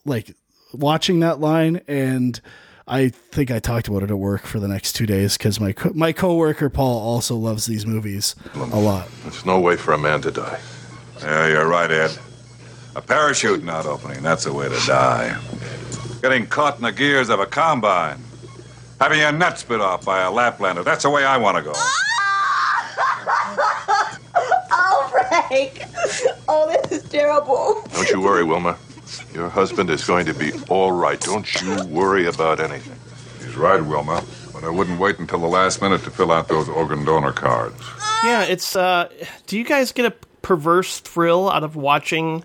like 0.05 0.35
watching 0.73 1.21
that 1.21 1.41
line 1.41 1.81
and 1.89 2.41
I 2.87 3.11
think 3.11 3.51
I 3.51 3.61
talked 3.61 3.87
about 3.89 4.03
it 4.03 4.11
at 4.11 4.19
work 4.19 4.43
for 4.43 4.59
the 4.59 4.67
next 4.67 4.95
two 4.95 5.07
days 5.07 5.39
because 5.39 5.61
my 5.61 5.73
co- 5.73 5.93
my 5.95 6.13
coworker 6.13 6.69
Paul 6.69 6.99
also 7.01 7.37
loves 7.37 7.67
these 7.67 7.87
movies 7.87 8.35
a 8.55 8.59
lot. 8.81 9.09
There's 9.23 9.47
no 9.47 9.61
way 9.61 9.77
for 9.77 9.93
a 9.93 9.99
man 9.99 10.21
to 10.23 10.31
die. 10.33 10.59
Yeah, 11.21 11.47
you're 11.49 11.69
right, 11.69 11.91
Ed. 11.91 12.19
A 12.97 13.01
parachute 13.01 13.63
not 13.63 13.87
opening, 13.87 14.23
that's 14.23 14.45
the 14.45 14.53
way 14.53 14.69
to 14.69 14.87
die. 14.87 15.39
Getting 16.21 16.47
caught 16.47 16.77
in 16.77 16.83
the 16.83 16.93
gears 16.93 17.29
of 17.31 17.39
a 17.41 17.47
combine. 17.47 18.21
Having 19.01 19.21
your 19.21 19.33
nuts 19.33 19.63
bit 19.63 19.81
off 19.81 20.05
by 20.05 20.23
a 20.23 20.31
Laplander, 20.31 20.85
that's 20.85 21.05
the 21.05 21.11
way 21.11 21.25
I 21.25 21.37
want 21.37 21.57
to 21.57 21.63
go. 21.63 21.73
Oh, 25.53 26.37
Oh, 26.49 26.69
this 26.89 27.03
is 27.03 27.09
terrible. 27.11 27.83
Don't 27.93 28.11
you 28.11 28.20
worry, 28.20 28.45
Wilma. 28.45 28.77
Your 29.35 29.49
husband 29.49 29.91
is 29.91 30.05
going 30.05 30.27
to 30.27 30.35
be 30.35 30.53
all 30.69 30.93
right. 30.93 31.20
Don't 31.20 31.61
you 31.61 31.85
worry 31.87 32.27
about 32.27 32.61
anything. 32.61 32.99
He's 33.45 33.57
right, 33.57 33.85
Wilma. 33.85 34.24
But 34.53 34.65
I 34.65 34.70
wouldn't 34.70 34.99
wait 34.99 35.19
until 35.19 35.41
the 35.41 35.47
last 35.47 35.83
minute 35.83 36.03
to 36.05 36.11
fill 36.11 36.33
out 36.33 36.49
those 36.49 36.69
organ 36.69 37.05
donor 37.05 37.33
cards. 37.33 37.83
Yeah, 38.24 38.45
it's. 38.45 38.74
uh 38.77 39.09
Do 39.47 39.59
you 39.59 39.65
guys 39.65 39.93
get 39.93 40.07
a 40.07 40.11
perverse 40.43 41.01
thrill 41.01 41.51
out 41.51 41.65
of 41.65 41.77
watching 41.77 42.45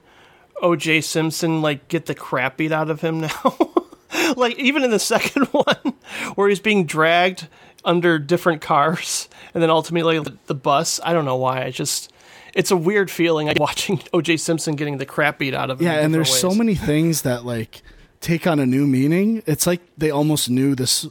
O.J. 0.62 1.02
Simpson 1.02 1.62
like 1.62 1.88
get 1.88 2.06
the 2.08 2.16
crap 2.16 2.58
beat 2.58 2.72
out 2.72 2.90
of 2.90 3.02
him 3.02 3.22
now? 3.22 3.58
like 4.36 4.58
even 4.60 4.84
in 4.84 4.92
the 4.92 5.00
second 5.00 5.46
one, 5.52 5.94
where 6.36 6.50
he's 6.50 6.60
being 6.60 6.86
dragged 6.86 7.48
under 7.86 8.20
different 8.20 8.62
cars, 8.62 9.30
and 9.54 9.64
then 9.64 9.70
ultimately 9.70 10.20
the, 10.20 10.36
the 10.48 10.56
bus. 10.56 11.00
I 11.04 11.14
don't 11.14 11.26
know 11.26 11.38
why. 11.38 11.64
I 11.64 11.72
just. 11.72 12.12
It's 12.58 12.72
a 12.72 12.78
weird 12.78 13.10
feeling 13.10 13.48
like, 13.48 13.60
watching 13.60 14.02
O.J. 14.14 14.38
Simpson 14.38 14.76
getting 14.76 14.98
the 14.98 15.06
crap 15.06 15.40
beat 15.40 15.54
out 15.54 15.70
of 15.70 15.80
him. 15.80 15.88
Yeah, 15.88 16.00
and 16.00 16.14
there's 16.14 16.32
different 16.34 16.54
so 16.54 16.58
many 16.58 16.76
things 16.76 17.22
that 17.22 17.46
like 17.46 17.82
take 18.20 18.48
on 18.48 18.60
a 18.60 18.66
new 18.66 18.86
meaning. 18.86 19.44
It's 19.46 19.66
like 19.68 19.82
they 19.98 20.12
almost 20.12 20.50
knew 20.50 20.76
this 20.76 21.08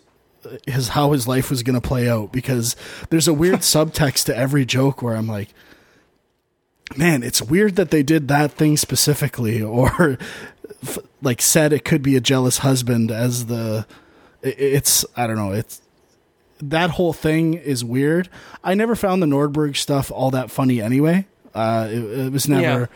his 0.67 0.89
how 0.89 1.13
his 1.13 1.27
life 1.27 1.51
was 1.51 1.63
going 1.63 1.81
to 1.81 1.87
play 1.87 2.09
out 2.09 2.33
because 2.33 2.77
there's 3.11 3.27
a 3.27 3.35
weird 3.35 3.61
subtext 3.61 4.27
to 4.27 4.37
every 4.37 4.65
joke 4.65 5.03
where 5.03 5.17
I'm 5.17 5.27
like 5.27 5.49
man, 6.97 7.23
it's 7.23 7.43
weird 7.43 7.77
that 7.77 7.91
they 7.91 8.03
did 8.03 8.29
that 8.29 8.53
thing 8.53 8.77
specifically 8.77 9.63
or 9.63 10.19
f- 10.83 10.99
like 11.23 11.43
said 11.43 11.73
it 11.73 11.85
could 11.85 12.03
be 12.03 12.17
a 12.17 12.21
jealous 12.21 12.59
husband 12.59 13.11
as 13.11 13.47
the 13.47 13.87
it's 14.43 15.05
I 15.17 15.27
don't 15.27 15.37
know, 15.37 15.53
it's 15.53 15.83
that 16.61 16.91
whole 16.91 17.13
thing 17.13 17.55
is 17.55 17.85
weird. 17.85 18.29
I 18.63 18.75
never 18.75 18.95
found 18.95 19.23
the 19.23 19.27
Nordberg 19.27 19.77
stuff 19.77 20.11
all 20.11 20.31
that 20.31 20.51
funny 20.51 20.81
anyway. 20.81 21.27
Uh, 21.57 21.89
it, 21.91 21.99
it 22.27 22.33
was 22.33 22.49
never 22.49 22.63
Yeah. 22.81 22.87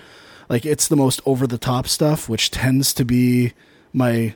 like 0.49 0.67
it's 0.67 0.87
the 0.89 0.97
most 0.97 1.21
over 1.25 1.47
the 1.47 1.59
top 1.59 1.89
stuff, 1.89 2.29
which 2.29 2.51
tends 2.51 2.93
to 2.95 3.05
be 3.05 3.53
my 3.93 4.35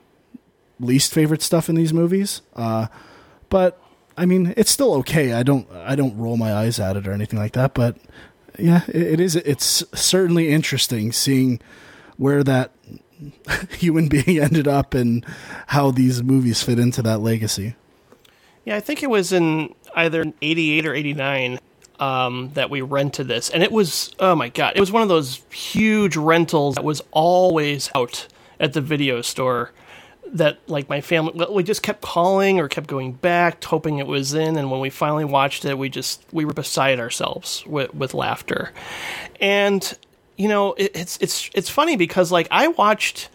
least 0.81 1.13
favorite 1.13 1.43
stuff 1.43 1.69
in 1.69 1.75
these 1.75 1.93
movies. 1.93 2.43
Uh, 2.57 2.87
but 3.51 3.81
I 4.17 4.27
mean, 4.27 4.55
it's 4.57 4.71
still 4.71 4.95
okay. 4.95 5.33
I 5.33 5.43
don't 5.43 5.71
I 5.73 5.95
don't 5.95 6.17
roll 6.17 6.37
my 6.37 6.53
eyes 6.55 6.79
at 6.81 6.97
it 6.97 7.07
or 7.07 7.13
anything 7.13 7.39
like 7.39 7.53
that. 7.53 7.75
But 7.75 7.97
yeah, 8.59 8.83
it, 8.89 9.03
it 9.03 9.21
is. 9.21 9.37
It's 9.37 9.85
certainly 9.95 10.49
interesting 10.51 11.13
seeing 11.13 11.61
where 12.17 12.43
that 12.45 12.73
human 13.71 14.09
being 14.09 14.39
ended 14.43 14.67
up 14.69 14.95
and 14.95 15.25
how 15.69 15.91
these 15.91 16.23
movies 16.23 16.63
fit 16.63 16.79
into 16.79 17.03
that 17.03 17.19
legacy. 17.19 17.75
Yeah, 18.65 18.77
I 18.77 18.81
think 18.81 19.03
it 19.03 19.11
was 19.11 19.33
in 19.33 19.75
either 19.95 20.25
88 20.41 20.87
or 20.87 20.95
89 20.95 21.59
um, 21.99 22.51
that 22.55 22.71
we 22.71 22.81
rented 22.81 23.29
this. 23.29 23.51
And 23.51 23.63
it 23.63 23.73
was, 23.73 24.15
oh 24.19 24.35
my 24.35 24.49
God, 24.49 24.75
it 24.77 24.81
was 24.81 24.93
one 24.93 25.03
of 25.03 25.09
those 25.09 25.43
huge 25.51 26.17
rentals 26.17 26.75
that 26.75 26.85
was 26.85 27.03
always 27.11 27.91
out 27.95 28.27
at 28.61 28.73
the 28.73 28.81
video 28.81 29.23
store 29.23 29.73
that, 30.27 30.59
like, 30.69 30.89
my 30.89 31.01
family, 31.01 31.47
we 31.51 31.63
just 31.63 31.83
kept 31.83 32.03
calling 32.03 32.59
or 32.59 32.67
kept 32.67 32.89
going 32.89 33.13
back, 33.13 33.63
hoping 33.63 33.99
it 33.99 34.07
was 34.07 34.35
in. 34.35 34.57
And 34.57 34.71
when 34.71 34.81
we 34.81 34.91
finally 34.91 35.25
watched 35.25 35.65
it, 35.65 35.79
we 35.79 35.89
just, 35.89 36.25
we 36.33 36.45
were 36.45 36.53
beside 36.53 36.99
ourselves 36.99 37.63
with, 37.67 37.95
with 37.95 38.15
laughter. 38.15 38.73
And, 39.41 39.97
you 40.37 40.49
know, 40.49 40.73
it, 40.73 40.91
it's, 40.95 41.19
it's, 41.19 41.51
it's 41.55 41.69
funny 41.69 41.97
because, 41.97 42.33
like, 42.33 42.49
I 42.51 42.69
watched 42.69 43.29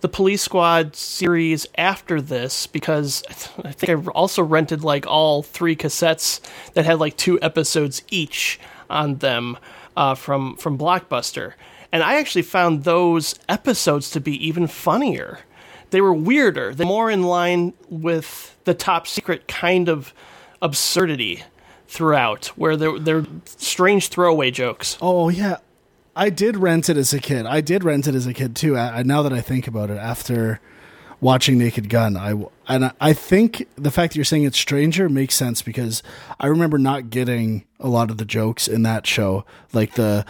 the 0.00 0.08
Police 0.08 0.42
Squad 0.42 0.96
series 0.96 1.66
after 1.78 2.20
this 2.20 2.66
because 2.66 3.22
I 3.64 3.72
think 3.72 3.90
I 3.90 4.10
also 4.10 4.42
rented 4.42 4.84
like 4.84 5.06
all 5.06 5.42
three 5.42 5.76
cassettes 5.76 6.40
that 6.74 6.84
had 6.84 6.98
like 6.98 7.16
two 7.16 7.40
episodes 7.40 8.02
each 8.10 8.60
on 8.90 9.16
them 9.16 9.56
uh, 9.96 10.14
from 10.14 10.56
from 10.56 10.76
Blockbuster, 10.76 11.54
and 11.92 12.02
I 12.02 12.16
actually 12.18 12.42
found 12.42 12.84
those 12.84 13.34
episodes 13.48 14.10
to 14.10 14.20
be 14.20 14.46
even 14.46 14.66
funnier. 14.66 15.40
They 15.90 16.00
were 16.00 16.12
weirder, 16.12 16.74
they 16.74 16.84
more 16.84 17.10
in 17.10 17.22
line 17.22 17.72
with 17.88 18.56
the 18.64 18.74
top 18.74 19.06
secret 19.06 19.46
kind 19.46 19.88
of 19.88 20.12
absurdity 20.60 21.44
throughout, 21.86 22.46
where 22.56 22.76
they're 22.76 22.98
they're 22.98 23.26
strange 23.44 24.08
throwaway 24.08 24.50
jokes. 24.50 24.98
Oh 25.00 25.28
yeah, 25.28 25.58
I 26.16 26.30
did 26.30 26.56
rent 26.56 26.88
it 26.88 26.96
as 26.96 27.12
a 27.12 27.18
kid. 27.20 27.46
I 27.46 27.60
did 27.60 27.84
rent 27.84 28.06
it 28.06 28.14
as 28.14 28.26
a 28.26 28.34
kid 28.34 28.54
too. 28.56 28.76
I, 28.76 28.98
I- 28.98 29.02
now 29.02 29.22
that 29.22 29.32
I 29.32 29.40
think 29.40 29.66
about 29.66 29.90
it, 29.90 29.98
after 29.98 30.60
watching 31.20 31.58
Naked 31.58 31.88
Gun, 31.88 32.16
I 32.16 32.34
and 32.68 32.86
I, 32.86 32.92
I 33.00 33.12
think 33.12 33.66
the 33.76 33.90
fact 33.90 34.12
that 34.12 34.16
you're 34.16 34.24
saying 34.24 34.44
it's 34.44 34.58
stranger 34.58 35.08
makes 35.08 35.34
sense 35.34 35.62
because 35.62 36.02
I 36.38 36.46
remember 36.46 36.78
not 36.78 37.10
getting 37.10 37.64
a 37.80 37.88
lot 37.88 38.10
of 38.10 38.18
the 38.18 38.24
jokes 38.24 38.68
in 38.68 38.82
that 38.82 39.06
show. 39.06 39.44
Like 39.72 39.94
the 39.94 40.24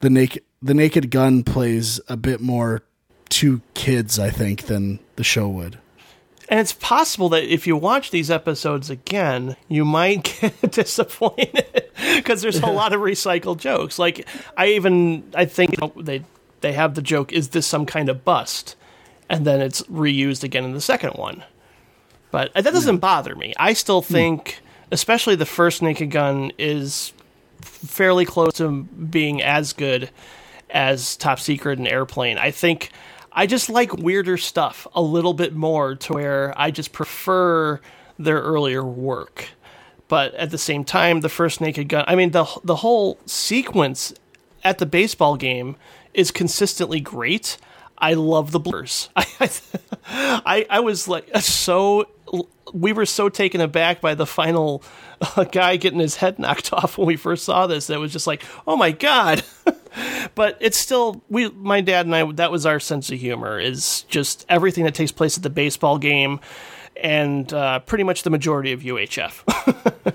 the 0.00 0.10
naked 0.10 0.42
the 0.60 0.74
Naked 0.74 1.10
Gun 1.10 1.44
plays 1.44 2.00
a 2.08 2.16
bit 2.16 2.40
more 2.40 2.82
to 3.30 3.60
kids, 3.74 4.18
I 4.18 4.30
think, 4.30 4.62
than 4.62 4.98
the 5.16 5.22
show 5.24 5.48
would. 5.48 5.78
And 6.48 6.58
it's 6.58 6.72
possible 6.72 7.28
that 7.28 7.44
if 7.44 7.66
you 7.66 7.76
watch 7.76 8.10
these 8.10 8.30
episodes 8.30 8.88
again, 8.88 9.54
you 9.68 9.84
might 9.84 10.24
get 10.40 10.72
disappointed 10.72 11.87
because 12.16 12.42
there's 12.42 12.60
a 12.60 12.66
lot 12.66 12.92
of 12.92 13.00
recycled 13.00 13.58
jokes. 13.58 13.98
Like 13.98 14.26
I 14.56 14.68
even 14.68 15.30
I 15.34 15.44
think 15.44 15.72
you 15.72 15.78
know, 15.80 16.02
they 16.02 16.24
they 16.60 16.72
have 16.72 16.94
the 16.94 17.02
joke, 17.02 17.32
"Is 17.32 17.48
this 17.48 17.66
some 17.66 17.86
kind 17.86 18.08
of 18.08 18.24
bust?" 18.24 18.76
and 19.28 19.46
then 19.46 19.60
it's 19.60 19.82
reused 19.82 20.42
again 20.42 20.64
in 20.64 20.72
the 20.72 20.80
second 20.80 21.12
one. 21.12 21.44
But 22.30 22.52
that 22.54 22.64
doesn't 22.64 22.98
bother 22.98 23.34
me. 23.34 23.54
I 23.58 23.72
still 23.72 24.02
hmm. 24.02 24.12
think, 24.12 24.60
especially 24.90 25.36
the 25.36 25.46
first 25.46 25.82
Naked 25.82 26.10
Gun, 26.10 26.52
is 26.58 27.12
fairly 27.60 28.24
close 28.24 28.54
to 28.54 28.82
being 28.84 29.42
as 29.42 29.72
good 29.72 30.10
as 30.70 31.16
Top 31.16 31.40
Secret 31.40 31.78
and 31.78 31.88
Airplane. 31.88 32.38
I 32.38 32.50
think 32.50 32.90
I 33.32 33.46
just 33.46 33.68
like 33.68 33.92
weirder 33.96 34.36
stuff 34.36 34.86
a 34.94 35.02
little 35.02 35.34
bit 35.34 35.54
more 35.54 35.94
to 35.94 36.12
where 36.12 36.54
I 36.56 36.70
just 36.70 36.92
prefer 36.92 37.80
their 38.18 38.40
earlier 38.40 38.84
work. 38.84 39.48
But 40.08 40.34
at 40.34 40.50
the 40.50 40.58
same 40.58 40.84
time, 40.84 41.20
the 41.20 41.28
first 41.28 41.60
Naked 41.60 41.88
Gun, 41.88 42.04
I 42.06 42.14
mean 42.14 42.30
the 42.30 42.46
the 42.64 42.76
whole 42.76 43.18
sequence 43.26 44.14
at 44.64 44.78
the 44.78 44.86
baseball 44.86 45.36
game 45.36 45.76
is 46.14 46.30
consistently 46.30 47.00
great. 47.00 47.58
I 47.98 48.14
love 48.14 48.52
the 48.52 48.60
blurs. 48.60 49.10
I, 49.16 49.50
I, 50.06 50.66
I 50.70 50.80
was 50.80 51.08
like 51.08 51.28
so. 51.38 52.08
We 52.72 52.92
were 52.92 53.06
so 53.06 53.28
taken 53.28 53.60
aback 53.60 54.00
by 54.00 54.14
the 54.14 54.26
final 54.26 54.82
uh, 55.20 55.44
guy 55.44 55.76
getting 55.76 56.00
his 56.00 56.16
head 56.16 56.38
knocked 56.38 56.72
off 56.72 56.98
when 56.98 57.06
we 57.06 57.16
first 57.16 57.44
saw 57.44 57.66
this. 57.66 57.88
That 57.88 57.98
was 57.98 58.12
just 58.12 58.26
like, 58.26 58.44
oh 58.66 58.76
my 58.76 58.92
god. 58.92 59.42
but 60.34 60.56
it's 60.60 60.78
still 60.78 61.22
we. 61.28 61.50
My 61.50 61.80
dad 61.80 62.06
and 62.06 62.14
I. 62.14 62.30
That 62.32 62.50
was 62.50 62.66
our 62.66 62.80
sense 62.80 63.10
of 63.10 63.18
humor. 63.18 63.58
Is 63.58 64.02
just 64.02 64.46
everything 64.48 64.84
that 64.84 64.94
takes 64.94 65.12
place 65.12 65.36
at 65.36 65.42
the 65.42 65.50
baseball 65.50 65.98
game, 65.98 66.40
and 67.00 67.52
uh, 67.52 67.78
pretty 67.80 68.04
much 68.04 68.22
the 68.22 68.30
majority 68.30 68.72
of 68.72 68.80
UHF. 68.80 70.14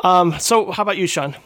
um. 0.00 0.38
So, 0.38 0.70
how 0.70 0.82
about 0.82 0.96
you, 0.96 1.06
Sean? 1.06 1.36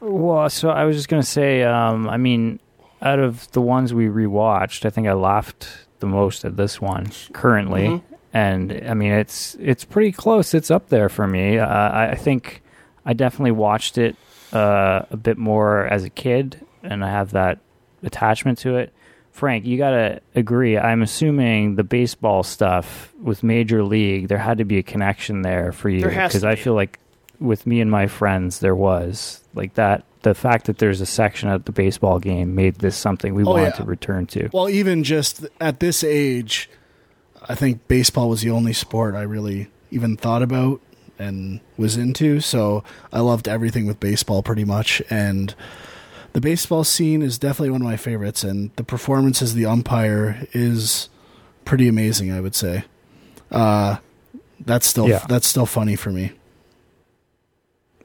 Well, 0.00 0.50
so 0.50 0.70
I 0.70 0.84
was 0.84 0.96
just 0.96 1.08
gonna 1.08 1.22
say, 1.22 1.62
um, 1.62 2.08
I 2.08 2.16
mean, 2.16 2.58
out 3.00 3.18
of 3.18 3.50
the 3.52 3.60
ones 3.60 3.94
we 3.94 4.06
rewatched, 4.06 4.84
I 4.84 4.90
think 4.90 5.06
I 5.06 5.12
laughed 5.12 5.68
the 6.00 6.06
most 6.06 6.44
at 6.44 6.56
this 6.56 6.80
one 6.80 7.10
currently, 7.32 7.86
Mhm. 7.88 8.02
and 8.32 8.82
I 8.88 8.94
mean, 8.94 9.12
it's 9.12 9.56
it's 9.60 9.84
pretty 9.84 10.10
close. 10.12 10.54
It's 10.54 10.70
up 10.70 10.88
there 10.88 11.08
for 11.08 11.26
me. 11.26 11.58
Uh, 11.58 11.66
I, 11.66 12.10
I 12.10 12.14
think 12.16 12.62
I 13.06 13.12
definitely 13.12 13.52
watched 13.52 13.96
it 13.98 14.16
uh, 14.52 15.02
a 15.10 15.16
bit 15.16 15.38
more 15.38 15.86
as 15.86 16.04
a 16.04 16.10
kid, 16.10 16.60
and 16.82 17.04
I 17.04 17.08
have 17.10 17.30
that 17.32 17.58
attachment 18.02 18.58
to 18.58 18.76
it. 18.76 18.92
Frank, 19.32 19.64
you 19.64 19.76
gotta 19.78 20.20
agree. 20.34 20.78
I'm 20.78 21.02
assuming 21.02 21.74
the 21.76 21.82
baseball 21.84 22.42
stuff 22.42 23.12
with 23.20 23.42
Major 23.42 23.82
League, 23.82 24.28
there 24.28 24.38
had 24.38 24.58
to 24.58 24.64
be 24.64 24.78
a 24.78 24.82
connection 24.82 25.42
there 25.42 25.72
for 25.72 25.88
you 25.88 26.02
to 26.02 26.08
because 26.08 26.44
I 26.44 26.54
feel 26.54 26.74
like 26.74 26.98
with 27.40 27.66
me 27.66 27.80
and 27.80 27.90
my 27.90 28.06
friends 28.06 28.60
there 28.60 28.76
was 28.76 29.42
like 29.54 29.74
that. 29.74 30.04
The 30.22 30.34
fact 30.34 30.66
that 30.66 30.78
there's 30.78 31.00
a 31.00 31.06
section 31.06 31.48
at 31.48 31.64
the 31.64 31.72
baseball 31.72 32.20
game 32.20 32.54
made 32.54 32.76
this 32.76 32.94
something 32.94 33.34
we 33.34 33.42
Oh, 33.42 33.50
wanted 33.50 33.64
yeah. 33.64 33.70
to 33.72 33.84
return 33.84 34.26
to. 34.26 34.48
Well, 34.52 34.68
even 34.68 35.02
just 35.02 35.44
at 35.60 35.80
this 35.80 36.04
age, 36.04 36.70
I 37.48 37.56
think 37.56 37.88
baseball 37.88 38.28
was 38.28 38.42
the 38.42 38.50
only 38.50 38.72
sport 38.72 39.16
I 39.16 39.22
really 39.22 39.68
even 39.90 40.16
thought 40.16 40.42
about 40.42 40.80
and 41.18 41.58
was 41.76 41.96
into. 41.96 42.38
So 42.40 42.84
I 43.12 43.18
loved 43.20 43.48
everything 43.48 43.86
with 43.86 43.98
baseball 43.98 44.44
pretty 44.44 44.64
much. 44.64 45.02
And 45.10 45.54
the 46.32 46.40
baseball 46.40 46.84
scene 46.84 47.22
is 47.22 47.38
definitely 47.38 47.70
one 47.70 47.80
of 47.82 47.86
my 47.86 47.96
favorites. 47.96 48.42
And 48.44 48.70
the 48.76 48.84
performance 48.84 49.42
as 49.42 49.54
the 49.54 49.66
umpire 49.66 50.46
is 50.52 51.08
pretty 51.64 51.88
amazing, 51.88 52.32
I 52.32 52.40
would 52.40 52.54
say. 52.54 52.84
uh, 53.50 53.96
that's 54.64 54.86
still 54.86 55.08
Yeah. 55.08 55.24
that's 55.28 55.46
still 55.46 55.66
funny 55.66 55.96
for 55.96 56.10
me. 56.10 56.32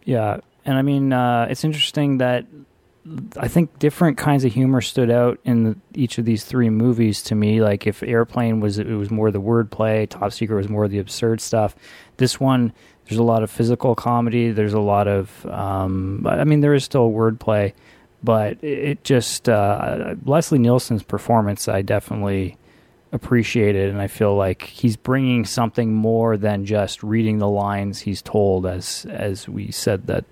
Yeah, 0.03 0.39
and 0.65 0.77
I 0.77 0.81
mean, 0.81 1.13
uh, 1.13 1.47
it's 1.49 1.63
interesting 1.63 2.17
that 2.19 2.45
I 3.37 3.47
think 3.47 3.77
different 3.79 4.17
kinds 4.17 4.43
of 4.43 4.53
humor 4.53 4.81
stood 4.81 5.09
out 5.09 5.39
in 5.45 5.63
the, 5.63 5.77
each 5.93 6.17
of 6.17 6.25
these 6.25 6.43
three 6.43 6.69
movies 6.69 7.21
to 7.23 7.35
me. 7.35 7.61
Like 7.61 7.87
if 7.87 8.03
Airplane 8.03 8.59
was 8.59 8.77
it 8.79 8.87
was 8.87 9.09
more 9.11 9.31
the 9.31 9.39
wordplay, 9.41 10.09
Top 10.09 10.33
Secret 10.33 10.55
was 10.57 10.67
more 10.67 10.87
the 10.87 10.99
absurd 10.99 11.39
stuff. 11.41 11.75
This 12.17 12.39
one, 12.39 12.73
there's 13.05 13.19
a 13.19 13.23
lot 13.23 13.43
of 13.43 13.51
physical 13.51 13.95
comedy. 13.95 14.51
There's 14.51 14.73
a 14.73 14.79
lot 14.81 15.07
of, 15.07 15.45
um, 15.45 16.25
I 16.27 16.43
mean, 16.43 16.59
there 16.61 16.73
is 16.73 16.83
still 16.83 17.09
wordplay, 17.11 17.73
but 18.23 18.63
it, 18.63 19.03
just 19.03 19.47
uh, 19.47 20.15
Leslie 20.25 20.59
Nielsen's 20.59 21.03
performance, 21.03 21.67
I 21.67 21.81
definitely 21.81 22.57
appreciated 23.11 23.89
and 23.89 24.01
I 24.01 24.07
feel 24.07 24.35
like 24.35 24.63
he's 24.63 24.97
bringing 24.97 25.45
something 25.45 25.93
more 25.93 26.35
than 26.35 26.65
just 26.65 27.01
reading 27.03 27.37
the 27.39 27.47
lines 27.47 28.01
he's 28.01 28.21
told 28.21 28.65
as 28.65 29.05
as 29.09 29.47
we 29.47 29.71
said 29.71 30.07
that 30.07 30.25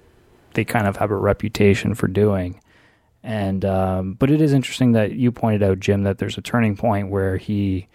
they 0.56 0.66
kind 0.66 0.86
of 0.86 0.98
have 0.98 1.10
a 1.10 1.16
reputation 1.16 1.96
for 1.96 2.08
doing. 2.08 2.60
And 3.24 3.66
um, 3.66 4.14
but 4.14 4.30
it 4.30 4.42
is 4.42 4.54
interesting 4.54 4.92
that 4.92 5.14
you 5.14 5.32
pointed 5.32 5.64
out 5.64 5.80
Jim 5.80 6.04
that 6.04 6.18
there's 6.18 6.38
a 6.38 6.42
turning 6.42 6.76
point 6.76 7.10
where 7.10 7.38
he 7.38 7.88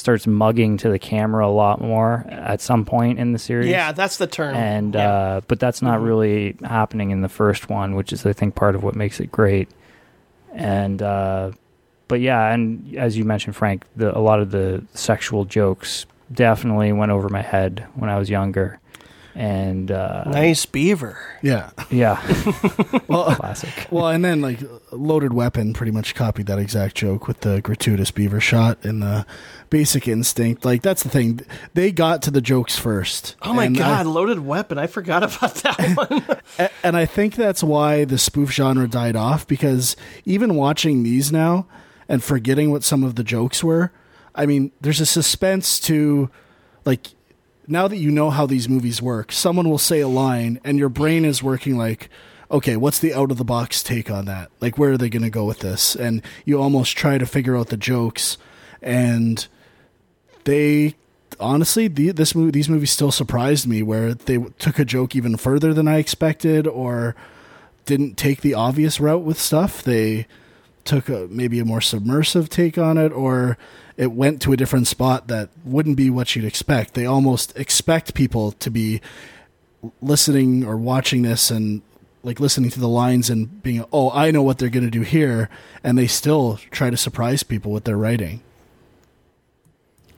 starts 0.00 0.26
mugging 0.26 0.78
to 0.78 0.88
the 0.90 0.98
camera 0.98 1.46
a 1.46 1.50
lot 1.52 1.80
more 1.80 2.24
at 2.28 2.60
some 2.60 2.84
point 2.84 3.18
in 3.18 3.32
the 3.32 3.38
series. 3.38 3.68
Yeah, 3.68 3.92
that's 3.92 4.16
the 4.16 4.26
term. 4.26 4.56
And 4.56 4.94
Yeah. 4.94 5.10
uh, 5.12 5.40
but 5.46 5.60
that's 5.60 5.82
not 5.82 6.00
really 6.02 6.56
happening 6.64 7.10
in 7.10 7.20
the 7.20 7.28
first 7.28 7.68
one, 7.68 7.94
which 7.94 8.12
is 8.12 8.26
I 8.26 8.32
think 8.32 8.54
part 8.54 8.74
of 8.74 8.82
what 8.82 8.96
makes 8.96 9.20
it 9.20 9.30
great. 9.30 9.68
And 10.52 11.00
uh, 11.00 11.52
but 12.08 12.20
yeah, 12.20 12.52
and 12.52 12.96
as 12.96 13.16
you 13.16 13.24
mentioned, 13.24 13.54
Frank, 13.54 13.84
the, 13.94 14.16
a 14.16 14.18
lot 14.18 14.40
of 14.40 14.50
the 14.50 14.82
sexual 14.94 15.44
jokes 15.44 16.06
definitely 16.32 16.92
went 16.92 17.12
over 17.12 17.28
my 17.28 17.42
head 17.42 17.86
when 17.94 18.10
I 18.10 18.18
was 18.18 18.28
younger. 18.30 18.80
And 19.34 19.90
uh, 19.92 20.24
Nice 20.24 20.66
beaver. 20.66 21.16
Yeah. 21.40 21.70
yeah, 21.90 22.20
Well, 23.08 23.34
classic. 23.36 23.86
Well, 23.90 24.08
and 24.08 24.24
then 24.24 24.40
like 24.40 24.58
Loaded 24.90 25.32
Weapon 25.32 25.72
pretty 25.72 25.92
much 25.92 26.14
copied 26.16 26.46
that 26.46 26.58
exact 26.58 26.96
joke 26.96 27.28
with 27.28 27.40
the 27.40 27.60
gratuitous 27.60 28.10
beaver 28.10 28.40
shot 28.40 28.84
and 28.84 29.02
the 29.02 29.24
Basic 29.70 30.08
Instinct. 30.08 30.64
Like 30.64 30.82
that's 30.82 31.04
the 31.04 31.08
thing; 31.08 31.40
they 31.74 31.92
got 31.92 32.22
to 32.22 32.30
the 32.32 32.40
jokes 32.40 32.76
first. 32.76 33.36
Oh 33.42 33.52
my 33.54 33.66
And 33.66 33.76
I- 33.76 34.02
god, 34.02 34.06
loaded 34.06 34.40
weapon! 34.40 34.78
I 34.78 34.88
forgot 34.88 35.22
about 35.22 35.54
that 35.56 35.78
one. 35.96 36.38
A- 36.58 36.70
and 36.82 36.96
I 36.96 37.06
think 37.06 37.36
that's 37.36 37.62
why 37.62 38.04
the 38.04 38.18
spoof 38.18 38.50
genre 38.50 38.88
died 38.88 39.14
off 39.16 39.46
because 39.46 39.94
even 40.24 40.56
watching 40.56 41.04
these 41.04 41.30
now 41.30 41.66
and 42.08 42.22
forgetting 42.22 42.72
what 42.72 42.82
some 42.82 43.04
of 43.04 43.14
the 43.14 43.22
jokes 43.22 43.62
were, 43.62 43.92
I 44.34 44.44
mean, 44.46 44.72
there's 44.80 45.00
a 45.00 45.06
suspense 45.06 45.78
to 45.80 46.30
like 46.84 47.08
now 47.70 47.86
that 47.86 47.98
you 47.98 48.10
know 48.10 48.30
how 48.30 48.46
these 48.46 48.68
movies 48.68 49.00
work, 49.00 49.30
someone 49.30 49.70
will 49.70 49.78
say 49.78 50.00
a 50.00 50.08
line 50.08 50.60
and 50.64 50.78
your 50.78 50.88
brain 50.88 51.24
is 51.24 51.42
working 51.42 51.78
like, 51.78 52.08
okay, 52.50 52.76
what's 52.76 52.98
the 52.98 53.14
out 53.14 53.30
of 53.30 53.38
the 53.38 53.44
box 53.44 53.82
take 53.82 54.10
on 54.10 54.24
that? 54.24 54.50
Like, 54.60 54.76
where 54.76 54.92
are 54.92 54.98
they 54.98 55.08
going 55.08 55.22
to 55.22 55.30
go 55.30 55.44
with 55.44 55.60
this? 55.60 55.94
And 55.94 56.20
you 56.44 56.60
almost 56.60 56.96
try 56.96 57.16
to 57.16 57.26
figure 57.26 57.56
out 57.56 57.68
the 57.68 57.76
jokes 57.76 58.36
and 58.82 59.46
they 60.44 60.96
honestly 61.38 61.86
the, 61.86 62.10
this 62.10 62.34
movie 62.34 62.50
these 62.50 62.68
movies 62.68 62.90
still 62.90 63.12
surprised 63.12 63.66
me 63.66 63.82
where 63.82 64.14
they 64.14 64.38
took 64.58 64.78
a 64.78 64.84
joke 64.84 65.14
even 65.14 65.36
further 65.36 65.72
than 65.72 65.86
I 65.86 65.98
expected 65.98 66.66
or 66.66 67.14
didn't 67.84 68.16
take 68.16 68.40
the 68.40 68.54
obvious 68.54 69.00
route 69.00 69.22
with 69.22 69.38
stuff 69.38 69.82
they 69.82 70.26
took 70.84 71.08
a, 71.08 71.28
maybe 71.30 71.60
a 71.60 71.64
more 71.64 71.80
submersive 71.80 72.48
take 72.48 72.78
on 72.78 72.98
it 72.98 73.12
or 73.12 73.58
it 74.00 74.12
went 74.12 74.40
to 74.40 74.52
a 74.52 74.56
different 74.56 74.86
spot 74.86 75.28
that 75.28 75.50
wouldn't 75.62 75.96
be 75.96 76.08
what 76.08 76.34
you'd 76.34 76.44
expect 76.44 76.94
they 76.94 77.06
almost 77.06 77.56
expect 77.56 78.14
people 78.14 78.52
to 78.52 78.70
be 78.70 79.00
listening 80.00 80.64
or 80.64 80.76
watching 80.76 81.22
this 81.22 81.50
and 81.50 81.82
like 82.22 82.40
listening 82.40 82.70
to 82.70 82.80
the 82.80 82.88
lines 82.88 83.30
and 83.30 83.62
being 83.62 83.84
oh 83.92 84.10
I 84.10 84.30
know 84.30 84.42
what 84.42 84.58
they're 84.58 84.68
going 84.68 84.84
to 84.84 84.90
do 84.90 85.02
here 85.02 85.48
and 85.84 85.96
they 85.96 86.06
still 86.06 86.58
try 86.70 86.90
to 86.90 86.96
surprise 86.96 87.42
people 87.42 87.72
with 87.72 87.84
their 87.84 87.96
writing 87.96 88.42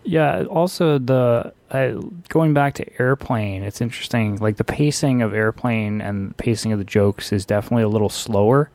Yeah. 0.04 0.44
Also, 0.44 0.98
the 0.98 1.52
uh, 1.70 1.92
going 2.28 2.54
back 2.54 2.74
to 2.74 3.00
Airplane, 3.00 3.62
it's 3.62 3.80
interesting. 3.80 4.36
Like 4.36 4.56
the 4.56 4.64
pacing 4.64 5.22
of 5.22 5.32
Airplane 5.32 6.00
and 6.00 6.36
pacing 6.36 6.72
of 6.72 6.78
the 6.78 6.84
jokes 6.84 7.32
is 7.32 7.46
definitely 7.46 7.84
a 7.84 7.88
little 7.88 8.08
slower. 8.08 8.70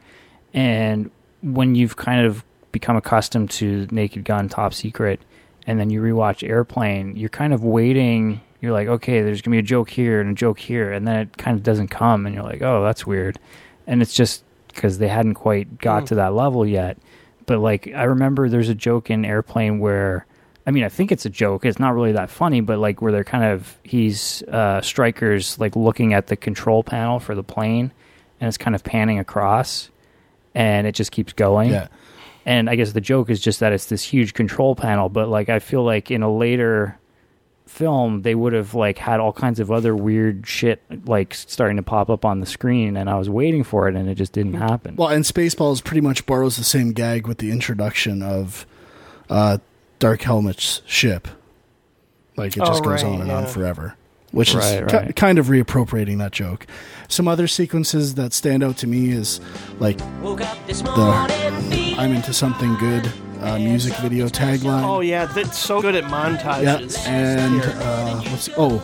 And 0.53 1.11
when 1.41 1.75
you've 1.75 1.97
kind 1.97 2.25
of 2.25 2.43
become 2.71 2.95
accustomed 2.95 3.49
to 3.51 3.87
Naked 3.91 4.23
Gun, 4.23 4.49
Top 4.49 4.73
Secret, 4.73 5.19
and 5.65 5.79
then 5.79 5.89
you 5.89 6.01
rewatch 6.01 6.47
Airplane, 6.47 7.15
you're 7.15 7.29
kind 7.29 7.53
of 7.53 7.63
waiting. 7.63 8.41
You're 8.61 8.71
like, 8.71 8.87
okay, 8.87 9.21
there's 9.21 9.41
gonna 9.41 9.55
be 9.55 9.59
a 9.59 9.63
joke 9.63 9.89
here 9.89 10.19
and 10.21 10.31
a 10.31 10.33
joke 10.33 10.59
here, 10.59 10.91
and 10.91 11.07
then 11.07 11.17
it 11.17 11.37
kind 11.37 11.55
of 11.57 11.63
doesn't 11.63 11.89
come, 11.89 12.25
and 12.25 12.33
you're 12.35 12.43
like, 12.43 12.61
oh, 12.61 12.83
that's 12.83 13.05
weird. 13.05 13.37
And 13.85 14.01
it's 14.01 14.13
just 14.13 14.43
because 14.73 14.97
they 14.97 15.07
hadn't 15.07 15.35
quite 15.35 15.79
got 15.79 16.03
Mm. 16.03 16.07
to 16.07 16.15
that 16.15 16.33
level 16.33 16.65
yet. 16.65 16.97
But 17.45 17.59
like, 17.59 17.87
I 17.95 18.03
remember 18.03 18.49
there's 18.49 18.69
a 18.69 18.75
joke 18.75 19.09
in 19.09 19.25
Airplane 19.25 19.79
where 19.79 20.25
I 20.65 20.71
mean, 20.71 20.83
I 20.83 20.89
think 20.89 21.13
it's 21.13 21.25
a 21.25 21.29
joke. 21.29 21.65
It's 21.65 21.79
not 21.79 21.93
really 21.95 22.11
that 22.11 22.29
funny, 22.29 22.59
but 22.59 22.77
like 22.77 23.01
where 23.01 23.13
they're 23.13 23.23
kind 23.23 23.45
of 23.45 23.77
he's 23.83 24.43
uh, 24.51 24.81
Striker's 24.81 25.57
like 25.59 25.77
looking 25.77 26.13
at 26.13 26.27
the 26.27 26.35
control 26.35 26.83
panel 26.83 27.19
for 27.19 27.35
the 27.35 27.43
plane, 27.43 27.91
and 28.41 28.47
it's 28.49 28.57
kind 28.57 28.75
of 28.75 28.83
panning 28.83 29.17
across, 29.17 29.89
and 30.53 30.85
it 30.85 30.91
just 30.93 31.11
keeps 31.13 31.31
going. 31.31 31.69
Yeah. 31.69 31.87
And 32.47 32.69
I 32.69 32.75
guess 32.77 32.93
the 32.93 33.01
joke 33.01 33.29
is 33.29 33.41
just 33.41 33.59
that 33.59 33.73
it's 33.73 33.87
this 33.87 34.01
huge 34.01 34.33
control 34.33 34.73
panel, 34.73 35.09
but 35.09 35.27
like 35.27 35.49
I 35.49 35.59
feel 35.59 35.83
like 35.83 36.09
in 36.09 36.23
a 36.23 36.33
later 36.33 36.97
film 37.65 38.21
they 38.21 38.33
would 38.33 38.53
have 38.53 38.73
like 38.73 38.97
had 38.97 39.19
all 39.19 39.33
kinds 39.33 39.59
of 39.59 39.69
other 39.69 39.93
weird 39.93 40.47
shit 40.47 40.81
like 41.05 41.33
starting 41.33 41.75
to 41.75 41.83
pop 41.83 42.09
up 42.09 42.23
on 42.23 42.39
the 42.39 42.45
screen 42.45 42.95
and 42.95 43.09
I 43.09 43.17
was 43.17 43.29
waiting 43.29 43.65
for 43.65 43.89
it 43.89 43.95
and 43.95 44.07
it 44.07 44.15
just 44.15 44.31
didn't 44.31 44.53
happen. 44.53 44.95
Well, 44.95 45.09
and 45.09 45.25
Spaceballs 45.25 45.83
pretty 45.83 45.99
much 45.99 46.25
borrows 46.25 46.55
the 46.55 46.63
same 46.63 46.93
gag 46.93 47.27
with 47.27 47.39
the 47.39 47.51
introduction 47.51 48.21
of 48.23 48.65
uh, 49.29 49.57
Dark 49.99 50.21
Helmet's 50.21 50.81
ship. 50.85 51.27
Like 52.37 52.55
it 52.55 52.61
Oh, 52.61 52.67
just 52.67 52.81
goes 52.83 53.03
right, 53.03 53.11
on 53.13 53.21
and 53.21 53.29
on 53.31 53.45
forever, 53.47 53.95
which 54.31 54.53
Right, 54.53 54.83
is 54.83 54.91
ki- 54.91 54.97
right. 54.97 55.15
kind 55.15 55.39
of 55.39 55.47
reappropriating 55.47 56.17
that 56.19 56.31
joke. 56.31 56.67
Some 57.07 57.27
other 57.27 57.47
sequences 57.47 58.15
that 58.15 58.33
stand 58.33 58.63
out 58.63 58.77
to 58.77 58.87
me 58.87 59.09
is 59.11 59.39
like 59.79 59.97
the 59.97 61.95
"I'm 61.97 62.11
into 62.13 62.33
something 62.33 62.75
good" 62.75 63.11
uh, 63.41 63.57
music 63.59 63.93
video 63.97 64.27
tagline. 64.27 64.83
oh 64.83 64.99
yeah, 65.01 65.25
that's 65.25 65.57
so 65.57 65.81
good 65.81 65.95
at 65.95 66.03
montages. 66.05 66.63
yeah, 66.63 66.77
montages. 66.79 67.07
and 67.07 67.61
Here. 67.63 67.73
uh, 67.77 68.21
what's 68.29 68.49
oh, 68.57 68.77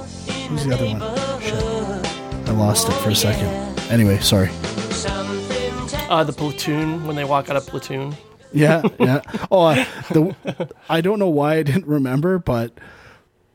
who's 0.48 0.66
the 0.66 0.74
other 0.74 0.86
one? 0.86 1.42
Shit, 1.42 2.50
I 2.50 2.52
lost 2.52 2.88
it 2.88 2.94
for 2.94 3.10
a 3.10 3.16
second. 3.16 3.48
Anyway, 3.92 4.20
sorry. 4.20 4.50
uh, 6.10 6.24
the 6.24 6.34
platoon 6.34 7.06
when 7.06 7.16
they 7.16 7.24
walk 7.24 7.50
out 7.50 7.56
of 7.56 7.66
platoon. 7.68 8.16
Yeah, 8.54 8.84
yeah. 9.00 9.22
Oh, 9.52 9.64
uh, 9.66 9.86
the 10.12 10.70
I 10.90 11.02
don't 11.02 11.20
know 11.20 11.30
why 11.30 11.56
I 11.56 11.64
didn't 11.64 11.88
remember, 11.88 12.38
but 12.40 12.72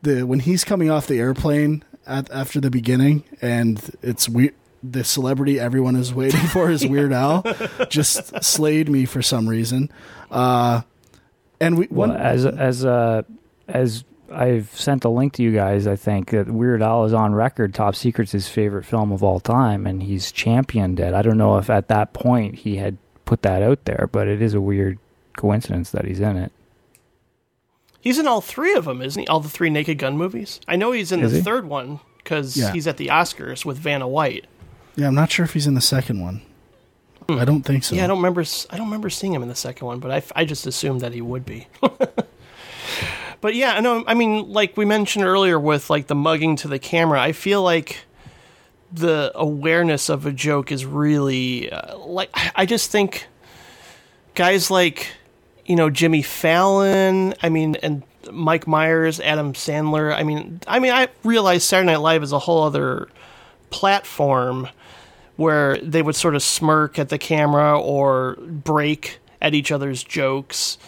the 0.01 0.23
when 0.23 0.39
he's 0.39 0.63
coming 0.63 0.89
off 0.89 1.07
the 1.07 1.19
airplane 1.19 1.83
at, 2.05 2.29
after 2.31 2.59
the 2.59 2.69
beginning, 2.69 3.23
and 3.41 3.95
it's 4.01 4.27
weird. 4.29 4.53
The 4.81 5.03
celebrity 5.03 5.59
everyone 5.59 5.97
is 5.97 6.13
waiting 6.13 6.39
for 6.39 6.71
is 6.71 6.87
Weird 6.87 7.11
Al. 7.11 7.43
Just 7.89 8.41
slayed 8.41 8.87
me 8.87 9.03
for 9.03 9.21
some 9.21 9.49
reason. 9.49 9.91
Uh, 10.31 10.83
and 11.59 11.77
we 11.77 11.87
Well, 11.91 12.09
one 12.09 12.17
as 12.17 12.45
as 12.45 12.85
uh, 12.85 13.23
as 13.67 14.05
I've 14.31 14.69
sent 14.69 15.03
a 15.03 15.09
link 15.09 15.33
to 15.33 15.43
you 15.43 15.51
guys, 15.51 15.85
I 15.85 15.95
think 15.95 16.29
that 16.29 16.47
Weird 16.47 16.81
Al 16.81 17.03
is 17.05 17.13
on 17.13 17.35
record. 17.35 17.73
Top 17.73 17.95
Secret's 17.95 18.31
his 18.31 18.47
favorite 18.47 18.85
film 18.85 19.11
of 19.11 19.21
all 19.21 19.39
time, 19.39 19.85
and 19.85 20.01
he's 20.01 20.31
championed 20.31 20.99
it. 20.99 21.13
I 21.13 21.21
don't 21.21 21.37
know 21.37 21.57
if 21.57 21.69
at 21.69 21.89
that 21.89 22.13
point 22.13 22.55
he 22.55 22.77
had 22.77 22.97
put 23.25 23.41
that 23.41 23.61
out 23.61 23.83
there, 23.85 24.07
but 24.11 24.27
it 24.27 24.41
is 24.41 24.53
a 24.53 24.61
weird 24.61 24.97
coincidence 25.35 25.91
that 25.91 26.05
he's 26.05 26.19
in 26.19 26.37
it. 26.37 26.51
He's 28.01 28.17
in 28.17 28.27
all 28.27 28.41
three 28.41 28.73
of 28.75 28.85
them, 28.85 29.01
isn't 29.01 29.19
he? 29.21 29.27
All 29.27 29.39
the 29.39 29.49
three 29.49 29.69
Naked 29.69 29.97
Gun 29.97 30.17
movies. 30.17 30.59
I 30.67 30.75
know 30.77 30.91
he's 30.91 31.11
in 31.11 31.21
Is 31.21 31.31
the 31.31 31.37
he? 31.39 31.43
third 31.43 31.65
one 31.67 31.99
because 32.17 32.55
Yeah. 32.55 32.71
he's 32.71 32.87
at 32.87 32.97
the 32.97 33.07
Oscars 33.07 33.65
with 33.65 33.77
Vanna 33.77 34.07
White. 34.07 34.45
yeah, 34.95 35.07
I'm 35.07 35.15
not 35.15 35.31
sure 35.31 35.43
if 35.45 35.53
he's 35.53 35.67
in 35.67 35.73
the 35.75 35.81
second 35.81 36.21
one. 36.21 36.41
I 37.29 37.45
don't 37.45 37.61
think 37.63 37.83
so. 37.83 37.95
Yeah, 37.95 38.05
I 38.05 38.07
don't 38.07 38.17
remember. 38.17 38.41
s- 38.41 38.65
I 38.71 38.77
don't 38.77 38.87
remember 38.87 39.09
seeing 39.09 39.33
him 39.33 39.43
in 39.43 39.49
the 39.49 39.55
second 39.55 39.85
one, 39.85 39.99
but 39.99 40.09
I, 40.11 40.17
f- 40.17 40.31
I 40.35 40.45
just 40.45 40.65
assumed 40.65 41.01
that 41.01 41.13
he 41.13 41.21
would 41.21 41.45
be. 41.45 41.67
but 43.41 43.53
yeah, 43.55 43.73
I 43.73 43.81
know. 43.81 44.03
I 44.07 44.13
mean, 44.13 44.51
like 44.51 44.75
we 44.77 44.85
mentioned 44.85 45.25
earlier 45.25 45.59
with 45.59 45.89
like 45.89 46.07
the 46.07 46.15
mugging 46.15 46.55
to 46.57 46.67
the 46.67 46.79
camera, 46.79 47.21
I 47.21 47.31
feel 47.31 47.61
like 47.61 47.97
the 48.91 49.31
awareness 49.35 50.09
of 50.09 50.25
a 50.25 50.31
joke 50.31 50.71
is 50.71 50.85
really 50.85 51.71
uh, 51.71 51.97
like 51.99 52.29
I 52.33 52.51
I 52.55 52.65
just 52.65 52.89
think 52.91 53.27
guys 54.33 54.71
like 54.71 55.07
you 55.69 55.75
know 55.75 55.89
Jimmy 55.89 56.23
Fallon. 56.23 57.35
I 57.41 57.49
mean, 57.49 57.75
and 57.83 58.03
Mike 58.31 58.67
Myers, 58.67 59.19
Adam 59.19 59.53
Sandler. 59.53 60.13
I 60.13 60.23
mean, 60.23 60.59
I 60.67 60.79
mean, 60.79 60.91
I 60.91 61.07
realize 61.23 61.63
Saturday 61.63 61.91
Night 61.91 62.01
Live 62.01 62.23
is 62.23 62.31
a 62.33 62.39
whole 62.39 62.63
other 62.63 63.07
platform 63.69 64.67
where 65.37 65.77
they 65.77 66.01
would 66.01 66.15
sort 66.15 66.35
of 66.35 66.41
smirk 66.41 66.97
at 66.97 67.09
the 67.09 67.19
camera 67.19 67.79
or 67.79 68.35
break 68.41 69.19
at 69.41 69.53
each 69.53 69.71
other's 69.71 70.03
jokes. 70.03 70.79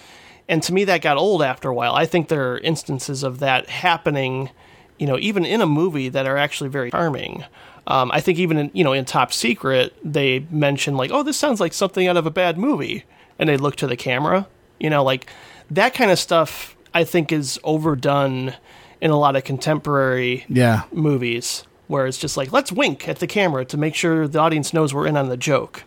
And 0.49 0.61
to 0.63 0.73
me, 0.73 0.83
that 0.85 1.01
got 1.01 1.15
old 1.15 1.43
after 1.43 1.69
a 1.69 1.73
while. 1.73 1.93
I 1.93 2.05
think 2.05 2.27
there 2.27 2.51
are 2.51 2.57
instances 2.57 3.23
of 3.23 3.39
that 3.39 3.69
happening, 3.69 4.49
you 4.97 5.05
know, 5.05 5.17
even 5.19 5.45
in 5.45 5.61
a 5.61 5.67
movie 5.67 6.09
that 6.09 6.25
are 6.25 6.37
actually 6.37 6.71
very 6.71 6.89
charming. 6.89 7.45
Um, 7.85 8.11
I 8.11 8.19
think 8.19 8.39
even 8.39 8.57
in 8.57 8.71
you 8.73 8.83
know 8.83 8.93
in 8.93 9.05
Top 9.05 9.31
Secret, 9.31 9.93
they 10.03 10.39
mention 10.49 10.97
like, 10.97 11.11
"Oh, 11.11 11.21
this 11.21 11.37
sounds 11.37 11.59
like 11.59 11.71
something 11.71 12.07
out 12.07 12.17
of 12.17 12.25
a 12.25 12.31
bad 12.31 12.57
movie," 12.57 13.03
and 13.37 13.47
they 13.47 13.57
look 13.57 13.75
to 13.75 13.85
the 13.85 13.95
camera. 13.95 14.47
You 14.81 14.89
know, 14.89 15.03
like 15.03 15.27
that 15.71 15.93
kind 15.93 16.11
of 16.11 16.19
stuff. 16.19 16.75
I 16.93 17.05
think 17.05 17.31
is 17.31 17.57
overdone 17.63 18.53
in 18.99 19.11
a 19.11 19.17
lot 19.17 19.37
of 19.37 19.45
contemporary 19.45 20.45
Yeah. 20.49 20.81
movies, 20.91 21.63
where 21.87 22.05
it's 22.05 22.17
just 22.17 22.35
like, 22.35 22.51
let's 22.51 22.69
wink 22.69 23.07
at 23.07 23.19
the 23.19 23.27
camera 23.27 23.63
to 23.65 23.77
make 23.77 23.95
sure 23.95 24.27
the 24.27 24.39
audience 24.39 24.73
knows 24.73 24.93
we're 24.93 25.07
in 25.07 25.15
on 25.15 25.29
the 25.29 25.37
joke. 25.37 25.85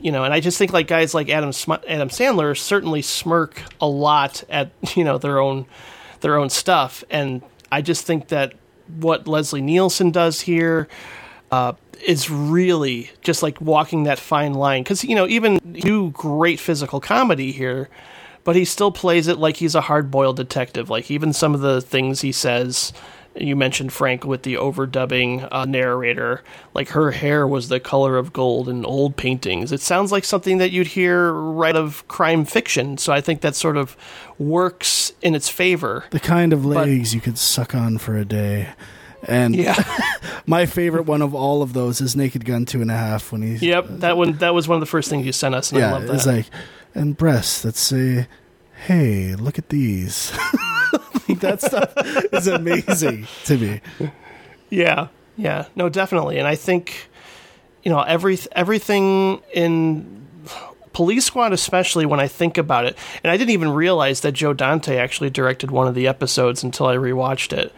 You 0.00 0.12
know, 0.12 0.22
and 0.22 0.32
I 0.32 0.38
just 0.38 0.56
think 0.56 0.72
like 0.72 0.86
guys 0.86 1.14
like 1.14 1.28
Adam 1.30 1.52
Sm- 1.52 1.82
Adam 1.88 2.10
Sandler 2.10 2.56
certainly 2.56 3.02
smirk 3.02 3.60
a 3.80 3.88
lot 3.88 4.44
at 4.48 4.70
you 4.94 5.02
know 5.02 5.18
their 5.18 5.40
own 5.40 5.66
their 6.20 6.36
own 6.38 6.48
stuff, 6.50 7.02
and 7.10 7.42
I 7.72 7.82
just 7.82 8.06
think 8.06 8.28
that 8.28 8.52
what 9.00 9.26
Leslie 9.26 9.62
Nielsen 9.62 10.12
does 10.12 10.42
here 10.42 10.86
uh, 11.50 11.72
is 12.06 12.30
really 12.30 13.10
just 13.22 13.42
like 13.42 13.60
walking 13.60 14.04
that 14.04 14.18
fine 14.20 14.54
line 14.54 14.84
because 14.84 15.02
you 15.02 15.16
know 15.16 15.26
even 15.26 15.58
do 15.72 16.10
great 16.10 16.60
physical 16.60 17.00
comedy 17.00 17.50
here, 17.50 17.88
but 18.46 18.56
he 18.56 18.64
still 18.64 18.92
plays 18.92 19.26
it 19.28 19.38
like 19.38 19.56
he's 19.56 19.74
a 19.74 19.82
hard 19.82 20.10
boiled 20.10 20.36
detective. 20.36 20.88
Like 20.88 21.10
even 21.10 21.32
some 21.34 21.52
of 21.54 21.60
the 21.60 21.82
things 21.82 22.22
he 22.22 22.32
says. 22.32 22.94
You 23.38 23.54
mentioned 23.54 23.92
Frank 23.92 24.24
with 24.24 24.44
the 24.44 24.54
overdubbing 24.54 25.46
uh, 25.52 25.66
narrator, 25.66 26.42
like 26.72 26.88
her 26.90 27.10
hair 27.10 27.46
was 27.46 27.68
the 27.68 27.78
color 27.78 28.16
of 28.16 28.32
gold 28.32 28.66
in 28.66 28.82
old 28.86 29.18
paintings. 29.18 29.72
It 29.72 29.82
sounds 29.82 30.10
like 30.10 30.24
something 30.24 30.56
that 30.56 30.70
you'd 30.70 30.86
hear 30.86 31.30
right 31.34 31.76
of 31.76 32.08
crime 32.08 32.46
fiction. 32.46 32.96
So 32.96 33.12
I 33.12 33.20
think 33.20 33.42
that 33.42 33.54
sort 33.54 33.76
of 33.76 33.94
works 34.38 35.12
in 35.20 35.34
its 35.34 35.50
favor. 35.50 36.04
The 36.12 36.20
kind 36.20 36.54
of 36.54 36.64
legs 36.64 37.14
you 37.14 37.20
could 37.20 37.36
suck 37.36 37.74
on 37.74 37.98
for 37.98 38.16
a 38.16 38.24
day. 38.24 38.70
And 39.22 39.54
Yeah. 39.54 39.74
my 40.46 40.64
favorite 40.64 41.04
one 41.04 41.20
of 41.20 41.34
all 41.34 41.60
of 41.60 41.74
those 41.74 42.00
is 42.00 42.16
Naked 42.16 42.46
Gun 42.46 42.64
two 42.64 42.80
and 42.80 42.90
a 42.90 42.96
half 42.96 43.32
when 43.32 43.42
he's 43.42 43.60
Yep, 43.60 43.86
that 44.00 44.16
one 44.16 44.32
that 44.38 44.54
was 44.54 44.66
one 44.66 44.76
of 44.76 44.80
the 44.80 44.86
first 44.86 45.10
things 45.10 45.26
you 45.26 45.32
sent 45.32 45.54
us, 45.54 45.72
and 45.72 45.82
I 45.84 45.92
love 45.92 46.06
that. 46.06 46.14
it's 46.14 46.26
like 46.26 46.46
and 46.96 47.16
breasts 47.16 47.62
that 47.62 47.76
say, 47.76 48.26
"Hey, 48.86 49.34
look 49.34 49.58
at 49.58 49.68
these." 49.68 50.32
that 51.40 51.60
stuff 51.60 51.92
is 52.32 52.46
amazing 52.46 53.26
to 53.44 53.58
me. 53.58 53.80
Yeah, 54.70 55.08
yeah, 55.36 55.66
no, 55.76 55.88
definitely, 55.88 56.38
and 56.38 56.48
I 56.48 56.54
think 56.54 57.08
you 57.82 57.90
know 57.90 58.00
every 58.00 58.38
everything 58.52 59.42
in 59.52 60.26
Police 60.92 61.26
Squad, 61.26 61.52
especially 61.52 62.06
when 62.06 62.20
I 62.20 62.26
think 62.26 62.56
about 62.56 62.86
it, 62.86 62.96
and 63.22 63.30
I 63.30 63.36
didn't 63.36 63.50
even 63.50 63.70
realize 63.70 64.22
that 64.22 64.32
Joe 64.32 64.54
Dante 64.54 64.96
actually 64.96 65.30
directed 65.30 65.70
one 65.70 65.86
of 65.86 65.94
the 65.94 66.08
episodes 66.08 66.64
until 66.64 66.86
I 66.86 66.96
rewatched 66.96 67.52
it, 67.56 67.72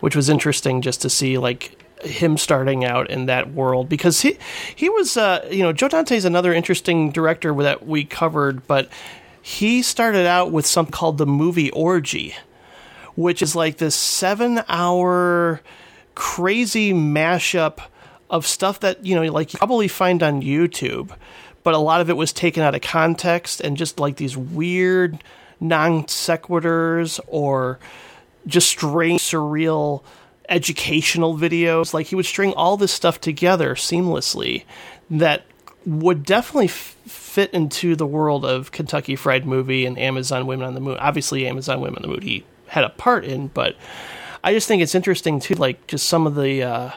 which 0.00 0.16
was 0.16 0.30
interesting 0.30 0.80
just 0.80 1.02
to 1.02 1.10
see 1.10 1.36
like 1.36 1.81
him 2.02 2.36
starting 2.36 2.84
out 2.84 3.10
in 3.10 3.26
that 3.26 3.52
world. 3.52 3.88
Because 3.88 4.20
he 4.20 4.38
he 4.74 4.88
was 4.88 5.16
uh, 5.16 5.46
you 5.50 5.62
know 5.62 5.72
Joe 5.72 5.88
Dante 5.88 6.16
is 6.16 6.24
another 6.24 6.52
interesting 6.52 7.10
director 7.10 7.54
that 7.62 7.86
we 7.86 8.04
covered, 8.04 8.66
but 8.66 8.88
he 9.40 9.82
started 9.82 10.26
out 10.26 10.52
with 10.52 10.66
something 10.66 10.92
called 10.92 11.18
the 11.18 11.26
movie 11.26 11.70
orgy 11.72 12.34
which 13.14 13.42
is 13.42 13.54
like 13.54 13.78
this 13.78 13.94
seven 13.94 14.62
hour 14.68 15.60
crazy 16.14 16.92
mashup 16.92 17.78
of 18.30 18.46
stuff 18.46 18.80
that, 18.80 19.04
you 19.04 19.14
know, 19.14 19.30
like 19.30 19.52
you 19.52 19.58
probably 19.58 19.88
find 19.88 20.22
on 20.22 20.42
YouTube, 20.42 21.14
but 21.62 21.74
a 21.74 21.78
lot 21.78 22.00
of 22.00 22.08
it 22.08 22.16
was 22.16 22.32
taken 22.32 22.62
out 22.62 22.74
of 22.74 22.80
context 22.80 23.60
and 23.60 23.76
just 23.76 24.00
like 24.00 24.16
these 24.16 24.36
weird 24.36 25.22
non 25.60 26.04
sequiturs 26.04 27.20
or 27.26 27.78
just 28.46 28.68
strange, 28.68 29.20
surreal 29.20 30.02
educational 30.52 31.36
videos. 31.36 31.94
Like 31.94 32.06
he 32.06 32.14
would 32.14 32.26
string 32.26 32.52
all 32.52 32.76
this 32.76 32.92
stuff 32.92 33.20
together 33.20 33.74
seamlessly 33.74 34.64
that 35.10 35.44
would 35.84 36.24
definitely 36.24 36.66
f- 36.66 36.96
fit 37.06 37.52
into 37.52 37.96
the 37.96 38.06
world 38.06 38.44
of 38.44 38.70
Kentucky 38.70 39.16
Fried 39.16 39.46
Movie 39.46 39.86
and 39.86 39.98
Amazon 39.98 40.46
Women 40.46 40.66
on 40.66 40.74
the 40.74 40.80
Moon. 40.80 40.98
Obviously, 41.00 41.46
Amazon 41.46 41.80
Women 41.80 41.96
on 41.96 42.02
the 42.02 42.08
Moon 42.08 42.22
he 42.22 42.44
had 42.68 42.84
a 42.84 42.90
part 42.90 43.24
in, 43.24 43.48
but 43.48 43.76
I 44.44 44.52
just 44.52 44.68
think 44.68 44.82
it's 44.82 44.94
interesting 44.94 45.40
too, 45.40 45.54
like 45.54 45.86
just 45.86 46.06
some 46.06 46.26
of 46.26 46.34
the 46.34 46.62
uh, 46.62 46.90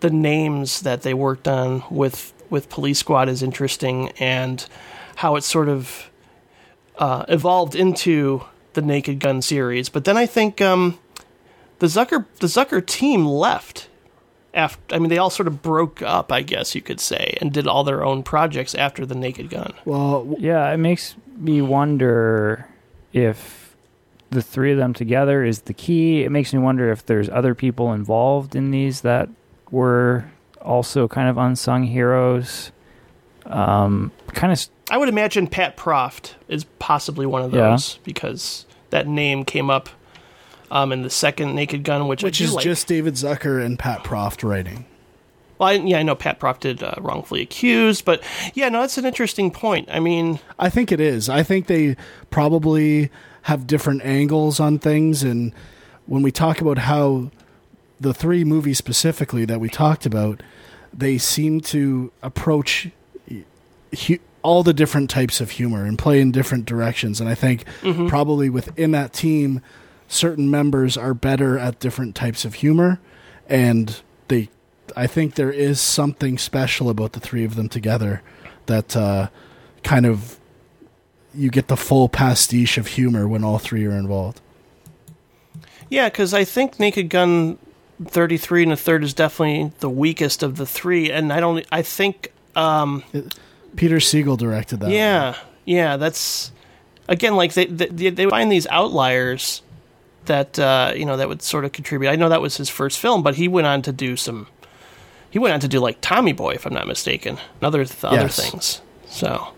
the 0.00 0.10
names 0.10 0.82
that 0.82 1.02
they 1.02 1.14
worked 1.14 1.46
on 1.46 1.84
with 1.90 2.32
with 2.50 2.68
Police 2.68 2.98
Squad 2.98 3.28
is 3.28 3.42
interesting, 3.42 4.10
and 4.18 4.66
how 5.16 5.36
it 5.36 5.44
sort 5.44 5.68
of 5.68 6.10
uh, 6.96 7.24
evolved 7.28 7.74
into 7.74 8.44
the 8.72 8.82
Naked 8.82 9.20
Gun 9.20 9.40
series. 9.42 9.88
But 9.88 10.04
then 10.04 10.16
I 10.16 10.26
think 10.26 10.60
um, 10.60 10.98
the 11.78 11.86
Zucker 11.86 12.24
the 12.40 12.46
Zucker 12.46 12.84
team 12.84 13.26
left. 13.26 13.88
After, 14.54 14.94
I 14.94 14.98
mean, 14.98 15.10
they 15.10 15.18
all 15.18 15.30
sort 15.30 15.46
of 15.46 15.60
broke 15.62 16.00
up, 16.02 16.32
I 16.32 16.40
guess 16.40 16.74
you 16.74 16.80
could 16.80 17.00
say, 17.00 17.36
and 17.40 17.52
did 17.52 17.66
all 17.68 17.84
their 17.84 18.02
own 18.04 18.22
projects 18.22 18.74
after 18.74 19.04
the 19.04 19.14
Naked 19.14 19.50
Gun. 19.50 19.74
Well, 19.84 20.34
yeah, 20.38 20.72
it 20.72 20.78
makes 20.78 21.14
me 21.36 21.60
wonder 21.62 22.66
if 23.12 23.76
the 24.30 24.40
three 24.42 24.72
of 24.72 24.78
them 24.78 24.94
together 24.94 25.44
is 25.44 25.60
the 25.62 25.74
key. 25.74 26.24
It 26.24 26.30
makes 26.32 26.52
me 26.52 26.58
wonder 26.60 26.90
if 26.90 27.04
there's 27.04 27.28
other 27.28 27.54
people 27.54 27.92
involved 27.92 28.56
in 28.56 28.70
these 28.70 29.02
that 29.02 29.28
were 29.70 30.24
also 30.62 31.06
kind 31.06 31.28
of 31.28 31.36
unsung 31.36 31.84
heroes. 31.84 32.72
Um, 33.46 34.10
kind 34.28 34.52
of 34.52 34.66
I 34.90 34.96
would 34.96 35.10
imagine 35.10 35.46
Pat 35.46 35.76
Proft 35.76 36.32
is 36.48 36.64
possibly 36.78 37.26
one 37.26 37.42
of 37.42 37.52
Yeah. 37.52 37.70
those 37.70 37.98
because 38.02 38.66
that 38.90 39.06
name 39.06 39.44
came 39.44 39.68
up 39.70 39.88
um, 40.70 40.92
in 40.92 41.02
the 41.02 41.10
second 41.10 41.54
Naked 41.54 41.82
Gun, 41.84 42.06
which, 42.08 42.22
Which 42.22 42.40
is 42.40 42.54
like. 42.54 42.64
just 42.64 42.86
David 42.86 43.14
Zucker 43.14 43.64
and 43.64 43.78
Pat 43.78 44.04
Proft 44.04 44.42
writing. 44.48 44.84
Well, 45.58 45.70
I, 45.70 45.72
yeah, 45.72 45.98
I 45.98 46.02
know 46.04 46.14
Pat 46.14 46.38
Proft 46.38 46.60
did 46.60 46.82
uh, 46.82 46.94
wrongfully 46.98 47.42
accused, 47.42 48.04
but 48.04 48.22
yeah, 48.54 48.68
no, 48.68 48.80
that's 48.82 48.96
an 48.98 49.04
interesting 49.04 49.50
point. 49.50 49.88
I 49.90 49.98
mean, 49.98 50.38
I 50.58 50.70
think 50.70 50.92
it 50.92 51.00
is. 51.00 51.28
I 51.28 51.42
think 51.42 51.66
they 51.66 51.96
probably 52.30 53.10
have 53.42 53.66
different 53.66 54.02
angles 54.04 54.60
on 54.60 54.78
things. 54.78 55.22
And 55.24 55.52
when 56.06 56.22
we 56.22 56.30
talk 56.30 56.60
about 56.60 56.78
how 56.78 57.30
the 57.98 58.14
three 58.14 58.44
movies 58.44 58.78
specifically 58.78 59.44
that 59.46 59.58
we 59.58 59.68
talked 59.68 60.06
about, 60.06 60.42
they 60.92 61.18
seem 61.18 61.60
to 61.62 62.12
approach 62.22 62.88
hu- 64.06 64.18
all 64.42 64.62
the 64.62 64.72
different 64.72 65.10
types 65.10 65.40
of 65.40 65.50
humor 65.50 65.84
and 65.84 65.98
play 65.98 66.20
in 66.20 66.30
different 66.30 66.64
directions. 66.66 67.20
And 67.20 67.28
I 67.28 67.34
think 67.34 67.64
Mhm. 67.82 68.08
probably 68.08 68.48
within 68.48 68.92
that 68.92 69.12
team, 69.12 69.60
certain 70.08 70.50
members 70.50 70.96
are 70.96 71.14
better 71.14 71.58
at 71.58 71.78
different 71.78 72.14
types 72.14 72.44
of 72.44 72.54
humor. 72.54 72.98
And 73.48 74.00
they, 74.28 74.48
I 74.96 75.06
think 75.06 75.36
there 75.36 75.52
is 75.52 75.80
something 75.80 76.38
special 76.38 76.90
about 76.90 77.12
the 77.12 77.20
three 77.20 77.44
of 77.44 77.54
them 77.54 77.68
together 77.68 78.22
that 78.66 78.96
uh, 78.96 79.28
kind 79.82 80.06
of 80.06 80.38
you 81.34 81.50
get 81.50 81.68
the 81.68 81.76
full 81.76 82.08
pastiche 82.08 82.78
of 82.78 82.88
humor 82.88 83.28
when 83.28 83.44
all 83.44 83.58
three 83.58 83.84
are 83.86 83.92
involved. 83.92 84.40
yeah, 85.88 86.08
because 86.08 86.34
I 86.34 86.44
think 86.44 86.80
Naked 86.80 87.10
Gun 87.10 87.58
33 88.04 88.64
and 88.64 88.72
a 88.72 88.76
third 88.76 89.04
is 89.04 89.14
definitely 89.14 89.72
the 89.80 89.90
weakest 89.90 90.42
of 90.42 90.56
the 90.56 90.66
three, 90.66 91.10
and 91.10 91.32
I 91.32 91.40
don't, 91.40 91.66
I 91.70 91.82
think, 91.82 92.32
um, 92.56 93.02
Peter 93.76 93.96
Segal 93.96 94.38
directed 94.38 94.80
that. 94.80 94.90
yeah, 94.90 95.36
yeah, 95.64 95.96
that's 95.96 96.52
again 97.08 97.36
like 97.36 97.54
they 97.54 97.66
they, 97.66 98.10
they 98.10 98.26
find 98.26 98.50
these 98.50 98.66
outliers 98.68 99.62
that 100.28 100.58
uh, 100.58 100.92
you 100.96 101.04
know 101.04 101.16
that 101.16 101.28
would 101.28 101.42
sort 101.42 101.64
of 101.64 101.72
contribute. 101.72 102.08
I 102.08 102.16
know 102.16 102.28
that 102.28 102.40
was 102.40 102.56
his 102.56 102.68
first 102.68 102.98
film, 102.98 103.22
but 103.22 103.34
he 103.34 103.48
went 103.48 103.66
on 103.66 103.82
to 103.82 103.92
do 103.92 104.16
some. 104.16 104.46
He 105.30 105.38
went 105.38 105.52
on 105.52 105.60
to 105.60 105.68
do 105.68 105.80
like 105.80 106.00
Tommy 106.00 106.32
Boy, 106.32 106.52
if 106.52 106.64
I'm 106.64 106.72
not 106.72 106.86
mistaken, 106.86 107.36
and 107.36 107.62
other 107.62 107.84
th- 107.84 108.04
other 108.04 108.28
things. 108.28 108.80
So, 109.06 109.48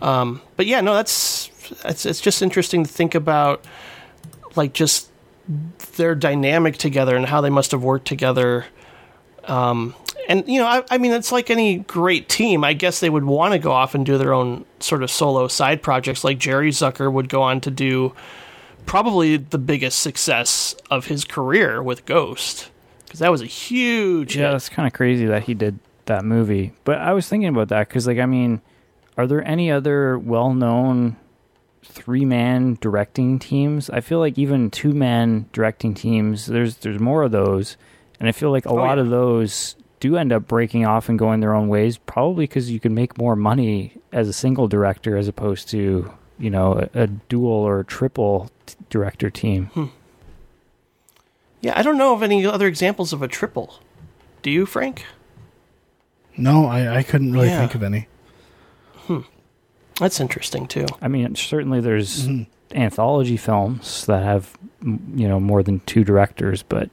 um, 0.00 0.40
but 0.56 0.66
yeah, 0.66 0.80
no, 0.80 0.94
that's 0.94 1.50
it's 1.84 2.06
it's 2.06 2.20
just 2.20 2.42
interesting 2.42 2.84
to 2.84 2.90
think 2.90 3.14
about, 3.14 3.64
like 4.56 4.72
just 4.72 5.10
their 5.96 6.14
dynamic 6.14 6.78
together 6.78 7.14
and 7.14 7.26
how 7.26 7.40
they 7.40 7.50
must 7.50 7.72
have 7.72 7.82
worked 7.82 8.06
together. 8.06 8.64
Um, 9.44 9.94
and 10.28 10.48
you 10.48 10.60
know, 10.60 10.66
I, 10.66 10.84
I 10.90 10.98
mean, 10.98 11.12
it's 11.12 11.32
like 11.32 11.50
any 11.50 11.78
great 11.78 12.28
team. 12.28 12.64
I 12.64 12.72
guess 12.72 13.00
they 13.00 13.10
would 13.10 13.24
want 13.24 13.52
to 13.52 13.58
go 13.58 13.72
off 13.72 13.94
and 13.94 14.06
do 14.06 14.18
their 14.18 14.32
own 14.32 14.64
sort 14.80 15.02
of 15.02 15.10
solo 15.10 15.48
side 15.48 15.82
projects. 15.82 16.24
Like 16.24 16.38
Jerry 16.38 16.70
Zucker 16.70 17.12
would 17.12 17.28
go 17.28 17.42
on 17.42 17.60
to 17.62 17.70
do 17.70 18.14
probably 18.86 19.36
the 19.36 19.58
biggest 19.58 20.00
success 20.00 20.74
of 20.90 21.06
his 21.06 21.24
career 21.24 21.82
with 21.82 22.04
Ghost, 22.06 22.70
because 23.04 23.20
that 23.20 23.30
was 23.30 23.42
a 23.42 23.46
huge. 23.46 24.36
Yeah, 24.36 24.46
hit. 24.46 24.52
that's 24.52 24.68
kind 24.68 24.86
of 24.86 24.92
crazy 24.92 25.26
that 25.26 25.44
he 25.44 25.54
did 25.54 25.78
that 26.06 26.24
movie. 26.24 26.72
But 26.84 26.98
I 26.98 27.12
was 27.12 27.28
thinking 27.28 27.48
about 27.48 27.68
that 27.68 27.88
because, 27.88 28.06
like, 28.06 28.18
I 28.18 28.26
mean, 28.26 28.60
are 29.16 29.26
there 29.26 29.46
any 29.46 29.70
other 29.70 30.18
well-known 30.18 31.16
three-man 31.82 32.78
directing 32.80 33.38
teams? 33.38 33.90
I 33.90 34.00
feel 34.00 34.18
like 34.18 34.38
even 34.38 34.70
two-man 34.70 35.46
directing 35.52 35.94
teams, 35.94 36.46
there's 36.46 36.76
there's 36.78 37.00
more 37.00 37.22
of 37.22 37.32
those, 37.32 37.76
and 38.20 38.28
I 38.28 38.32
feel 38.32 38.50
like 38.50 38.66
a 38.66 38.70
Oh, 38.70 38.74
lot 38.74 38.96
yeah. 38.98 39.02
of 39.04 39.10
those 39.10 39.76
do 40.00 40.16
end 40.16 40.32
up 40.32 40.48
breaking 40.48 40.84
off 40.84 41.08
and 41.08 41.18
going 41.18 41.40
their 41.40 41.54
own 41.54 41.68
ways. 41.68 41.96
Probably 41.98 42.44
because 42.44 42.70
you 42.70 42.80
can 42.80 42.94
make 42.94 43.16
more 43.18 43.36
money 43.36 43.96
as 44.12 44.28
a 44.28 44.32
single 44.32 44.66
director 44.68 45.16
as 45.16 45.28
opposed 45.28 45.68
to 45.70 46.10
you 46.38 46.50
know 46.50 46.88
a, 46.94 47.02
a 47.02 47.06
dual 47.06 47.52
or 47.52 47.84
triple 47.84 48.50
t- 48.61 48.61
director 48.92 49.30
team. 49.30 49.66
Hmm. 49.74 49.86
Yeah, 51.62 51.72
I 51.76 51.82
don't 51.82 51.96
know 51.98 52.12
of 52.14 52.22
any 52.22 52.44
other 52.46 52.66
examples 52.66 53.12
of 53.12 53.22
a 53.22 53.28
triple. 53.28 53.80
Do 54.42 54.50
you, 54.50 54.66
Frank? 54.66 55.04
No, 56.36 56.66
I, 56.66 56.98
I 56.98 57.02
couldn't 57.02 57.32
really 57.32 57.48
Yeah. 57.48 57.58
think 57.60 57.74
of 57.74 57.82
any. 57.82 58.06
Hmm. 59.06 59.20
That's 59.98 60.20
interesting 60.20 60.66
too. 60.66 60.86
I 61.00 61.08
mean, 61.08 61.34
certainly 61.36 61.80
there's 61.80 62.26
Mm-hmm. 62.26 62.76
anthology 62.78 63.36
films 63.36 64.06
that 64.06 64.22
have 64.22 64.56
you 64.82 65.28
know 65.28 65.38
more 65.40 65.62
than 65.62 65.80
two 65.80 66.02
directors, 66.04 66.62
but 66.62 66.90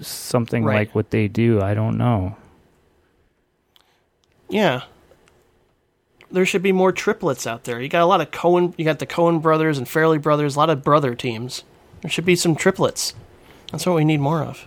something 0.00 0.64
Right. 0.64 0.74
like 0.88 0.94
what 0.94 1.10
they 1.10 1.28
do, 1.28 1.60
I 1.60 1.74
don't 1.74 1.96
know. 1.98 2.36
Yeah. 4.48 4.82
There 6.30 6.44
should 6.44 6.62
be 6.62 6.72
more 6.72 6.92
triplets 6.92 7.46
out 7.46 7.64
there. 7.64 7.80
You 7.80 7.88
got 7.88 8.02
a 8.02 8.06
lot 8.06 8.20
of 8.20 8.30
Coen. 8.30 8.74
You 8.76 8.84
got 8.84 8.98
the 8.98 9.06
Coen 9.06 9.40
brothers 9.40 9.78
and 9.78 9.86
Farrelly 9.86 10.20
brothers. 10.20 10.56
A 10.56 10.58
lot 10.58 10.70
of 10.70 10.84
brother 10.84 11.14
teams. 11.14 11.64
There 12.02 12.10
should 12.10 12.26
be 12.26 12.36
some 12.36 12.54
triplets. 12.54 13.14
That's 13.72 13.86
what 13.86 13.96
we 13.96 14.04
need 14.04 14.20
more 14.20 14.42
of. 14.42 14.66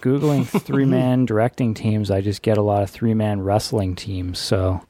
Googling 0.00 0.46
three 0.62 0.84
man 0.84 1.24
directing 1.24 1.74
teams, 1.74 2.10
I 2.10 2.20
just 2.20 2.42
get 2.42 2.58
a 2.58 2.62
lot 2.62 2.82
of 2.82 2.90
three 2.90 3.14
man 3.14 3.42
wrestling 3.42 3.96
teams. 3.96 4.38
So 4.38 4.82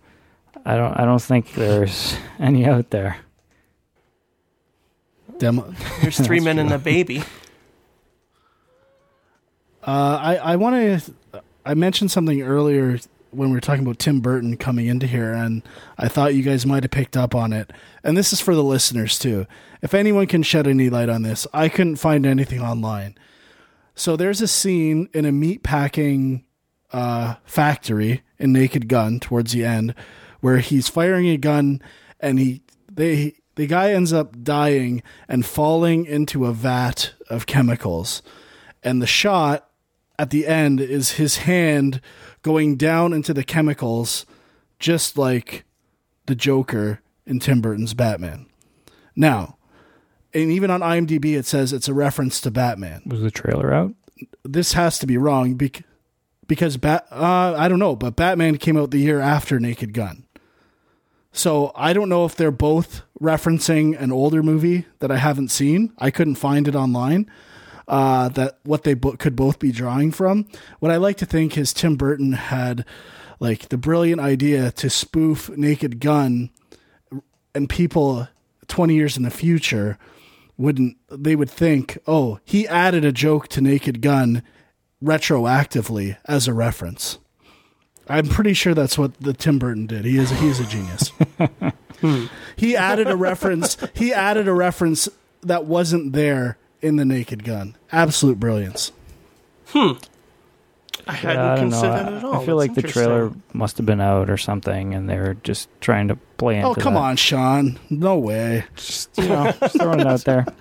I 0.64 0.76
don't 0.76 0.98
I 0.98 1.04
don't 1.04 1.22
think 1.22 1.52
there's 1.54 2.16
any 2.38 2.66
out 2.66 2.90
there. 2.90 3.18
Demo. 5.38 5.74
There's 6.00 6.20
three 6.20 6.38
men 6.38 6.60
and 6.60 6.72
a 6.72 6.78
baby. 6.78 7.24
Uh, 9.82 10.18
I 10.20 10.36
I 10.36 10.56
want 10.56 10.76
to. 10.76 11.42
I 11.66 11.74
mentioned 11.74 12.12
something 12.12 12.40
earlier 12.40 13.00
when 13.34 13.50
we 13.50 13.54
were 13.54 13.60
talking 13.60 13.82
about 13.82 13.98
Tim 13.98 14.20
Burton 14.20 14.56
coming 14.56 14.86
into 14.86 15.06
here, 15.06 15.32
and 15.32 15.62
I 15.98 16.08
thought 16.08 16.34
you 16.34 16.42
guys 16.42 16.66
might 16.66 16.84
have 16.84 16.90
picked 16.90 17.16
up 17.16 17.34
on 17.34 17.52
it. 17.52 17.72
And 18.02 18.16
this 18.16 18.32
is 18.32 18.40
for 18.40 18.54
the 18.54 18.62
listeners 18.62 19.18
too. 19.18 19.46
If 19.82 19.94
anyone 19.94 20.26
can 20.26 20.42
shed 20.42 20.66
any 20.66 20.90
light 20.90 21.08
on 21.08 21.22
this, 21.22 21.46
I 21.52 21.68
couldn't 21.68 21.96
find 21.96 22.26
anything 22.26 22.60
online. 22.60 23.16
So 23.94 24.16
there's 24.16 24.40
a 24.40 24.48
scene 24.48 25.08
in 25.12 25.24
a 25.24 25.32
meat 25.32 25.62
packing 25.62 26.44
uh, 26.92 27.34
factory 27.44 28.22
in 28.38 28.52
Naked 28.52 28.88
Gun 28.88 29.20
towards 29.20 29.52
the 29.52 29.64
end, 29.64 29.94
where 30.40 30.58
he's 30.58 30.88
firing 30.88 31.28
a 31.28 31.36
gun, 31.36 31.80
and 32.20 32.38
he 32.38 32.62
they 32.90 33.34
the 33.56 33.66
guy 33.66 33.92
ends 33.92 34.12
up 34.12 34.42
dying 34.42 35.02
and 35.28 35.46
falling 35.46 36.06
into 36.06 36.46
a 36.46 36.52
vat 36.52 37.12
of 37.28 37.46
chemicals, 37.46 38.22
and 38.82 39.00
the 39.00 39.06
shot 39.06 39.68
at 40.18 40.30
the 40.30 40.46
end 40.46 40.80
is 40.80 41.12
his 41.12 41.38
hand 41.38 42.00
going 42.44 42.76
down 42.76 43.12
into 43.12 43.34
the 43.34 43.42
chemicals, 43.42 44.24
just 44.78 45.18
like 45.18 45.64
the 46.26 46.36
Joker 46.36 47.00
in 47.26 47.40
Tim 47.40 47.60
Burton's 47.60 47.94
Batman. 47.94 48.46
Now, 49.16 49.56
and 50.32 50.52
even 50.52 50.70
on 50.70 50.80
IMDb, 50.80 51.36
it 51.36 51.46
says 51.46 51.72
it's 51.72 51.88
a 51.88 51.94
reference 51.94 52.40
to 52.42 52.50
Batman. 52.52 53.02
Was 53.06 53.22
the 53.22 53.30
trailer 53.30 53.72
out? 53.72 53.94
This 54.44 54.74
has 54.74 54.98
to 55.00 55.06
be 55.06 55.16
wrong 55.16 55.54
bec- 55.54 55.82
because 56.46 56.76
Bat. 56.76 57.06
Uh, 57.10 57.54
I 57.56 57.68
don't 57.68 57.78
know, 57.78 57.96
but 57.96 58.14
Batman 58.14 58.58
came 58.58 58.76
out 58.76 58.90
the 58.90 58.98
year 58.98 59.20
after 59.20 59.58
Naked 59.58 59.92
Gun. 59.92 60.26
So 61.32 61.72
I 61.74 61.92
don't 61.92 62.08
know 62.08 62.24
if 62.24 62.36
they're 62.36 62.52
both 62.52 63.02
referencing 63.20 64.00
an 64.00 64.12
older 64.12 64.42
movie 64.42 64.86
that 65.00 65.10
I 65.10 65.16
haven't 65.16 65.48
seen. 65.48 65.92
I 65.98 66.10
couldn't 66.10 66.36
find 66.36 66.68
it 66.68 66.76
online. 66.76 67.28
Uh, 67.86 68.30
that 68.30 68.58
what 68.62 68.84
they 68.84 68.94
bo- 68.94 69.16
could 69.16 69.36
both 69.36 69.58
be 69.58 69.70
drawing 69.70 70.10
from. 70.10 70.46
What 70.78 70.90
I 70.90 70.96
like 70.96 71.18
to 71.18 71.26
think 71.26 71.58
is 71.58 71.72
Tim 71.74 71.96
Burton 71.96 72.32
had 72.32 72.86
like 73.40 73.68
the 73.68 73.76
brilliant 73.76 74.22
idea 74.22 74.70
to 74.72 74.88
spoof 74.88 75.50
Naked 75.50 76.00
Gun, 76.00 76.50
and 77.54 77.68
people 77.68 78.28
twenty 78.68 78.94
years 78.94 79.18
in 79.18 79.22
the 79.22 79.30
future 79.30 79.98
wouldn't 80.56 80.96
they 81.10 81.36
would 81.36 81.50
think, 81.50 81.98
oh, 82.06 82.38
he 82.44 82.66
added 82.66 83.04
a 83.04 83.12
joke 83.12 83.48
to 83.48 83.60
Naked 83.60 84.00
Gun 84.00 84.42
retroactively 85.02 86.16
as 86.24 86.48
a 86.48 86.54
reference. 86.54 87.18
I'm 88.08 88.26
pretty 88.26 88.54
sure 88.54 88.74
that's 88.74 88.98
what 88.98 89.18
the 89.20 89.32
Tim 89.32 89.58
Burton 89.58 89.86
did. 89.86 90.04
He 90.04 90.18
is 90.18 90.30
he 90.30 90.48
is 90.48 90.60
a 90.60 90.64
genius. 90.64 91.10
he 92.56 92.76
added 92.76 93.08
a 93.08 93.16
reference. 93.16 93.76
He 93.94 94.12
added 94.12 94.46
a 94.46 94.52
reference 94.52 95.08
that 95.42 95.64
wasn't 95.64 96.12
there 96.12 96.58
in 96.84 96.96
the 96.96 97.04
Naked 97.04 97.44
Gun. 97.44 97.76
Absolute 97.90 98.38
brilliance. 98.38 98.92
Hmm. 99.68 99.92
I 101.06 101.12
hadn't 101.12 101.36
Yeah, 101.36 101.52
I 101.52 101.56
don't 101.56 101.70
know. 101.70 101.76
considered 101.80 101.92
I, 101.92 102.02
that 102.04 102.12
at 102.14 102.24
all. 102.24 102.34
I 102.34 102.46
feel 102.46 102.56
That's 102.58 102.68
like 102.68 102.74
the 102.82 102.82
trailer 102.90 103.32
must 103.52 103.76
have 103.78 103.86
been 103.86 104.00
out 104.00 104.30
or 104.30 104.36
something, 104.36 104.94
and 104.94 105.08
they're 105.08 105.34
just 105.42 105.68
trying 105.80 106.08
to 106.08 106.16
play 106.38 106.56
into. 106.56 106.68
Oh 106.68 106.74
come 106.74 106.94
that. 106.94 107.00
on, 107.00 107.16
Sean. 107.16 107.78
No 107.90 108.18
way. 108.18 108.64
Just, 108.76 109.10
you 109.18 109.28
know, 109.28 109.52
just 109.60 109.76
throwing 109.78 110.00
it 110.00 110.06
out 110.06 110.24
there. 110.24 110.46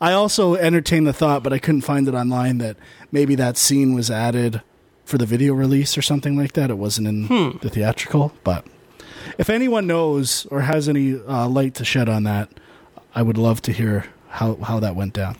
I 0.00 0.12
also 0.12 0.54
entertained 0.54 1.06
the 1.06 1.12
thought, 1.12 1.42
but 1.42 1.52
I 1.52 1.58
couldn't 1.58 1.80
find 1.82 2.06
it 2.08 2.14
online 2.14 2.58
that 2.58 2.76
maybe 3.10 3.34
that 3.36 3.56
scene 3.56 3.94
was 3.94 4.10
added 4.10 4.60
for 5.04 5.18
the 5.18 5.26
video 5.26 5.54
release 5.54 5.96
or 5.96 6.02
something 6.02 6.36
like 6.36 6.52
that. 6.52 6.70
It 6.70 6.78
wasn't 6.78 7.08
in 7.08 7.26
Hmm. 7.26 7.58
the 7.62 7.70
theatrical. 7.70 8.32
But 8.42 8.66
if 9.38 9.48
anyone 9.48 9.86
knows 9.86 10.46
or 10.50 10.62
has 10.62 10.88
any 10.88 11.14
uh, 11.18 11.48
light 11.48 11.74
to 11.76 11.84
shed 11.84 12.08
on 12.08 12.24
that, 12.24 12.50
I 13.14 13.22
would 13.22 13.38
love 13.38 13.62
to 13.62 13.72
hear 13.72 14.06
how, 14.34 14.56
how 14.56 14.80
that 14.80 14.96
went 14.96 15.14
down. 15.14 15.36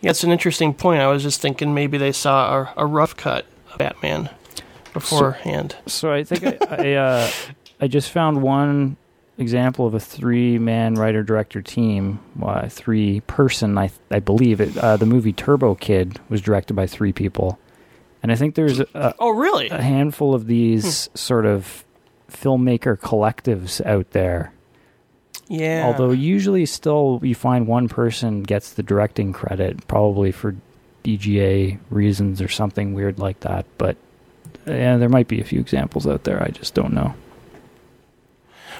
Yeah, 0.00 0.10
it's 0.10 0.24
an 0.24 0.30
interesting 0.30 0.72
point. 0.72 1.00
I 1.00 1.08
was 1.08 1.22
just 1.22 1.40
thinking 1.40 1.74
maybe 1.74 1.98
they 1.98 2.12
saw 2.12 2.62
a, 2.76 2.84
a 2.84 2.86
rough 2.86 3.16
cut 3.16 3.46
of 3.72 3.78
Batman 3.78 4.30
beforehand. 4.92 5.76
So 5.86 6.12
I 6.12 6.24
think 6.24 6.44
I 6.44 6.76
I, 6.76 6.92
uh, 6.94 7.30
I 7.80 7.88
just 7.88 8.10
found 8.10 8.42
one 8.42 8.96
example 9.38 9.86
of 9.86 9.94
a 9.94 10.00
three 10.00 10.58
man 10.58 10.94
writer 10.94 11.22
director 11.22 11.60
team, 11.60 12.20
uh, 12.42 12.68
three 12.68 13.20
person. 13.20 13.76
I 13.78 13.90
I 14.10 14.20
believe 14.20 14.60
it. 14.60 14.76
Uh, 14.76 14.96
the 14.96 15.06
movie 15.06 15.32
Turbo 15.32 15.74
Kid 15.74 16.20
was 16.28 16.40
directed 16.40 16.74
by 16.74 16.86
three 16.86 17.12
people, 17.12 17.58
and 18.22 18.30
I 18.30 18.36
think 18.36 18.54
there's 18.54 18.80
a, 18.80 19.14
oh 19.18 19.30
really 19.30 19.68
a 19.70 19.82
handful 19.82 20.34
of 20.34 20.46
these 20.46 21.10
sort 21.14 21.46
of 21.46 21.84
filmmaker 22.30 22.98
collectives 22.98 23.84
out 23.84 24.10
there. 24.12 24.52
Yeah. 25.48 25.84
Although 25.86 26.10
usually 26.10 26.66
still 26.66 27.20
you 27.22 27.34
find 27.34 27.66
one 27.66 27.88
person 27.88 28.42
gets 28.42 28.72
the 28.72 28.82
directing 28.82 29.32
credit, 29.32 29.86
probably 29.88 30.32
for 30.32 30.56
DGA 31.04 31.78
reasons 31.90 32.42
or 32.42 32.48
something 32.48 32.94
weird 32.94 33.18
like 33.18 33.40
that. 33.40 33.66
But 33.78 33.96
yeah, 34.66 34.96
there 34.96 35.08
might 35.08 35.28
be 35.28 35.40
a 35.40 35.44
few 35.44 35.60
examples 35.60 36.06
out 36.06 36.24
there. 36.24 36.42
I 36.42 36.48
just 36.48 36.74
don't 36.74 36.92
know. 36.92 37.14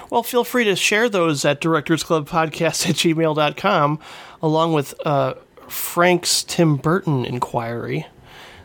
Well, 0.09 0.23
feel 0.23 0.43
free 0.43 0.63
to 0.65 0.75
share 0.75 1.09
those 1.09 1.43
at 1.43 1.59
directorsclubpodcast 1.61 2.89
at 2.89 2.95
gmail.com 2.95 3.99
along 4.41 4.73
with 4.73 4.93
uh, 5.05 5.33
Frank's 5.67 6.43
Tim 6.43 6.77
Burton 6.77 7.25
inquiry. 7.25 8.07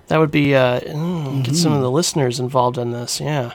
That 0.09 0.19
would 0.19 0.31
be, 0.31 0.55
uh, 0.55 0.81
mm, 0.81 1.45
get 1.45 1.57
some 1.57 1.73
of 1.73 1.81
the 1.81 1.91
listeners 1.91 2.39
involved 2.39 2.77
in 2.77 2.93
this, 2.93 3.21
yeah. 3.21 3.55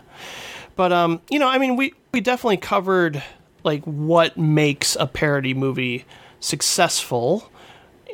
But, 0.75 0.91
um, 0.91 1.21
you 1.29 1.39
know, 1.39 1.47
I 1.47 1.57
mean, 1.59 1.75
we, 1.75 1.93
we 2.11 2.21
definitely 2.21 2.57
covered, 2.57 3.21
like, 3.67 3.83
what 3.83 4.35
makes 4.35 4.97
a 4.99 5.05
parody 5.05 5.53
movie 5.53 6.05
successful. 6.39 7.51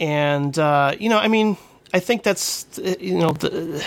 And, 0.02 0.58
uh, 0.60 0.96
you 1.00 1.08
know, 1.08 1.20
I 1.20 1.30
mean, 1.30 1.56
I 1.94 2.00
think 2.00 2.24
that's, 2.24 2.66
you 3.00 3.18
know, 3.18 3.32
the, 3.32 3.86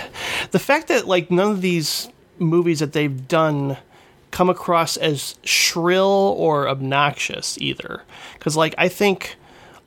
the 0.53 0.59
fact 0.59 0.89
that, 0.89 1.07
like, 1.07 1.31
none 1.31 1.51
of 1.51 1.61
these 1.61 2.09
movies 2.39 2.79
that 2.79 2.93
they've 2.93 3.29
done 3.29 3.77
come 4.31 4.49
across 4.49 4.97
as 4.97 5.37
shrill 5.45 6.35
or 6.39 6.69
obnoxious 6.69 7.59
either. 7.61 8.03
Because, 8.35 8.57
like, 8.57 8.75
I 8.79 8.89
think 8.89 9.37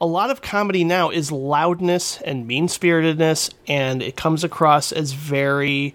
a 0.02 0.06
lot 0.06 0.30
of 0.30 0.42
comedy 0.42 0.84
now 0.84 1.10
is 1.10 1.32
loudness 1.32 2.22
and 2.22 2.48
mean 2.48 2.68
spiritedness, 2.68 3.50
and 3.68 4.02
it 4.02 4.16
comes 4.16 4.44
across 4.44 4.92
as 4.92 5.14
very 5.14 5.94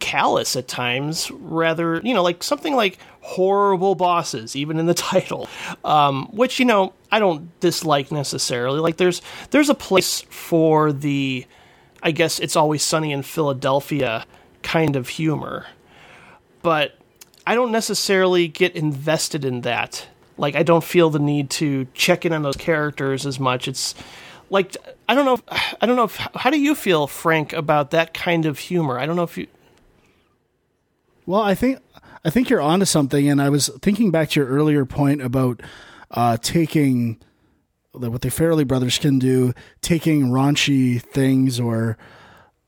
callous 0.00 0.56
at 0.56 0.66
times, 0.66 1.30
rather, 1.30 2.00
you 2.02 2.12
know, 2.12 2.22
like 2.22 2.42
something 2.42 2.74
like 2.74 2.98
horrible 3.22 3.94
bosses, 3.94 4.54
even 4.54 4.78
in 4.78 4.86
the 4.86 4.94
title, 5.12 5.48
um, 5.84 6.26
which, 6.32 6.58
you 6.58 6.64
know, 6.64 6.92
I 7.10 7.18
don't 7.18 7.58
dislike 7.60 8.12
necessarily. 8.12 8.80
Like, 8.80 8.98
there's, 8.98 9.22
there's 9.50 9.70
a 9.70 9.74
place 9.74 10.20
for 10.22 10.92
the, 10.92 11.46
I 12.02 12.10
guess 12.10 12.38
it's 12.38 12.56
always 12.56 12.82
sunny 12.82 13.12
in 13.12 13.22
Philadelphia 13.22 14.26
kind 14.62 14.96
of 14.96 15.08
humor. 15.08 15.66
But 16.62 16.96
I 17.46 17.54
don't 17.54 17.72
necessarily 17.72 18.48
get 18.48 18.76
invested 18.76 19.44
in 19.44 19.62
that. 19.62 20.06
Like 20.38 20.54
I 20.54 20.62
don't 20.62 20.84
feel 20.84 21.10
the 21.10 21.18
need 21.18 21.50
to 21.50 21.86
check 21.94 22.24
in 22.24 22.32
on 22.32 22.42
those 22.42 22.56
characters 22.56 23.26
as 23.26 23.38
much. 23.38 23.68
It's 23.68 23.94
like 24.50 24.76
I 25.08 25.14
don't 25.14 25.24
know. 25.24 25.34
If, 25.34 25.42
I 25.80 25.86
don't 25.86 25.96
know. 25.96 26.04
If, 26.04 26.16
how 26.16 26.50
do 26.50 26.60
you 26.60 26.74
feel, 26.74 27.06
Frank, 27.06 27.52
about 27.52 27.90
that 27.90 28.14
kind 28.14 28.46
of 28.46 28.58
humor? 28.58 28.98
I 28.98 29.06
don't 29.06 29.16
know 29.16 29.22
if 29.24 29.36
you. 29.36 29.46
Well, 31.26 31.40
I 31.40 31.54
think 31.54 31.78
I 32.24 32.30
think 32.30 32.48
you're 32.48 32.60
onto 32.60 32.84
something, 32.84 33.28
and 33.28 33.42
I 33.42 33.48
was 33.48 33.68
thinking 33.80 34.10
back 34.10 34.30
to 34.30 34.40
your 34.40 34.48
earlier 34.48 34.84
point 34.84 35.20
about 35.20 35.60
uh, 36.10 36.36
taking 36.36 37.20
what 37.92 38.22
the 38.22 38.28
Farrelly 38.28 38.66
brothers 38.66 38.98
can 38.98 39.18
do, 39.18 39.52
taking 39.80 40.28
raunchy 40.28 41.02
things 41.02 41.60
or 41.60 41.98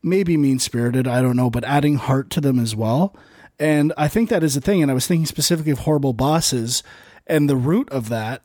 maybe 0.03 0.37
mean 0.37 0.59
spirited, 0.59 1.07
I 1.07 1.21
don't 1.21 1.35
know, 1.35 1.49
but 1.49 1.63
adding 1.63 1.95
heart 1.95 2.29
to 2.31 2.41
them 2.41 2.59
as 2.59 2.75
well. 2.75 3.15
And 3.57 3.91
I 3.97 4.07
think 4.07 4.29
that 4.29 4.43
is 4.43 4.55
a 4.55 4.61
thing. 4.61 4.83
And 4.83 4.91
I 4.91 4.93
was 4.93 5.07
thinking 5.07 5.25
specifically 5.25 5.71
of 5.71 5.79
horrible 5.79 6.13
bosses, 6.13 6.83
and 7.25 7.49
the 7.49 7.55
root 7.55 7.89
of 7.89 8.09
that, 8.09 8.43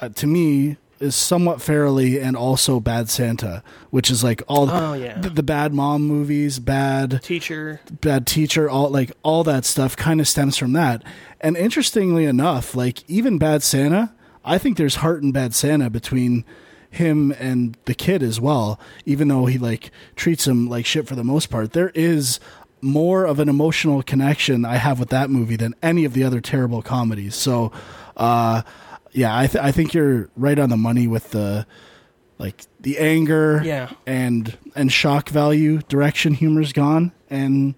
uh, 0.00 0.10
to 0.10 0.26
me, 0.26 0.76
is 1.00 1.14
somewhat 1.14 1.58
Farrelly 1.58 2.22
and 2.22 2.36
also 2.36 2.80
Bad 2.80 3.08
Santa, 3.08 3.62
which 3.90 4.10
is 4.10 4.22
like 4.24 4.42
all 4.48 4.68
Oh, 4.70 4.94
yeah. 4.94 5.18
the, 5.20 5.30
the 5.30 5.42
bad 5.42 5.72
mom 5.72 6.02
movies, 6.02 6.58
bad 6.58 7.22
Teacher. 7.22 7.80
bad 8.00 8.26
teacher, 8.26 8.68
all 8.68 8.90
like 8.90 9.12
all 9.22 9.44
that 9.44 9.64
stuff 9.64 9.96
kind 9.96 10.20
of 10.20 10.28
stems 10.28 10.56
from 10.56 10.72
that. 10.74 11.02
And 11.40 11.56
interestingly 11.56 12.24
enough, 12.24 12.74
like 12.74 13.08
even 13.08 13.38
Bad 13.38 13.62
Santa, 13.62 14.12
I 14.44 14.58
think 14.58 14.76
there's 14.76 14.96
heart 14.96 15.22
in 15.22 15.30
Bad 15.32 15.54
Santa 15.54 15.88
between 15.90 16.44
him 16.90 17.32
and 17.38 17.76
the 17.84 17.94
kid 17.94 18.22
as 18.22 18.40
well. 18.40 18.80
Even 19.04 19.28
though 19.28 19.46
he 19.46 19.58
like 19.58 19.90
treats 20.16 20.46
him 20.46 20.68
like 20.68 20.86
shit 20.86 21.06
for 21.06 21.14
the 21.14 21.24
most 21.24 21.46
part, 21.50 21.72
there 21.74 21.90
is 21.94 22.40
more 22.80 23.24
of 23.24 23.40
an 23.40 23.48
emotional 23.48 24.02
connection 24.02 24.64
I 24.64 24.76
have 24.76 24.98
with 25.00 25.10
that 25.10 25.30
movie 25.30 25.56
than 25.56 25.74
any 25.82 26.04
of 26.04 26.12
the 26.14 26.24
other 26.24 26.40
terrible 26.40 26.80
comedies. 26.80 27.34
So, 27.34 27.72
uh, 28.16 28.62
yeah, 29.12 29.36
I 29.36 29.46
th- 29.46 29.62
I 29.62 29.72
think 29.72 29.94
you're 29.94 30.28
right 30.36 30.58
on 30.58 30.68
the 30.70 30.76
money 30.76 31.06
with 31.06 31.30
the 31.30 31.66
like 32.38 32.64
the 32.80 32.98
anger 32.98 33.60
Yeah. 33.64 33.90
and 34.06 34.56
and 34.76 34.92
shock 34.92 35.28
value 35.28 35.78
direction 35.88 36.34
humor's 36.34 36.72
gone 36.72 37.10
and 37.28 37.74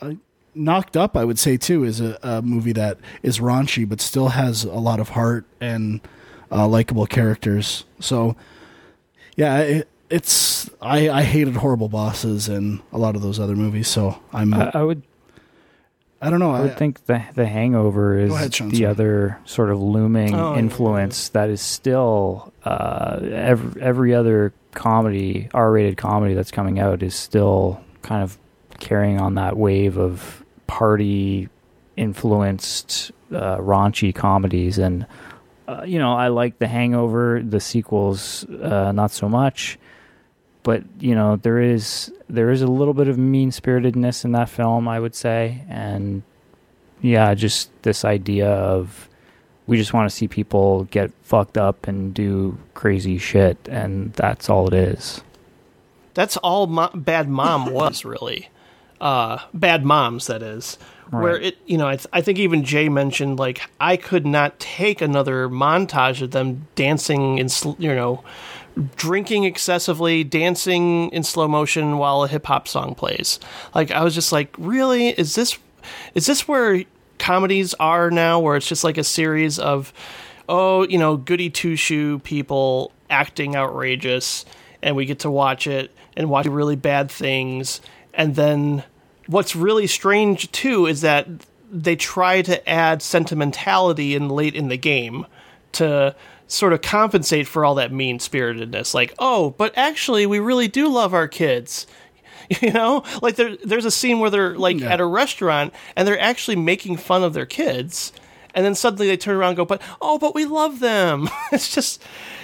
uh, 0.00 0.12
knocked 0.54 0.96
up 0.96 1.16
i 1.16 1.24
would 1.24 1.38
say 1.38 1.56
too 1.56 1.82
is 1.82 2.00
a, 2.00 2.16
a 2.22 2.42
movie 2.42 2.70
that 2.72 2.98
is 3.24 3.40
raunchy 3.40 3.88
but 3.88 4.00
still 4.00 4.28
has 4.28 4.62
a 4.62 4.74
lot 4.78 5.00
of 5.00 5.10
heart 5.10 5.46
and 5.60 6.00
uh, 6.52 6.66
likable 6.68 7.06
characters 7.06 7.84
so 7.98 8.36
yeah 9.36 9.58
it, 9.58 9.88
it's 10.10 10.70
I, 10.80 11.08
I 11.10 11.22
hated 11.24 11.56
horrible 11.56 11.88
bosses 11.88 12.48
and 12.48 12.80
a 12.92 12.98
lot 12.98 13.16
of 13.16 13.22
those 13.22 13.40
other 13.40 13.56
movies 13.56 13.88
so 13.88 14.20
i'm 14.32 14.54
I, 14.54 14.70
I 14.74 14.82
would. 14.84 15.02
I 16.22 16.28
don't 16.30 16.38
know. 16.40 16.50
I 16.52 16.60
would 16.60 16.72
I- 16.72 16.74
think 16.74 17.06
the 17.06 17.22
the 17.34 17.46
Hangover 17.46 18.18
is 18.18 18.32
ahead, 18.32 18.54
Sean, 18.54 18.68
the 18.68 18.76
sorry. 18.78 18.86
other 18.90 19.38
sort 19.46 19.70
of 19.70 19.80
looming 19.80 20.34
Oh, 20.34 20.52
yeah, 20.52 20.58
influence 20.58 21.30
that 21.30 21.48
is 21.48 21.60
still 21.62 22.52
uh, 22.64 23.18
every 23.22 23.80
every 23.82 24.14
other 24.14 24.52
comedy, 24.72 25.48
R 25.54 25.72
rated 25.72 25.96
comedy 25.96 26.34
that's 26.34 26.50
coming 26.50 26.78
out 26.78 27.02
is 27.02 27.14
still 27.14 27.80
kind 28.02 28.22
of 28.22 28.38
carrying 28.78 29.18
on 29.20 29.34
that 29.36 29.56
wave 29.56 29.96
of 29.98 30.44
party 30.66 31.48
influenced 31.96 33.12
uh, 33.32 33.56
raunchy 33.58 34.14
comedies 34.14 34.78
and. 34.78 35.06
Uh, 35.68 35.84
you 35.86 36.00
know, 36.00 36.14
I 36.14 36.26
like 36.28 36.58
The 36.58 36.66
Hangover. 36.66 37.40
The 37.44 37.60
sequels, 37.60 38.44
uh, 38.46 38.90
not 38.90 39.12
so 39.12 39.28
much 39.28 39.78
but 40.62 40.82
you 40.98 41.14
know 41.14 41.36
there 41.36 41.60
is 41.60 42.12
there 42.28 42.50
is 42.50 42.62
a 42.62 42.66
little 42.66 42.94
bit 42.94 43.08
of 43.08 43.16
mean 43.18 43.50
spiritedness 43.50 44.24
in 44.24 44.32
that 44.32 44.48
film 44.48 44.86
i 44.88 44.98
would 45.00 45.14
say 45.14 45.64
and 45.68 46.22
yeah 47.00 47.34
just 47.34 47.70
this 47.82 48.04
idea 48.04 48.48
of 48.50 49.08
we 49.66 49.76
just 49.76 49.92
want 49.92 50.08
to 50.10 50.14
see 50.14 50.26
people 50.28 50.84
get 50.84 51.10
fucked 51.22 51.56
up 51.56 51.86
and 51.86 52.12
do 52.12 52.58
crazy 52.74 53.18
shit 53.18 53.56
and 53.68 54.12
that's 54.14 54.48
all 54.50 54.66
it 54.66 54.74
is 54.74 55.22
That's 56.14 56.36
all 56.38 56.66
mo- 56.66 56.90
Bad 56.94 57.28
Mom 57.28 57.72
was 57.72 58.04
really. 58.04 58.48
Uh, 59.00 59.38
bad 59.54 59.84
Moms, 59.84 60.26
that 60.26 60.42
is. 60.42 60.76
Where 61.10 61.38
it, 61.40 61.56
you 61.66 61.78
know, 61.78 61.88
I, 61.88 61.96
th- 61.96 62.06
I 62.12 62.20
think 62.20 62.38
even 62.38 62.64
Jay 62.64 62.88
mentioned 62.88 63.38
like 63.38 63.62
I 63.80 63.96
could 63.96 64.26
not 64.26 64.58
take 64.60 65.00
another 65.00 65.48
montage 65.48 66.20
of 66.20 66.32
them 66.32 66.66
dancing 66.74 67.38
in, 67.38 67.48
sl- 67.48 67.74
you 67.78 67.94
know, 67.94 68.22
drinking 68.96 69.44
excessively, 69.44 70.24
dancing 70.24 71.10
in 71.10 71.22
slow 71.22 71.48
motion 71.48 71.98
while 71.98 72.22
a 72.22 72.28
hip 72.28 72.46
hop 72.46 72.68
song 72.68 72.94
plays. 72.94 73.40
Like 73.74 73.90
I 73.90 74.04
was 74.04 74.14
just 74.14 74.32
like, 74.32 74.54
really? 74.58 75.08
Is 75.08 75.34
this 75.34 75.58
is 76.14 76.26
this 76.26 76.46
where 76.46 76.84
comedies 77.18 77.74
are 77.74 78.10
now? 78.10 78.40
Where 78.40 78.56
it's 78.56 78.68
just 78.68 78.84
like 78.84 78.98
a 78.98 79.04
series 79.04 79.58
of, 79.58 79.92
oh, 80.48 80.86
you 80.86 80.98
know, 80.98 81.16
goody 81.16 81.50
two 81.50 81.76
shoe 81.76 82.18
people 82.20 82.92
acting 83.08 83.56
outrageous, 83.56 84.44
and 84.82 84.96
we 84.96 85.04
get 85.04 85.20
to 85.20 85.30
watch 85.30 85.66
it 85.66 85.90
and 86.16 86.28
watch 86.30 86.46
really 86.46 86.76
bad 86.76 87.10
things, 87.10 87.80
and 88.14 88.34
then 88.34 88.84
what's 89.26 89.54
really 89.54 89.86
strange 89.86 90.50
too 90.52 90.86
is 90.86 91.02
that 91.02 91.26
they 91.70 91.94
try 91.94 92.42
to 92.42 92.68
add 92.68 93.00
sentimentality 93.00 94.14
in 94.14 94.28
late 94.28 94.56
in 94.56 94.68
the 94.68 94.76
game 94.76 95.24
to 95.72 96.14
sort 96.50 96.72
of 96.72 96.82
compensate 96.82 97.46
for 97.46 97.64
all 97.64 97.76
that 97.76 97.92
mean 97.92 98.18
spiritedness. 98.18 98.94
Like, 98.94 99.14
oh, 99.18 99.50
but 99.50 99.72
actually, 99.76 100.26
we 100.26 100.38
really 100.38 100.68
do 100.68 100.88
love 100.88 101.14
our 101.14 101.28
kids. 101.28 101.86
You 102.60 102.72
know, 102.72 103.04
like 103.22 103.36
there, 103.36 103.56
there's 103.58 103.84
a 103.84 103.92
scene 103.92 104.18
where 104.18 104.28
they're 104.28 104.58
like 104.58 104.82
at 104.82 105.00
a 105.00 105.06
restaurant 105.06 105.72
and 105.94 106.08
they're 106.08 106.18
actually 106.18 106.56
making 106.56 106.96
fun 106.96 107.22
of 107.22 107.32
their 107.32 107.46
kids, 107.46 108.12
and 108.56 108.66
then 108.66 108.74
suddenly 108.74 109.06
they 109.06 109.16
turn 109.16 109.36
around 109.36 109.50
and 109.50 109.58
go, 109.58 109.64
"But 109.64 109.80
oh, 110.02 110.18
but 110.18 110.34
we 110.34 110.46
love 110.46 110.80
them." 110.80 111.28
it's 111.52 111.72
just, 111.72 112.02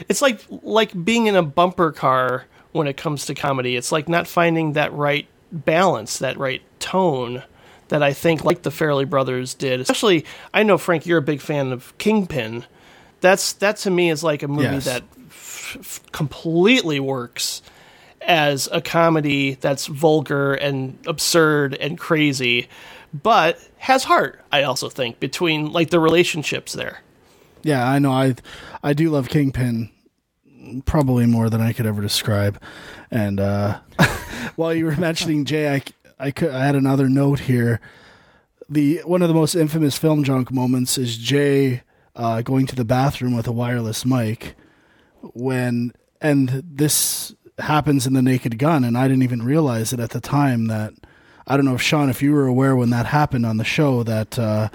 it's 0.09 0.23
like 0.23 0.43
like 0.49 1.05
being 1.05 1.27
in 1.27 1.35
a 1.35 1.43
bumper 1.43 1.91
car 1.91 2.45
when 2.71 2.87
it 2.87 2.97
comes 2.97 3.27
to 3.27 3.35
comedy. 3.35 3.75
It's 3.75 3.91
like 3.91 4.09
not 4.09 4.29
finding 4.29 4.75
that 4.75 4.93
right 4.93 5.27
balance, 5.51 6.21
that 6.21 6.39
right 6.39 6.63
tone 6.79 7.43
that 7.89 8.03
I 8.03 8.13
think 8.13 8.45
like 8.45 8.63
the 8.63 8.71
Farrelly 8.71 9.09
Brothers 9.09 9.55
did. 9.55 9.81
Especially, 9.81 10.25
I 10.55 10.63
know 10.63 10.79
Frank, 10.79 11.07
you're 11.07 11.19
a 11.19 11.23
big 11.23 11.41
fan 11.41 11.73
of 11.73 11.97
Kingpin. 11.99 12.65
That's 13.21 13.53
that 13.55 13.77
to 13.79 13.91
me 13.91 14.11
is 14.11 14.23
like 14.23 14.43
a 14.43 14.49
movie 14.49 14.63
Yes. 14.65 14.85
that 14.85 15.03
f- 15.29 15.77
f- 15.81 16.01
completely 16.13 17.01
works 17.01 17.63
as 18.23 18.69
a 18.73 18.81
comedy 18.81 19.55
that's 19.55 19.87
vulgar 19.87 20.55
and 20.55 20.99
absurd 21.07 21.75
and 21.75 21.99
crazy, 21.99 22.69
but 23.13 23.59
has 23.79 24.05
heart. 24.05 24.41
I 24.53 24.63
also 24.65 24.89
think 24.89 25.21
between 25.21 25.73
like 25.73 25.91
the 25.91 26.01
relationships 26.01 26.73
there. 26.73 27.01
Yeah, 27.63 27.89
I 27.89 27.99
know. 27.99 28.13
I 28.13 28.35
I 28.83 28.93
do 28.93 29.11
love 29.11 29.29
Kingpin 29.29 29.91
probably 30.85 31.27
more 31.27 31.49
than 31.49 31.61
I 31.61 31.73
could 31.73 31.87
ever 31.87 32.03
describe. 32.03 32.61
And 33.11 33.41
uh, 33.41 33.79
while 34.57 34.75
you 34.75 34.85
were 34.85 34.97
mentioning 34.97 35.45
Jay, 35.45 35.73
I, 35.73 35.83
I, 36.19 36.31
could, 36.33 36.51
I 36.51 36.65
had 36.67 36.75
another 36.75 37.09
note 37.09 37.41
here. 37.41 37.81
The 38.69 39.01
one 39.05 39.23
of 39.23 39.29
the 39.29 39.35
most 39.35 39.55
infamous 39.55 39.97
film 39.97 40.25
junk 40.25 40.51
moments 40.51 40.99
is 40.99 41.17
Jay 41.17 41.83
uh, 42.17 42.43
going 42.43 42.67
to 42.67 42.75
the 42.75 42.85
bathroom 42.85 43.37
with 43.37 43.47
a 43.47 43.53
wireless 43.53 44.05
mic 44.05 44.55
when 45.35 45.93
and 46.21 46.63
this 46.67 47.35
happens 47.59 48.07
in 48.07 48.13
the 48.15 48.23
Naked 48.23 48.59
Gun, 48.59 48.83
and 48.85 48.97
I 48.99 49.07
didn't 49.09 49.23
even 49.23 49.43
realize 49.43 49.93
it 49.93 50.01
at 50.01 50.11
the 50.11 50.21
time 50.21 50.67
that. 50.67 50.93
I 51.49 51.57
don't 51.57 51.65
know 51.65 51.77
if 51.77 51.81
Sean, 51.83 52.11
if 52.11 52.23
you 52.23 52.33
were 52.33 52.47
aware 52.47 52.75
when 52.75 52.91
that 52.91 53.07
happened 53.07 53.47
on 53.47 53.57
the 53.57 53.63
show 53.63 54.03
that 54.03 54.37
uh, 54.37 54.69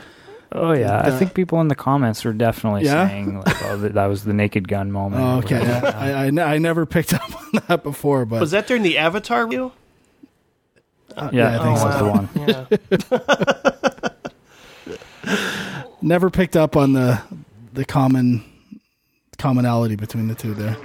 oh 0.53 0.72
yeah 0.72 1.01
i 1.03 1.11
think 1.11 1.34
people 1.34 1.59
in 1.59 1.68
the 1.68 1.76
comments 1.76 2.26
are 2.26 2.31
definitely 2.31 2.85
Yeah? 2.85 3.07
saying 3.09 3.39
like 3.39 3.61
oh 3.65 3.76
that, 3.76 3.93
that 3.95 4.05
was 4.05 4.23
the 4.23 4.31
naked 4.31 4.69
gun 4.69 4.89
moment 4.89 5.22
Oh, 5.22 5.38
okay, 5.39 5.59
whatever. 5.59 5.88
I, 5.88 6.27
I, 6.27 6.53
I 6.53 6.57
never 6.59 6.85
picked 6.85 7.13
up 7.22 7.35
on 7.35 7.61
that 7.68 7.84
before, 7.84 8.26
but 8.26 8.39
Was 8.39 8.51
that 8.51 8.68
during 8.68 8.84
the 8.84 8.97
Avatar 8.99 9.43
review? 9.43 9.73
Uh, 11.18 11.30
Yeah, 11.34 11.59
I 11.59 11.63
think 11.63 11.77
Oh, 11.77 11.84
that's 11.89 11.97
the 11.99 12.05
wow. 12.05 13.41
one. 13.99 14.11
Yeah. 16.02 16.07
never 16.10 16.30
picked 16.30 16.56
up 16.56 16.76
on 16.76 16.94
the 16.94 17.22
the 17.73 17.86
common 17.86 18.44
commonality 19.38 19.95
between 19.95 20.28
the 20.28 20.36
two 20.36 20.53
there. 20.53 20.78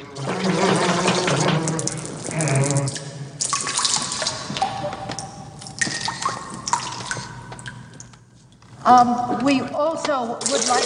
Um, 8.86 9.44
we 9.44 9.60
also 9.62 10.38
would 10.50 10.68
like. 10.68 10.84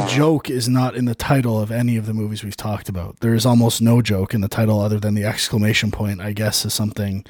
The 0.00 0.06
joke 0.08 0.50
is 0.50 0.68
not 0.68 0.94
in 0.96 1.04
the 1.04 1.14
title 1.14 1.60
of 1.60 1.70
any 1.70 1.96
of 1.96 2.06
the 2.06 2.14
movies 2.14 2.42
we've 2.44 2.56
talked 2.56 2.88
about. 2.88 3.20
There 3.20 3.34
is 3.34 3.44
almost 3.46 3.82
no 3.82 4.00
joke 4.02 4.34
in 4.34 4.40
the 4.40 4.48
title 4.48 4.80
other 4.80 4.98
than 4.98 5.14
the 5.14 5.24
exclamation 5.24 5.90
point. 5.90 6.20
I 6.20 6.32
guess 6.32 6.64
is 6.64 6.72
something 6.74 7.24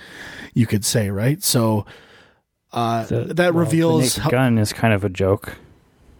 you 0.54 0.66
could 0.66 0.84
say, 0.84 1.10
right? 1.10 1.42
So 1.42 1.84
uh, 2.72 3.04
The- 3.06 3.24
that 3.34 3.54
well, 3.54 3.64
reveals 3.64 4.14
the 4.14 4.20
naked 4.20 4.30
gun 4.32 4.58
is 4.58 4.72
kind 4.72 4.94
of 4.94 5.04
a 5.04 5.08
joke 5.08 5.56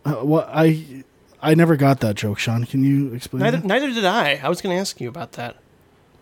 Uh, 0.05 0.15
what 0.17 0.49
I 0.53 1.05
I 1.43 1.55
never 1.55 1.77
got 1.77 2.01
that 2.01 2.17
joke, 2.17 2.39
Sean. 2.39 2.65
Can 2.65 2.83
you 2.85 3.15
explain? 3.15 3.43
Neither, 3.43 3.57
that? 3.59 3.67
neither 3.67 3.93
did 3.93 4.05
I. 4.05 4.41
I 4.43 4.49
was 4.49 4.61
going 4.61 4.75
to 4.77 4.81
ask 4.81 5.01
you 5.01 5.09
about 5.09 5.33
that. 5.33 5.57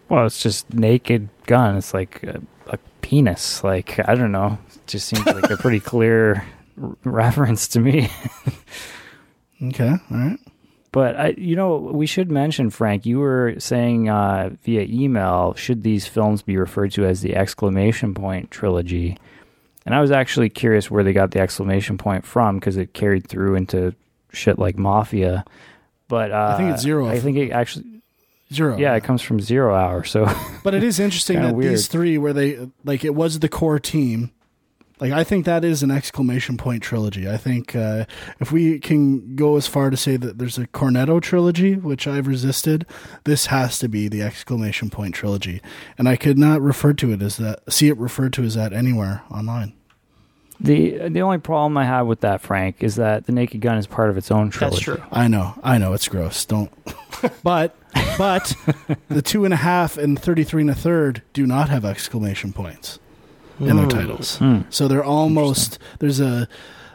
Well, 0.09 0.27
it's 0.27 0.41
just 0.43 0.73
naked 0.73 1.29
gun. 1.47 1.77
It's 1.77 1.93
like 1.93 2.23
a, 2.23 2.41
a 2.69 2.79
penis. 3.03 3.65
Like 3.65 3.99
I 4.09 4.15
don't 4.15 4.33
know. 4.33 4.59
It 4.75 4.87
just 4.87 5.09
seems 5.09 5.25
like 5.27 5.51
a 5.51 5.57
pretty 5.57 5.81
clear 5.93 6.45
r- 6.81 6.97
reference 7.05 7.67
to 7.69 7.81
me. 7.81 8.11
Okay, 9.63 9.89
all 9.91 10.17
right. 10.17 10.39
But 10.91 11.17
I, 11.17 11.29
you 11.37 11.55
know, 11.55 11.77
we 11.77 12.07
should 12.07 12.31
mention 12.31 12.71
Frank. 12.71 13.05
You 13.05 13.19
were 13.19 13.55
saying 13.59 14.09
uh, 14.09 14.51
via 14.65 14.83
email, 14.83 15.55
should 15.55 15.83
these 15.83 16.07
films 16.07 16.41
be 16.43 16.57
referred 16.57 16.93
to 16.93 17.05
as 17.05 17.21
the 17.21 17.37
exclamation 17.37 18.15
point 18.15 18.51
trilogy? 18.51 19.19
And 19.85 19.95
I 19.95 20.01
was 20.01 20.11
actually 20.11 20.49
curious 20.49 20.91
where 20.91 21.05
they 21.05 21.13
got 21.13 21.31
the 21.33 21.41
exclamation 21.41 21.99
point 21.99 22.25
from 22.25 22.59
because 22.59 22.77
it 22.77 22.95
carried 22.95 23.27
through 23.29 23.55
into 23.57 23.95
shit 24.33 24.59
like 24.59 24.79
Mafia. 24.79 25.45
But 26.09 26.33
uh, 26.33 26.53
I 26.55 26.57
think 26.57 26.73
it's 26.73 26.83
zero. 26.83 27.07
I 27.09 27.21
think 27.21 27.37
it 27.37 27.51
actually. 27.51 27.85
Zero. 28.51 28.79
Yeah, 28.79 28.95
it 28.95 29.05
comes 29.05 29.21
from 29.21 29.41
Zero 29.41 29.75
Hour. 29.75 30.05
So, 30.05 30.27
But 30.65 30.73
it 30.73 30.83
is 30.83 30.99
interesting 30.99 31.37
that 31.43 31.55
weird. 31.55 31.73
these 31.73 31.87
three, 31.87 32.17
where 32.17 32.33
they 32.33 32.59
like, 32.83 33.05
it 33.05 33.15
was 33.15 33.41
the 33.41 33.49
core 33.51 33.79
team. 33.79 34.31
Like, 35.01 35.13
I 35.13 35.25
think 35.25 35.45
that 35.45 35.65
is 35.65 35.83
an 35.83 35.91
exclamation 35.91 36.57
point 36.57 36.83
trilogy. 36.83 37.29
I 37.29 37.37
think 37.37 37.77
uh, 37.77 38.07
if 38.41 38.51
we 38.51 38.79
can 38.79 39.37
go 39.37 39.57
as 39.57 39.67
far 39.67 39.91
to 39.91 39.97
say 39.97 40.17
that 40.17 40.39
there's 40.39 40.59
a 40.59 40.67
Cornetto 40.67 41.23
trilogy, 41.23 41.75
which 41.75 42.07
I've 42.09 42.27
resisted, 42.27 42.85
this 43.25 43.47
has 43.47 43.79
to 43.79 43.89
be 43.89 44.09
the 44.09 44.23
exclamation 44.23 44.91
point 44.91 45.15
trilogy. 45.15 45.63
And 45.97 46.09
I 46.09 46.17
could 46.17 46.39
not 46.39 46.61
refer 46.61 46.93
to 46.95 47.13
it 47.13 47.23
as 47.23 47.37
that, 47.37 47.73
see 47.73 47.89
it 47.89 47.97
referred 47.97 48.33
to 48.35 48.43
as 48.43 48.55
that 48.55 48.73
anywhere 48.73 49.23
online. 49.31 49.75
the 50.61 51.09
the 51.09 51.23
only 51.23 51.39
problem 51.39 51.77
I 51.77 51.85
have 51.85 52.09
with 52.09 52.21
that, 52.23 52.41
Frank, 52.41 52.83
is 52.83 52.97
that 52.97 53.27
the 53.27 53.33
Naked 53.33 53.61
Gun 53.61 53.79
is 53.79 53.87
part 53.87 54.11
of 54.11 54.17
its 54.17 54.31
own 54.33 54.51
trilogy. 54.51 54.85
That's 54.85 55.01
true. 55.01 55.09
I 55.13 55.29
know, 55.29 55.55
I 55.63 55.79
know, 55.79 55.93
it's 55.93 56.09
gross. 56.09 56.45
Don't. 56.45 56.73
but, 57.45 57.77
but 58.19 58.53
the 59.09 59.23
two 59.23 59.45
and 59.45 59.55
a 59.55 59.59
half 59.59 59.97
and 59.97 60.19
thirty-three 60.19 60.63
and 60.63 60.71
a 60.71 60.75
third 60.75 61.23
do 61.33 61.47
not 61.47 61.69
have 61.69 61.85
exclamation 61.85 62.53
points 62.53 62.99
in 63.61 63.77
their 63.77 63.85
Hmm. 63.85 63.89
titles. 63.89 64.37
Hmm. 64.39 64.59
So 64.71 64.89
they're 64.89 65.05
almost 65.05 65.79
there's 65.99 66.21
a 66.21 66.49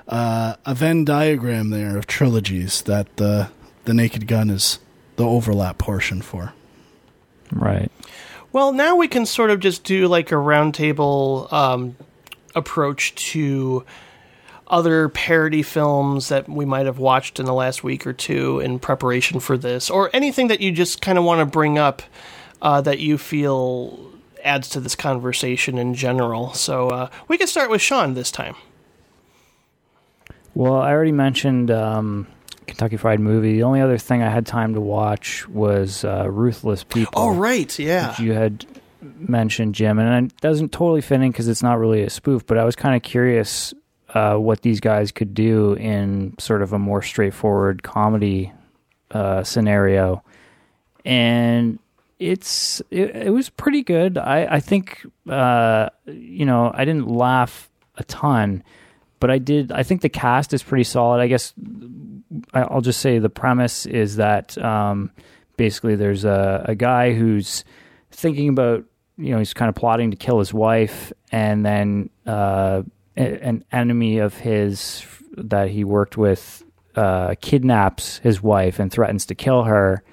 uh, 0.07 0.55
a 0.65 0.75
Venn 0.75 1.05
diagram 1.05 1.69
there 1.69 1.97
of 1.97 2.07
trilogies 2.07 2.81
that 2.83 3.15
the 3.17 3.49
the 3.85 3.93
Naked 3.93 4.27
Gun 4.27 4.49
is 4.49 4.79
the 5.15 5.25
overlap 5.25 5.77
portion 5.77 6.21
for. 6.21 6.53
Right. 7.51 7.91
Well, 8.51 8.71
now 8.71 8.95
we 8.95 9.07
can 9.07 9.25
sort 9.25 9.49
of 9.49 9.59
just 9.59 9.83
do 9.83 10.07
like 10.07 10.31
a 10.31 10.35
roundtable 10.35 11.51
um, 11.51 11.95
approach 12.55 13.15
to 13.31 13.83
other 14.67 15.09
parody 15.09 15.61
films 15.63 16.29
that 16.29 16.47
we 16.49 16.65
might 16.65 16.85
have 16.85 16.97
watched 16.97 17.39
in 17.39 17.45
the 17.45 17.53
last 17.53 17.83
week 17.83 18.07
or 18.07 18.13
two 18.13 18.59
in 18.59 18.79
preparation 18.79 19.39
for 19.39 19.57
this, 19.57 19.89
or 19.89 20.09
anything 20.13 20.47
that 20.47 20.61
you 20.61 20.71
just 20.71 21.01
kind 21.01 21.17
of 21.17 21.23
want 21.23 21.39
to 21.39 21.45
bring 21.45 21.77
up 21.77 22.01
uh, 22.61 22.79
that 22.81 22.99
you 22.99 23.17
feel 23.17 23.99
adds 24.43 24.69
to 24.69 24.79
this 24.79 24.95
conversation 24.95 25.77
in 25.77 25.93
general. 25.93 26.53
So 26.53 26.89
uh, 26.89 27.09
we 27.27 27.37
can 27.37 27.47
start 27.47 27.69
with 27.69 27.81
Sean 27.81 28.13
this 28.13 28.31
time. 28.31 28.55
Well, 30.55 30.75
I 30.75 30.91
already 30.91 31.11
mentioned 31.11 31.71
um, 31.71 32.27
Kentucky 32.67 32.97
Fried 32.97 33.19
Movie. 33.19 33.53
The 33.53 33.63
only 33.63 33.81
other 33.81 33.97
thing 33.97 34.21
I 34.21 34.29
had 34.29 34.45
time 34.45 34.75
to 34.75 34.81
watch 34.81 35.47
was 35.47 36.05
uh, 36.05 36.29
Ruthless 36.29 36.83
People. 36.83 37.21
Oh, 37.21 37.35
right, 37.35 37.77
yeah. 37.79 38.19
you 38.21 38.33
had 38.33 38.65
mentioned, 39.01 39.75
Jim, 39.75 39.99
and 39.99 40.31
it 40.31 40.41
doesn't 40.41 40.71
totally 40.71 41.01
fit 41.01 41.21
in 41.21 41.31
because 41.31 41.47
it's 41.47 41.63
not 41.63 41.79
really 41.79 42.03
a 42.03 42.09
spoof. 42.09 42.45
But 42.45 42.57
I 42.57 42.65
was 42.65 42.75
kind 42.75 42.95
of 42.95 43.01
curious 43.01 43.73
uh, 44.13 44.35
what 44.35 44.61
these 44.61 44.79
guys 44.79 45.11
could 45.11 45.33
do 45.33 45.73
in 45.73 46.35
sort 46.39 46.61
of 46.61 46.73
a 46.73 46.79
more 46.79 47.01
straightforward 47.01 47.81
comedy 47.81 48.51
uh, 49.11 49.43
scenario, 49.43 50.23
and 51.03 51.79
it's 52.29 52.81
it, 52.89 53.15
it 53.15 53.33
was 53.33 53.49
pretty 53.49 53.83
good. 53.83 54.17
I 54.17 54.55
I 54.55 54.59
think 54.59 55.05
uh, 55.29 55.89
you 56.05 56.45
know 56.45 56.71
I 56.73 56.85
didn't 56.85 57.07
laugh 57.07 57.69
a 57.97 58.03
ton, 58.03 58.63
but 59.19 59.29
I 59.29 59.37
did. 59.37 59.71
I 59.71 59.83
think 59.83 60.01
the 60.01 60.09
cast 60.09 60.53
is 60.53 60.63
pretty 60.63 60.83
solid. 60.83 61.21
I 61.21 61.27
guess 61.27 61.53
I'll 62.53 62.81
just 62.81 63.01
say 63.01 63.19
the 63.19 63.29
premise 63.29 63.85
is 63.85 64.15
that 64.17 64.57
um, 64.57 65.11
basically 65.57 65.95
there's 65.95 66.25
a, 66.25 66.65
a 66.67 66.75
guy 66.75 67.13
who's 67.13 67.63
thinking 68.11 68.49
about 68.49 68.85
you 69.17 69.31
know 69.31 69.39
he's 69.39 69.53
kind 69.53 69.69
of 69.69 69.75
plotting 69.75 70.11
to 70.11 70.17
kill 70.17 70.39
his 70.39 70.53
wife, 70.53 71.11
and 71.31 71.65
then 71.65 72.09
uh, 72.25 72.83
an 73.15 73.63
enemy 73.71 74.17
of 74.19 74.37
his 74.37 75.05
that 75.35 75.69
he 75.69 75.83
worked 75.83 76.17
with 76.17 76.63
uh, 76.95 77.35
kidnaps 77.41 78.19
his 78.19 78.41
wife 78.41 78.79
and 78.79 78.91
threatens 78.91 79.25
to 79.25 79.35
kill 79.35 79.63
her 79.63 80.03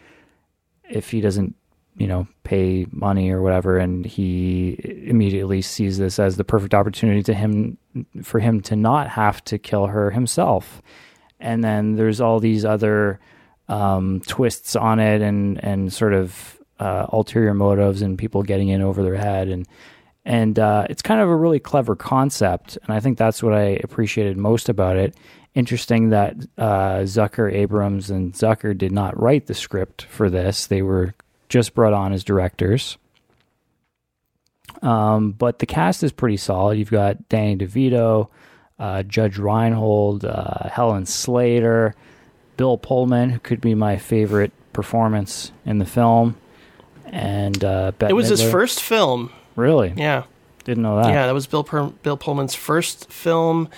if 0.89 1.11
he 1.11 1.21
doesn't 1.21 1.55
you 2.01 2.07
know 2.07 2.27
pay 2.45 2.87
money 2.91 3.31
or 3.31 3.43
whatever 3.43 3.77
and 3.77 4.07
he 4.07 4.81
immediately 5.05 5.61
sees 5.61 5.99
this 5.99 6.19
as 6.19 6.37
the 6.37 6.45
perfect 6.45 6.73
opportunity 6.73 7.23
to 7.23 7.35
him 7.35 7.77
for 8.23 8.41
him 8.41 8.63
to 8.63 8.75
not 8.75 9.09
have 9.09 9.45
to 9.45 9.59
kill 9.59 9.87
her 9.87 10.11
himself. 10.11 10.81
And 11.39 11.63
then 11.63 11.97
there's 11.97 12.21
all 12.21 12.41
these 12.41 12.65
other 12.65 13.21
um, 13.69 14.23
twists 14.27 14.75
on 14.77 14.99
it 14.99 15.21
and 15.21 15.63
and 15.63 15.93
sort 15.93 16.15
of 16.15 16.59
uh, 16.79 17.07
ulterior 17.13 17.53
motives 17.53 18.01
and 18.01 18.17
people 18.17 18.43
getting 18.43 18.69
in 18.69 18.81
over 18.81 19.03
their 19.03 19.17
head. 19.17 19.49
And 19.49 19.69
and 20.25 20.59
uh, 20.59 20.87
it's 20.89 21.03
kind 21.03 21.21
of 21.21 21.29
a 21.29 21.37
really 21.37 21.61
clever 21.61 21.97
concept 21.97 22.79
and 22.83 22.95
I 22.95 23.01
think 23.01 23.19
that's 23.19 23.43
what 23.43 23.53
I 23.53 23.79
appreciated 23.85 24.39
most 24.39 24.71
about 24.71 24.97
it. 24.97 25.15
Interesting 25.55 26.11
that 26.11 26.37
uh, 26.57 27.01
Zucker, 27.01 27.53
Abrahams, 27.53 28.09
and 28.09 28.33
Zucker 28.33 28.77
did 28.77 28.93
not 28.93 29.21
write 29.21 29.49
the 29.49 29.55
script 29.55 30.03
for 30.03 30.31
this; 30.31 30.67
they 30.67 30.81
were 30.81 31.13
just 31.51 31.75
brought 31.75 31.93
on 31.93 32.15
as 32.15 32.25
directors. 32.25 32.97
Um, 34.81 35.33
but 35.33 35.59
the 35.59 35.67
cast 35.67 36.03
is 36.03 36.13
pretty 36.13 36.39
solid. 36.39 36.79
You've 36.79 36.91
got 36.91 37.29
Danny 37.29 37.57
DeVito, 37.57 38.29
uh, 38.79 39.03
Judge 39.03 39.37
Reinhold, 39.37 40.25
uh, 40.25 40.71
Helen 40.71 41.05
Slater, 41.05 41.95
Bill 42.57 42.79
Pullman, 42.79 43.29
who 43.29 43.39
could 43.41 43.61
be 43.61 43.75
my 43.75 43.99
favorite 43.99 44.53
performance 44.73 45.53
in 45.67 45.79
the 45.79 45.85
film, 45.85 46.37
and 47.05 47.63
uh, 47.63 47.93
it 48.01 48.15
was 48.15 48.29
his 48.29 48.43
first 48.43 48.81
film. 48.81 49.31
Really? 49.57 49.93
Yeah. 49.97 50.25
Didn't 50.65 50.83
know 50.83 51.03
that. 51.03 51.09
Yeah, 51.09 51.27
that 51.27 51.35
was 51.35 51.47
Bill 51.47 51.65
per- 51.65 51.87
Bill 51.89 52.17
Pullman's 52.17 52.55
first 52.55 53.11
film, 53.11 53.69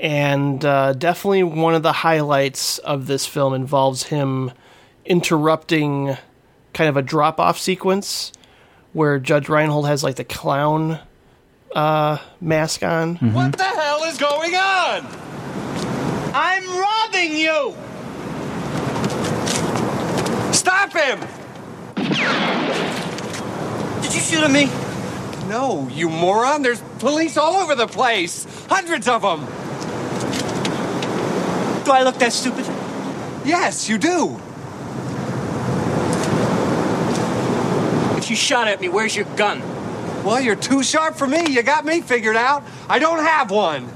and 0.00 0.64
uh, 0.64 0.92
definitely 0.92 1.42
one 1.42 1.74
of 1.74 1.82
the 1.82 1.92
highlights 1.92 2.78
of 2.78 3.06
this 3.06 3.26
film 3.26 3.54
involves 3.54 4.04
him 4.04 4.52
interrupting 5.04 6.16
kind 6.78 6.88
of 6.88 6.96
a 6.96 7.02
drop 7.02 7.40
off 7.40 7.58
sequence 7.58 8.30
where 8.92 9.18
Judge 9.18 9.48
Reinhold 9.48 9.88
has 9.88 10.04
like 10.04 10.14
the 10.14 10.22
clown 10.22 11.00
uh, 11.74 12.18
mask 12.40 12.84
on. 12.84 13.16
What 13.16 13.58
the 13.58 13.64
hell 13.64 14.04
is 14.04 14.16
going 14.16 14.54
on? 14.54 15.04
I'm 16.32 16.64
robbing 16.70 17.36
you! 17.36 17.74
Stop 20.52 20.92
him! 20.92 21.18
Did 24.02 24.14
you 24.14 24.20
shoot 24.20 24.44
at 24.44 24.50
me? 24.52 24.66
No, 25.48 25.88
you 25.88 26.08
moron. 26.08 26.62
There's 26.62 26.80
police 27.00 27.36
all 27.36 27.56
over 27.56 27.74
the 27.74 27.88
place. 27.88 28.46
Hundreds 28.68 29.08
of 29.08 29.22
them. 29.22 29.40
Do 31.84 31.90
I 31.90 32.04
look 32.04 32.18
that 32.18 32.32
stupid? 32.32 32.66
Yes, 33.44 33.88
you 33.88 33.98
do. 33.98 34.40
You 38.30 38.36
shot 38.36 38.68
at 38.68 38.80
me, 38.80 38.88
where's 38.88 39.14
your 39.14 39.24
gun? 39.36 39.60
Well, 40.24 40.40
you're 40.40 40.56
too 40.56 40.82
sharp 40.82 41.14
for 41.14 41.26
me. 41.26 41.48
You 41.48 41.62
got 41.62 41.84
me 41.84 42.00
figured 42.00 42.36
out. 42.36 42.62
I 42.88 42.98
don't 42.98 43.24
have 43.24 43.50
one. 43.50 43.86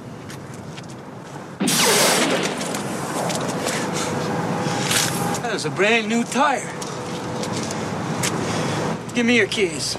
That 5.43 5.53
was 5.53 5.65
a 5.67 5.71
brand 5.71 6.09
new 6.09 6.25
tire. 6.25 6.73
Give 9.15 9.27
me 9.27 9.37
your 9.37 9.49
keys. 9.49 9.97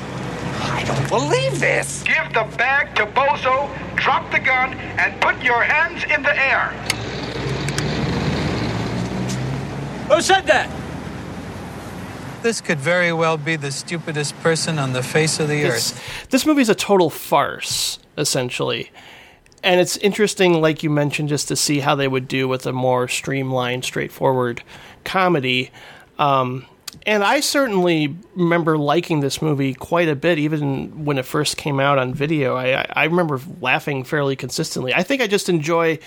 I 0.61 0.83
don't 0.87 1.09
believe 1.09 1.59
this. 1.59 2.01
Give 2.03 2.27
the 2.33 2.47
bag 2.57 2.95
to 2.95 3.05
Bozo, 3.05 3.69
drop 3.95 4.31
the 4.31 4.39
gun, 4.39 4.73
and 4.73 5.21
put 5.21 5.43
your 5.43 5.61
hands 5.61 6.03
in 6.05 6.23
the 6.23 6.35
air. 6.35 6.69
Who 10.09 10.21
said 10.21 10.47
that? 10.47 10.82
This 12.43 12.61
could 12.61 12.79
very 12.79 13.13
well 13.13 13.37
be 13.37 13.55
the 13.55 13.71
stupidest 13.71 14.37
person 14.41 14.77
on 14.77 14.93
the 14.93 15.01
face 15.01 15.39
of 15.39 15.47
the 15.47 15.63
earth. 15.65 16.27
this 16.29 16.45
movie 16.45 16.61
is 16.61 16.69
a 16.69 16.75
total 16.75 17.09
farce, 17.09 17.99
essentially. 18.17 18.91
And 19.63 19.79
it's 19.79 19.95
interesting, 19.97 20.59
like 20.61 20.83
you 20.83 20.89
mentioned, 20.89 21.29
just 21.29 21.47
to 21.47 21.55
see 21.55 21.79
how 21.79 21.95
they 21.95 22.07
would 22.07 22.27
do 22.27 22.49
with 22.49 22.65
a 22.65 22.73
more 22.73 23.07
streamlined, 23.07 23.85
straightforward 23.85 24.61
comedy. 25.05 25.71
Um, 26.19 26.65
and 27.05 27.23
I 27.23 27.39
certainly 27.39 28.15
remember 28.35 28.77
liking 28.77 29.21
this 29.21 29.41
movie 29.41 29.73
quite 29.73 30.09
a 30.09 30.15
bit, 30.15 30.37
even 30.37 31.05
when 31.05 31.17
it 31.17 31.25
first 31.25 31.55
came 31.55 31.79
out 31.79 31.97
on 31.97 32.13
video. 32.13 32.55
I, 32.57 32.85
I- 32.93 33.05
remember 33.05 33.39
laughing 33.61 34.03
fairly 34.03 34.35
consistently. 34.35 34.93
I 34.93 35.03
think 35.03 35.21
I 35.21 35.27
just 35.27 35.47
enjoy 35.47 35.97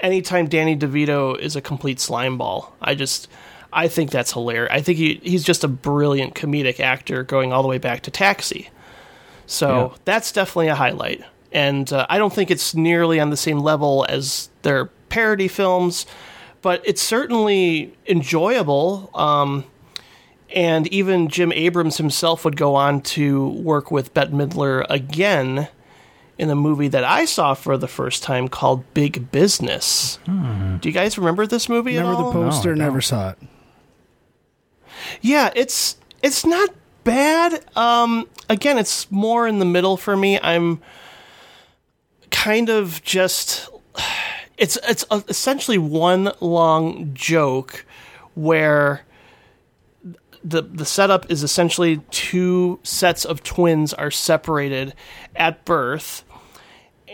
anytime 0.00 0.46
Danny 0.46 0.76
DeVito 0.76 1.38
is 1.38 1.56
a 1.56 1.62
complete 1.62 2.00
slime 2.00 2.36
ball. 2.36 2.74
I 2.82 2.94
just, 2.94 3.28
I 3.72 3.88
think 3.88 4.10
that's 4.10 4.32
hilarious. 4.32 4.72
I 4.72 4.80
think 4.80 4.98
he, 4.98 5.20
he's 5.22 5.44
just 5.44 5.64
a 5.64 5.68
brilliant 5.68 6.34
comedic 6.34 6.80
actor 6.80 7.22
going 7.22 7.52
all 7.52 7.62
the 7.62 7.68
way 7.68 7.78
back 7.78 8.02
to 8.02 8.10
Taxi. 8.10 8.70
So 9.46 9.68
Yeah. 9.92 9.96
that's 10.04 10.32
definitely 10.32 10.68
a 10.68 10.74
highlight. 10.74 11.22
And 11.52 11.90
uh, 11.92 12.06
I 12.08 12.18
don't 12.18 12.32
think 12.32 12.50
it's 12.50 12.74
nearly 12.74 13.20
on 13.20 13.30
the 13.30 13.36
same 13.36 13.58
level 13.60 14.04
as 14.08 14.50
their 14.62 14.86
parody 15.08 15.48
films, 15.48 16.06
but 16.62 16.82
it's 16.84 17.00
certainly 17.02 17.94
enjoyable. 18.06 19.10
Um, 19.14 19.64
and 20.54 20.86
even 20.88 21.28
Jim 21.28 21.52
Abrahams 21.52 21.96
himself 21.98 22.44
would 22.44 22.56
go 22.56 22.74
on 22.74 23.00
to 23.02 23.48
work 23.48 23.90
with 23.90 24.12
Bette 24.14 24.32
Midler 24.32 24.84
again 24.88 25.68
in 26.38 26.50
a 26.50 26.54
movie 26.54 26.88
that 26.88 27.02
I 27.04 27.24
saw 27.24 27.54
for 27.54 27.78
the 27.78 27.88
first 27.88 28.22
time 28.22 28.48
called 28.48 28.84
Big 28.94 29.30
Business. 29.32 30.18
Do 30.26 30.78
you 30.82 30.92
guys 30.92 31.16
remember 31.16 31.46
this 31.46 31.68
movie 31.68 31.96
Remember 31.96 32.12
at 32.12 32.18
the 32.18 32.24
all? 32.24 32.32
poster, 32.32 32.76
never 32.76 33.00
saw 33.00 33.30
it. 33.30 33.38
Yeah, 35.20 35.50
it's 35.54 35.96
It's 36.22 36.44
not 36.44 36.70
bad. 37.04 37.64
Um, 37.76 38.28
again, 38.48 38.78
it's 38.78 39.10
more 39.10 39.46
in 39.46 39.58
the 39.58 39.64
middle 39.64 39.96
for 39.96 40.16
me. 40.16 40.38
I'm 40.40 40.80
kind 42.30 42.68
of 42.68 43.02
just. 43.02 43.68
It's 44.58 44.78
it's 44.88 45.04
essentially 45.28 45.76
one 45.76 46.32
long 46.40 47.12
joke 47.12 47.84
where 48.34 49.02
the 50.42 50.62
the 50.62 50.86
setup 50.86 51.30
is 51.30 51.42
essentially 51.42 51.98
two 52.10 52.78
sets 52.82 53.24
of 53.26 53.42
twins 53.42 53.92
are 53.92 54.10
separated 54.10 54.94
at 55.34 55.64
birth 55.66 56.24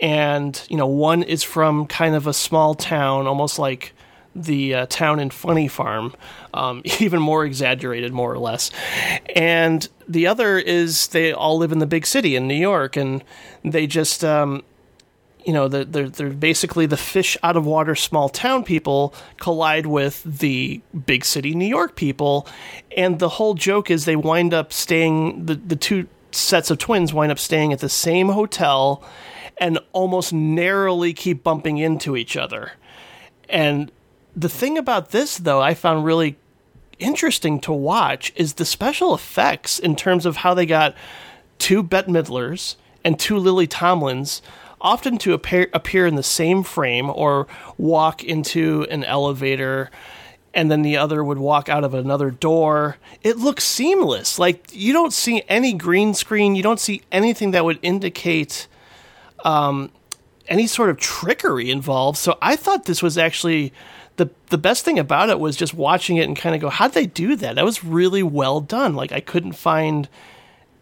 and 0.01 0.65
you 0.69 0.77
know 0.77 0.87
one 0.87 1.23
is 1.23 1.43
from 1.43 1.87
kind 1.87 2.15
of 2.15 2.27
a 2.27 2.33
small 2.33 2.75
town 2.75 3.27
almost 3.27 3.59
like 3.59 3.95
the 4.35 4.75
uh, 4.75 4.87
town 4.87 5.21
in 5.21 5.31
funny 5.31 5.69
farm 5.69 6.15
um, 6.55 6.83
even 7.01 7.21
more 7.21 7.45
exaggerated 7.45 8.13
more 8.13 8.33
or 8.33 8.39
less. 8.39 8.71
And 9.35 9.89
the 10.09 10.27
other 10.27 10.59
is 10.59 11.09
they 11.09 11.33
all 11.33 11.59
live 11.59 11.73
in 11.73 11.79
the 11.79 11.87
big 11.87 12.07
city 12.07 12.37
in 12.37 12.47
new 12.47 12.55
york 12.55 12.97
and 12.97 13.23
they 13.65 13.87
just 13.87 14.25
um, 14.25 14.63
you 15.45 15.53
know 15.53 15.69
they're, 15.69 15.85
they're, 15.85 16.09
they're 16.09 16.31
basically 16.31 16.87
the 16.87 16.97
fish 16.97 17.37
out 17.43 17.57
of 17.57 17.67
water 17.67 17.95
small 17.95 18.29
town 18.29 18.65
people 18.65 19.15
collide 19.39 19.87
with 19.87 20.23
the 20.25 20.81
big 21.07 21.25
city 21.25 21.55
new 21.55 21.67
york 21.67 21.97
people. 21.97 22.47
And 22.97 23.19
the 23.19 23.29
whole 23.29 23.55
joke 23.55 23.91
is 23.91 24.05
they 24.05 24.17
wind 24.17 24.55
up 24.55 24.73
staying 24.73 25.47
the, 25.47 25.55
the 25.55 25.77
two 25.77 26.09
sets 26.31 26.71
of 26.71 26.79
twins 26.79 27.13
wind 27.13 27.31
up 27.31 27.39
staying 27.39 27.73
at 27.73 27.81
the 27.81 27.89
same 27.89 28.29
hotel 28.29 29.05
and 29.59 29.79
almost 29.93 30.33
narrowly 30.33 31.13
keep 31.13 31.43
bumping 31.43 31.79
into 31.79 32.17
each 32.17 32.37
other. 32.37 32.73
And 33.49 33.93
the 34.37 34.49
thing 34.49 34.79
about 34.79 35.11
this 35.11 35.39
though 35.39 35.61
i 35.61 35.75
found 35.75 36.05
really 36.05 36.37
interesting 36.99 37.59
to 37.61 37.73
watch 37.73 38.33
is 38.37 38.55
the 38.55 38.65
special 38.65 39.15
effects 39.15 39.79
in 39.79 39.97
terms 39.97 40.25
of 40.25 40.37
how 40.37 40.55
they 40.55 40.67
got 40.67 40.95
two 41.59 41.83
bette 41.83 42.11
midlers 42.11 42.77
and 43.05 43.19
two 43.19 43.37
lily 43.37 43.67
tomlins 43.67 44.41
often 44.81 45.17
to 45.17 45.33
appear, 45.33 45.69
appear 45.73 46.07
in 46.07 46.17
the 46.17 46.23
same 46.23 46.63
frame 46.63 47.09
or 47.09 47.47
walk 47.79 48.23
into 48.25 48.87
an 48.91 49.05
elevator 49.05 49.91
and 50.55 50.71
then 50.71 50.83
the 50.83 50.97
other 50.97 51.25
would 51.25 51.39
walk 51.39 51.69
out 51.69 51.83
of 51.83 51.95
another 51.95 52.31
door. 52.31 52.99
It 53.23 53.39
looks 53.39 53.65
seamless. 53.65 54.39
Like 54.39 54.67
you 54.73 54.93
don't 54.93 55.13
see 55.13 55.43
any 55.49 55.73
green 55.73 56.13
screen, 56.15 56.55
you 56.55 56.63
don't 56.63 56.81
see 56.81 57.03
anything 57.11 57.53
that 57.53 57.65
would 57.65 57.79
indicate 57.81 58.67
um, 59.45 59.91
any 60.49 60.67
sort 60.67 60.91
of 60.91 60.99
trickery 60.99 61.71
involved. 61.71 62.19
So 62.19 62.37
I 62.43 62.57
thought 62.57 62.85
this 62.85 63.03
was 63.03 63.17
actually 63.17 63.73
the 64.23 64.31
the 64.51 64.59
best 64.59 64.85
thing 64.85 64.99
about 64.99 65.31
it 65.31 65.41
was 65.41 65.57
just 65.57 65.75
watching 65.75 66.17
it 66.17 66.29
and 66.29 66.37
kind 66.37 66.55
of 66.55 66.61
go, 66.61 66.71
how'd 66.71 66.93
they 66.93 67.07
do 67.07 67.35
that? 67.37 67.57
That 67.57 67.65
was 67.65 67.83
really 67.83 68.23
well 68.23 68.61
done. 68.61 68.95
Like 68.95 69.13
I 69.13 69.21
couldn't 69.21 69.53
find 69.53 70.09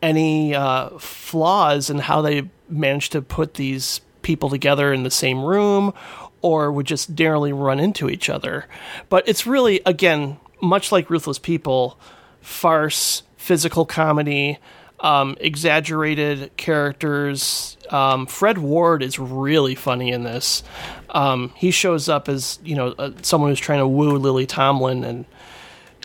any 0.02 0.54
uh, 0.54 0.90
flaws 0.98 1.90
in 1.90 1.98
how 1.98 2.22
they 2.22 2.50
managed 2.68 3.12
to 3.12 3.22
put 3.22 3.54
these 3.54 4.00
people 4.22 4.50
together 4.50 4.92
in 4.92 5.02
the 5.02 5.10
same 5.10 5.42
room 5.42 5.94
or 6.42 6.72
would 6.72 6.86
just 6.86 7.18
narrowly 7.18 7.52
run 7.52 7.80
into 7.80 8.08
each 8.08 8.28
other. 8.28 8.66
But 9.08 9.28
it's 9.28 9.46
really, 9.46 9.80
again, 9.84 10.38
much 10.62 10.90
like 10.92 11.10
Ruthless 11.10 11.38
People, 11.38 11.98
farce, 12.40 13.22
physical 13.36 13.84
comedy, 13.84 14.58
um, 15.00 15.36
exaggerated 15.40 16.56
characters. 16.56 17.76
Um, 17.88 18.26
Fred 18.26 18.58
Ward 18.58 19.02
is 19.02 19.18
really 19.18 19.74
funny 19.74 20.10
in 20.10 20.24
this. 20.24 20.62
Um, 21.10 21.52
he 21.56 21.70
shows 21.70 22.08
up 22.08 22.28
as 22.28 22.58
you 22.62 22.76
know 22.76 22.94
uh, 22.98 23.12
someone 23.22 23.50
who's 23.50 23.60
trying 23.60 23.80
to 23.80 23.88
woo 23.88 24.16
Lily 24.16 24.46
Tomlin, 24.46 25.04
and 25.04 25.24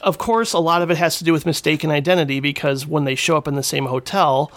of 0.01 0.17
course, 0.17 0.53
a 0.53 0.59
lot 0.59 0.81
of 0.81 0.91
it 0.91 0.97
has 0.97 1.17
to 1.17 1.23
do 1.23 1.33
with 1.33 1.45
mistaken 1.45 1.91
identity 1.91 2.39
because 2.39 2.85
when 2.85 3.05
they 3.05 3.15
show 3.15 3.37
up 3.37 3.47
in 3.47 3.55
the 3.55 3.63
same 3.63 3.85
hotel, 3.85 4.51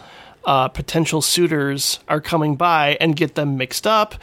uh, 0.45 0.69
potential 0.69 1.23
suitors 1.23 2.01
are 2.09 2.21
coming 2.21 2.57
by 2.57 2.97
and 3.01 3.17
get 3.17 3.35
them 3.35 3.57
mixed 3.57 3.87
up. 3.87 4.15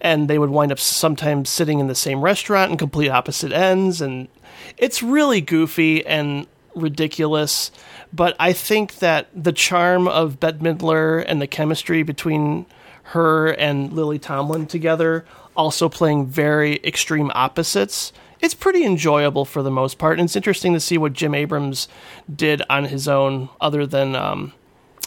And 0.00 0.28
they 0.28 0.38
would 0.38 0.50
wind 0.50 0.72
up 0.72 0.80
sometimes 0.80 1.48
sitting 1.48 1.78
in 1.78 1.86
the 1.86 1.94
same 1.94 2.22
restaurant 2.22 2.72
in 2.72 2.76
complete 2.76 3.08
opposite 3.08 3.52
ends. 3.52 4.00
And 4.00 4.28
it's 4.76 5.02
really 5.02 5.40
goofy 5.40 6.04
and 6.04 6.46
ridiculous. 6.74 7.70
But 8.12 8.36
I 8.38 8.52
think 8.52 8.96
that 8.96 9.28
the 9.34 9.52
charm 9.52 10.08
of 10.08 10.40
Bette 10.40 10.58
Midler 10.58 11.24
and 11.26 11.40
the 11.40 11.46
chemistry 11.46 12.02
between 12.02 12.66
her 13.04 13.48
and 13.48 13.92
Lily 13.92 14.18
Tomlin 14.18 14.66
together, 14.66 15.24
also 15.56 15.88
playing 15.88 16.26
very 16.26 16.80
extreme 16.84 17.30
opposites, 17.34 18.12
it's 18.40 18.54
pretty 18.54 18.84
enjoyable 18.84 19.44
for 19.44 19.62
the 19.62 19.70
most 19.70 19.98
part. 19.98 20.18
And 20.18 20.26
it's 20.26 20.36
interesting 20.36 20.72
to 20.74 20.80
see 20.80 20.98
what 20.98 21.12
Jim 21.12 21.34
Abrahams 21.34 21.88
did 22.34 22.62
on 22.68 22.84
his 22.84 23.06
own, 23.08 23.48
other 23.60 23.86
than 23.86 24.16
um, 24.16 24.52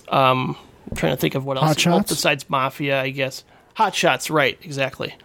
um, 0.10 0.58
I'm 0.90 0.98
trying 0.98 1.14
to 1.14 1.18
think 1.18 1.36
of 1.36 1.46
what 1.46 1.58
else 1.58 1.66
Hot 1.66 1.80
Shots? 1.80 2.12
besides 2.12 2.50
Mafia, 2.50 3.02
I 3.02 3.10
guess. 3.10 3.44
Hot 3.76 3.94
Shots, 3.94 4.30
right? 4.30 4.58
Exactly. 4.62 5.16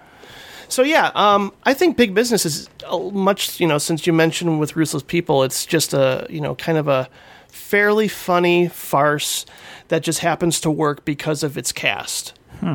So 0.71 0.83
yeah, 0.83 1.11
um, 1.15 1.53
I 1.65 1.75
think 1.75 1.97
Big 1.97 2.15
Business 2.15 2.47
is 2.47 2.69
uh, 2.87 2.99
much 2.99 3.61
you 3.61 3.67
know 3.67 3.79
since 3.79 4.07
you 4.07 4.13
mentioned 4.13 4.61
with 4.61 4.77
Ruthless 4.77 5.03
People, 5.03 5.43
it's 5.43 5.67
just 5.67 5.93
a 5.93 6.27
you 6.31 6.41
know 6.41 6.55
kind 6.55 6.79
of 6.79 6.89
a 6.89 7.09
fairly 7.49 8.09
funny 8.09 8.69
farce 8.69 9.45
that 9.89 10.03
just 10.03 10.21
happens 10.21 10.61
to 10.61 10.71
work 10.71 11.05
because 11.05 11.43
of 11.43 11.59
its 11.59 11.73
cast. 11.73 12.39
Hmm. 12.61 12.75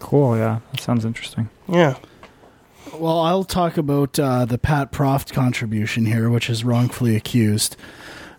Cool. 0.00 0.36
Yeah, 0.36 0.60
that 0.72 0.80
sounds 0.80 1.04
interesting. 1.04 1.48
Yeah. 1.68 1.96
Well, 2.94 3.20
I'll 3.20 3.44
talk 3.44 3.76
about 3.76 4.18
uh, 4.18 4.44
the 4.46 4.58
Pat 4.58 4.90
Proft 4.90 5.32
contribution 5.32 6.06
here, 6.06 6.30
which 6.30 6.48
is 6.48 6.64
wrongfully 6.64 7.16
accused. 7.16 7.76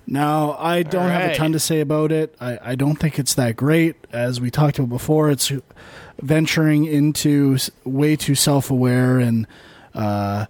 Now, 0.07 0.56
I 0.57 0.84
don't 0.84 1.10
have 1.10 1.32
a 1.32 1.36
ton 1.36 1.52
to 1.52 1.60
say 1.60 1.82
about 1.82 2.14
it. 2.14 2.34
I, 2.40 2.60
I 2.61 2.76
don't 2.76 2.95
think 2.95 3.19
it's 3.19 3.34
that 3.34 3.57
great. 3.57 3.95
As 4.11 4.40
we 4.40 4.49
talked 4.49 4.80
about 4.80 4.90
before, 4.90 5.30
it's 5.30 5.52
venturing 6.22 6.85
into 6.85 7.57
way 7.84 8.15
too 8.15 8.35
self 8.35 8.72
aware 8.72 9.19
and 9.19 9.48
uh, 9.94 10.45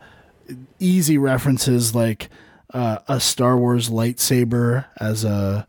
easy 0.80 1.18
references 1.18 1.96
like 1.96 2.30
uh, 2.74 3.00
a 3.08 3.20
Star 3.20 3.58
Wars 3.58 3.90
lightsaber 3.90 4.86
as 5.00 5.24
a. 5.24 5.68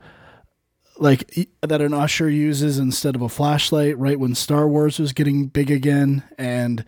Like 1.00 1.48
that 1.60 1.80
an 1.80 1.94
usher 1.94 2.28
uses 2.28 2.80
instead 2.80 3.14
of 3.14 3.22
a 3.22 3.28
flashlight, 3.28 3.96
right 3.98 4.18
when 4.18 4.34
Star 4.34 4.66
Wars 4.66 4.98
was 4.98 5.12
getting 5.12 5.46
big 5.46 5.70
again, 5.70 6.24
and 6.36 6.84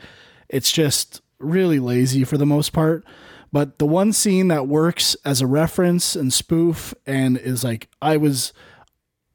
it's 0.48 0.72
just 0.72 1.22
really 1.38 1.78
lazy 1.78 2.24
for 2.24 2.36
the 2.36 2.44
most 2.44 2.72
part. 2.72 3.04
But 3.52 3.78
the 3.78 3.86
one 3.86 4.12
scene 4.12 4.48
that 4.48 4.68
works 4.68 5.16
as 5.24 5.40
a 5.40 5.46
reference 5.46 6.14
and 6.14 6.32
spoof 6.32 6.94
and 7.06 7.36
is 7.36 7.64
like 7.64 7.88
I 8.00 8.16
was 8.16 8.52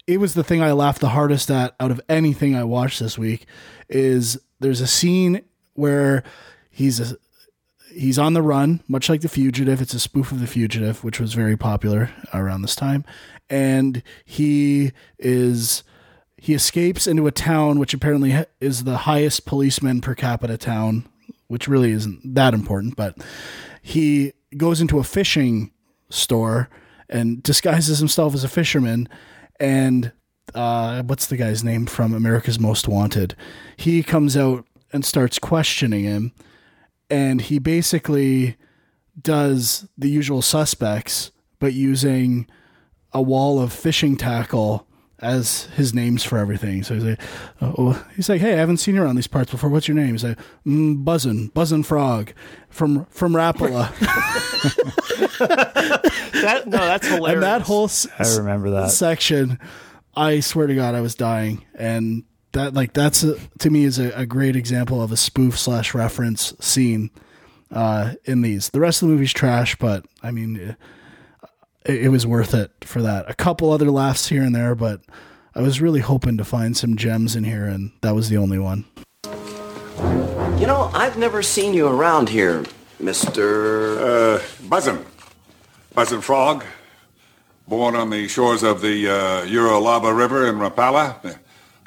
it 0.08 0.20
was 0.20 0.34
the 0.34 0.44
thing 0.44 0.62
I 0.62 0.72
laughed 0.72 1.02
the 1.02 1.10
hardest 1.10 1.50
at 1.50 1.76
out 1.80 1.92
of 1.92 2.02
anything 2.08 2.56
I 2.56 2.64
watched 2.64 3.00
this 3.00 3.18
week 3.18 3.46
is 3.90 4.40
there's 4.60 4.82
a 4.82 4.88
scene 4.88 5.42
where 5.74 6.24
he's 6.70 7.00
a, 7.00 7.18
he's 7.92 8.20
on 8.20 8.34
the 8.34 8.42
run, 8.42 8.82
much 8.88 9.10
like 9.10 9.22
The 9.22 9.30
Fugitive. 9.30 9.82
It's 9.82 9.94
a 9.94 10.00
spoof 10.00 10.32
of 10.32 10.40
The 10.40 10.48
Fugitive, 10.48 11.04
which 11.04 11.20
was 11.20 11.34
very 11.34 11.58
popular 11.58 12.12
around 12.34 12.62
this 12.62 12.76
time, 12.76 13.04
and 13.50 14.04
he 14.24 14.92
is 15.18 15.84
he 16.38 16.54
escapes 16.54 17.08
into 17.08 17.26
a 17.26 17.32
town 17.32 17.80
which 17.80 17.94
apparently 17.94 18.46
is 18.62 18.84
the 18.84 18.98
highest 18.98 19.46
policeman 19.46 20.02
per 20.02 20.14
capita 20.14 20.58
town, 20.58 21.06
which 21.48 21.68
really 21.68 21.92
isn't 21.92 22.36
that 22.36 22.54
important, 22.54 22.96
but 22.96 23.18
he 23.82 24.34
goes 24.56 24.80
into 24.80 25.00
a 25.00 25.04
fishing 25.04 25.72
store 26.10 26.70
and 27.10 27.42
disguises 27.42 27.98
himself 28.00 28.36
as 28.36 28.44
a 28.44 28.48
fisherman 28.48 29.10
and 29.60 30.12
uh, 30.54 31.04
what's 31.04 31.28
the 31.28 31.38
guy's 31.38 31.64
name 31.64 31.86
from 31.86 32.14
America's 32.14 32.60
Most 32.60 32.88
Wanted? 32.88 33.36
He 33.78 34.04
comes 34.04 34.38
out 34.38 34.66
and 34.94 35.04
starts 35.04 35.40
questioning 35.40 36.04
him, 36.04 36.32
and 37.10 37.42
he 37.42 37.60
basically 37.60 38.56
does 39.22 39.88
the 39.98 40.10
usual 40.10 40.42
suspects, 40.42 41.32
but 41.60 41.74
using 41.74 42.48
a 43.14 43.22
wall 43.22 43.60
of 43.62 43.72
fishing 43.72 44.18
tackle 44.18 44.88
as 45.20 45.64
his 45.76 45.94
names 45.94 46.24
for 46.24 46.38
everything. 46.38 46.84
So 46.84 46.94
he's 46.96 47.04
like, 47.04 47.20
oh, 47.62 48.04
he's 48.16 48.30
like, 48.30 48.42
hey, 48.42 48.54
I 48.54 48.58
haven't 48.58 48.78
seen 48.78 48.96
you 48.96 49.04
around 49.04 49.16
these 49.16 49.28
parts 49.28 49.52
before. 49.52 49.70
What's 49.70 49.88
your 49.88 49.96
name? 49.96 50.12
He's 50.12 50.24
like, 50.24 50.38
mm, 50.66 51.04
Buzzin, 51.04 51.52
Buzzin 51.54 51.86
Frog 51.86 52.34
from 52.70 53.06
from 53.06 53.34
Rapala. 53.34 53.92
That 56.46 56.68
no, 56.68 56.78
that's 56.78 57.08
hilarious. 57.08 57.34
and 57.36 57.44
that 57.44 57.62
whole 57.64 57.86
s- 57.86 58.08
I 58.20 58.38
remember 58.38 58.70
that. 58.72 58.92
section, 58.92 59.58
I 60.16 60.42
swear 60.42 60.68
to 60.68 60.76
God, 60.76 60.94
I 60.94 61.02
was 61.02 61.16
dying. 61.16 61.66
And 61.76 62.24
that 62.52 62.74
like 62.74 62.94
that's 62.94 63.24
a, 63.24 63.38
to 63.60 63.70
me 63.70 63.84
is 63.86 63.98
a, 64.00 64.12
a 64.12 64.26
great 64.26 64.56
example 64.56 65.02
of 65.02 65.12
a 65.12 65.18
spoof 65.18 65.58
slash 65.58 65.94
reference 65.96 66.54
scene 66.60 67.10
uh, 67.72 68.14
in 68.26 68.42
these. 68.42 68.70
The 68.70 68.80
rest 68.80 69.02
of 69.02 69.08
the 69.08 69.14
movie's 69.14 69.34
trash, 69.34 69.76
but 69.78 70.06
I 70.22 70.32
mean, 70.32 70.58
it, 70.58 70.76
it 71.86 72.12
was 72.12 72.26
worth 72.26 72.54
it 72.54 72.72
for 72.82 73.02
that. 73.02 73.30
A 73.30 73.34
couple 73.34 73.72
other 73.72 73.92
laughs 73.92 74.28
here 74.28 74.44
and 74.44 74.56
there, 74.56 74.76
but 74.76 75.02
I 75.54 75.62
was 75.62 75.80
really 75.80 76.02
hoping 76.02 76.38
to 76.38 76.44
find 76.44 76.76
some 76.76 76.98
gems 76.98 77.36
in 77.36 77.44
here, 77.44 77.66
and 77.66 77.92
that 78.02 78.16
was 78.16 78.30
the 78.30 78.38
only 78.38 78.60
one. 78.60 78.86
You 80.60 80.68
know, 80.68 80.90
I've 80.94 81.18
never 81.18 81.42
seen 81.42 81.74
you 81.74 81.88
around 81.88 82.30
here, 82.30 82.64
Mr. 83.02 83.98
Uh, 83.98 84.40
Buzzin. 84.68 85.04
Buzzin 85.96 86.22
Frog. 86.22 86.66
Born 87.68 87.96
on 87.96 88.10
the 88.10 88.28
shores 88.28 88.64
of 88.64 88.82
the 88.82 89.08
uh, 89.10 89.46
Uralaba 89.46 90.16
River 90.16 90.48
in 90.48 90.56
Rapala. 90.56 91.24
A 91.24 91.40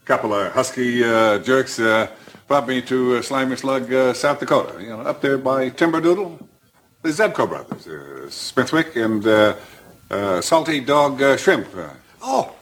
couple 0.04 0.32
of 0.34 0.52
husky 0.52 1.04
uh, 1.04 1.38
jerks 1.38 1.78
uh, 1.78 2.08
brought 2.46 2.66
me 2.66 2.82
to 2.82 3.16
uh, 3.16 3.22
Slimy 3.22 3.56
Slug, 3.56 3.92
uh, 3.92 4.12
South 4.12 4.40
Dakota. 4.40 4.82
You 4.82 4.88
know, 4.88 5.00
up 5.00 5.20
there 5.20 5.38
by 5.38 5.70
Timberdoodle. 5.70 6.44
The 7.02 7.10
Zebco 7.10 7.48
brothers, 7.48 7.86
uh, 7.86 8.28
Smithwick 8.28 8.96
and 8.96 9.24
uh, 10.10 10.14
uh, 10.14 10.40
Salty 10.40 10.80
Dog 10.80 11.20
uh, 11.22 11.36
Shrimp. 11.36 11.68
Uh, 11.76 11.90
oh, 12.22 12.54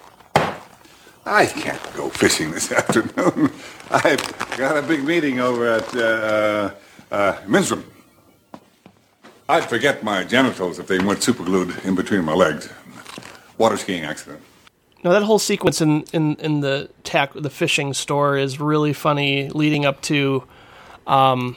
I 1.25 1.47
can't 1.47 1.83
go 1.95 2.09
fishing 2.09 2.51
this 2.51 2.73
afternoon. 2.81 3.53
I've 3.91 4.57
got 4.57 4.77
a 4.77 4.83
big 4.83 5.05
meeting 5.05 5.41
over 5.41 5.67
at 5.67 5.97
uh, 5.97 6.75
uh, 7.11 7.37
Minstrom. 7.47 7.85
I'd 9.49 9.65
forget 9.65 10.03
my 10.03 10.25
genitals 10.25 10.79
if 10.79 10.89
they 10.89 10.99
weren't 10.99 11.21
superglued 11.21 11.85
in 11.85 11.95
between 11.95 12.25
my 12.25 12.35
legs. 12.35 12.69
Water 13.59 13.77
skiing 13.77 14.05
accident. 14.05 14.43
Now 15.05 15.13
that 15.13 15.23
whole 15.23 15.39
sequence 15.39 15.81
in, 15.81 16.03
in, 16.13 16.35
in 16.37 16.61
the 16.61 16.91
tack 17.05 17.33
the 17.35 17.51
fishing 17.51 17.95
store 17.95 18.37
is 18.37 18.59
really 18.59 18.93
funny, 18.93 19.49
leading 19.51 19.85
up 19.85 20.01
to 20.03 20.43
um, 21.07 21.57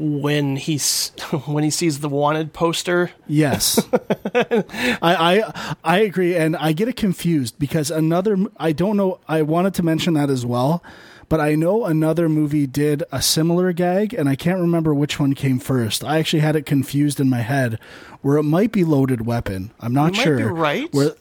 when 0.00 0.56
he's 0.56 1.08
when 1.46 1.64
he 1.64 1.70
sees 1.70 2.00
the 2.00 2.08
wanted 2.08 2.52
poster. 2.52 3.10
Yes, 3.26 3.84
I, 4.34 4.98
I 5.02 5.74
I 5.84 5.98
agree, 5.98 6.36
and 6.36 6.56
I 6.56 6.72
get 6.72 6.88
it 6.88 6.96
confused 6.96 7.58
because 7.58 7.90
another 7.90 8.36
I 8.56 8.72
don't 8.72 8.96
know. 8.96 9.20
I 9.28 9.42
wanted 9.42 9.74
to 9.74 9.82
mention 9.82 10.14
that 10.14 10.30
as 10.30 10.46
well, 10.46 10.82
but 11.28 11.40
I 11.40 11.54
know 11.56 11.84
another 11.84 12.28
movie 12.28 12.66
did 12.66 13.02
a 13.10 13.20
similar 13.20 13.72
gag, 13.72 14.14
and 14.14 14.28
I 14.28 14.36
can't 14.36 14.60
remember 14.60 14.94
which 14.94 15.18
one 15.18 15.34
came 15.34 15.58
first. 15.58 16.04
I 16.04 16.18
actually 16.18 16.40
had 16.40 16.56
it 16.56 16.64
confused 16.66 17.18
in 17.20 17.28
my 17.28 17.40
head, 17.40 17.78
where 18.22 18.36
it 18.36 18.44
might 18.44 18.72
be 18.72 18.84
Loaded 18.84 19.26
Weapon. 19.26 19.72
I'm 19.80 19.92
not 19.92 20.16
You 20.16 20.22
sure. 20.22 20.52
right. 20.54 20.92
Where 20.94 21.12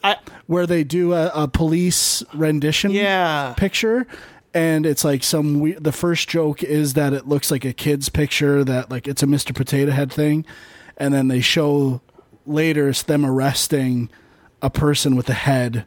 where 0.45 0.67
they 0.67 0.83
do 0.83 1.13
a, 1.13 1.31
a 1.33 1.47
police 1.47 2.23
rendition 2.33 2.91
Yeah. 2.91 3.53
picture. 3.57 4.05
And 4.57 4.88
it's 4.88 5.03
like 5.03 5.23
some 5.23 5.59
we- 5.59 5.73
the 5.73 5.91
first 5.91 6.27
joke 6.27 6.63
is 6.63 6.95
that 6.95 7.13
it 7.13 7.27
looks 7.27 7.51
like 7.51 7.63
a 7.63 7.73
kid's 7.73 8.09
picture 8.09 8.63
that 8.63 8.89
like 8.89 9.07
it's 9.07 9.21
a 9.21 9.27
Mr. 9.27 9.53
Potato 9.53 9.91
Head 9.91 10.11
thing, 10.11 10.45
and 10.97 11.13
then 11.13 11.27
they 11.27 11.41
show 11.41 12.01
later 12.47 12.89
it's 12.89 13.03
them 13.03 13.23
arresting 13.23 14.09
a 14.63 14.71
person 14.71 15.15
with 15.15 15.29
a 15.29 15.34
head 15.34 15.85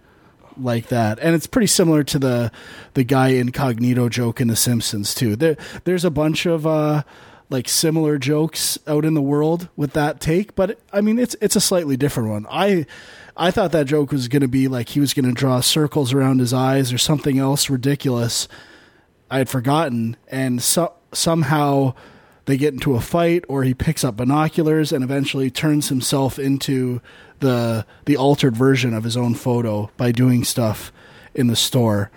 like 0.56 0.86
that, 0.86 1.18
and 1.20 1.34
it's 1.34 1.48
pretty 1.48 1.66
similar 1.66 2.04
to 2.04 2.18
the 2.20 2.52
the 2.94 3.02
guy 3.02 3.28
incognito 3.30 4.08
joke 4.08 4.40
in 4.40 4.46
The 4.46 4.54
Simpsons 4.54 5.14
too. 5.16 5.34
There 5.34 5.56
there's 5.82 6.04
a 6.04 6.10
bunch 6.10 6.46
of 6.46 6.64
uh 6.64 7.02
like 7.48 7.68
similar 7.68 8.18
jokes 8.18 8.78
out 8.86 9.04
in 9.04 9.14
the 9.14 9.22
world 9.22 9.68
with 9.74 9.94
that 9.94 10.20
take, 10.20 10.54
but 10.54 10.78
I 10.92 11.00
mean 11.00 11.18
it's 11.18 11.34
it's 11.40 11.56
a 11.56 11.60
slightly 11.60 11.96
different 11.96 12.28
one. 12.28 12.46
I 12.48 12.86
I 13.40 13.50
thought 13.50 13.72
that 13.72 13.86
joke 13.86 14.12
was 14.12 14.28
going 14.28 14.42
to 14.42 14.48
be 14.48 14.68
like 14.68 14.90
he 14.90 15.00
was 15.00 15.14
going 15.14 15.24
to 15.24 15.32
draw 15.32 15.60
circles 15.60 16.12
around 16.12 16.40
his 16.40 16.52
eyes 16.52 16.92
or 16.92 16.98
something 16.98 17.38
else 17.38 17.70
ridiculous. 17.70 18.46
I 19.30 19.38
had 19.38 19.48
forgotten, 19.48 20.18
and 20.28 20.62
so, 20.62 20.92
somehow 21.12 21.94
they 22.44 22.58
get 22.58 22.74
into 22.74 22.96
a 22.96 23.00
fight, 23.00 23.44
or 23.48 23.62
he 23.62 23.72
picks 23.72 24.04
up 24.04 24.18
binoculars 24.18 24.92
and 24.92 25.02
eventually 25.02 25.50
turns 25.50 25.88
himself 25.88 26.38
into 26.38 27.00
the 27.38 27.86
the 28.04 28.18
altered 28.18 28.54
version 28.54 28.92
of 28.92 29.04
his 29.04 29.16
own 29.16 29.34
photo 29.34 29.90
by 29.96 30.12
doing 30.12 30.44
stuff 30.44 30.92
in 31.34 31.46
the 31.46 31.56
store. 31.56 32.10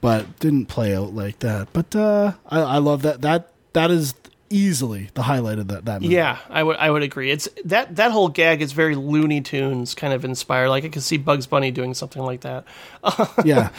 But 0.00 0.38
didn't 0.40 0.66
play 0.66 0.96
out 0.96 1.14
like 1.14 1.40
that. 1.40 1.68
But 1.74 1.94
uh, 1.94 2.32
I, 2.46 2.60
I 2.60 2.78
love 2.78 3.02
that. 3.02 3.20
That 3.20 3.52
that 3.74 3.90
is 3.90 4.14
easily 4.52 5.08
the 5.14 5.22
highlight 5.22 5.58
of 5.58 5.68
that 5.68 5.84
that 5.86 6.02
movie. 6.02 6.14
Yeah, 6.14 6.38
I 6.48 6.62
would 6.62 6.76
I 6.76 6.90
would 6.90 7.02
agree. 7.02 7.30
It's 7.30 7.48
that 7.64 7.96
that 7.96 8.12
whole 8.12 8.28
gag 8.28 8.62
is 8.62 8.72
very 8.72 8.94
Looney 8.94 9.40
Tunes 9.40 9.94
kind 9.94 10.12
of 10.12 10.24
inspired. 10.24 10.68
Like 10.68 10.84
I 10.84 10.88
could 10.88 11.02
see 11.02 11.16
Bugs 11.16 11.46
Bunny 11.46 11.70
doing 11.70 11.94
something 11.94 12.22
like 12.22 12.42
that. 12.42 12.64
Yeah. 13.44 13.70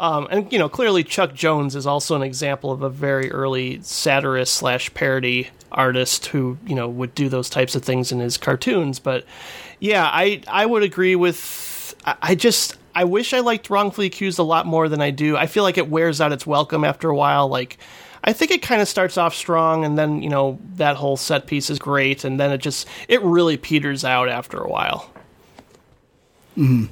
um, 0.00 0.28
and 0.30 0.52
you 0.52 0.58
know, 0.58 0.68
clearly 0.68 1.02
Chuck 1.04 1.32
Jones 1.34 1.74
is 1.74 1.86
also 1.86 2.14
an 2.16 2.22
example 2.22 2.70
of 2.72 2.82
a 2.82 2.90
very 2.90 3.30
early 3.30 3.80
satirist 3.82 4.52
slash 4.54 4.92
parody 4.92 5.48
artist 5.72 6.26
who 6.26 6.58
you 6.66 6.74
know 6.74 6.88
would 6.88 7.14
do 7.14 7.28
those 7.28 7.48
types 7.48 7.74
of 7.74 7.82
things 7.82 8.12
in 8.12 8.18
his 8.18 8.36
cartoons. 8.36 8.98
But 8.98 9.24
yeah, 9.80 10.04
I 10.04 10.42
I 10.48 10.66
would 10.66 10.82
agree 10.82 11.16
with. 11.16 11.94
I, 12.04 12.16
I 12.20 12.34
just 12.34 12.76
I 12.94 13.04
wish 13.04 13.32
I 13.32 13.40
liked 13.40 13.70
Wrongfully 13.70 14.08
Accused 14.08 14.38
a 14.38 14.42
lot 14.42 14.66
more 14.66 14.88
than 14.88 15.00
I 15.00 15.10
do. 15.10 15.36
I 15.36 15.46
feel 15.46 15.62
like 15.62 15.78
it 15.78 15.88
wears 15.88 16.20
out 16.20 16.32
its 16.32 16.46
welcome 16.46 16.84
after 16.84 17.08
a 17.08 17.16
while. 17.16 17.48
Like. 17.48 17.78
I 18.24 18.32
think 18.32 18.50
it 18.50 18.62
kind 18.62 18.82
of 18.82 18.88
starts 18.88 19.16
off 19.16 19.34
strong, 19.34 19.84
and 19.84 19.98
then 19.98 20.22
you 20.22 20.28
know 20.28 20.58
that 20.76 20.96
whole 20.96 21.16
set 21.16 21.46
piece 21.46 21.70
is 21.70 21.78
great, 21.78 22.24
and 22.24 22.38
then 22.38 22.50
it 22.52 22.58
just 22.58 22.86
it 23.08 23.22
really 23.22 23.56
peters 23.56 24.04
out 24.04 24.28
after 24.28 24.58
a 24.58 24.68
while. 24.68 25.10
hmm 26.54 26.86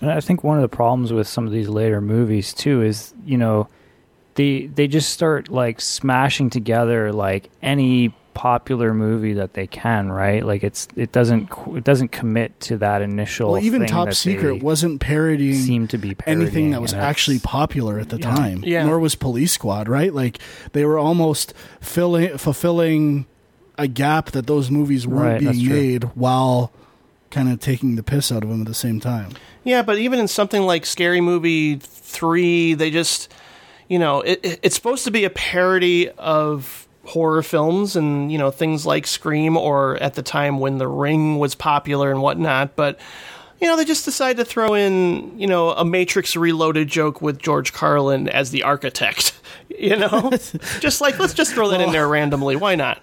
And 0.00 0.10
I 0.10 0.20
think 0.20 0.42
one 0.42 0.56
of 0.56 0.62
the 0.62 0.74
problems 0.74 1.12
with 1.12 1.28
some 1.28 1.46
of 1.46 1.52
these 1.52 1.68
later 1.68 2.00
movies 2.00 2.54
too 2.54 2.82
is, 2.82 3.12
you 3.24 3.36
know, 3.36 3.68
they 4.34 4.66
they 4.66 4.88
just 4.88 5.10
start 5.10 5.50
like 5.50 5.80
smashing 5.80 6.48
together 6.50 7.12
like 7.12 7.50
any 7.62 8.14
popular 8.34 8.94
movie 8.94 9.34
that 9.34 9.54
they 9.54 9.66
can, 9.66 10.10
right? 10.10 10.44
Like 10.44 10.62
it's 10.64 10.88
it 10.96 11.12
doesn't 11.12 11.50
it 11.74 11.84
doesn't 11.84 12.08
commit 12.12 12.58
to 12.60 12.78
that 12.78 13.02
initial. 13.02 13.52
Well, 13.52 13.62
even 13.62 13.82
thing 13.82 13.88
Top 13.88 14.08
that 14.08 14.14
Secret 14.14 14.54
they 14.54 14.58
wasn't 14.60 15.00
parodying 15.00 15.54
seem 15.54 15.88
to 15.88 15.98
be 15.98 16.16
anything 16.26 16.70
that 16.70 16.80
was 16.80 16.94
actually 16.94 17.38
popular 17.40 17.98
at 17.98 18.08
the 18.08 18.18
Yeah. 18.18 18.34
time. 18.34 18.62
Yeah. 18.66 18.84
Nor 18.86 18.98
was 18.98 19.14
Police 19.14 19.52
Squad, 19.52 19.88
right? 19.88 20.12
Like 20.14 20.38
they 20.72 20.84
were 20.84 20.98
almost 20.98 21.52
filling 21.80 22.36
fulfilling 22.38 23.26
a 23.78 23.88
gap 23.88 24.32
that 24.32 24.46
those 24.46 24.70
movies 24.70 25.06
weren't 25.06 25.42
Right, 25.44 25.52
being 25.52 25.68
made 25.68 26.04
while 26.14 26.70
kind 27.30 27.48
of 27.50 27.60
taking 27.60 27.96
the 27.96 28.02
piss 28.02 28.30
out 28.32 28.42
of 28.42 28.50
them 28.50 28.60
at 28.60 28.66
the 28.66 28.74
same 28.74 29.00
time. 29.00 29.30
Yeah, 29.64 29.82
but 29.82 29.98
even 29.98 30.18
in 30.18 30.28
something 30.28 30.62
like 30.62 30.84
Scary 30.84 31.20
Movie 31.20 31.76
three, 31.76 32.74
they 32.74 32.90
just 32.90 33.32
you 33.88 33.98
know 33.98 34.20
it, 34.20 34.40
it- 34.42 34.60
it's 34.62 34.74
supposed 34.76 35.04
to 35.04 35.10
be 35.10 35.24
a 35.24 35.30
parody 35.30 36.08
of 36.10 36.86
horror 37.04 37.42
films 37.42 37.96
and 37.96 38.30
you 38.30 38.38
know 38.38 38.50
things 38.50 38.84
like 38.86 39.06
Scream 39.06 39.56
or 39.56 39.96
at 39.96 40.14
the 40.14 40.22
time 40.22 40.58
when 40.58 40.78
The 40.78 40.88
Ring 40.88 41.38
was 41.38 41.54
popular 41.54 42.10
and 42.10 42.22
whatnot, 42.22 42.76
but. 42.76 42.98
You 43.62 43.68
know, 43.68 43.76
they 43.76 43.84
just 43.84 44.06
decided 44.06 44.38
to 44.38 44.46
throw 44.46 44.72
in, 44.72 45.38
you 45.38 45.46
know, 45.46 45.72
a 45.72 45.84
Matrix 45.84 46.34
Reloaded 46.34 46.88
joke 46.88 47.20
with 47.20 47.38
George 47.38 47.74
Carlin 47.74 48.26
as 48.26 48.52
the 48.52 48.62
architect. 48.62 49.34
You 49.78 49.96
know, 49.96 50.30
just 50.80 51.00
like 51.00 51.18
let's 51.18 51.32
just 51.32 51.54
throw 51.54 51.68
that 51.70 51.80
in 51.80 51.90
there 51.92 52.06
randomly. 52.06 52.54
Why 52.54 52.74
not? 52.74 53.00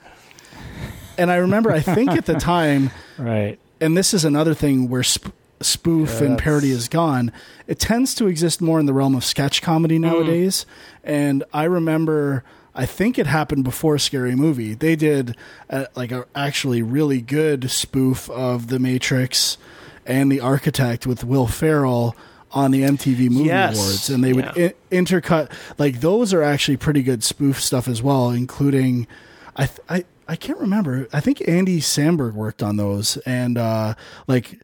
And 1.17 1.31
I 1.31 1.37
remember, 1.37 1.71
I 1.71 1.79
think 1.79 2.11
at 2.11 2.25
the 2.25 2.35
time, 2.39 2.91
right. 3.17 3.57
And 3.79 3.97
this 3.97 4.13
is 4.13 4.25
another 4.25 4.53
thing 4.53 4.89
where 4.89 5.03
sp- 5.03 5.33
spoof 5.61 6.19
Yeah, 6.19 6.27
and 6.27 6.37
parody 6.37 6.71
is 6.71 6.87
gone. 6.87 7.31
It 7.67 7.79
tends 7.79 8.13
to 8.15 8.27
exist 8.27 8.61
more 8.61 8.79
in 8.79 8.85
the 8.85 8.93
realm 8.93 9.15
of 9.15 9.23
sketch 9.23 9.61
comedy 9.61 9.97
mm. 9.97 10.01
nowadays. 10.01 10.65
And 11.03 11.43
I 11.53 11.63
remember, 11.63 12.43
I 12.79 12.85
think 12.85 13.17
it 13.17 13.25
happened 13.27 13.63
before 13.63 13.97
Scary 13.97 14.35
Movie. 14.35 14.75
They 14.75 14.95
did 14.95 15.35
a, 15.69 15.87
like 15.95 16.11
a 16.11 16.25
actually 16.35 16.81
really 16.83 17.21
good 17.21 17.71
spoof 17.71 18.29
of 18.29 18.67
The 18.67 18.77
Matrix 18.79 19.57
and 20.05 20.31
The 20.31 20.39
Architect 20.39 21.07
with 21.07 21.23
Will 21.23 21.47
Ferrell 21.47 22.15
on 22.51 22.69
the 22.71 22.83
MTV 22.83 23.29
Movie 23.31 23.45
Yes. 23.49 23.75
Awards, 23.77 24.09
and 24.11 24.23
they 24.23 24.31
would 24.31 24.45
Yeah. 24.55 24.69
in- 24.91 25.05
intercut 25.05 25.51
like 25.77 25.99
those 26.01 26.33
are 26.33 26.41
actually 26.43 26.77
pretty 26.77 27.01
good 27.03 27.23
spoof 27.23 27.59
stuff 27.61 27.87
as 27.87 28.01
well, 28.03 28.29
including 28.29 29.07
I 29.55 29.65
th- 29.65 29.79
I 29.89 30.05
I 30.29 30.35
can't 30.35 30.59
remember. 30.59 31.07
I 31.11 31.19
think 31.19 31.41
Andy 31.47 31.81
Samberg 31.81 32.33
worked 32.33 32.61
on 32.61 32.77
those, 32.77 33.17
and 33.25 33.57
uh, 33.57 33.95
like 34.27 34.59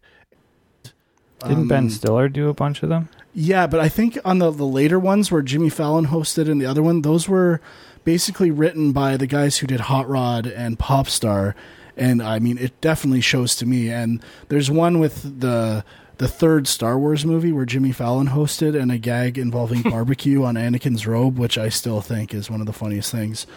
Didn't 1.46 1.68
Ben 1.68 1.84
um, 1.86 1.90
Stiller 1.90 2.30
do 2.30 2.48
a 2.48 2.54
bunch 2.54 2.84
of 2.84 2.90
them? 2.90 3.10
yeah, 3.34 3.68
but 3.68 3.80
I 3.80 3.90
think 3.90 4.18
on 4.24 4.40
the 4.40 4.50
the 4.52 4.66
later 4.68 5.00
ones 5.00 5.32
where 5.32 5.42
Jimmy 5.42 5.70
Fallon 5.70 6.08
hosted 6.08 6.50
and 6.50 6.62
the 6.62 6.66
other 6.66 6.84
one, 6.84 7.02
those 7.02 7.28
were 7.28 7.60
basically 8.04 8.52
written 8.52 8.92
by 8.92 9.18
the 9.18 9.28
guys 9.28 9.58
who 9.58 9.68
did 9.68 9.82
Hot 9.82 10.08
Rod 10.08 10.48
and 10.48 10.78
Popstar, 10.80 11.54
and 11.96 12.22
I 12.22 12.40
mean 12.40 12.58
it 12.58 12.80
definitely 12.82 13.22
shows 13.22 13.56
to 13.58 13.66
me. 13.66 13.90
And 13.90 14.24
there's 14.50 14.70
one 14.70 15.00
with 15.00 15.40
the 15.42 15.84
the 16.18 16.28
third 16.28 16.68
Star 16.68 16.98
Wars 16.98 17.26
movie 17.26 17.52
where 17.52 17.66
Jimmy 17.66 17.92
Fallon 17.92 18.28
hosted 18.28 18.80
and 18.80 18.92
a 18.92 18.98
gag 18.98 19.38
involving 19.38 19.82
barbecue 19.90 20.44
on 20.44 20.56
Anakin's 20.56 21.08
robe, 21.08 21.38
which 21.38 21.58
I 21.58 21.70
still 21.70 22.02
think 22.02 22.34
is 22.34 22.50
one 22.50 22.62
of 22.62 22.68
the 22.68 22.74
funniest 22.74 23.12
things 23.12 23.48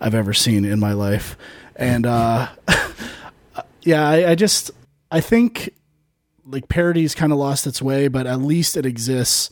I've 0.00 0.14
ever 0.14 0.32
seen 0.32 0.64
in 0.64 0.78
my 0.78 0.92
life. 0.92 1.36
And 1.76 2.06
uh, 2.06 2.48
yeah, 3.82 4.08
I, 4.08 4.30
I 4.30 4.34
just 4.34 4.70
I 5.10 5.20
think 5.20 5.74
like 6.46 6.68
parody's 6.68 7.14
kind 7.14 7.32
of 7.32 7.38
lost 7.38 7.66
its 7.66 7.82
way, 7.82 8.08
but 8.08 8.26
at 8.26 8.40
least 8.40 8.76
it 8.76 8.86
exists 8.86 9.50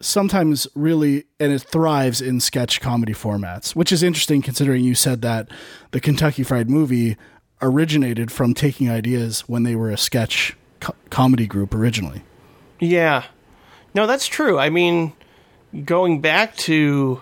sometimes 0.00 0.66
really 0.74 1.24
and 1.40 1.52
it 1.52 1.62
thrives 1.62 2.20
in 2.20 2.40
sketch 2.40 2.80
comedy 2.80 3.12
formats, 3.12 3.74
which 3.74 3.92
is 3.92 4.02
interesting 4.02 4.42
considering 4.42 4.84
you 4.84 4.94
said 4.94 5.22
that 5.22 5.48
the 5.90 6.00
Kentucky 6.00 6.42
Fried 6.42 6.70
Movie 6.70 7.16
originated 7.60 8.30
from 8.30 8.54
taking 8.54 8.88
ideas 8.88 9.40
when 9.48 9.64
they 9.64 9.74
were 9.74 9.90
a 9.90 9.96
sketch 9.98 10.56
co- 10.80 10.94
comedy 11.10 11.46
group 11.46 11.74
originally. 11.74 12.22
Yeah. 12.78 13.24
No, 13.94 14.06
that's 14.06 14.26
true. 14.26 14.58
I 14.58 14.70
mean, 14.70 15.12
going 15.84 16.20
back 16.20 16.56
to 16.56 17.20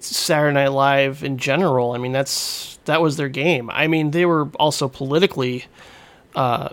Saturday 0.00 0.54
Night 0.54 0.72
Live 0.72 1.24
in 1.24 1.38
general, 1.38 1.92
I 1.92 1.98
mean, 1.98 2.12
that's 2.12 2.78
that 2.84 3.00
was 3.00 3.16
their 3.16 3.28
game. 3.28 3.70
I 3.70 3.86
mean, 3.86 4.10
they 4.10 4.24
were 4.24 4.48
also 4.58 4.88
politically, 4.88 5.64
uh, 6.34 6.70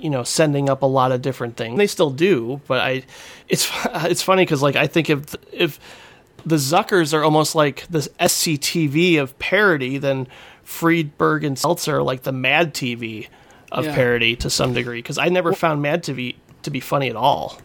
you 0.00 0.10
know, 0.10 0.22
sending 0.22 0.68
up 0.68 0.82
a 0.82 0.86
lot 0.86 1.12
of 1.12 1.22
different 1.22 1.56
things. 1.56 1.76
They 1.78 1.86
still 1.86 2.10
do, 2.10 2.60
but 2.66 2.80
I, 2.80 3.02
it's 3.48 3.70
it's 4.04 4.22
funny 4.22 4.42
because 4.44 4.62
like 4.62 4.76
I 4.76 4.86
think 4.86 5.10
if 5.10 5.34
if 5.52 5.78
the 6.46 6.56
Zuckers 6.56 7.12
are 7.12 7.22
almost 7.22 7.54
like 7.54 7.86
the 7.90 8.00
SCTV 8.18 9.20
of 9.20 9.38
parody, 9.38 9.98
then 9.98 10.26
Friedberg 10.62 11.44
and 11.44 11.58
Seltzer 11.58 11.98
are 11.98 12.02
like 12.02 12.22
the 12.22 12.32
Mad 12.32 12.72
TV 12.74 13.28
of 13.70 13.84
Yeah. 13.84 13.94
parody 13.94 14.36
to 14.36 14.48
some 14.50 14.72
degree. 14.72 14.98
Because 15.00 15.18
I 15.18 15.28
never 15.28 15.52
found 15.52 15.82
Mad 15.82 16.02
TV 16.02 16.36
to 16.62 16.70
be 16.70 16.80
funny 16.80 17.08
at 17.10 17.16
all. 17.16 17.58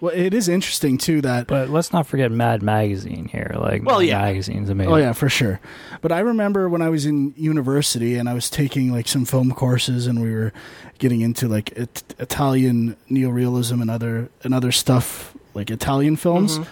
Well, 0.00 0.12
it 0.14 0.34
is 0.34 0.48
interesting 0.48 0.98
too 0.98 1.20
that. 1.22 1.46
But 1.46 1.70
let's 1.70 1.92
not 1.92 2.06
forget 2.06 2.30
Mad 2.30 2.62
Magazine 2.62 3.26
here. 3.26 3.54
Like, 3.58 3.82
Well, 3.84 4.00
Mad 4.00 4.08
yeah. 4.08 4.20
Magazine's 4.20 4.68
amazing. 4.68 4.92
Oh 4.92 4.96
yeah, 4.96 5.12
for 5.12 5.28
sure. 5.28 5.58
But 6.02 6.12
I 6.12 6.20
remember 6.20 6.68
when 6.68 6.82
I 6.82 6.88
was 6.90 7.06
in 7.06 7.32
university 7.36 8.16
and 8.16 8.28
I 8.28 8.34
was 8.34 8.50
taking 8.50 8.92
like 8.92 9.08
some 9.08 9.24
film 9.24 9.52
courses 9.52 10.06
and 10.06 10.20
we 10.22 10.32
were 10.34 10.52
getting 10.98 11.20
into 11.22 11.48
like 11.48 11.72
it- 11.72 12.14
Italian 12.18 12.96
neorealism 13.10 13.80
and 13.80 13.90
other 13.90 14.28
and 14.44 14.52
other 14.54 14.72
stuff 14.72 15.34
like 15.54 15.70
Italian 15.70 16.16
films. 16.16 16.58
Mhm. 16.58 16.66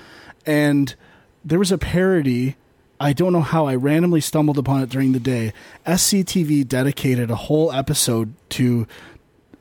And 0.46 0.94
there 1.44 1.58
was 1.58 1.72
a 1.72 1.78
parody 1.78 2.56
I 3.00 3.12
don't 3.12 3.32
know 3.32 3.40
how 3.42 3.66
I 3.66 3.74
randomly 3.74 4.20
stumbled 4.20 4.56
upon 4.56 4.80
it 4.82 4.88
during 4.88 5.12
the 5.12 5.20
day. 5.20 5.52
SCTV 5.84 6.66
dedicated 6.66 7.28
a 7.30 7.34
whole 7.36 7.72
episode 7.72 8.32
to 8.50 8.86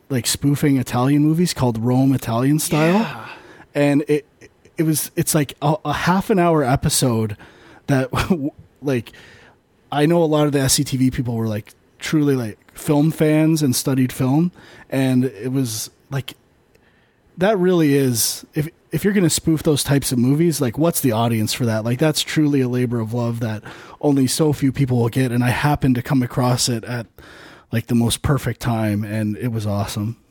like 0.09 0.27
spoofing 0.27 0.77
Italian 0.77 1.23
movies 1.23 1.53
called 1.53 1.77
Rome 1.79 2.13
Italian 2.13 2.59
Style. 2.59 3.27
And 3.75 4.03
it 4.07 4.25
it 4.77 4.83
was 4.83 5.11
it's 5.15 5.35
like 5.35 5.53
a, 5.61 5.75
a 5.85 5.93
half 5.93 6.29
an 6.29 6.39
hour 6.39 6.63
episode 6.63 7.37
that 7.87 8.09
like 8.81 9.11
I 9.91 10.05
know 10.05 10.23
a 10.23 10.25
lot 10.25 10.45
of 10.45 10.51
the 10.51 10.59
SCTV 10.59 11.13
people 11.13 11.35
were 11.35 11.47
like 11.47 11.73
truly 11.99 12.35
like 12.35 12.57
film 12.73 13.11
fans 13.11 13.61
and 13.61 13.75
studied 13.75 14.11
film. 14.11 14.51
And 14.89 15.25
it 15.25 15.51
was 15.51 15.89
like 16.09 16.33
that 17.37 17.57
really 17.57 17.93
is 17.95 18.45
if 18.53 18.69
if 18.91 19.03
you're 19.03 19.13
going 19.13 19.23
to 19.23 19.29
spoof 19.29 19.63
those 19.63 19.83
types 19.83 20.11
of 20.11 20.19
movies 20.19 20.61
like 20.61 20.77
what's 20.77 21.01
the 21.01 21.11
audience 21.11 21.53
for 21.53 21.65
that? 21.65 21.83
Like 21.83 21.99
that's 21.99 22.21
truly 22.21 22.61
a 22.61 22.67
labor 22.67 22.99
of 22.99 23.13
love 23.13 23.39
that 23.41 23.63
only 24.01 24.27
so 24.27 24.53
few 24.53 24.71
people 24.71 24.97
will 24.97 25.09
get. 25.09 25.31
And 25.31 25.43
I 25.43 25.49
happened 25.49 25.95
to 25.95 26.01
come 26.01 26.23
across 26.23 26.69
it 26.69 26.83
at 26.83 27.07
like 27.71 27.87
the 27.87 27.95
most 27.95 28.21
perfect 28.21 28.59
time. 28.59 29.03
And 29.03 29.37
it 29.37 29.51
was 29.51 29.65
awesome 29.65 30.22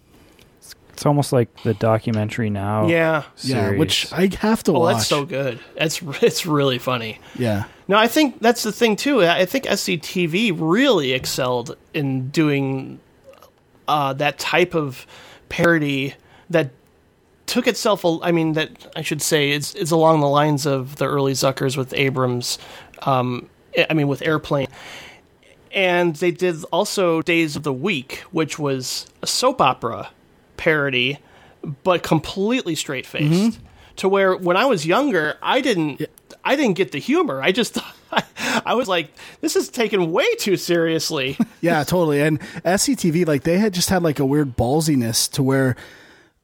It's 1.02 1.06
almost 1.08 1.32
like 1.32 1.64
the 1.64 1.74
documentary 1.74 2.48
now. 2.48 2.86
Yeah. 2.86 3.24
yeah 3.38 3.70
which 3.70 4.12
I 4.12 4.30
have 4.38 4.62
to 4.62 4.72
oh, 4.72 4.78
watch 4.78 4.98
that's 4.98 5.08
so 5.08 5.24
good. 5.24 5.58
That's 5.76 6.00
it's 6.22 6.46
really 6.46 6.78
funny. 6.78 7.18
yeah 7.34 7.64
No, 7.88 7.96
I 7.96 8.06
think 8.06 8.38
that's 8.38 8.62
the 8.62 8.70
thing 8.70 8.94
too. 8.94 9.24
I 9.24 9.44
think 9.44 9.64
SCTV 9.64 10.52
really 10.56 11.12
excelled 11.12 11.76
in 11.92 12.28
doing 12.28 13.00
uh, 13.88 14.12
that 14.12 14.38
type 14.38 14.76
of 14.76 15.04
parody 15.48 16.14
that 16.50 16.70
took 17.46 17.66
itself. 17.66 18.04
I 18.04 18.30
mean, 18.30 18.52
that 18.52 18.92
I 18.94 19.02
should 19.02 19.22
say 19.22 19.50
it's 19.50 19.74
it's 19.74 19.90
along 19.90 20.20
the 20.20 20.28
lines 20.28 20.66
of 20.66 20.96
the 20.96 21.06
early 21.06 21.32
Zuckers 21.32 21.76
with 21.76 21.92
Abrahams. 21.94 22.60
Um, 23.00 23.48
I 23.90 23.92
mean, 23.92 24.06
with 24.06 24.22
Airplane. 24.22 24.68
And 25.72 26.14
they 26.14 26.30
did 26.30 26.62
also 26.70 27.22
Days 27.22 27.56
of 27.56 27.64
the 27.64 27.72
Week, 27.72 28.18
which 28.30 28.56
was 28.56 29.08
a 29.20 29.26
soap 29.26 29.60
opera 29.60 30.10
parody, 30.56 31.18
but 31.82 32.02
completely 32.02 32.74
straight 32.74 33.06
faced. 33.06 33.32
Mm-hmm. 33.32 33.66
To 33.96 34.08
where 34.08 34.36
when 34.36 34.56
I 34.56 34.64
was 34.64 34.86
younger, 34.86 35.36
I 35.42 35.60
didn't 35.60 36.02
I 36.44 36.56
didn't 36.56 36.74
get 36.74 36.92
the 36.92 36.98
humor. 36.98 37.42
I 37.42 37.52
just 37.52 37.78
I 38.64 38.74
was 38.74 38.88
like, 38.88 39.10
this 39.40 39.56
is 39.56 39.68
taken 39.68 40.12
way 40.12 40.34
too 40.36 40.56
seriously. 40.56 41.38
yeah, 41.60 41.84
totally. 41.84 42.20
And 42.20 42.40
SCTV, 42.40 43.26
like 43.26 43.42
they 43.44 43.58
had 43.58 43.72
just 43.72 43.90
had 43.90 44.02
like 44.02 44.18
a 44.18 44.26
weird 44.26 44.56
ballsiness 44.56 45.30
to 45.32 45.42
where, 45.42 45.76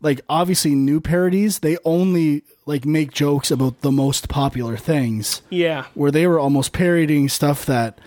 like 0.01 0.21
obviously 0.29 0.75
new 0.75 1.01
parodies, 1.01 1.61
they 1.61 1.77
only 1.85 2.43
like 2.67 2.85
make 2.85 3.13
jokes 3.13 3.51
about 3.51 3.81
the 3.81 3.93
most 3.93 4.29
popular 4.29 4.77
things. 4.77 5.43
Yeah. 5.51 5.87
Where 5.95 6.11
they 6.11 6.27
were 6.27 6.39
almost 6.39 6.73
parodying 6.73 7.29
stuff 7.29 7.67
that 7.67 7.99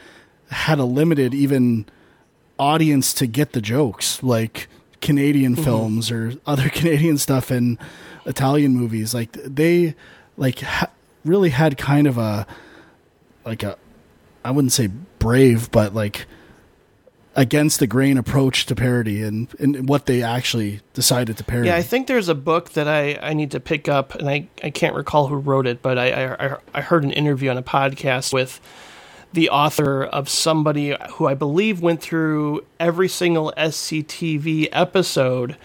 had 0.49 0.79
a 0.79 0.85
limited 0.85 1.33
even 1.33 1.85
audience 2.57 3.13
to 3.15 3.27
get 3.27 3.53
the 3.53 3.61
jokes, 3.61 4.21
like 4.23 4.67
Canadian 5.01 5.55
Mhm. 5.55 5.63
films 5.63 6.11
or 6.11 6.33
other 6.45 6.69
Canadian 6.73 7.17
stuff 7.17 7.51
and 7.51 7.77
Italian 8.25 8.73
movies. 8.73 9.13
Like 9.13 9.31
they 9.33 9.95
like 10.37 10.59
ha- 10.59 10.89
really 11.25 11.49
had 11.49 11.77
kind 11.77 12.07
of 12.07 12.17
a 12.17 12.45
like 13.45 13.63
a 13.63 13.77
I 14.45 14.51
wouldn't 14.51 14.71
say 14.71 14.87
brave, 15.19 15.69
but 15.71 15.93
like 15.93 16.25
against 17.35 17.79
the 17.79 17.87
grain 17.87 18.17
approach 18.17 18.65
to 18.65 18.75
parody 18.75 19.23
and, 19.23 19.47
and 19.57 19.87
what 19.87 20.05
they 20.05 20.21
actually 20.21 20.81
decided 20.93 21.37
to 21.37 21.43
parody. 21.45 21.69
Yeah, 21.69 21.77
I 21.77 21.81
think 21.81 22.07
there's 22.07 22.27
a 22.27 22.35
book 22.35 22.71
that 22.71 22.89
I, 22.89 23.17
I 23.21 23.33
need 23.33 23.51
to 23.51 23.59
pick 23.61 23.87
up, 23.87 24.15
and 24.15 24.29
I, 24.29 24.47
I 24.61 24.69
can't 24.69 24.93
recall 24.95 25.27
who 25.27 25.35
wrote 25.37 25.65
it, 25.65 25.81
but 25.81 25.97
I, 25.97 26.33
I 26.33 26.57
I 26.73 26.81
heard 26.81 27.05
an 27.05 27.11
interview 27.11 27.49
on 27.49 27.57
a 27.57 27.63
podcast 27.63 28.33
with 28.33 28.59
the 29.33 29.49
author 29.49 30.03
of 30.03 30.27
somebody 30.29 30.95
who 31.13 31.27
I 31.27 31.33
believe 31.33 31.81
went 31.81 32.01
through 32.01 32.65
every 32.79 33.07
single 33.07 33.53
SCTV 33.57 34.69
episode 34.71 35.55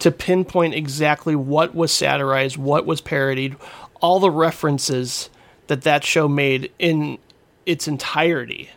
to 0.00 0.10
pinpoint 0.10 0.74
exactly 0.74 1.36
what 1.36 1.74
was 1.74 1.92
satirized, 1.92 2.56
what 2.56 2.86
was 2.86 3.00
parodied, 3.00 3.56
all 4.00 4.18
the 4.20 4.30
references 4.30 5.30
that 5.68 5.82
that 5.82 6.04
show 6.04 6.28
made 6.28 6.72
in 6.78 7.18
its 7.66 7.88
entirety 7.88 8.70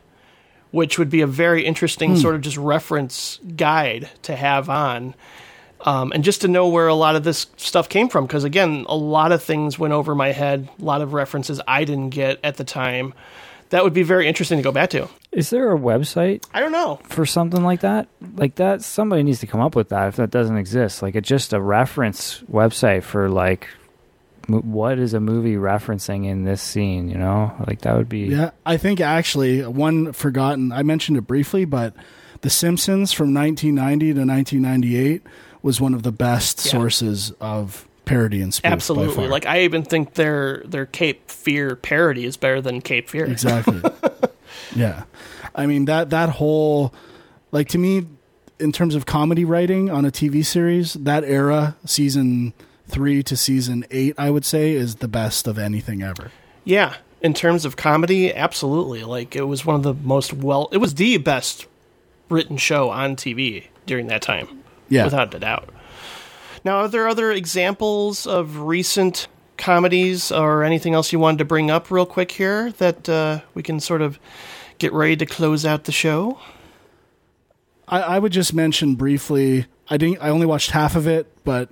which 0.72 1.00
would 1.00 1.10
be 1.10 1.22
a 1.22 1.28
very 1.28 1.66
interesting 1.66 2.12
Hmm. 2.12 2.18
sort 2.18 2.36
of 2.36 2.42
just 2.42 2.58
reference 2.58 3.40
guide 3.56 4.10
to 4.24 4.36
have 4.36 4.70
on. 4.70 5.16
Um, 5.86 6.12
and 6.12 6.26
just 6.26 6.42
to 6.42 6.50
know 6.50 6.68
where 6.68 6.88
a 6.90 6.94
lot 6.94 7.16
of 7.16 7.24
this 7.24 7.48
stuff 7.56 7.88
came 7.88 8.10
from, 8.10 8.26
because 8.26 8.44
again, 8.44 8.86
a 8.90 8.96
lot 8.96 9.32
of 9.32 9.42
things 9.42 9.80
went 9.80 9.94
over 9.94 10.14
my 10.14 10.34
head, 10.34 10.68
a 10.80 10.84
lot 10.84 11.02
of 11.02 11.14
references 11.14 11.62
I 11.68 11.86
didn't 11.86 12.10
get 12.10 12.40
at 12.44 12.58
the 12.58 12.66
time. 12.66 13.14
That 13.70 13.84
would 13.84 13.94
be 13.94 14.04
very 14.04 14.28
interesting 14.28 14.58
to 14.58 14.64
go 14.64 14.72
back 14.72 14.90
to. 14.92 15.10
Is 15.32 15.50
there 15.50 15.74
a 15.74 15.78
website 15.78 16.46
I 16.54 16.60
don't 16.62 16.72
know. 16.72 17.00
for 17.04 17.26
something 17.26 17.64
like 17.64 17.82
that? 17.82 18.08
Like 18.36 18.56
that, 18.56 18.82
somebody 18.82 19.24
needs 19.24 19.40
to 19.42 19.48
come 19.48 19.60
up 19.62 19.76
with 19.76 19.90
that 19.90 20.08
if 20.08 20.16
that 20.16 20.32
doesn't 20.32 20.58
exist. 20.58 21.02
Like 21.02 21.16
it's 21.16 21.28
just 21.28 21.52
a 21.54 21.62
reference 21.62 22.42
website 22.52 23.04
for 23.04 23.30
like 23.30 23.68
mo- 24.48 24.60
what 24.62 25.00
is 25.00 25.14
a 25.14 25.20
movie 25.20 25.56
referencing 25.56 26.26
in 26.26 26.46
this 26.46 26.62
scene? 26.62 27.10
You 27.10 27.18
know, 27.18 27.54
like 27.68 27.82
that 27.82 27.96
would 27.98 28.10
be. 28.10 28.22
Yeah, 28.28 28.52
I 28.66 28.78
think 28.78 29.02
actually 29.02 29.66
one 29.66 30.14
forgotten. 30.14 30.72
I 30.72 30.84
mentioned 30.84 31.18
it 31.18 31.22
briefly, 31.28 31.66
but 31.66 31.94
The 32.42 32.50
Simpsons 32.50 33.12
from 33.14 33.34
1990 33.34 34.14
to 34.14 34.20
1998 34.26 35.24
was 35.64 35.82
one 35.82 35.94
of 35.94 36.04
the 36.04 36.12
best 36.12 36.66
Yeah. 36.66 36.72
sources 36.72 37.32
of 37.42 37.87
parody 38.08 38.42
and 38.42 38.54
spoof. 38.54 38.72
Absolutely. 38.72 39.28
Like 39.28 39.46
I 39.46 39.62
even 39.62 39.84
think 39.84 40.14
their 40.16 40.64
their 40.66 40.86
Cape 40.86 41.30
Fear 41.30 41.76
parody 41.76 42.26
is 42.26 42.38
better 42.38 42.62
than 42.62 42.82
Cape 42.82 43.10
Fear. 43.10 43.26
exactly. 43.26 43.82
yeah, 44.76 45.04
I 45.56 45.66
mean 45.66 45.86
that 45.86 46.10
that 46.10 46.30
whole 46.30 46.94
like 47.52 47.68
to 47.70 47.78
me 47.78 48.06
in 48.60 48.72
terms 48.72 48.96
of 48.96 49.06
comedy 49.06 49.46
writing 49.46 49.90
on 49.90 50.06
a 50.06 50.12
TV 50.12 50.44
series, 50.44 50.94
that 50.94 51.24
era, 51.24 51.76
season 51.86 52.54
three 52.88 53.22
to 53.22 53.38
season 53.38 53.86
eight, 53.92 54.16
I 54.18 54.30
would 54.32 54.46
say 54.46 54.72
is 54.72 54.96
the 54.96 55.08
best 55.08 55.48
of 55.48 55.60
anything 55.60 56.02
ever. 56.02 56.32
Yeah, 56.64 56.96
in 57.22 57.34
terms 57.34 57.66
of 57.66 57.76
comedy, 57.76 58.34
absolutely. 58.34 59.04
Like 59.04 59.36
it 59.36 59.44
was 59.44 59.66
one 59.66 59.76
of 59.76 59.84
the 59.84 59.94
most 59.94 60.34
well. 60.34 60.70
It 60.72 60.78
was 60.78 60.96
the 60.96 61.18
best 61.18 61.68
written 62.30 62.58
show 62.58 62.90
on 62.90 63.16
TV 63.16 63.66
during 63.86 64.08
that 64.08 64.22
time. 64.22 64.64
Yeah. 64.90 65.04
without 65.04 65.34
a 65.34 65.40
doubt. 65.40 65.70
Now, 66.68 66.80
are 66.80 66.90
there 66.90 67.08
other 67.08 67.32
examples 67.32 68.28
of 68.28 68.58
recent 68.60 69.30
comedies 69.56 70.34
or 70.34 70.66
anything 70.66 70.94
else 70.94 71.14
you 71.14 71.18
wanted 71.18 71.38
to 71.38 71.46
bring 71.46 71.72
up 71.72 71.90
real 71.90 72.06
quick 72.06 72.30
here 72.30 72.74
that 72.74 73.08
uh, 73.08 73.40
we 73.54 73.64
can 73.64 73.80
sort 73.80 74.02
of 74.02 74.20
get 74.78 74.92
ready 74.92 75.16
to 75.16 75.26
close 75.26 75.66
out 75.66 75.86
the 75.86 75.94
show? 75.94 76.40
I, 77.88 78.02
I 78.02 78.20
would 78.20 78.34
just 78.34 78.54
mention 78.54 78.96
briefly. 78.96 79.68
I 79.90 79.96
didn't. 79.96 80.22
I 80.22 80.28
only 80.28 80.46
watched 80.46 80.72
half 80.72 80.98
of 80.98 81.08
it, 81.08 81.34
but 81.46 81.70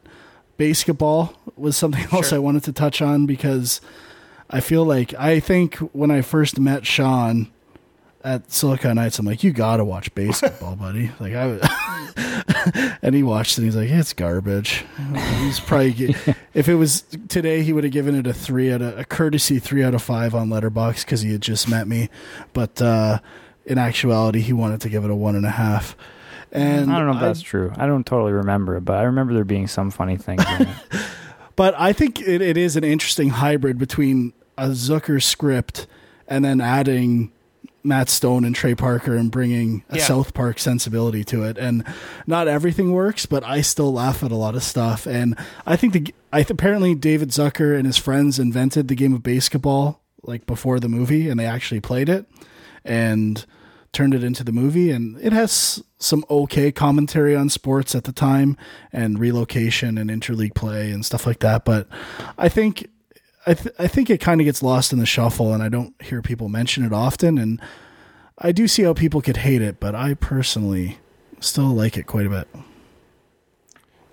BASEketball 0.58 1.36
was 1.58 1.76
something 1.76 2.08
else 2.14 2.32
I 2.32 2.38
wanted 2.38 2.64
to 2.64 2.72
touch 2.72 3.02
on 3.02 3.26
because 3.26 3.82
I 4.50 4.62
feel 4.62 4.86
like 4.86 5.14
I 5.16 5.42
think 5.42 5.76
when 5.92 6.10
I 6.10 6.22
first 6.22 6.58
met 6.58 6.86
Sean 6.86 7.52
at 8.26 8.52
Silicon 8.52 8.96
Knights, 8.96 9.20
I'm 9.20 9.26
like, 9.26 9.44
you 9.44 9.54
gotta 9.54 9.86
watch 9.86 10.14
BASEketball, 10.16 10.78
buddy. 10.80 11.12
Like 11.20 11.34
I, 11.34 12.98
and 13.02 13.16
he 13.16 13.24
watched 13.24 13.54
it. 13.54 13.60
and 13.60 13.66
He's 13.66 13.76
like, 13.76 13.90
it's 13.90 14.12
garbage. 14.14 14.84
He's 15.40 15.60
probably 15.60 16.16
if 16.54 16.68
it 16.68 16.76
was 16.76 17.04
today, 17.30 17.62
he 17.62 17.72
would 17.72 17.84
have 17.86 17.94
given 17.94 18.16
it 18.16 18.28
a 18.28 18.34
three 18.34 18.74
out 18.74 18.82
of 18.82 18.98
a 19.00 19.06
courtesy 19.06 19.60
three 19.60 19.84
out 19.84 19.94
of 19.94 20.02
five 20.02 20.36
on 20.36 20.50
Letterboxd 20.50 21.06
because 21.06 21.22
he 21.22 21.32
had 21.32 21.42
just 21.42 21.70
met 21.70 21.88
me, 21.88 22.10
but. 22.54 22.82
uh 22.82 23.20
in 23.68 23.80
actuality, 23.80 24.42
he 24.42 24.54
wanted 24.54 24.80
to 24.82 24.90
give 24.90 25.04
it 25.06 25.10
a 25.10 25.16
one 25.16 25.36
and 25.36 25.44
a 25.44 25.50
half. 25.50 25.98
And 26.52 26.92
I 26.92 27.00
don't 27.00 27.08
know 27.08 27.16
if 27.16 27.20
that's 27.20 27.42
true. 27.42 27.74
I 27.76 27.88
don't 27.88 28.06
totally 28.06 28.32
remember 28.32 28.78
it, 28.78 28.82
but 28.82 28.98
I 28.98 29.04
remember 29.06 29.34
there 29.34 29.44
being 29.44 29.66
some 29.66 29.90
funny 29.90 30.18
things. 30.18 30.44
in 30.60 30.68
it. 30.68 30.76
But 31.56 31.74
I 31.76 31.92
think 31.92 32.22
it, 32.22 32.44
it 32.44 32.58
is 32.58 32.76
an 32.76 32.84
interesting 32.84 33.30
hybrid 33.30 33.80
between 33.80 34.34
a 34.56 34.68
Zucker 34.68 35.20
script 35.20 35.88
and 36.28 36.46
then 36.46 36.62
adding 36.62 37.32
Matt 37.86 38.10
Stone 38.10 38.44
and 38.44 38.56
Trey 38.56 38.76
Parker 38.76 39.16
and 39.16 39.32
bringing 39.32 39.84
a 39.90 39.98
Yeah. 39.98 40.04
South 40.04 40.34
Park 40.34 40.60
sensibility 40.60 41.24
to 41.26 41.44
it. 41.44 41.58
And 41.58 41.84
not 42.28 42.48
everything 42.48 42.92
works, 42.92 43.26
but 43.26 43.44
I 43.44 43.62
still 43.62 43.94
laugh 43.94 44.24
at 44.24 44.32
a 44.32 44.36
lot 44.36 44.56
of 44.56 44.64
stuff. 44.64 45.06
And 45.06 45.36
I 45.66 45.76
think 45.76 45.94
the 45.94 46.14
I 46.34 46.40
th- 46.40 46.50
apparently 46.50 46.96
David 46.96 47.30
Zucker 47.30 47.78
and 47.78 47.86
his 47.86 47.98
friends 47.98 48.40
invented 48.40 48.88
the 48.90 48.96
game 48.96 49.14
of 49.14 49.22
BASEketball 49.22 49.98
like 50.24 50.46
before 50.46 50.80
the 50.80 50.90
movie, 50.90 51.30
and 51.30 51.40
they 51.40 51.46
actually 51.46 51.80
played 51.80 52.10
it 52.10 52.26
and 52.84 53.46
turned 53.94 54.14
it 54.14 54.24
into 54.24 54.44
the 54.44 54.52
movie. 54.52 54.92
And 54.92 55.18
it 55.22 55.32
has 55.32 55.82
some 56.00 56.26
okay 56.30 56.72
commentary 56.72 57.36
on 57.36 57.50
sports 57.50 57.96
at 57.96 58.04
the 58.04 58.12
time 58.12 58.58
and 58.92 59.18
relocation 59.20 59.98
and 59.98 60.10
interleague 60.10 60.54
play 60.56 60.92
and 60.92 61.06
stuff 61.06 61.26
like 61.26 61.40
that. 61.40 61.64
But 61.64 61.88
I 62.38 62.50
think 62.50 62.90
I, 63.48 63.54
th- 63.54 63.76
I 63.78 63.88
think 63.88 64.10
it 64.10 64.20
kind 64.20 64.42
of 64.42 64.46
gets 64.46 64.64
lost 64.64 64.92
in 64.92 65.00
the 65.00 65.06
shuffle, 65.06 65.54
and 65.54 65.62
I 65.62 65.70
don't 65.70 65.94
hear 66.02 66.22
people 66.22 66.50
mention 66.50 66.84
it 66.84 66.92
often. 66.94 67.38
And 67.38 67.62
I 68.38 68.52
do 68.52 68.68
see 68.68 68.84
how 68.84 68.94
people 68.94 69.22
could 69.22 69.38
hate 69.38 69.62
it, 69.62 69.80
but 69.80 69.96
I 69.96 70.16
personally 70.16 70.98
still 71.40 71.70
like 71.70 71.98
it 71.98 72.08
quite 72.08 72.26
a 72.26 72.30
bit. 72.30 72.48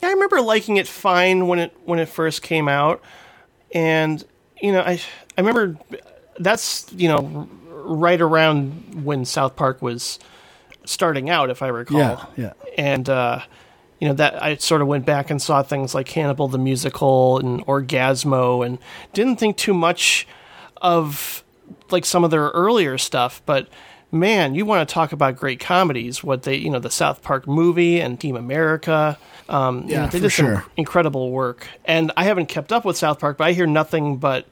Yeah, 0.02 0.08
I 0.08 0.12
remember 0.12 0.40
liking 0.40 0.76
it 0.76 0.88
fine 0.88 1.46
when 1.46 1.58
it 1.58 1.76
when 1.84 1.98
it 1.98 2.08
first 2.08 2.42
came 2.42 2.68
out, 2.68 3.02
and 3.72 4.22
you 4.60 4.72
know, 4.72 4.80
I 4.80 5.00
I 5.38 5.40
remember 5.40 5.78
that's 6.38 6.86
you 6.92 7.08
know 7.08 7.48
right 7.68 8.20
around 8.20 9.04
when 9.04 9.24
South 9.24 9.56
Park 9.56 9.80
was 9.80 10.18
starting 10.84 11.30
out, 11.30 11.50
if 11.50 11.62
I 11.62 11.68
recall. 11.68 11.98
Yeah, 11.98 12.24
yeah. 12.36 12.52
And 12.76 13.08
uh, 13.08 13.40
you 14.02 14.08
know 14.08 14.14
that 14.14 14.42
I 14.42 14.56
sort 14.56 14.82
of 14.82 14.88
went 14.88 15.06
back 15.06 15.30
and 15.30 15.40
saw 15.40 15.62
things 15.62 15.94
like 15.94 16.06
Cannibal 16.06 16.48
the 16.48 16.58
musical 16.58 17.38
and 17.38 17.64
Orgazmo, 17.66 18.66
and 18.66 18.78
didn't 19.12 19.36
think 19.36 19.56
too 19.56 19.72
much 19.72 20.26
of 20.78 21.44
like 21.92 22.04
some 22.04 22.24
of 22.24 22.32
their 22.32 22.48
earlier 22.48 22.98
stuff, 22.98 23.40
but 23.46 23.68
man, 24.10 24.56
you 24.56 24.66
want 24.66 24.86
to 24.88 24.92
talk 24.92 25.12
about 25.12 25.36
great 25.36 25.60
comedies? 25.60 26.24
What 26.24 26.42
they, 26.42 26.56
you 26.56 26.68
know, 26.68 26.80
the 26.80 26.90
South 26.90 27.22
Park 27.22 27.46
movie 27.46 28.00
and 28.00 28.18
Team 28.20 28.34
America. 28.34 29.16
Um, 29.48 29.84
you 29.84 29.90
Yeah, 29.92 30.00
know, 30.00 30.06
they 30.08 30.18
did 30.18 30.30
some 30.30 30.46
sure. 30.46 30.64
incredible 30.76 31.30
work. 31.30 31.68
And 31.84 32.10
I 32.16 32.24
haven't 32.24 32.46
kept 32.46 32.72
up 32.72 32.84
with 32.84 32.96
South 32.96 33.20
Park, 33.20 33.38
but 33.38 33.46
I 33.46 33.52
hear 33.52 33.66
nothing 33.68 34.16
but 34.16 34.46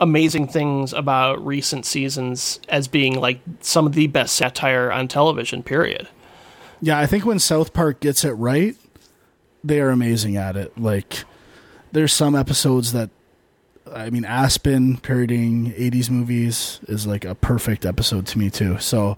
amazing 0.00 0.46
things 0.48 0.92
about 0.92 1.44
recent 1.44 1.84
seasons 1.84 2.60
as 2.68 2.86
being 2.86 3.18
like 3.18 3.40
some 3.60 3.86
of 3.86 3.94
the 3.94 4.06
best 4.06 4.36
satire 4.36 4.92
on 4.92 5.08
television. 5.08 5.62
Period. 5.64 6.06
Yeah, 6.80 6.98
I 6.98 7.06
think 7.06 7.24
when 7.24 7.38
South 7.38 7.72
Park 7.72 8.00
gets 8.00 8.24
it 8.24 8.32
right, 8.32 8.76
they 9.64 9.80
are 9.80 9.90
amazing 9.90 10.36
at 10.36 10.56
it. 10.56 10.76
Like, 10.78 11.24
there's 11.90 12.12
some 12.12 12.36
episodes 12.36 12.92
that, 12.92 13.10
I 13.92 14.10
mean, 14.10 14.24
Aspen 14.24 14.98
parodying 14.98 15.72
80s 15.72 16.10
movies 16.10 16.80
is 16.86 17.06
like 17.06 17.24
a 17.24 17.34
perfect 17.34 17.84
episode 17.86 18.26
to 18.28 18.38
me, 18.38 18.50
too. 18.50 18.78
So, 18.78 19.16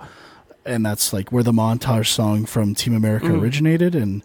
and 0.64 0.85
that's 0.86 1.12
like 1.12 1.31
where 1.32 1.43
the 1.43 1.52
montage 1.52 2.06
song 2.09 2.47
from 2.47 2.74
Team 2.74 2.94
America 2.94 3.27
Mm. 3.27 3.40
originated. 3.43 3.94
And 3.94 4.23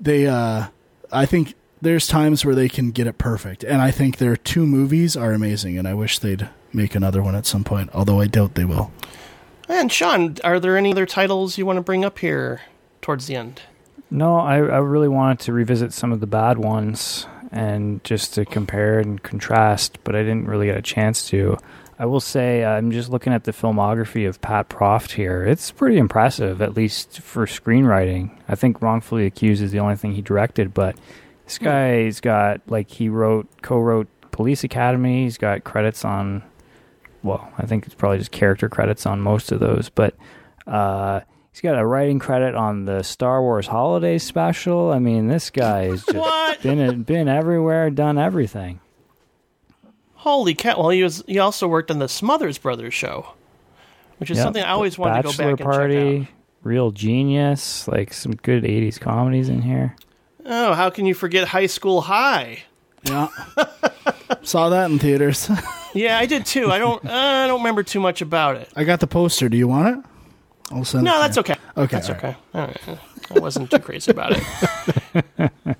they, 0.00 0.26
uh, 0.26 0.66
I 1.12 1.26
think 1.26 1.54
there's 1.82 2.06
times 2.06 2.44
where 2.44 2.54
they 2.54 2.68
can 2.68 2.90
get 2.90 3.06
it 3.06 3.16
perfect. 3.18 3.62
And 3.64 3.80
I 3.82 3.90
think 3.90 4.16
their 4.18 4.36
two 4.36 4.66
movies 4.66 5.16
are 5.16 5.32
amazing. 5.32 5.78
And 5.78 5.86
I 5.88 5.94
wish 5.94 6.18
they'd 6.18 6.48
make 6.72 6.94
another 6.94 7.22
one 7.22 7.34
at 7.34 7.46
some 7.46 7.64
point, 7.64 7.90
although 7.94 8.20
I 8.20 8.26
doubt 8.26 8.54
they 8.54 8.64
will. 8.64 8.92
And 9.68 9.90
Sean, 9.90 10.36
are 10.44 10.60
there 10.60 10.76
any 10.76 10.92
other 10.92 11.06
titles 11.06 11.56
you 11.58 11.64
want 11.66 11.76
to 11.78 11.82
bring 11.82 12.04
up 12.04 12.18
here 12.18 12.60
towards 13.02 13.26
the 13.26 13.36
end? 13.36 13.62
No, 14.10 14.36
I, 14.38 14.56
I 14.56 14.78
really 14.78 15.08
wanted 15.08 15.40
to 15.40 15.52
revisit 15.52 15.92
some 15.92 16.12
of 16.12 16.20
the 16.20 16.26
bad 16.26 16.58
ones 16.58 17.26
and 17.52 18.02
just 18.04 18.34
to 18.34 18.44
compare 18.44 18.98
and 18.98 19.22
contrast, 19.22 19.98
but 20.04 20.14
I 20.16 20.22
didn't 20.22 20.46
really 20.46 20.66
get 20.66 20.76
a 20.76 20.82
chance 20.82 21.28
to. 21.28 21.58
I 21.98 22.06
will 22.06 22.20
say 22.20 22.64
I'm 22.64 22.92
just 22.92 23.10
looking 23.10 23.32
at 23.32 23.44
the 23.44 23.52
filmography 23.52 24.26
of 24.26 24.40
Pat 24.40 24.68
Proft 24.68 25.12
here. 25.12 25.44
It's 25.44 25.70
pretty 25.70 25.98
impressive, 25.98 26.62
at 26.62 26.74
least 26.74 27.20
for 27.20 27.46
screenwriting. 27.46 28.36
I 28.48 28.54
think 28.54 28.80
Wrongfully 28.80 29.26
Accused 29.26 29.62
is 29.62 29.70
the 29.70 29.80
only 29.80 29.96
thing 29.96 30.12
he 30.12 30.22
directed, 30.22 30.72
but 30.72 30.96
this 31.44 31.58
guy's 31.58 32.20
got 32.20 32.62
like 32.68 32.90
he 32.90 33.08
wrote, 33.08 33.48
co-wrote 33.62 34.08
Police 34.30 34.64
Academy. 34.64 35.24
He's 35.24 35.38
got 35.38 35.64
credits 35.64 36.04
on. 36.04 36.42
Well, 37.22 37.52
I 37.58 37.66
think 37.66 37.84
it's 37.84 37.94
probably 37.94 38.18
just 38.18 38.30
character 38.30 38.68
credits 38.70 39.04
on 39.04 39.20
most 39.20 39.52
of 39.52 39.60
those, 39.60 39.90
but 39.90 40.14
uh, 40.66 41.20
he's 41.52 41.60
got 41.60 41.78
a 41.78 41.84
writing 41.86 42.18
credit 42.18 42.54
on 42.54 42.84
the 42.84 43.02
Star 43.02 43.42
Wars 43.42 43.66
Holiday 43.66 44.18
Special. 44.18 44.90
I 44.90 44.98
mean, 44.98 45.28
this 45.28 45.50
guy 45.50 45.84
has 45.84 46.04
just 46.04 46.62
been 46.62 47.02
been 47.02 47.28
everywhere, 47.28 47.90
done 47.90 48.18
everything. 48.18 48.80
Holy 50.14 50.54
cow! 50.54 50.78
Well, 50.78 50.90
he 50.90 51.02
was. 51.02 51.24
He 51.26 51.38
also 51.38 51.66
worked 51.66 51.90
on 51.90 51.98
the 51.98 52.08
Smothers 52.08 52.58
Brothers 52.58 52.92
show, 52.92 53.32
which 54.18 54.30
is 54.30 54.36
Yep. 54.36 54.44
something 54.44 54.62
I 54.62 54.70
always 54.72 54.98
wanted 54.98 55.16
to 55.16 55.22
go 55.22 55.28
Bachelor 55.30 55.50
back 55.52 55.60
and 55.60 55.70
Party, 55.70 56.18
check 56.20 56.28
out. 56.28 56.34
Real 56.62 56.90
Genius, 56.90 57.88
like 57.88 58.12
some 58.12 58.32
good 58.36 58.64
'80s 58.64 59.00
comedies 59.00 59.48
in 59.48 59.62
here. 59.62 59.96
Oh, 60.44 60.74
how 60.74 60.90
can 60.90 61.06
you 61.06 61.14
forget 61.14 61.48
High 61.48 61.66
School 61.66 62.02
High? 62.02 62.64
Yeah, 63.04 63.28
saw 64.42 64.68
that 64.70 64.90
in 64.90 64.98
theaters. 64.98 65.50
Yeah, 65.92 66.20
I 66.20 66.26
did 66.26 66.46
too. 66.46 66.70
I 66.70 66.78
don't. 66.78 67.04
Uh, 67.04 67.10
I 67.12 67.48
don't 67.48 67.58
remember 67.62 67.82
too 67.82 67.98
much 67.98 68.22
about 68.22 68.54
it. 68.54 68.68
I 68.76 68.84
got 68.84 69.00
the 69.00 69.08
poster. 69.08 69.48
Do 69.48 69.56
you 69.56 69.66
want 69.66 69.98
it? 69.98 70.04
I'll 70.70 70.84
send 70.84 71.06
it 71.06 71.10
No, 71.10 71.18
that's 71.20 71.38
okay. 71.38 71.56
Okay, 71.76 71.96
that's 71.96 72.08
all 72.08 72.14
right. 72.16 72.24
okay. 72.24 72.36
All 72.54 72.66
right. 72.66 72.98
I 73.34 73.38
wasn't 73.38 73.70
too 73.70 73.78
crazy 73.78 74.10
about 74.10 74.32
it. 74.36 75.52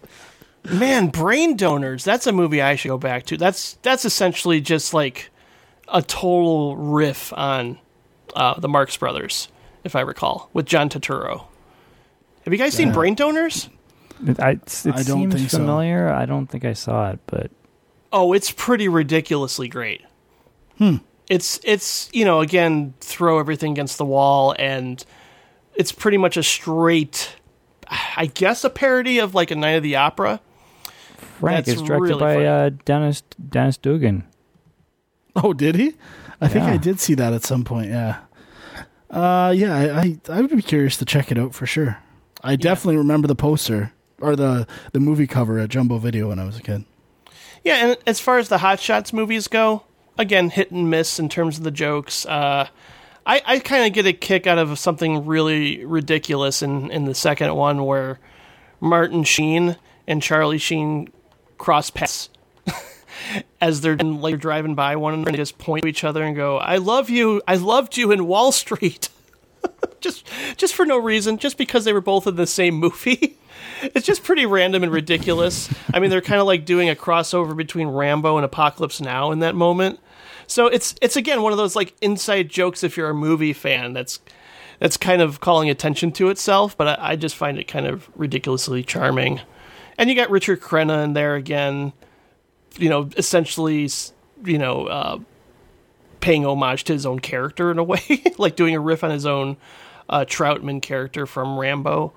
Man, 0.72 1.08
Brain 1.08 1.56
Donors. 1.56 2.04
That's 2.04 2.26
a 2.26 2.32
movie 2.32 2.60
I 2.60 2.76
should 2.76 2.88
go 2.88 2.98
back 2.98 3.26
to. 3.26 3.36
That's 3.36 3.74
that's 3.82 4.04
essentially 4.04 4.60
just 4.60 4.92
like 4.94 5.30
a 5.88 6.02
total 6.02 6.76
riff 6.76 7.32
on 7.32 7.78
uh, 8.36 8.58
the 8.60 8.68
Marx 8.68 8.96
Brothers, 8.96 9.48
if 9.84 9.96
I 9.96 10.00
recall, 10.02 10.50
with 10.52 10.66
John 10.66 10.88
Turturro. 10.88 11.44
Have 12.44 12.52
you 12.52 12.58
guys 12.58 12.74
seen 12.74 12.88
Yeah. 12.88 12.94
Brain 12.94 13.14
Donors? 13.14 13.68
It, 14.26 14.38
I, 14.38 14.50
it 14.50 14.86
I 14.86 15.02
don't 15.02 15.04
seems 15.04 15.34
think 15.34 15.50
so. 15.50 15.58
familiar. 15.58 16.08
I 16.10 16.26
don't 16.26 16.46
think 16.46 16.64
I 16.64 16.74
saw 16.74 17.10
it, 17.10 17.20
but 17.26 17.50
Oh, 18.12 18.32
it's 18.32 18.50
pretty 18.50 18.86
ridiculously 18.88 19.66
great. 19.68 20.02
Hmm. 20.78 20.96
It's 21.30 21.60
it's 21.62 22.10
you 22.12 22.26
know 22.26 22.40
again 22.40 22.92
throw 23.00 23.38
everything 23.38 23.72
against 23.72 23.96
the 23.96 24.04
wall 24.04 24.54
and 24.58 25.02
it's 25.74 25.92
pretty 25.92 26.18
much 26.18 26.36
a 26.36 26.42
straight, 26.42 27.36
I 27.88 28.26
guess 28.26 28.64
a 28.64 28.70
parody 28.70 29.18
of 29.18 29.34
like 29.34 29.50
a 29.50 29.54
Night 29.54 29.70
of 29.70 29.82
the 29.82 29.96
Opera. 29.96 30.40
Frank 31.38 31.64
That's 31.64 31.80
is 31.80 31.82
directed 31.86 32.16
really 32.16 32.20
by 32.20 32.44
uh, 32.44 32.70
Dennis 32.84 33.22
Dennis 33.48 33.78
Dugan. 33.78 34.24
Oh, 35.36 35.54
did 35.54 35.76
he? 35.76 35.94
I 36.40 36.48
think 36.48 36.64
I 36.64 36.76
did 36.76 37.00
see 37.00 37.14
that 37.14 37.32
at 37.32 37.44
some 37.44 37.64
point. 37.64 37.90
Yeah. 37.90 38.18
Uh, 39.08 39.54
yeah. 39.56 39.74
I, 39.74 40.00
I 40.00 40.18
I 40.28 40.40
would 40.40 40.50
be 40.50 40.62
curious 40.62 40.96
to 40.98 41.04
check 41.04 41.30
it 41.30 41.38
out 41.38 41.54
for 41.54 41.64
sure. 41.64 41.98
I 42.42 42.56
definitely 42.56 42.96
remember 42.96 43.28
the 43.28 43.34
poster 43.34 43.92
or 44.20 44.36
the 44.36 44.66
the 44.92 45.00
movie 45.00 45.26
cover 45.26 45.58
at 45.58 45.70
Jumbo 45.70 45.98
Video 45.98 46.28
when 46.28 46.38
I 46.38 46.44
was 46.44 46.58
a 46.58 46.62
kid. 46.62 46.84
Yeah, 47.64 47.86
and 47.86 47.96
as 48.06 48.20
far 48.20 48.38
as 48.38 48.48
the 48.48 48.58
Hot 48.58 48.80
Shots 48.80 49.12
movies 49.12 49.46
go, 49.46 49.84
again 50.20 50.50
hit 50.50 50.70
and 50.70 50.90
miss 50.90 51.18
in 51.18 51.28
terms 51.28 51.58
of 51.58 51.64
the 51.64 51.70
jokes. 51.70 52.26
Uh, 52.26 52.68
I 53.26 53.42
I 53.44 53.58
kind 53.58 53.86
of 53.86 53.92
get 53.92 54.06
a 54.06 54.12
kick 54.12 54.46
out 54.46 54.58
of 54.58 54.78
something 54.78 55.26
really 55.26 55.84
ridiculous 55.84 56.62
in 56.62 56.90
in 56.90 57.04
the 57.04 57.14
second 57.14 57.54
one 57.54 57.84
where 57.84 58.18
Martin 58.80 59.24
Sheen 59.24 59.76
and 60.06 60.22
Charlie 60.22 60.58
Sheen 60.58 61.12
cross 61.58 61.90
paths 61.90 62.30
as 63.60 63.80
they're 63.80 63.96
like 63.96 64.38
driving 64.38 64.74
by 64.74 64.96
one 64.96 65.14
another 65.14 65.30
and 65.30 65.36
just 65.36 65.58
point 65.58 65.82
to 65.82 65.88
each 65.88 66.04
other 66.04 66.22
and 66.22 66.34
go, 66.34 66.58
"I 66.58 66.76
love 66.76 67.10
you. 67.10 67.42
I 67.46 67.56
loved 67.56 67.96
you 67.96 68.10
in 68.12 68.26
Wall 68.26 68.52
Street." 68.52 69.08
just 70.00 70.26
just 70.56 70.74
for 70.74 70.86
no 70.86 70.98
reason, 70.98 71.38
just 71.38 71.58
because 71.58 71.84
they 71.84 71.92
were 71.92 72.00
both 72.00 72.26
in 72.26 72.36
the 72.36 72.46
same 72.46 72.74
movie. 72.74 73.36
it's 73.82 74.06
just 74.06 74.22
pretty 74.24 74.46
random 74.46 74.82
and 74.82 74.92
ridiculous. 74.92 75.72
I 75.92 76.00
mean, 76.00 76.10
they're 76.10 76.20
kind 76.20 76.40
of 76.40 76.46
like 76.46 76.64
doing 76.64 76.88
a 76.88 76.94
crossover 76.94 77.56
between 77.56 77.88
Rambo 77.88 78.36
and 78.36 78.44
Apocalypse 78.44 79.00
Now 79.00 79.30
in 79.32 79.40
that 79.40 79.54
moment. 79.54 80.00
So 80.50 80.66
it's 80.66 80.96
it's 81.00 81.16
again 81.16 81.42
one 81.42 81.52
of 81.52 81.58
those 81.58 81.76
like 81.76 81.94
inside 82.00 82.48
jokes 82.48 82.82
if 82.82 82.96
you're 82.96 83.10
a 83.10 83.14
movie 83.14 83.52
fan 83.52 83.92
that's 83.92 84.18
that's 84.80 84.96
kind 84.96 85.22
of 85.22 85.40
calling 85.40 85.70
attention 85.70 86.10
to 86.12 86.28
itself, 86.30 86.76
but 86.76 86.98
I, 86.98 87.10
I 87.10 87.16
just 87.16 87.36
find 87.36 87.58
it 87.58 87.64
kind 87.64 87.86
of 87.86 88.10
ridiculously 88.16 88.82
charming. 88.82 89.40
And 89.96 90.10
you 90.10 90.16
got 90.16 90.30
Richard 90.30 90.60
Crenna 90.60 91.04
in 91.04 91.12
there 91.12 91.36
again, 91.36 91.92
you 92.78 92.88
know, 92.88 93.10
essentially, 93.16 93.88
you 94.44 94.58
know, 94.58 94.86
uh, 94.86 95.18
paying 96.20 96.44
homage 96.44 96.84
to 96.84 96.94
his 96.94 97.04
own 97.06 97.20
character 97.20 97.70
in 97.70 97.78
a 97.78 97.84
way, 97.84 98.00
like 98.38 98.56
doing 98.56 98.74
a 98.74 98.80
riff 98.80 99.04
on 99.04 99.10
his 99.10 99.26
own 99.26 99.56
uh, 100.08 100.24
Troutman 100.24 100.82
character 100.82 101.26
from 101.26 101.58
Rambo. 101.58 102.12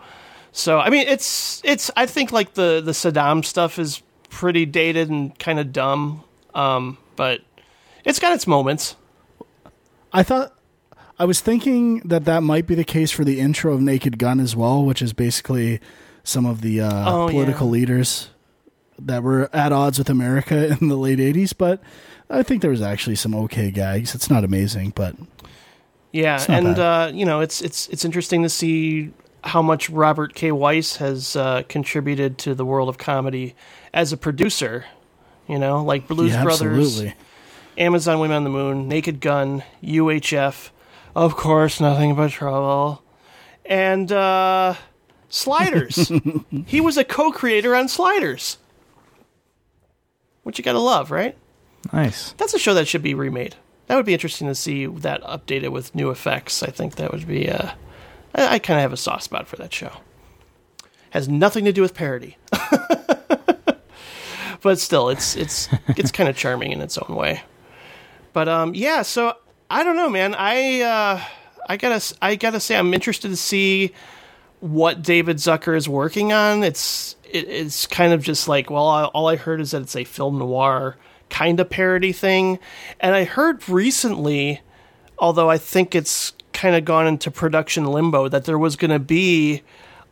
So 0.53 0.79
I 0.79 0.89
mean, 0.89 1.07
it's 1.07 1.61
it's 1.63 1.91
I 1.95 2.07
think 2.07 2.31
like 2.31 2.55
the 2.55 2.81
the 2.83 2.93
Saddam 2.93 3.45
stuff 3.45 3.77
is 3.77 4.01
pretty 4.29 4.65
dated 4.65 5.09
and 5.09 5.37
kind 5.37 5.59
of 5.59 5.71
dumb, 5.71 6.23
um, 6.55 6.97
but 7.15 7.41
it's 8.05 8.19
got 8.19 8.33
its 8.33 8.47
moments. 8.47 8.95
I 10.11 10.23
thought 10.23 10.53
I 11.17 11.25
was 11.25 11.41
thinking 11.41 11.99
that 12.05 12.25
that 12.25 12.41
might 12.43 12.67
be 12.67 12.75
the 12.75 12.83
case 12.83 13.11
for 13.11 13.23
the 13.23 13.39
intro 13.39 13.73
of 13.73 13.81
Naked 13.81 14.17
Gun 14.19 14.39
as 14.39 14.55
well, 14.55 14.83
which 14.83 15.01
is 15.01 15.13
basically 15.13 15.79
some 16.23 16.45
of 16.45 16.61
the 16.61 16.81
uh, 16.81 17.11
Oh, 17.11 17.29
political 17.29 17.67
yeah. 17.67 17.71
leaders 17.73 18.29
that 18.99 19.23
were 19.23 19.49
at 19.53 19.71
odds 19.71 19.97
with 19.97 20.09
America 20.09 20.67
in 20.81 20.87
the 20.87 20.95
late 20.97 21.19
'80s. 21.19 21.53
But 21.57 21.81
I 22.29 22.43
think 22.43 22.61
there 22.61 22.71
was 22.71 22.81
actually 22.81 23.15
some 23.15 23.33
okay 23.35 23.71
gags. 23.71 24.13
It's 24.15 24.29
not 24.29 24.43
amazing, 24.43 24.93
but 24.95 25.15
Yeah, 26.11 26.43
and 26.47 26.77
uh, 26.79 27.11
you 27.13 27.25
know, 27.25 27.39
it's 27.41 27.61
it's 27.61 27.87
it's 27.89 28.05
interesting 28.05 28.43
to 28.43 28.49
see 28.49 29.11
how 29.43 29.61
much 29.61 29.89
Robert 29.89 30.35
K. 30.35 30.51
Weiss 30.51 30.97
has 30.97 31.35
uh, 31.35 31.63
contributed 31.67 32.37
to 32.39 32.55
the 32.55 32.63
world 32.65 32.87
of 32.87 32.97
comedy 32.97 33.55
as 33.93 34.13
a 34.13 34.17
producer. 34.17 34.85
You 35.47 35.59
know, 35.59 35.83
like 35.83 36.07
Blues 36.07 36.31
Yeah, 36.31 36.43
Brothers, 36.43 36.77
absolutely. 36.79 37.15
Amazon 37.77 38.19
Women 38.19 38.37
on 38.37 38.43
the 38.43 38.49
Moon, 38.49 38.87
Naked 38.87 39.19
Gun, 39.19 39.63
UHF, 39.83 40.69
of 41.15 41.35
course, 41.35 41.79
Nothing 41.79 42.15
But 42.15 42.31
Trouble, 42.31 43.03
and 43.65 44.11
uh, 44.11 44.75
Sliders. 45.29 46.11
he 46.65 46.81
was 46.81 46.97
a 46.97 47.03
co-creator 47.03 47.75
on 47.75 47.87
Sliders, 47.87 48.57
which 50.43 50.57
you 50.57 50.63
gotta 50.63 50.79
love, 50.79 51.11
right? 51.11 51.37
Nice. 51.91 52.33
That's 52.33 52.53
a 52.53 52.59
show 52.59 52.73
that 52.75 52.87
should 52.87 53.01
be 53.01 53.13
remade. 53.13 53.55
That 53.87 53.95
would 53.95 54.05
be 54.05 54.13
interesting 54.13 54.47
to 54.47 54.55
see 54.55 54.85
that 54.85 55.21
updated 55.23 55.69
with 55.69 55.93
new 55.93 56.09
effects. 56.09 56.63
I 56.63 56.67
think 56.67 56.95
that 56.95 57.11
would 57.11 57.27
be. 57.27 57.49
Uh, 57.49 57.71
I, 58.33 58.55
I 58.55 58.59
kind 58.59 58.79
of 58.79 58.83
have 58.83 58.93
a 58.93 58.97
soft 58.97 59.23
spot 59.23 59.47
for 59.47 59.57
that 59.57 59.73
show. 59.73 59.91
Has 61.09 61.27
nothing 61.27 61.65
to 61.65 61.73
do 61.73 61.81
with 61.81 61.93
parody, 61.93 62.37
but 64.61 64.79
still, 64.79 65.09
it's 65.09 65.35
it's 65.35 65.69
it's 65.89 66.11
kind 66.11 66.27
of 66.27 66.35
charming 66.35 66.71
in 66.71 66.81
its 66.81 66.97
own 66.97 67.15
way. 67.15 67.43
But 68.33 68.49
um, 68.49 68.75
yeah. 68.75 69.03
So 69.03 69.37
I 69.69 69.83
don't 69.83 69.95
know, 69.95 70.09
man. 70.09 70.35
I 70.35 70.81
uh, 70.81 71.21
I 71.69 71.77
gotta 71.77 72.15
I 72.21 72.35
gotta 72.35 72.59
say 72.59 72.75
I'm 72.75 72.93
interested 72.93 73.29
to 73.29 73.37
see 73.37 73.93
what 74.59 75.01
David 75.01 75.37
Zucker 75.37 75.75
is 75.75 75.87
working 75.87 76.33
on. 76.33 76.63
It's 76.63 77.15
it, 77.23 77.47
it's 77.47 77.87
kind 77.87 78.13
of 78.13 78.21
just 78.23 78.47
like 78.47 78.69
well, 78.69 78.87
I, 78.87 79.05
all 79.05 79.27
I 79.27 79.35
heard 79.35 79.61
is 79.61 79.71
that 79.71 79.81
it's 79.81 79.95
a 79.95 80.03
film 80.03 80.39
noir 80.39 80.97
kind 81.29 81.59
of 81.59 81.69
parody 81.69 82.11
thing, 82.11 82.59
and 82.99 83.15
I 83.15 83.23
heard 83.23 83.67
recently, 83.67 84.61
although 85.17 85.49
I 85.49 85.57
think 85.57 85.95
it's 85.95 86.33
kind 86.53 86.75
of 86.75 86.85
gone 86.85 87.07
into 87.07 87.31
production 87.31 87.85
limbo, 87.85 88.27
that 88.29 88.45
there 88.45 88.59
was 88.59 88.75
going 88.75 88.91
to 88.91 88.99
be 88.99 89.63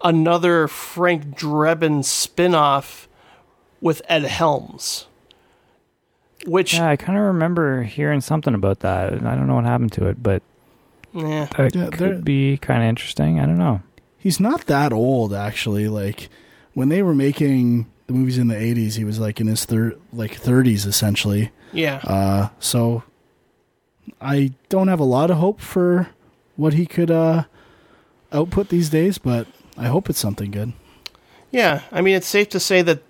another 0.03 0.67
Frank 0.67 1.37
Drebin 1.37 2.03
spin-off 2.03 3.07
with 3.79 4.01
Ed 4.09 4.23
Helms. 4.23 5.05
Which 6.45 6.73
Yeah, 6.73 6.87
I 6.89 6.95
kind 6.95 7.17
of 7.17 7.25
remember 7.25 7.83
hearing 7.83 8.21
something 8.21 8.53
about 8.55 8.79
that. 8.79 9.13
I 9.13 9.35
don't 9.35 9.47
know 9.47 9.55
what 9.55 9.65
happened 9.65 9.91
to 9.93 10.07
it, 10.07 10.21
but 10.23 10.41
Yeah. 11.13 11.47
that 11.57 11.75
Yeah, 11.75 11.89
could 11.89 11.99
there- 11.99 12.15
be 12.15 12.57
kind 12.57 12.81
of 12.83 12.89
interesting. 12.89 13.39
I 13.39 13.45
don't 13.45 13.57
know. 13.57 13.81
He's 14.17 14.39
not 14.39 14.65
that 14.67 14.91
old, 14.93 15.33
actually. 15.33 15.87
Like 15.87 16.29
when 16.73 16.89
they 16.89 17.01
were 17.03 17.13
making 17.15 17.87
the 18.07 18.13
movies 18.13 18.37
in 18.37 18.47
the 18.47 18.55
'80s, 18.55 18.95
he 18.95 19.03
was 19.03 19.19
like 19.19 19.39
in 19.41 19.47
his 19.47 19.65
thir- 19.65 19.95
like 20.13 20.39
30s, 20.39 20.85
essentially. 20.85 21.51
Yeah. 21.73 22.01
Uh, 22.03 22.49
so 22.59 23.03
I 24.19 24.51
don't 24.69 24.87
have 24.87 24.99
a 24.99 25.03
lot 25.05 25.31
of 25.31 25.37
hope 25.37 25.59
for 25.61 26.09
what 26.55 26.73
he 26.73 26.85
could 26.85 27.09
uh, 27.11 27.43
output 28.31 28.69
these 28.69 28.89
days, 28.89 29.17
but 29.17 29.47
I 29.77 29.87
hope 29.87 30.09
it's 30.09 30.19
something 30.19 30.51
good. 30.51 30.73
Yeah, 31.51 31.81
I 31.91 32.01
mean, 32.01 32.15
it's 32.15 32.27
safe 32.27 32.49
to 32.49 32.59
say 32.59 32.81
that 32.83 33.01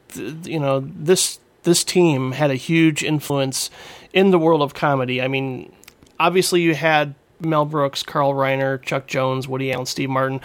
you 0.44 0.60
know 0.60 0.80
this 0.80 1.40
this 1.64 1.84
team 1.84 2.34
had 2.34 2.52
a 2.52 2.56
huge 2.56 3.04
influence 3.04 3.70
in 4.14 4.32
the 4.32 4.40
world 4.40 4.62
of 4.62 4.74
comedy. 4.74 5.22
I 5.22 5.28
mean, 5.28 5.72
obviously 6.20 6.62
you 6.62 6.76
had 6.76 7.16
Mel 7.40 7.66
Brooks, 7.66 8.04
Carl 8.04 8.34
Reiner, 8.34 8.82
Chuck 8.82 9.08
Jones, 9.08 9.48
Woody 9.48 9.72
Allen, 9.72 9.86
Steve 9.86 10.10
Martin, 10.10 10.42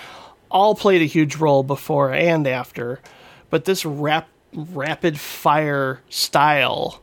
all 0.50 0.74
played 0.74 1.02
a 1.02 1.06
huge 1.06 1.36
role 1.36 1.62
before 1.62 2.12
and 2.12 2.46
after. 2.46 3.00
But 3.50 3.64
this 3.64 3.84
rap 3.84 4.28
rapid 4.52 5.20
fire 5.20 6.00
style 6.08 7.02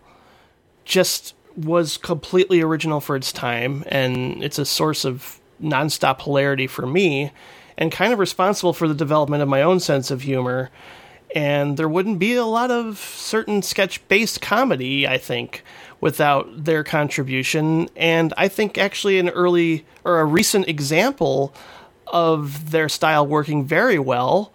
just 0.85 1.35
was 1.56 1.98
completely 1.98 2.61
original 2.61 2.99
for 2.99 3.15
its 3.15 3.31
time, 3.31 3.84
and 3.88 4.44
it's 4.44 4.57
a 4.57 4.65
source 4.65 5.06
of 5.06 5.40
nonstop 5.61 6.22
hilarity 6.23 6.68
for 6.68 6.88
me, 6.88 7.31
and 7.77 7.91
kind 7.91 8.11
of 8.11 8.19
responsible 8.19 8.73
for 8.73 8.88
the 8.88 8.95
development 8.95 9.44
of 9.44 9.49
my 9.49 9.61
own 9.61 9.80
sense 9.80 10.10
of 10.10 10.23
humor. 10.23 10.72
And 11.34 11.77
there 11.77 11.89
wouldn't 11.89 12.19
be 12.19 12.35
a 12.35 12.45
lot 12.45 12.72
of 12.72 12.99
certain 12.99 13.61
sketch 13.61 14.07
based 14.07 14.41
comedy, 14.41 15.07
I 15.07 15.18
think, 15.18 15.64
without 15.99 16.65
their 16.65 16.84
contribution. 16.84 17.89
And 17.95 18.34
I 18.38 18.47
think 18.47 18.77
actually 18.77 19.19
an 19.19 19.30
early 19.30 19.85
or 20.03 20.19
a 20.19 20.26
recent 20.26 20.68
example 20.68 21.53
of 22.07 22.72
their 22.72 22.89
style 22.89 23.26
working 23.26 23.65
very 23.65 23.97
well 23.97 24.53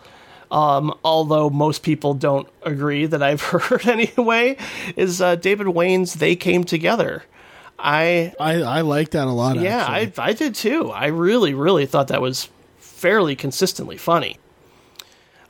um, 0.51 0.95
although 1.05 1.51
most 1.51 1.83
people 1.83 2.15
don't 2.15 2.49
agree 2.63 3.07
that 3.07 3.23
I've 3.23 3.43
heard 3.43 3.87
anyway, 3.87 4.57
is 4.97 5.21
uh, 5.21 5.37
David 5.37 5.69
Wain's 5.69 6.15
"They 6.15 6.37
Came 6.37 6.65
Together." 6.65 7.25
I 7.79 8.33
I, 8.41 8.63
I 8.63 8.81
like 8.81 9.11
that 9.11 9.27
a 9.27 9.31
lot. 9.31 9.59
yeah, 9.59 9.85
I 9.87 10.13
I 10.19 10.33
did 10.33 10.55
too. 10.55 10.91
I 10.91 11.07
really 11.07 11.55
really 11.55 11.87
thought 11.87 12.09
that 12.09 12.21
was 12.21 12.49
fairly 12.79 13.37
consistently 13.37 13.97
funny. 13.97 14.39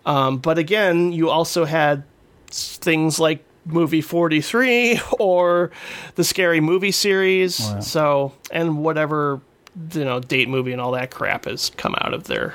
Um, 0.08 0.38
but 0.38 0.58
again, 0.58 1.12
you 1.12 1.28
also 1.30 1.64
had 1.64 2.02
things 2.50 3.20
like 3.20 3.44
movie 3.66 4.00
43 4.00 4.98
or 5.18 5.70
the 6.14 6.24
scary 6.24 6.60
movie 6.60 6.90
series 6.92 7.60
Oh, 7.62 7.80
so 7.80 8.32
and 8.50 8.78
whatever 8.82 9.42
you 9.92 10.04
know 10.04 10.18
date 10.20 10.48
movie 10.48 10.72
and 10.72 10.80
all 10.80 10.92
that 10.92 11.10
crap 11.10 11.44
has 11.44 11.70
come 11.76 11.94
out 12.00 12.14
of 12.14 12.24
there 12.24 12.54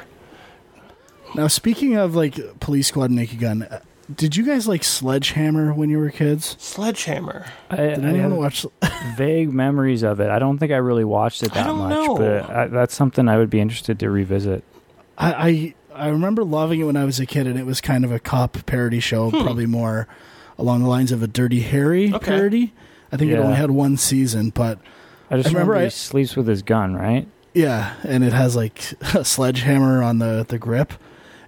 Now, 1.36 1.46
speaking 1.48 1.96
of 1.96 2.16
like 2.16 2.40
Police 2.60 2.88
Squad 2.88 3.06
and 3.12 3.16
Naked 3.18 3.40
Gun, 3.40 3.62
uh, 3.64 3.82
did 4.16 4.36
you 4.36 4.44
guys 4.46 4.68
like 4.68 4.84
Sledgehammer 4.84 5.74
when 5.74 5.90
you 5.92 5.98
were 6.00 6.10
kids? 6.12 6.56
Sledgehammer. 6.60 7.46
I, 7.70 7.76
Did 7.76 8.06
I 8.06 8.10
anyone 8.10 8.20
have 8.20 8.32
watch? 8.34 8.66
vague 9.16 9.52
memories 9.54 10.02
of 10.04 10.20
it. 10.20 10.30
I 10.30 10.40
don't 10.40 10.58
think 10.58 10.72
I 10.72 10.78
really 10.78 11.06
watched 11.06 11.42
it 11.44 11.52
I 11.52 11.56
that 11.56 11.68
don't 11.68 11.78
much, 11.78 11.90
know. 11.92 12.16
but 12.18 12.50
I, 12.50 12.68
that's 12.68 12.94
something 12.96 13.28
I 13.30 13.38
would 13.38 13.50
be 13.52 13.60
interested 13.62 14.00
to 14.00 14.10
revisit. 14.10 14.64
I, 15.18 15.34
I 15.34 15.74
I 15.96 16.08
remember 16.10 16.44
loving 16.44 16.80
it 16.80 16.84
when 16.84 16.98
I 16.98 17.06
was 17.06 17.20
a 17.20 17.26
kid, 17.26 17.48
and 17.48 17.58
it 17.60 17.66
was 17.66 17.82
kind 17.82 18.04
of 18.06 18.12
a 18.12 18.20
cop 18.20 18.58
parody 18.66 19.00
show, 19.00 19.30
Hmm. 19.30 19.42
probably 19.44 19.66
more 19.66 20.08
along 20.58 20.84
the 20.84 20.90
lines 20.90 21.12
of 21.12 21.24
a 21.24 21.28
Dirty 21.28 21.62
Harry 21.62 22.14
Okay. 22.14 22.26
parody. 22.26 22.74
I 23.12 23.18
think 23.18 23.32
it 23.32 23.38
only 23.38 23.56
had 23.56 23.72
one 23.72 23.98
season, 23.98 24.50
but 24.50 24.80
I 25.30 25.38
just 25.38 25.50
I 25.50 25.52
remember 25.52 25.72
remember, 25.74 25.76
I- 25.76 25.84
he 25.86 25.90
sleeps 25.92 26.36
with 26.36 26.48
his 26.48 26.62
gun, 26.62 26.96
right? 26.96 27.28
yeah, 27.54 27.94
and 28.04 28.24
it 28.24 28.34
has 28.34 28.56
like 28.56 28.94
a 29.14 29.24
sledgehammer 29.24 30.02
on 30.04 30.20
the 30.20 30.46
the 30.48 30.58
grip, 30.58 30.94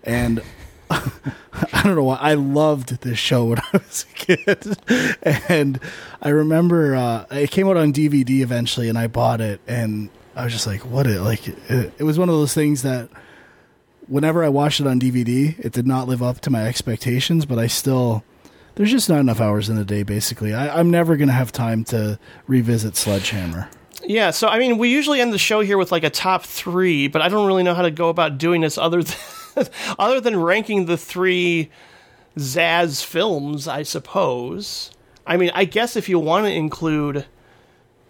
and 0.03 0.41
I 0.91 1.81
don't 1.83 1.95
know 1.95 2.03
why 2.03 2.17
I 2.17 2.35
loved 2.35 3.01
this 3.01 3.17
show 3.17 3.45
when 3.45 3.57
I 3.73 3.77
was 3.77 4.05
a 4.11 4.13
kid, 4.15 4.77
and 5.49 5.79
I 6.21 6.29
remember 6.29 6.95
uh, 6.95 7.25
it 7.31 7.49
came 7.51 7.67
out 7.67 7.77
on 7.77 7.91
DVD 7.91 8.41
eventually, 8.41 8.89
and 8.89 8.97
I 8.97 9.07
bought 9.07 9.41
it, 9.41 9.59
and 9.67 10.09
I 10.35 10.43
was 10.43 10.53
just 10.53 10.67
like, 10.67 10.81
what 10.85 11.07
it 11.07 11.21
like? 11.21 11.47
It, 11.47 11.93
it 11.97 12.03
was 12.03 12.19
one 12.19 12.29
of 12.29 12.35
those 12.35 12.53
things 12.53 12.83
that 12.83 13.09
whenever 14.07 14.43
I 14.43 14.49
watched 14.49 14.79
it 14.79 14.87
on 14.87 14.99
DVD, 14.99 15.57
it 15.59 15.71
did 15.71 15.87
not 15.87 16.07
live 16.07 16.21
up 16.21 16.41
to 16.41 16.49
my 16.49 16.65
expectations, 16.65 17.45
but 17.45 17.59
I 17.59 17.67
still. 17.67 18.23
There's 18.75 18.91
just 18.91 19.07
not 19.07 19.19
enough 19.19 19.39
hours 19.39 19.69
in 19.69 19.77
the 19.77 19.85
day, 19.85 20.03
basically. 20.03 20.53
I, 20.53 20.79
I'm 20.79 20.91
never 20.91 21.15
going 21.15 21.29
to 21.29 21.33
have 21.33 21.53
time 21.53 21.85
to 21.85 22.19
revisit 22.45 22.97
Sledgehammer. 22.97 23.69
Yeah, 24.03 24.31
so 24.31 24.49
I 24.49 24.59
mean, 24.59 24.77
we 24.77 24.89
usually 24.89 25.21
end 25.21 25.33
the 25.33 25.37
show 25.37 25.61
here 25.61 25.77
with 25.77 25.91
like 25.91 26.03
a 26.03 26.09
top 26.09 26.43
three, 26.43 27.07
but 27.07 27.21
I 27.21 27.29
don't 27.29 27.47
really 27.47 27.63
know 27.63 27.73
how 27.73 27.83
to 27.83 27.91
go 27.91 28.09
about 28.09 28.37
doing 28.37 28.61
this 28.61 28.77
other 28.77 29.01
than 29.01 29.15
other 29.99 30.19
than 30.19 30.39
ranking 30.39 30.85
the 30.85 30.97
three 30.97 31.69
Zaz 32.37 33.03
films, 33.03 33.67
I 33.67 33.83
suppose. 33.83 34.91
I 35.25 35.37
mean, 35.37 35.51
I 35.55 35.65
guess 35.65 35.95
if 35.95 36.09
you 36.09 36.19
want 36.19 36.45
to 36.45 36.51
include 36.51 37.25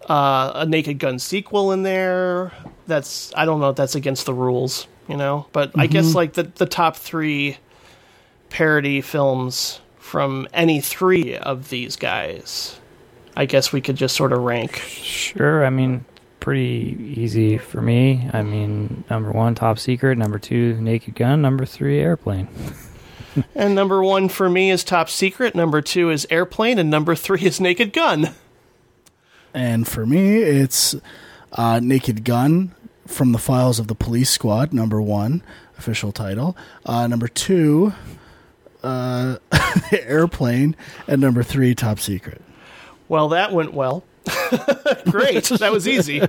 uh, 0.09 0.51
a 0.55 0.65
Naked 0.65 0.99
Gun 0.99 1.19
sequel 1.19 1.71
in 1.71 1.83
there, 1.83 2.51
that's 2.87 3.31
I 3.35 3.45
don't 3.45 3.59
know 3.59 3.69
if 3.69 3.75
that's 3.75 3.95
against 3.95 4.25
the 4.25 4.33
rules, 4.33 4.87
you 5.07 5.17
know. 5.17 5.47
But 5.53 5.71
I 5.77 5.87
guess 5.87 6.11
Mhm. 6.11 6.15
like 6.15 6.33
the 6.33 6.43
the 6.43 6.65
top 6.65 6.95
three 6.95 7.57
parody 8.49 9.01
films 9.01 9.81
from 9.97 10.47
any 10.53 10.79
three 10.81 11.35
of 11.35 11.69
these 11.69 11.95
guys. 11.95 12.79
I 13.35 13.45
guess 13.45 13.73
we 13.73 13.81
could 13.81 13.95
just 13.97 14.15
sort 14.15 14.31
of 14.31 14.39
rank. 14.39 14.77
Sure. 14.77 15.65
I 15.65 15.69
mean, 15.69 16.05
pretty 16.39 17.13
easy 17.17 17.57
for 17.57 17.81
me. 17.81 18.29
I 18.31 18.43
mean, 18.43 19.03
number 19.09 19.31
one, 19.31 19.55
Top 19.55 19.77
Secret. 19.79 20.17
Number 20.17 20.39
two, 20.39 20.79
Naked 20.79 21.15
Gun. 21.15 21.41
Number 21.41 21.65
three, 21.65 21.99
Airplane. 21.99 22.47
And 23.53 23.75
number 23.75 24.01
one 24.01 24.29
for 24.29 24.49
me 24.49 24.71
is 24.71 24.85
Top 24.85 25.09
Secret. 25.09 25.55
Number 25.55 25.81
two 25.81 26.09
is 26.09 26.25
Airplane, 26.29 26.79
and 26.79 26.89
number 26.89 27.15
three 27.15 27.41
is 27.41 27.59
Naked 27.59 27.91
Gun. 27.91 28.29
And 29.53 29.85
for 29.85 30.05
me, 30.05 30.37
it's 30.37 30.95
uh, 31.51 31.81
Naked 31.83 32.23
Gun 32.23 32.73
from 33.07 33.31
the 33.31 33.37
Files 33.37 33.79
of 33.79 33.87
the 33.87 33.95
Police 33.95 34.29
Squad, 34.29 34.73
number 34.73 35.01
one, 35.01 35.43
official 35.77 36.11
title. 36.11 36.55
Uh, 36.85 37.07
number 37.07 37.27
two, 37.27 37.93
uh, 38.83 39.37
Airplane. 39.91 40.75
And 41.07 41.21
number 41.21 41.43
three, 41.43 41.75
Top 41.75 41.99
Secret. 41.99 42.41
Well, 43.07 43.29
that 43.29 43.51
went 43.51 43.73
well. 43.73 44.03
Great, 45.09 45.43
that 45.45 45.71
was 45.71 45.87
easy. 45.87 46.21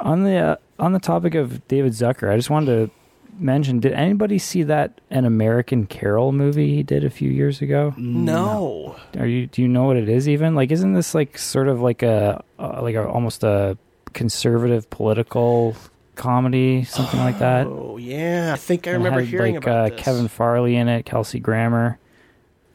On 0.00 0.24
the 0.24 0.36
uh, 0.36 0.56
on 0.78 0.92
the 0.92 0.98
topic 0.98 1.34
of 1.34 1.66
David 1.68 1.92
Zucker, 1.92 2.30
I 2.30 2.36
just 2.36 2.50
wanted 2.50 2.88
to 2.88 2.90
mention: 3.38 3.80
Did 3.80 3.92
anybody 3.92 4.38
see 4.38 4.62
that 4.64 5.00
an 5.10 5.24
American 5.24 5.86
Carol 5.86 6.32
movie 6.32 6.74
he 6.74 6.82
did 6.82 7.02
a 7.02 7.08
few 7.10 7.30
years 7.30 7.62
ago? 7.62 7.94
No. 7.96 8.96
Are 9.18 9.26
you? 9.26 9.46
Do 9.46 9.62
you 9.62 9.68
know 9.68 9.84
what 9.84 9.96
it 9.96 10.10
is? 10.10 10.28
Even 10.28 10.54
like, 10.54 10.70
isn't 10.70 10.92
this 10.92 11.14
like 11.14 11.38
sort 11.38 11.68
of 11.68 11.80
like 11.80 12.02
a 12.02 12.44
uh, 12.58 12.80
like 12.82 12.94
a 12.94 13.08
almost 13.08 13.42
a 13.42 13.78
conservative 14.12 14.90
political 14.90 15.76
comedy, 16.16 16.84
something 16.84 17.20
like 17.20 17.38
that. 17.38 17.66
Oh 17.66 17.96
yeah, 17.96 18.52
I 18.52 18.56
think 18.56 18.86
I 18.86 18.92
remember 18.92 19.20
had, 19.20 19.28
hearing 19.28 19.54
like, 19.54 19.64
about 19.64 19.92
uh, 19.92 19.94
this. 19.96 20.04
Kevin 20.04 20.28
Farley 20.28 20.76
in 20.76 20.88
it, 20.88 21.06
Kelsey 21.06 21.40
Grammer. 21.40 21.98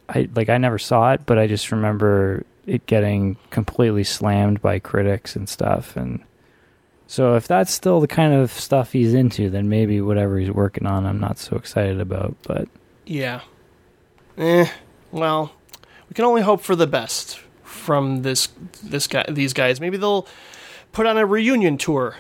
I 0.10 0.30
like 0.36 0.50
I 0.50 0.58
never 0.58 0.80
saw 0.80 1.14
it, 1.14 1.22
but 1.26 1.38
I 1.38 1.48
just 1.48 1.72
remember 1.72 2.46
it 2.66 2.86
getting 2.86 3.38
completely 3.52 4.04
slammed 4.04 4.62
by 4.62 4.80
critics 4.80 5.36
and 5.36 5.48
stuff. 5.48 5.96
And 5.96 6.24
so, 7.08 7.36
if 7.36 7.48
that's 7.48 7.72
still 7.72 8.00
the 8.00 8.08
kind 8.08 8.34
of 8.34 8.52
stuff 8.52 8.92
he's 8.92 9.14
into, 9.14 9.50
then 9.50 9.70
maybe 9.70 10.02
whatever 10.02 10.40
he's 10.40 10.52
working 10.52 10.88
on, 10.88 11.06
I'm 11.06 11.20
not 11.20 11.38
so 11.38 11.56
excited 11.56 12.00
about. 12.00 12.36
But 12.44 12.68
Yeah. 13.06 13.42
Eh. 14.38 14.68
Well, 15.12 15.54
we 16.10 16.14
can 16.14 16.26
only 16.26 16.42
hope 16.42 16.62
for 16.62 16.76
the 16.76 16.88
best 16.88 17.40
from 17.64 18.24
this 18.24 18.50
this 18.84 19.08
guy 19.08 19.26
these 19.30 19.54
guys. 19.54 19.80
Maybe 19.80 19.98
they'll 19.98 20.28
put 20.96 21.06
on 21.06 21.18
a 21.18 21.26
reunion 21.26 21.78
tour. 21.78 22.16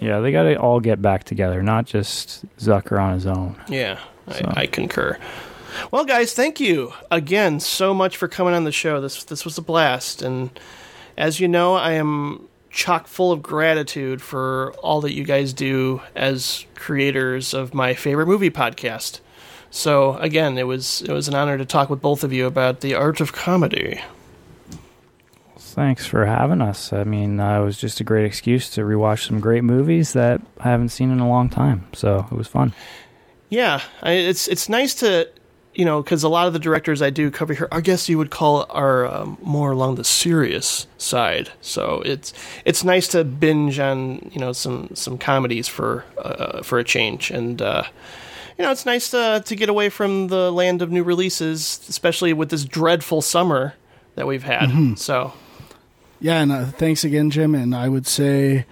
yeah, 0.00 0.20
they 0.20 0.32
got 0.32 0.42
to 0.42 0.56
all 0.56 0.80
get 0.80 1.00
back 1.00 1.24
together, 1.24 1.62
not 1.62 1.86
just 1.86 2.44
Zucker 2.58 3.00
on 3.00 3.14
his 3.14 3.26
own. 3.26 3.56
Yeah, 3.68 3.98
So- 4.30 4.52
I, 4.56 4.62
I 4.62 4.66
concur. 4.66 5.18
Well, 5.92 6.04
guys, 6.04 6.32
thank 6.34 6.58
you 6.58 6.92
again 7.12 7.60
so 7.60 7.94
much 7.94 8.16
for 8.16 8.26
coming 8.26 8.54
on 8.54 8.64
the 8.64 8.72
show. 8.72 9.00
This 9.00 9.22
this 9.24 9.44
was 9.44 9.56
a 9.56 9.62
blast, 9.62 10.20
and 10.20 10.50
as 11.16 11.38
you 11.38 11.46
know, 11.46 11.74
I 11.74 11.92
am 11.92 12.48
chock 12.70 13.06
full 13.06 13.30
of 13.30 13.40
gratitude 13.40 14.20
for 14.20 14.72
all 14.82 15.00
that 15.02 15.12
you 15.12 15.22
guys 15.24 15.52
do 15.52 16.00
as 16.16 16.64
creators 16.74 17.54
of 17.54 17.72
my 17.72 17.94
favorite 17.94 18.26
movie 18.26 18.50
podcast. 18.50 19.20
So 19.70 20.14
again, 20.16 20.58
it 20.58 20.64
was 20.66 21.02
it 21.02 21.12
was 21.12 21.28
an 21.28 21.34
honor 21.36 21.56
to 21.56 21.64
talk 21.64 21.88
with 21.88 22.00
both 22.02 22.24
of 22.24 22.32
you 22.32 22.46
about 22.46 22.80
the 22.80 22.94
art 22.94 23.20
of 23.20 23.32
comedy. 23.32 24.00
Thanks 25.74 26.06
for 26.06 26.26
having 26.26 26.60
us. 26.60 26.92
I 26.92 27.04
mean, 27.04 27.40
uh, 27.40 27.60
it 27.60 27.64
was 27.64 27.78
just 27.78 28.00
a 28.00 28.04
great 28.04 28.24
excuse 28.26 28.70
to 28.70 28.82
rewatch 28.82 29.26
some 29.26 29.40
great 29.40 29.64
movies 29.64 30.12
that 30.12 30.40
I 30.58 30.64
haven't 30.70 30.90
seen 30.90 31.10
in 31.10 31.20
a 31.20 31.28
long 31.28 31.48
time. 31.48 31.86
So 31.92 32.26
it 32.30 32.36
was 32.36 32.48
fun. 32.48 32.72
Yeah, 33.48 33.80
I, 34.02 34.12
it's 34.12 34.46
it's 34.48 34.68
nice 34.68 34.94
to 34.96 35.28
you 35.74 35.84
know 35.84 36.02
because 36.02 36.22
a 36.22 36.28
lot 36.28 36.46
of 36.46 36.52
the 36.52 36.58
directors 36.58 37.02
I 37.02 37.10
do 37.10 37.30
cover 37.30 37.54
here, 37.54 37.68
I 37.72 37.80
guess 37.80 38.08
you 38.08 38.16
would 38.18 38.30
call 38.30 38.66
are 38.70 39.06
um, 39.06 39.38
more 39.42 39.72
along 39.72 39.96
the 39.96 40.04
serious 40.04 40.86
side. 40.98 41.50
So 41.60 42.02
it's 42.04 42.32
it's 42.64 42.84
nice 42.84 43.08
to 43.08 43.24
binge 43.24 43.78
on 43.78 44.30
you 44.32 44.40
know 44.40 44.52
some 44.52 44.90
some 44.94 45.18
comedies 45.18 45.66
for 45.68 46.04
uh, 46.18 46.62
for 46.62 46.78
a 46.78 46.84
change, 46.84 47.30
and 47.30 47.60
uh, 47.60 47.82
you 48.58 48.64
know 48.64 48.70
it's 48.70 48.86
nice 48.86 49.10
to 49.10 49.42
to 49.44 49.56
get 49.56 49.68
away 49.68 49.88
from 49.88 50.28
the 50.28 50.52
land 50.52 50.80
of 50.82 50.90
new 50.92 51.02
releases, 51.02 51.80
especially 51.88 52.32
with 52.32 52.50
this 52.50 52.64
dreadful 52.64 53.20
summer 53.22 53.74
that 54.14 54.26
we've 54.26 54.44
had. 54.44 54.68
Mhm. 54.70 54.96
So 54.98 55.32
Yeah, 56.20 56.40
and 56.40 56.52
uh, 56.52 56.66
thanks 56.66 57.04
again, 57.04 57.30
Jim. 57.30 57.54
And 57.54 57.74
I 57.74 57.88
would 57.88 58.06
say, 58.06 58.66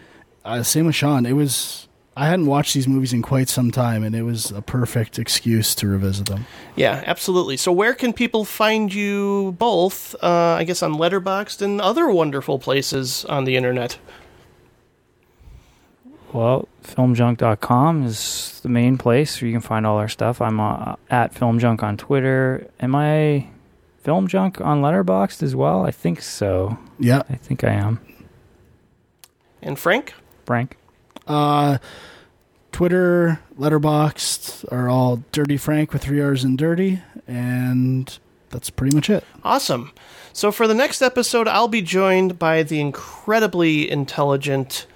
uh, 0.45 0.63
same 0.63 0.87
with 0.87 0.95
Sean. 0.95 1.27
It 1.27 1.33
was 1.33 1.89
I 2.19 2.27
hadn't 2.27 2.47
watched 2.47 2.75
these 2.75 2.89
movies 2.89 3.13
in 3.13 3.23
quite 3.23 3.49
some 3.49 3.71
time, 3.71 4.03
and 4.03 4.13
it 4.13 4.23
was 4.23 4.51
a 4.51 4.61
perfect 4.61 5.21
excuse 5.21 5.73
to 5.77 5.87
revisit 5.87 6.27
them. 6.27 6.47
yeah, 6.75 7.05
absolutely. 7.07 7.57
So 7.57 7.71
where 7.71 7.95
can 7.95 8.13
people 8.13 8.45
find 8.45 8.93
you 8.93 9.55
both? 9.57 10.17
Uh, 10.21 10.57
I 10.59 10.65
guess 10.65 10.83
on 10.83 10.95
Letterboxd 10.95 11.63
and 11.63 11.81
other 11.81 12.09
wonderful 12.11 12.59
places 12.59 13.25
on 13.27 13.45
the 13.45 13.55
internet. 13.55 13.99
Well, 16.33 16.67
filmjunk.com 16.83 18.03
is 18.03 18.59
the 18.65 18.69
main 18.69 18.99
place 18.99 19.41
where 19.41 19.47
you 19.47 19.55
can 19.55 19.63
find 19.63 19.87
all 19.87 19.99
our 19.99 20.09
stuff. 20.09 20.41
I'm 20.41 20.59
uh, 20.59 20.97
at 21.09 21.33
filmjunk 21.33 21.85
on 21.85 21.97
Twitter. 21.97 22.69
Am 22.81 22.97
I 22.97 23.47
filmjunk 24.09 24.65
on 24.65 24.81
Letterboxd 24.81 25.43
as 25.43 25.55
well? 25.55 25.85
I 25.85 25.91
think 25.91 26.23
so. 26.23 26.79
Yeah. 26.99 27.23
I 27.29 27.35
think 27.35 27.63
I 27.63 27.73
am. 27.73 28.01
And 29.61 29.79
Frank? 29.79 30.15
Frank? 30.47 30.77
Uh, 31.27 31.79
Twitter, 32.73 33.41
Letterboxd 33.59 34.73
are 34.73 34.89
all 34.89 35.23
Dirty 35.33 35.59
Frank 35.59 35.93
with 35.93 36.03
three 36.03 36.21
R's 36.21 36.45
and 36.45 36.57
Dirty, 36.57 37.03
and 37.27 38.19
that's 38.51 38.71
pretty 38.71 38.95
much 38.95 39.11
it. 39.11 39.25
Awesome. 39.45 39.93
So 40.33 40.51
for 40.53 40.67
the 40.67 40.75
next 40.75 41.03
episode, 41.03 41.49
I'll 41.49 41.69
be 41.69 41.83
joined 41.83 42.39
by 42.39 42.63
the 42.63 42.81
incredibly 42.81 43.91
intelligent 43.91 44.87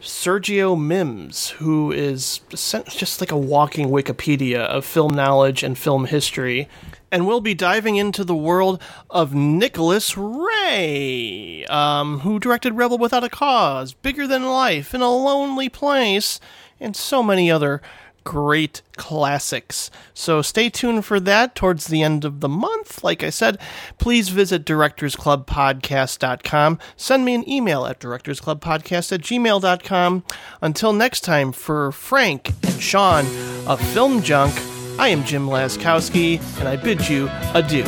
Sergio 0.00 0.80
Mims, 0.80 1.50
who 1.50 1.92
is 1.92 2.40
just 2.48 3.20
like 3.20 3.30
a 3.30 3.36
walking 3.36 3.88
Wikipedia 3.88 4.60
of 4.60 4.84
film 4.84 5.12
knowledge 5.12 5.62
and 5.62 5.76
film 5.76 6.06
history. 6.06 6.68
And 7.10 7.26
we'll 7.26 7.40
be 7.40 7.54
diving 7.54 7.96
into 7.96 8.22
the 8.22 8.34
world 8.34 8.82
of 9.08 9.34
Nicholas 9.34 10.16
Ray, 10.16 11.64
um, 11.66 12.20
who 12.20 12.38
directed 12.38 12.74
Rebel 12.74 12.98
Without 12.98 13.24
a 13.24 13.28
Cause, 13.28 13.94
Bigger 13.94 14.26
Than 14.26 14.44
Life, 14.44 14.94
In 14.94 15.00
a 15.00 15.10
Lonely 15.10 15.68
Place, 15.68 16.38
and 16.78 16.94
so 16.94 17.22
many 17.22 17.50
other 17.50 17.80
great 18.28 18.82
classics. 18.96 19.90
So 20.12 20.42
stay 20.42 20.68
tuned 20.68 21.06
for 21.06 21.18
that 21.20 21.54
towards 21.54 21.86
the 21.86 22.02
end 22.02 22.26
of 22.26 22.40
the 22.40 22.48
month. 22.48 23.02
Like 23.02 23.24
I 23.24 23.30
said, 23.30 23.56
please 23.96 24.28
visit 24.28 24.66
directorsclubpodcast.com. 24.66 26.78
Send 26.94 27.24
me 27.24 27.34
an 27.34 27.48
email 27.48 27.86
at 27.86 28.00
directorsclubpodcast 28.00 29.12
at 29.12 29.22
gmail.com. 29.22 30.24
Until 30.60 30.92
next 30.92 31.22
time, 31.22 31.52
for 31.52 31.90
Frank 31.90 32.52
and 32.62 32.82
Sean 32.82 33.24
of 33.66 33.80
Film 33.80 34.22
Junk, 34.22 34.54
I 35.00 35.08
am 35.08 35.22
Jim 35.22 35.46
Laczkowski, 35.46 36.40
and 36.58 36.68
I 36.68 36.74
bid 36.74 37.08
you 37.08 37.28
adieu. 37.54 37.84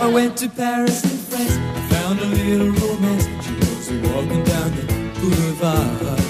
I 0.00 0.10
went 0.12 0.36
to 0.38 0.48
Paris 0.48 1.04
in 1.04 1.10
France. 1.10 1.56
I 1.56 1.80
found 1.94 2.18
a 2.18 2.24
little 2.24 2.70
romance. 2.72 3.26
She 3.44 3.54
was 3.54 3.90
walking 4.10 4.42
down 4.42 4.74
the 4.74 4.84
boulevard. 5.20 6.20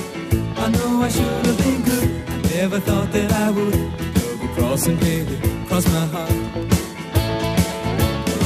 I 0.58 0.68
know 0.68 1.02
I 1.02 1.08
should 1.08 1.46
have 1.46 1.56
been 1.56 1.82
good. 1.82 2.08
I 2.28 2.36
never 2.56 2.78
thought 2.80 3.10
that 3.12 3.32
I 3.32 3.50
would. 3.52 3.72
Double 4.12 4.48
cross 4.54 4.86
and 4.86 5.00
baby, 5.00 5.38
cross 5.66 5.86
my 5.86 6.04
heart. 6.14 6.28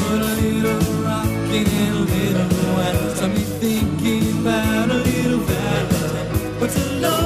Put 0.07 0.21
a 0.23 0.35
little 0.41 1.03
rocking 1.03 1.67
and 1.67 1.97
a 1.97 2.05
little. 2.15 2.47
Got 3.21 3.31
me 3.31 3.45
thinking 3.59 4.41
about 4.41 4.91
a 4.91 4.95
little 4.95 5.41
Valentine. 5.41 6.61
What's 6.61 6.77
a 6.77 6.93
lonely 7.01 7.26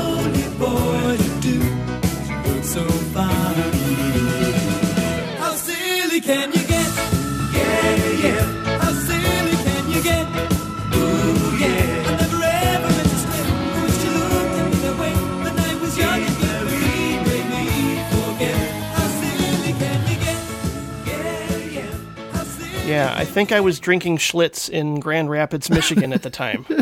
Yeah, 22.91 23.15
I 23.17 23.25
think 23.25 23.53
I 23.53 23.61
was 23.61 23.79
drinking 23.79 24.19
Schlitz 24.19 24.69
in 24.69 25.01
Grand 25.01 25.31
Rapids, 25.31 25.71
Michigan 25.71 26.13
at 26.13 26.23
the 26.23 26.31
time. 26.31 26.67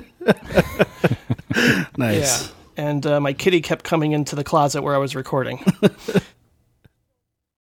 Nice. 1.97 2.49
Yeah. 2.77 2.87
And 2.87 3.07
uh, 3.07 3.19
my 3.19 3.33
kitty 3.33 3.61
kept 3.61 3.85
coming 3.85 4.13
into 4.13 4.37
the 4.37 4.45
closet 4.45 4.83
where 4.83 4.95
I 4.95 4.99
was 4.99 5.17
recording. 5.17 5.65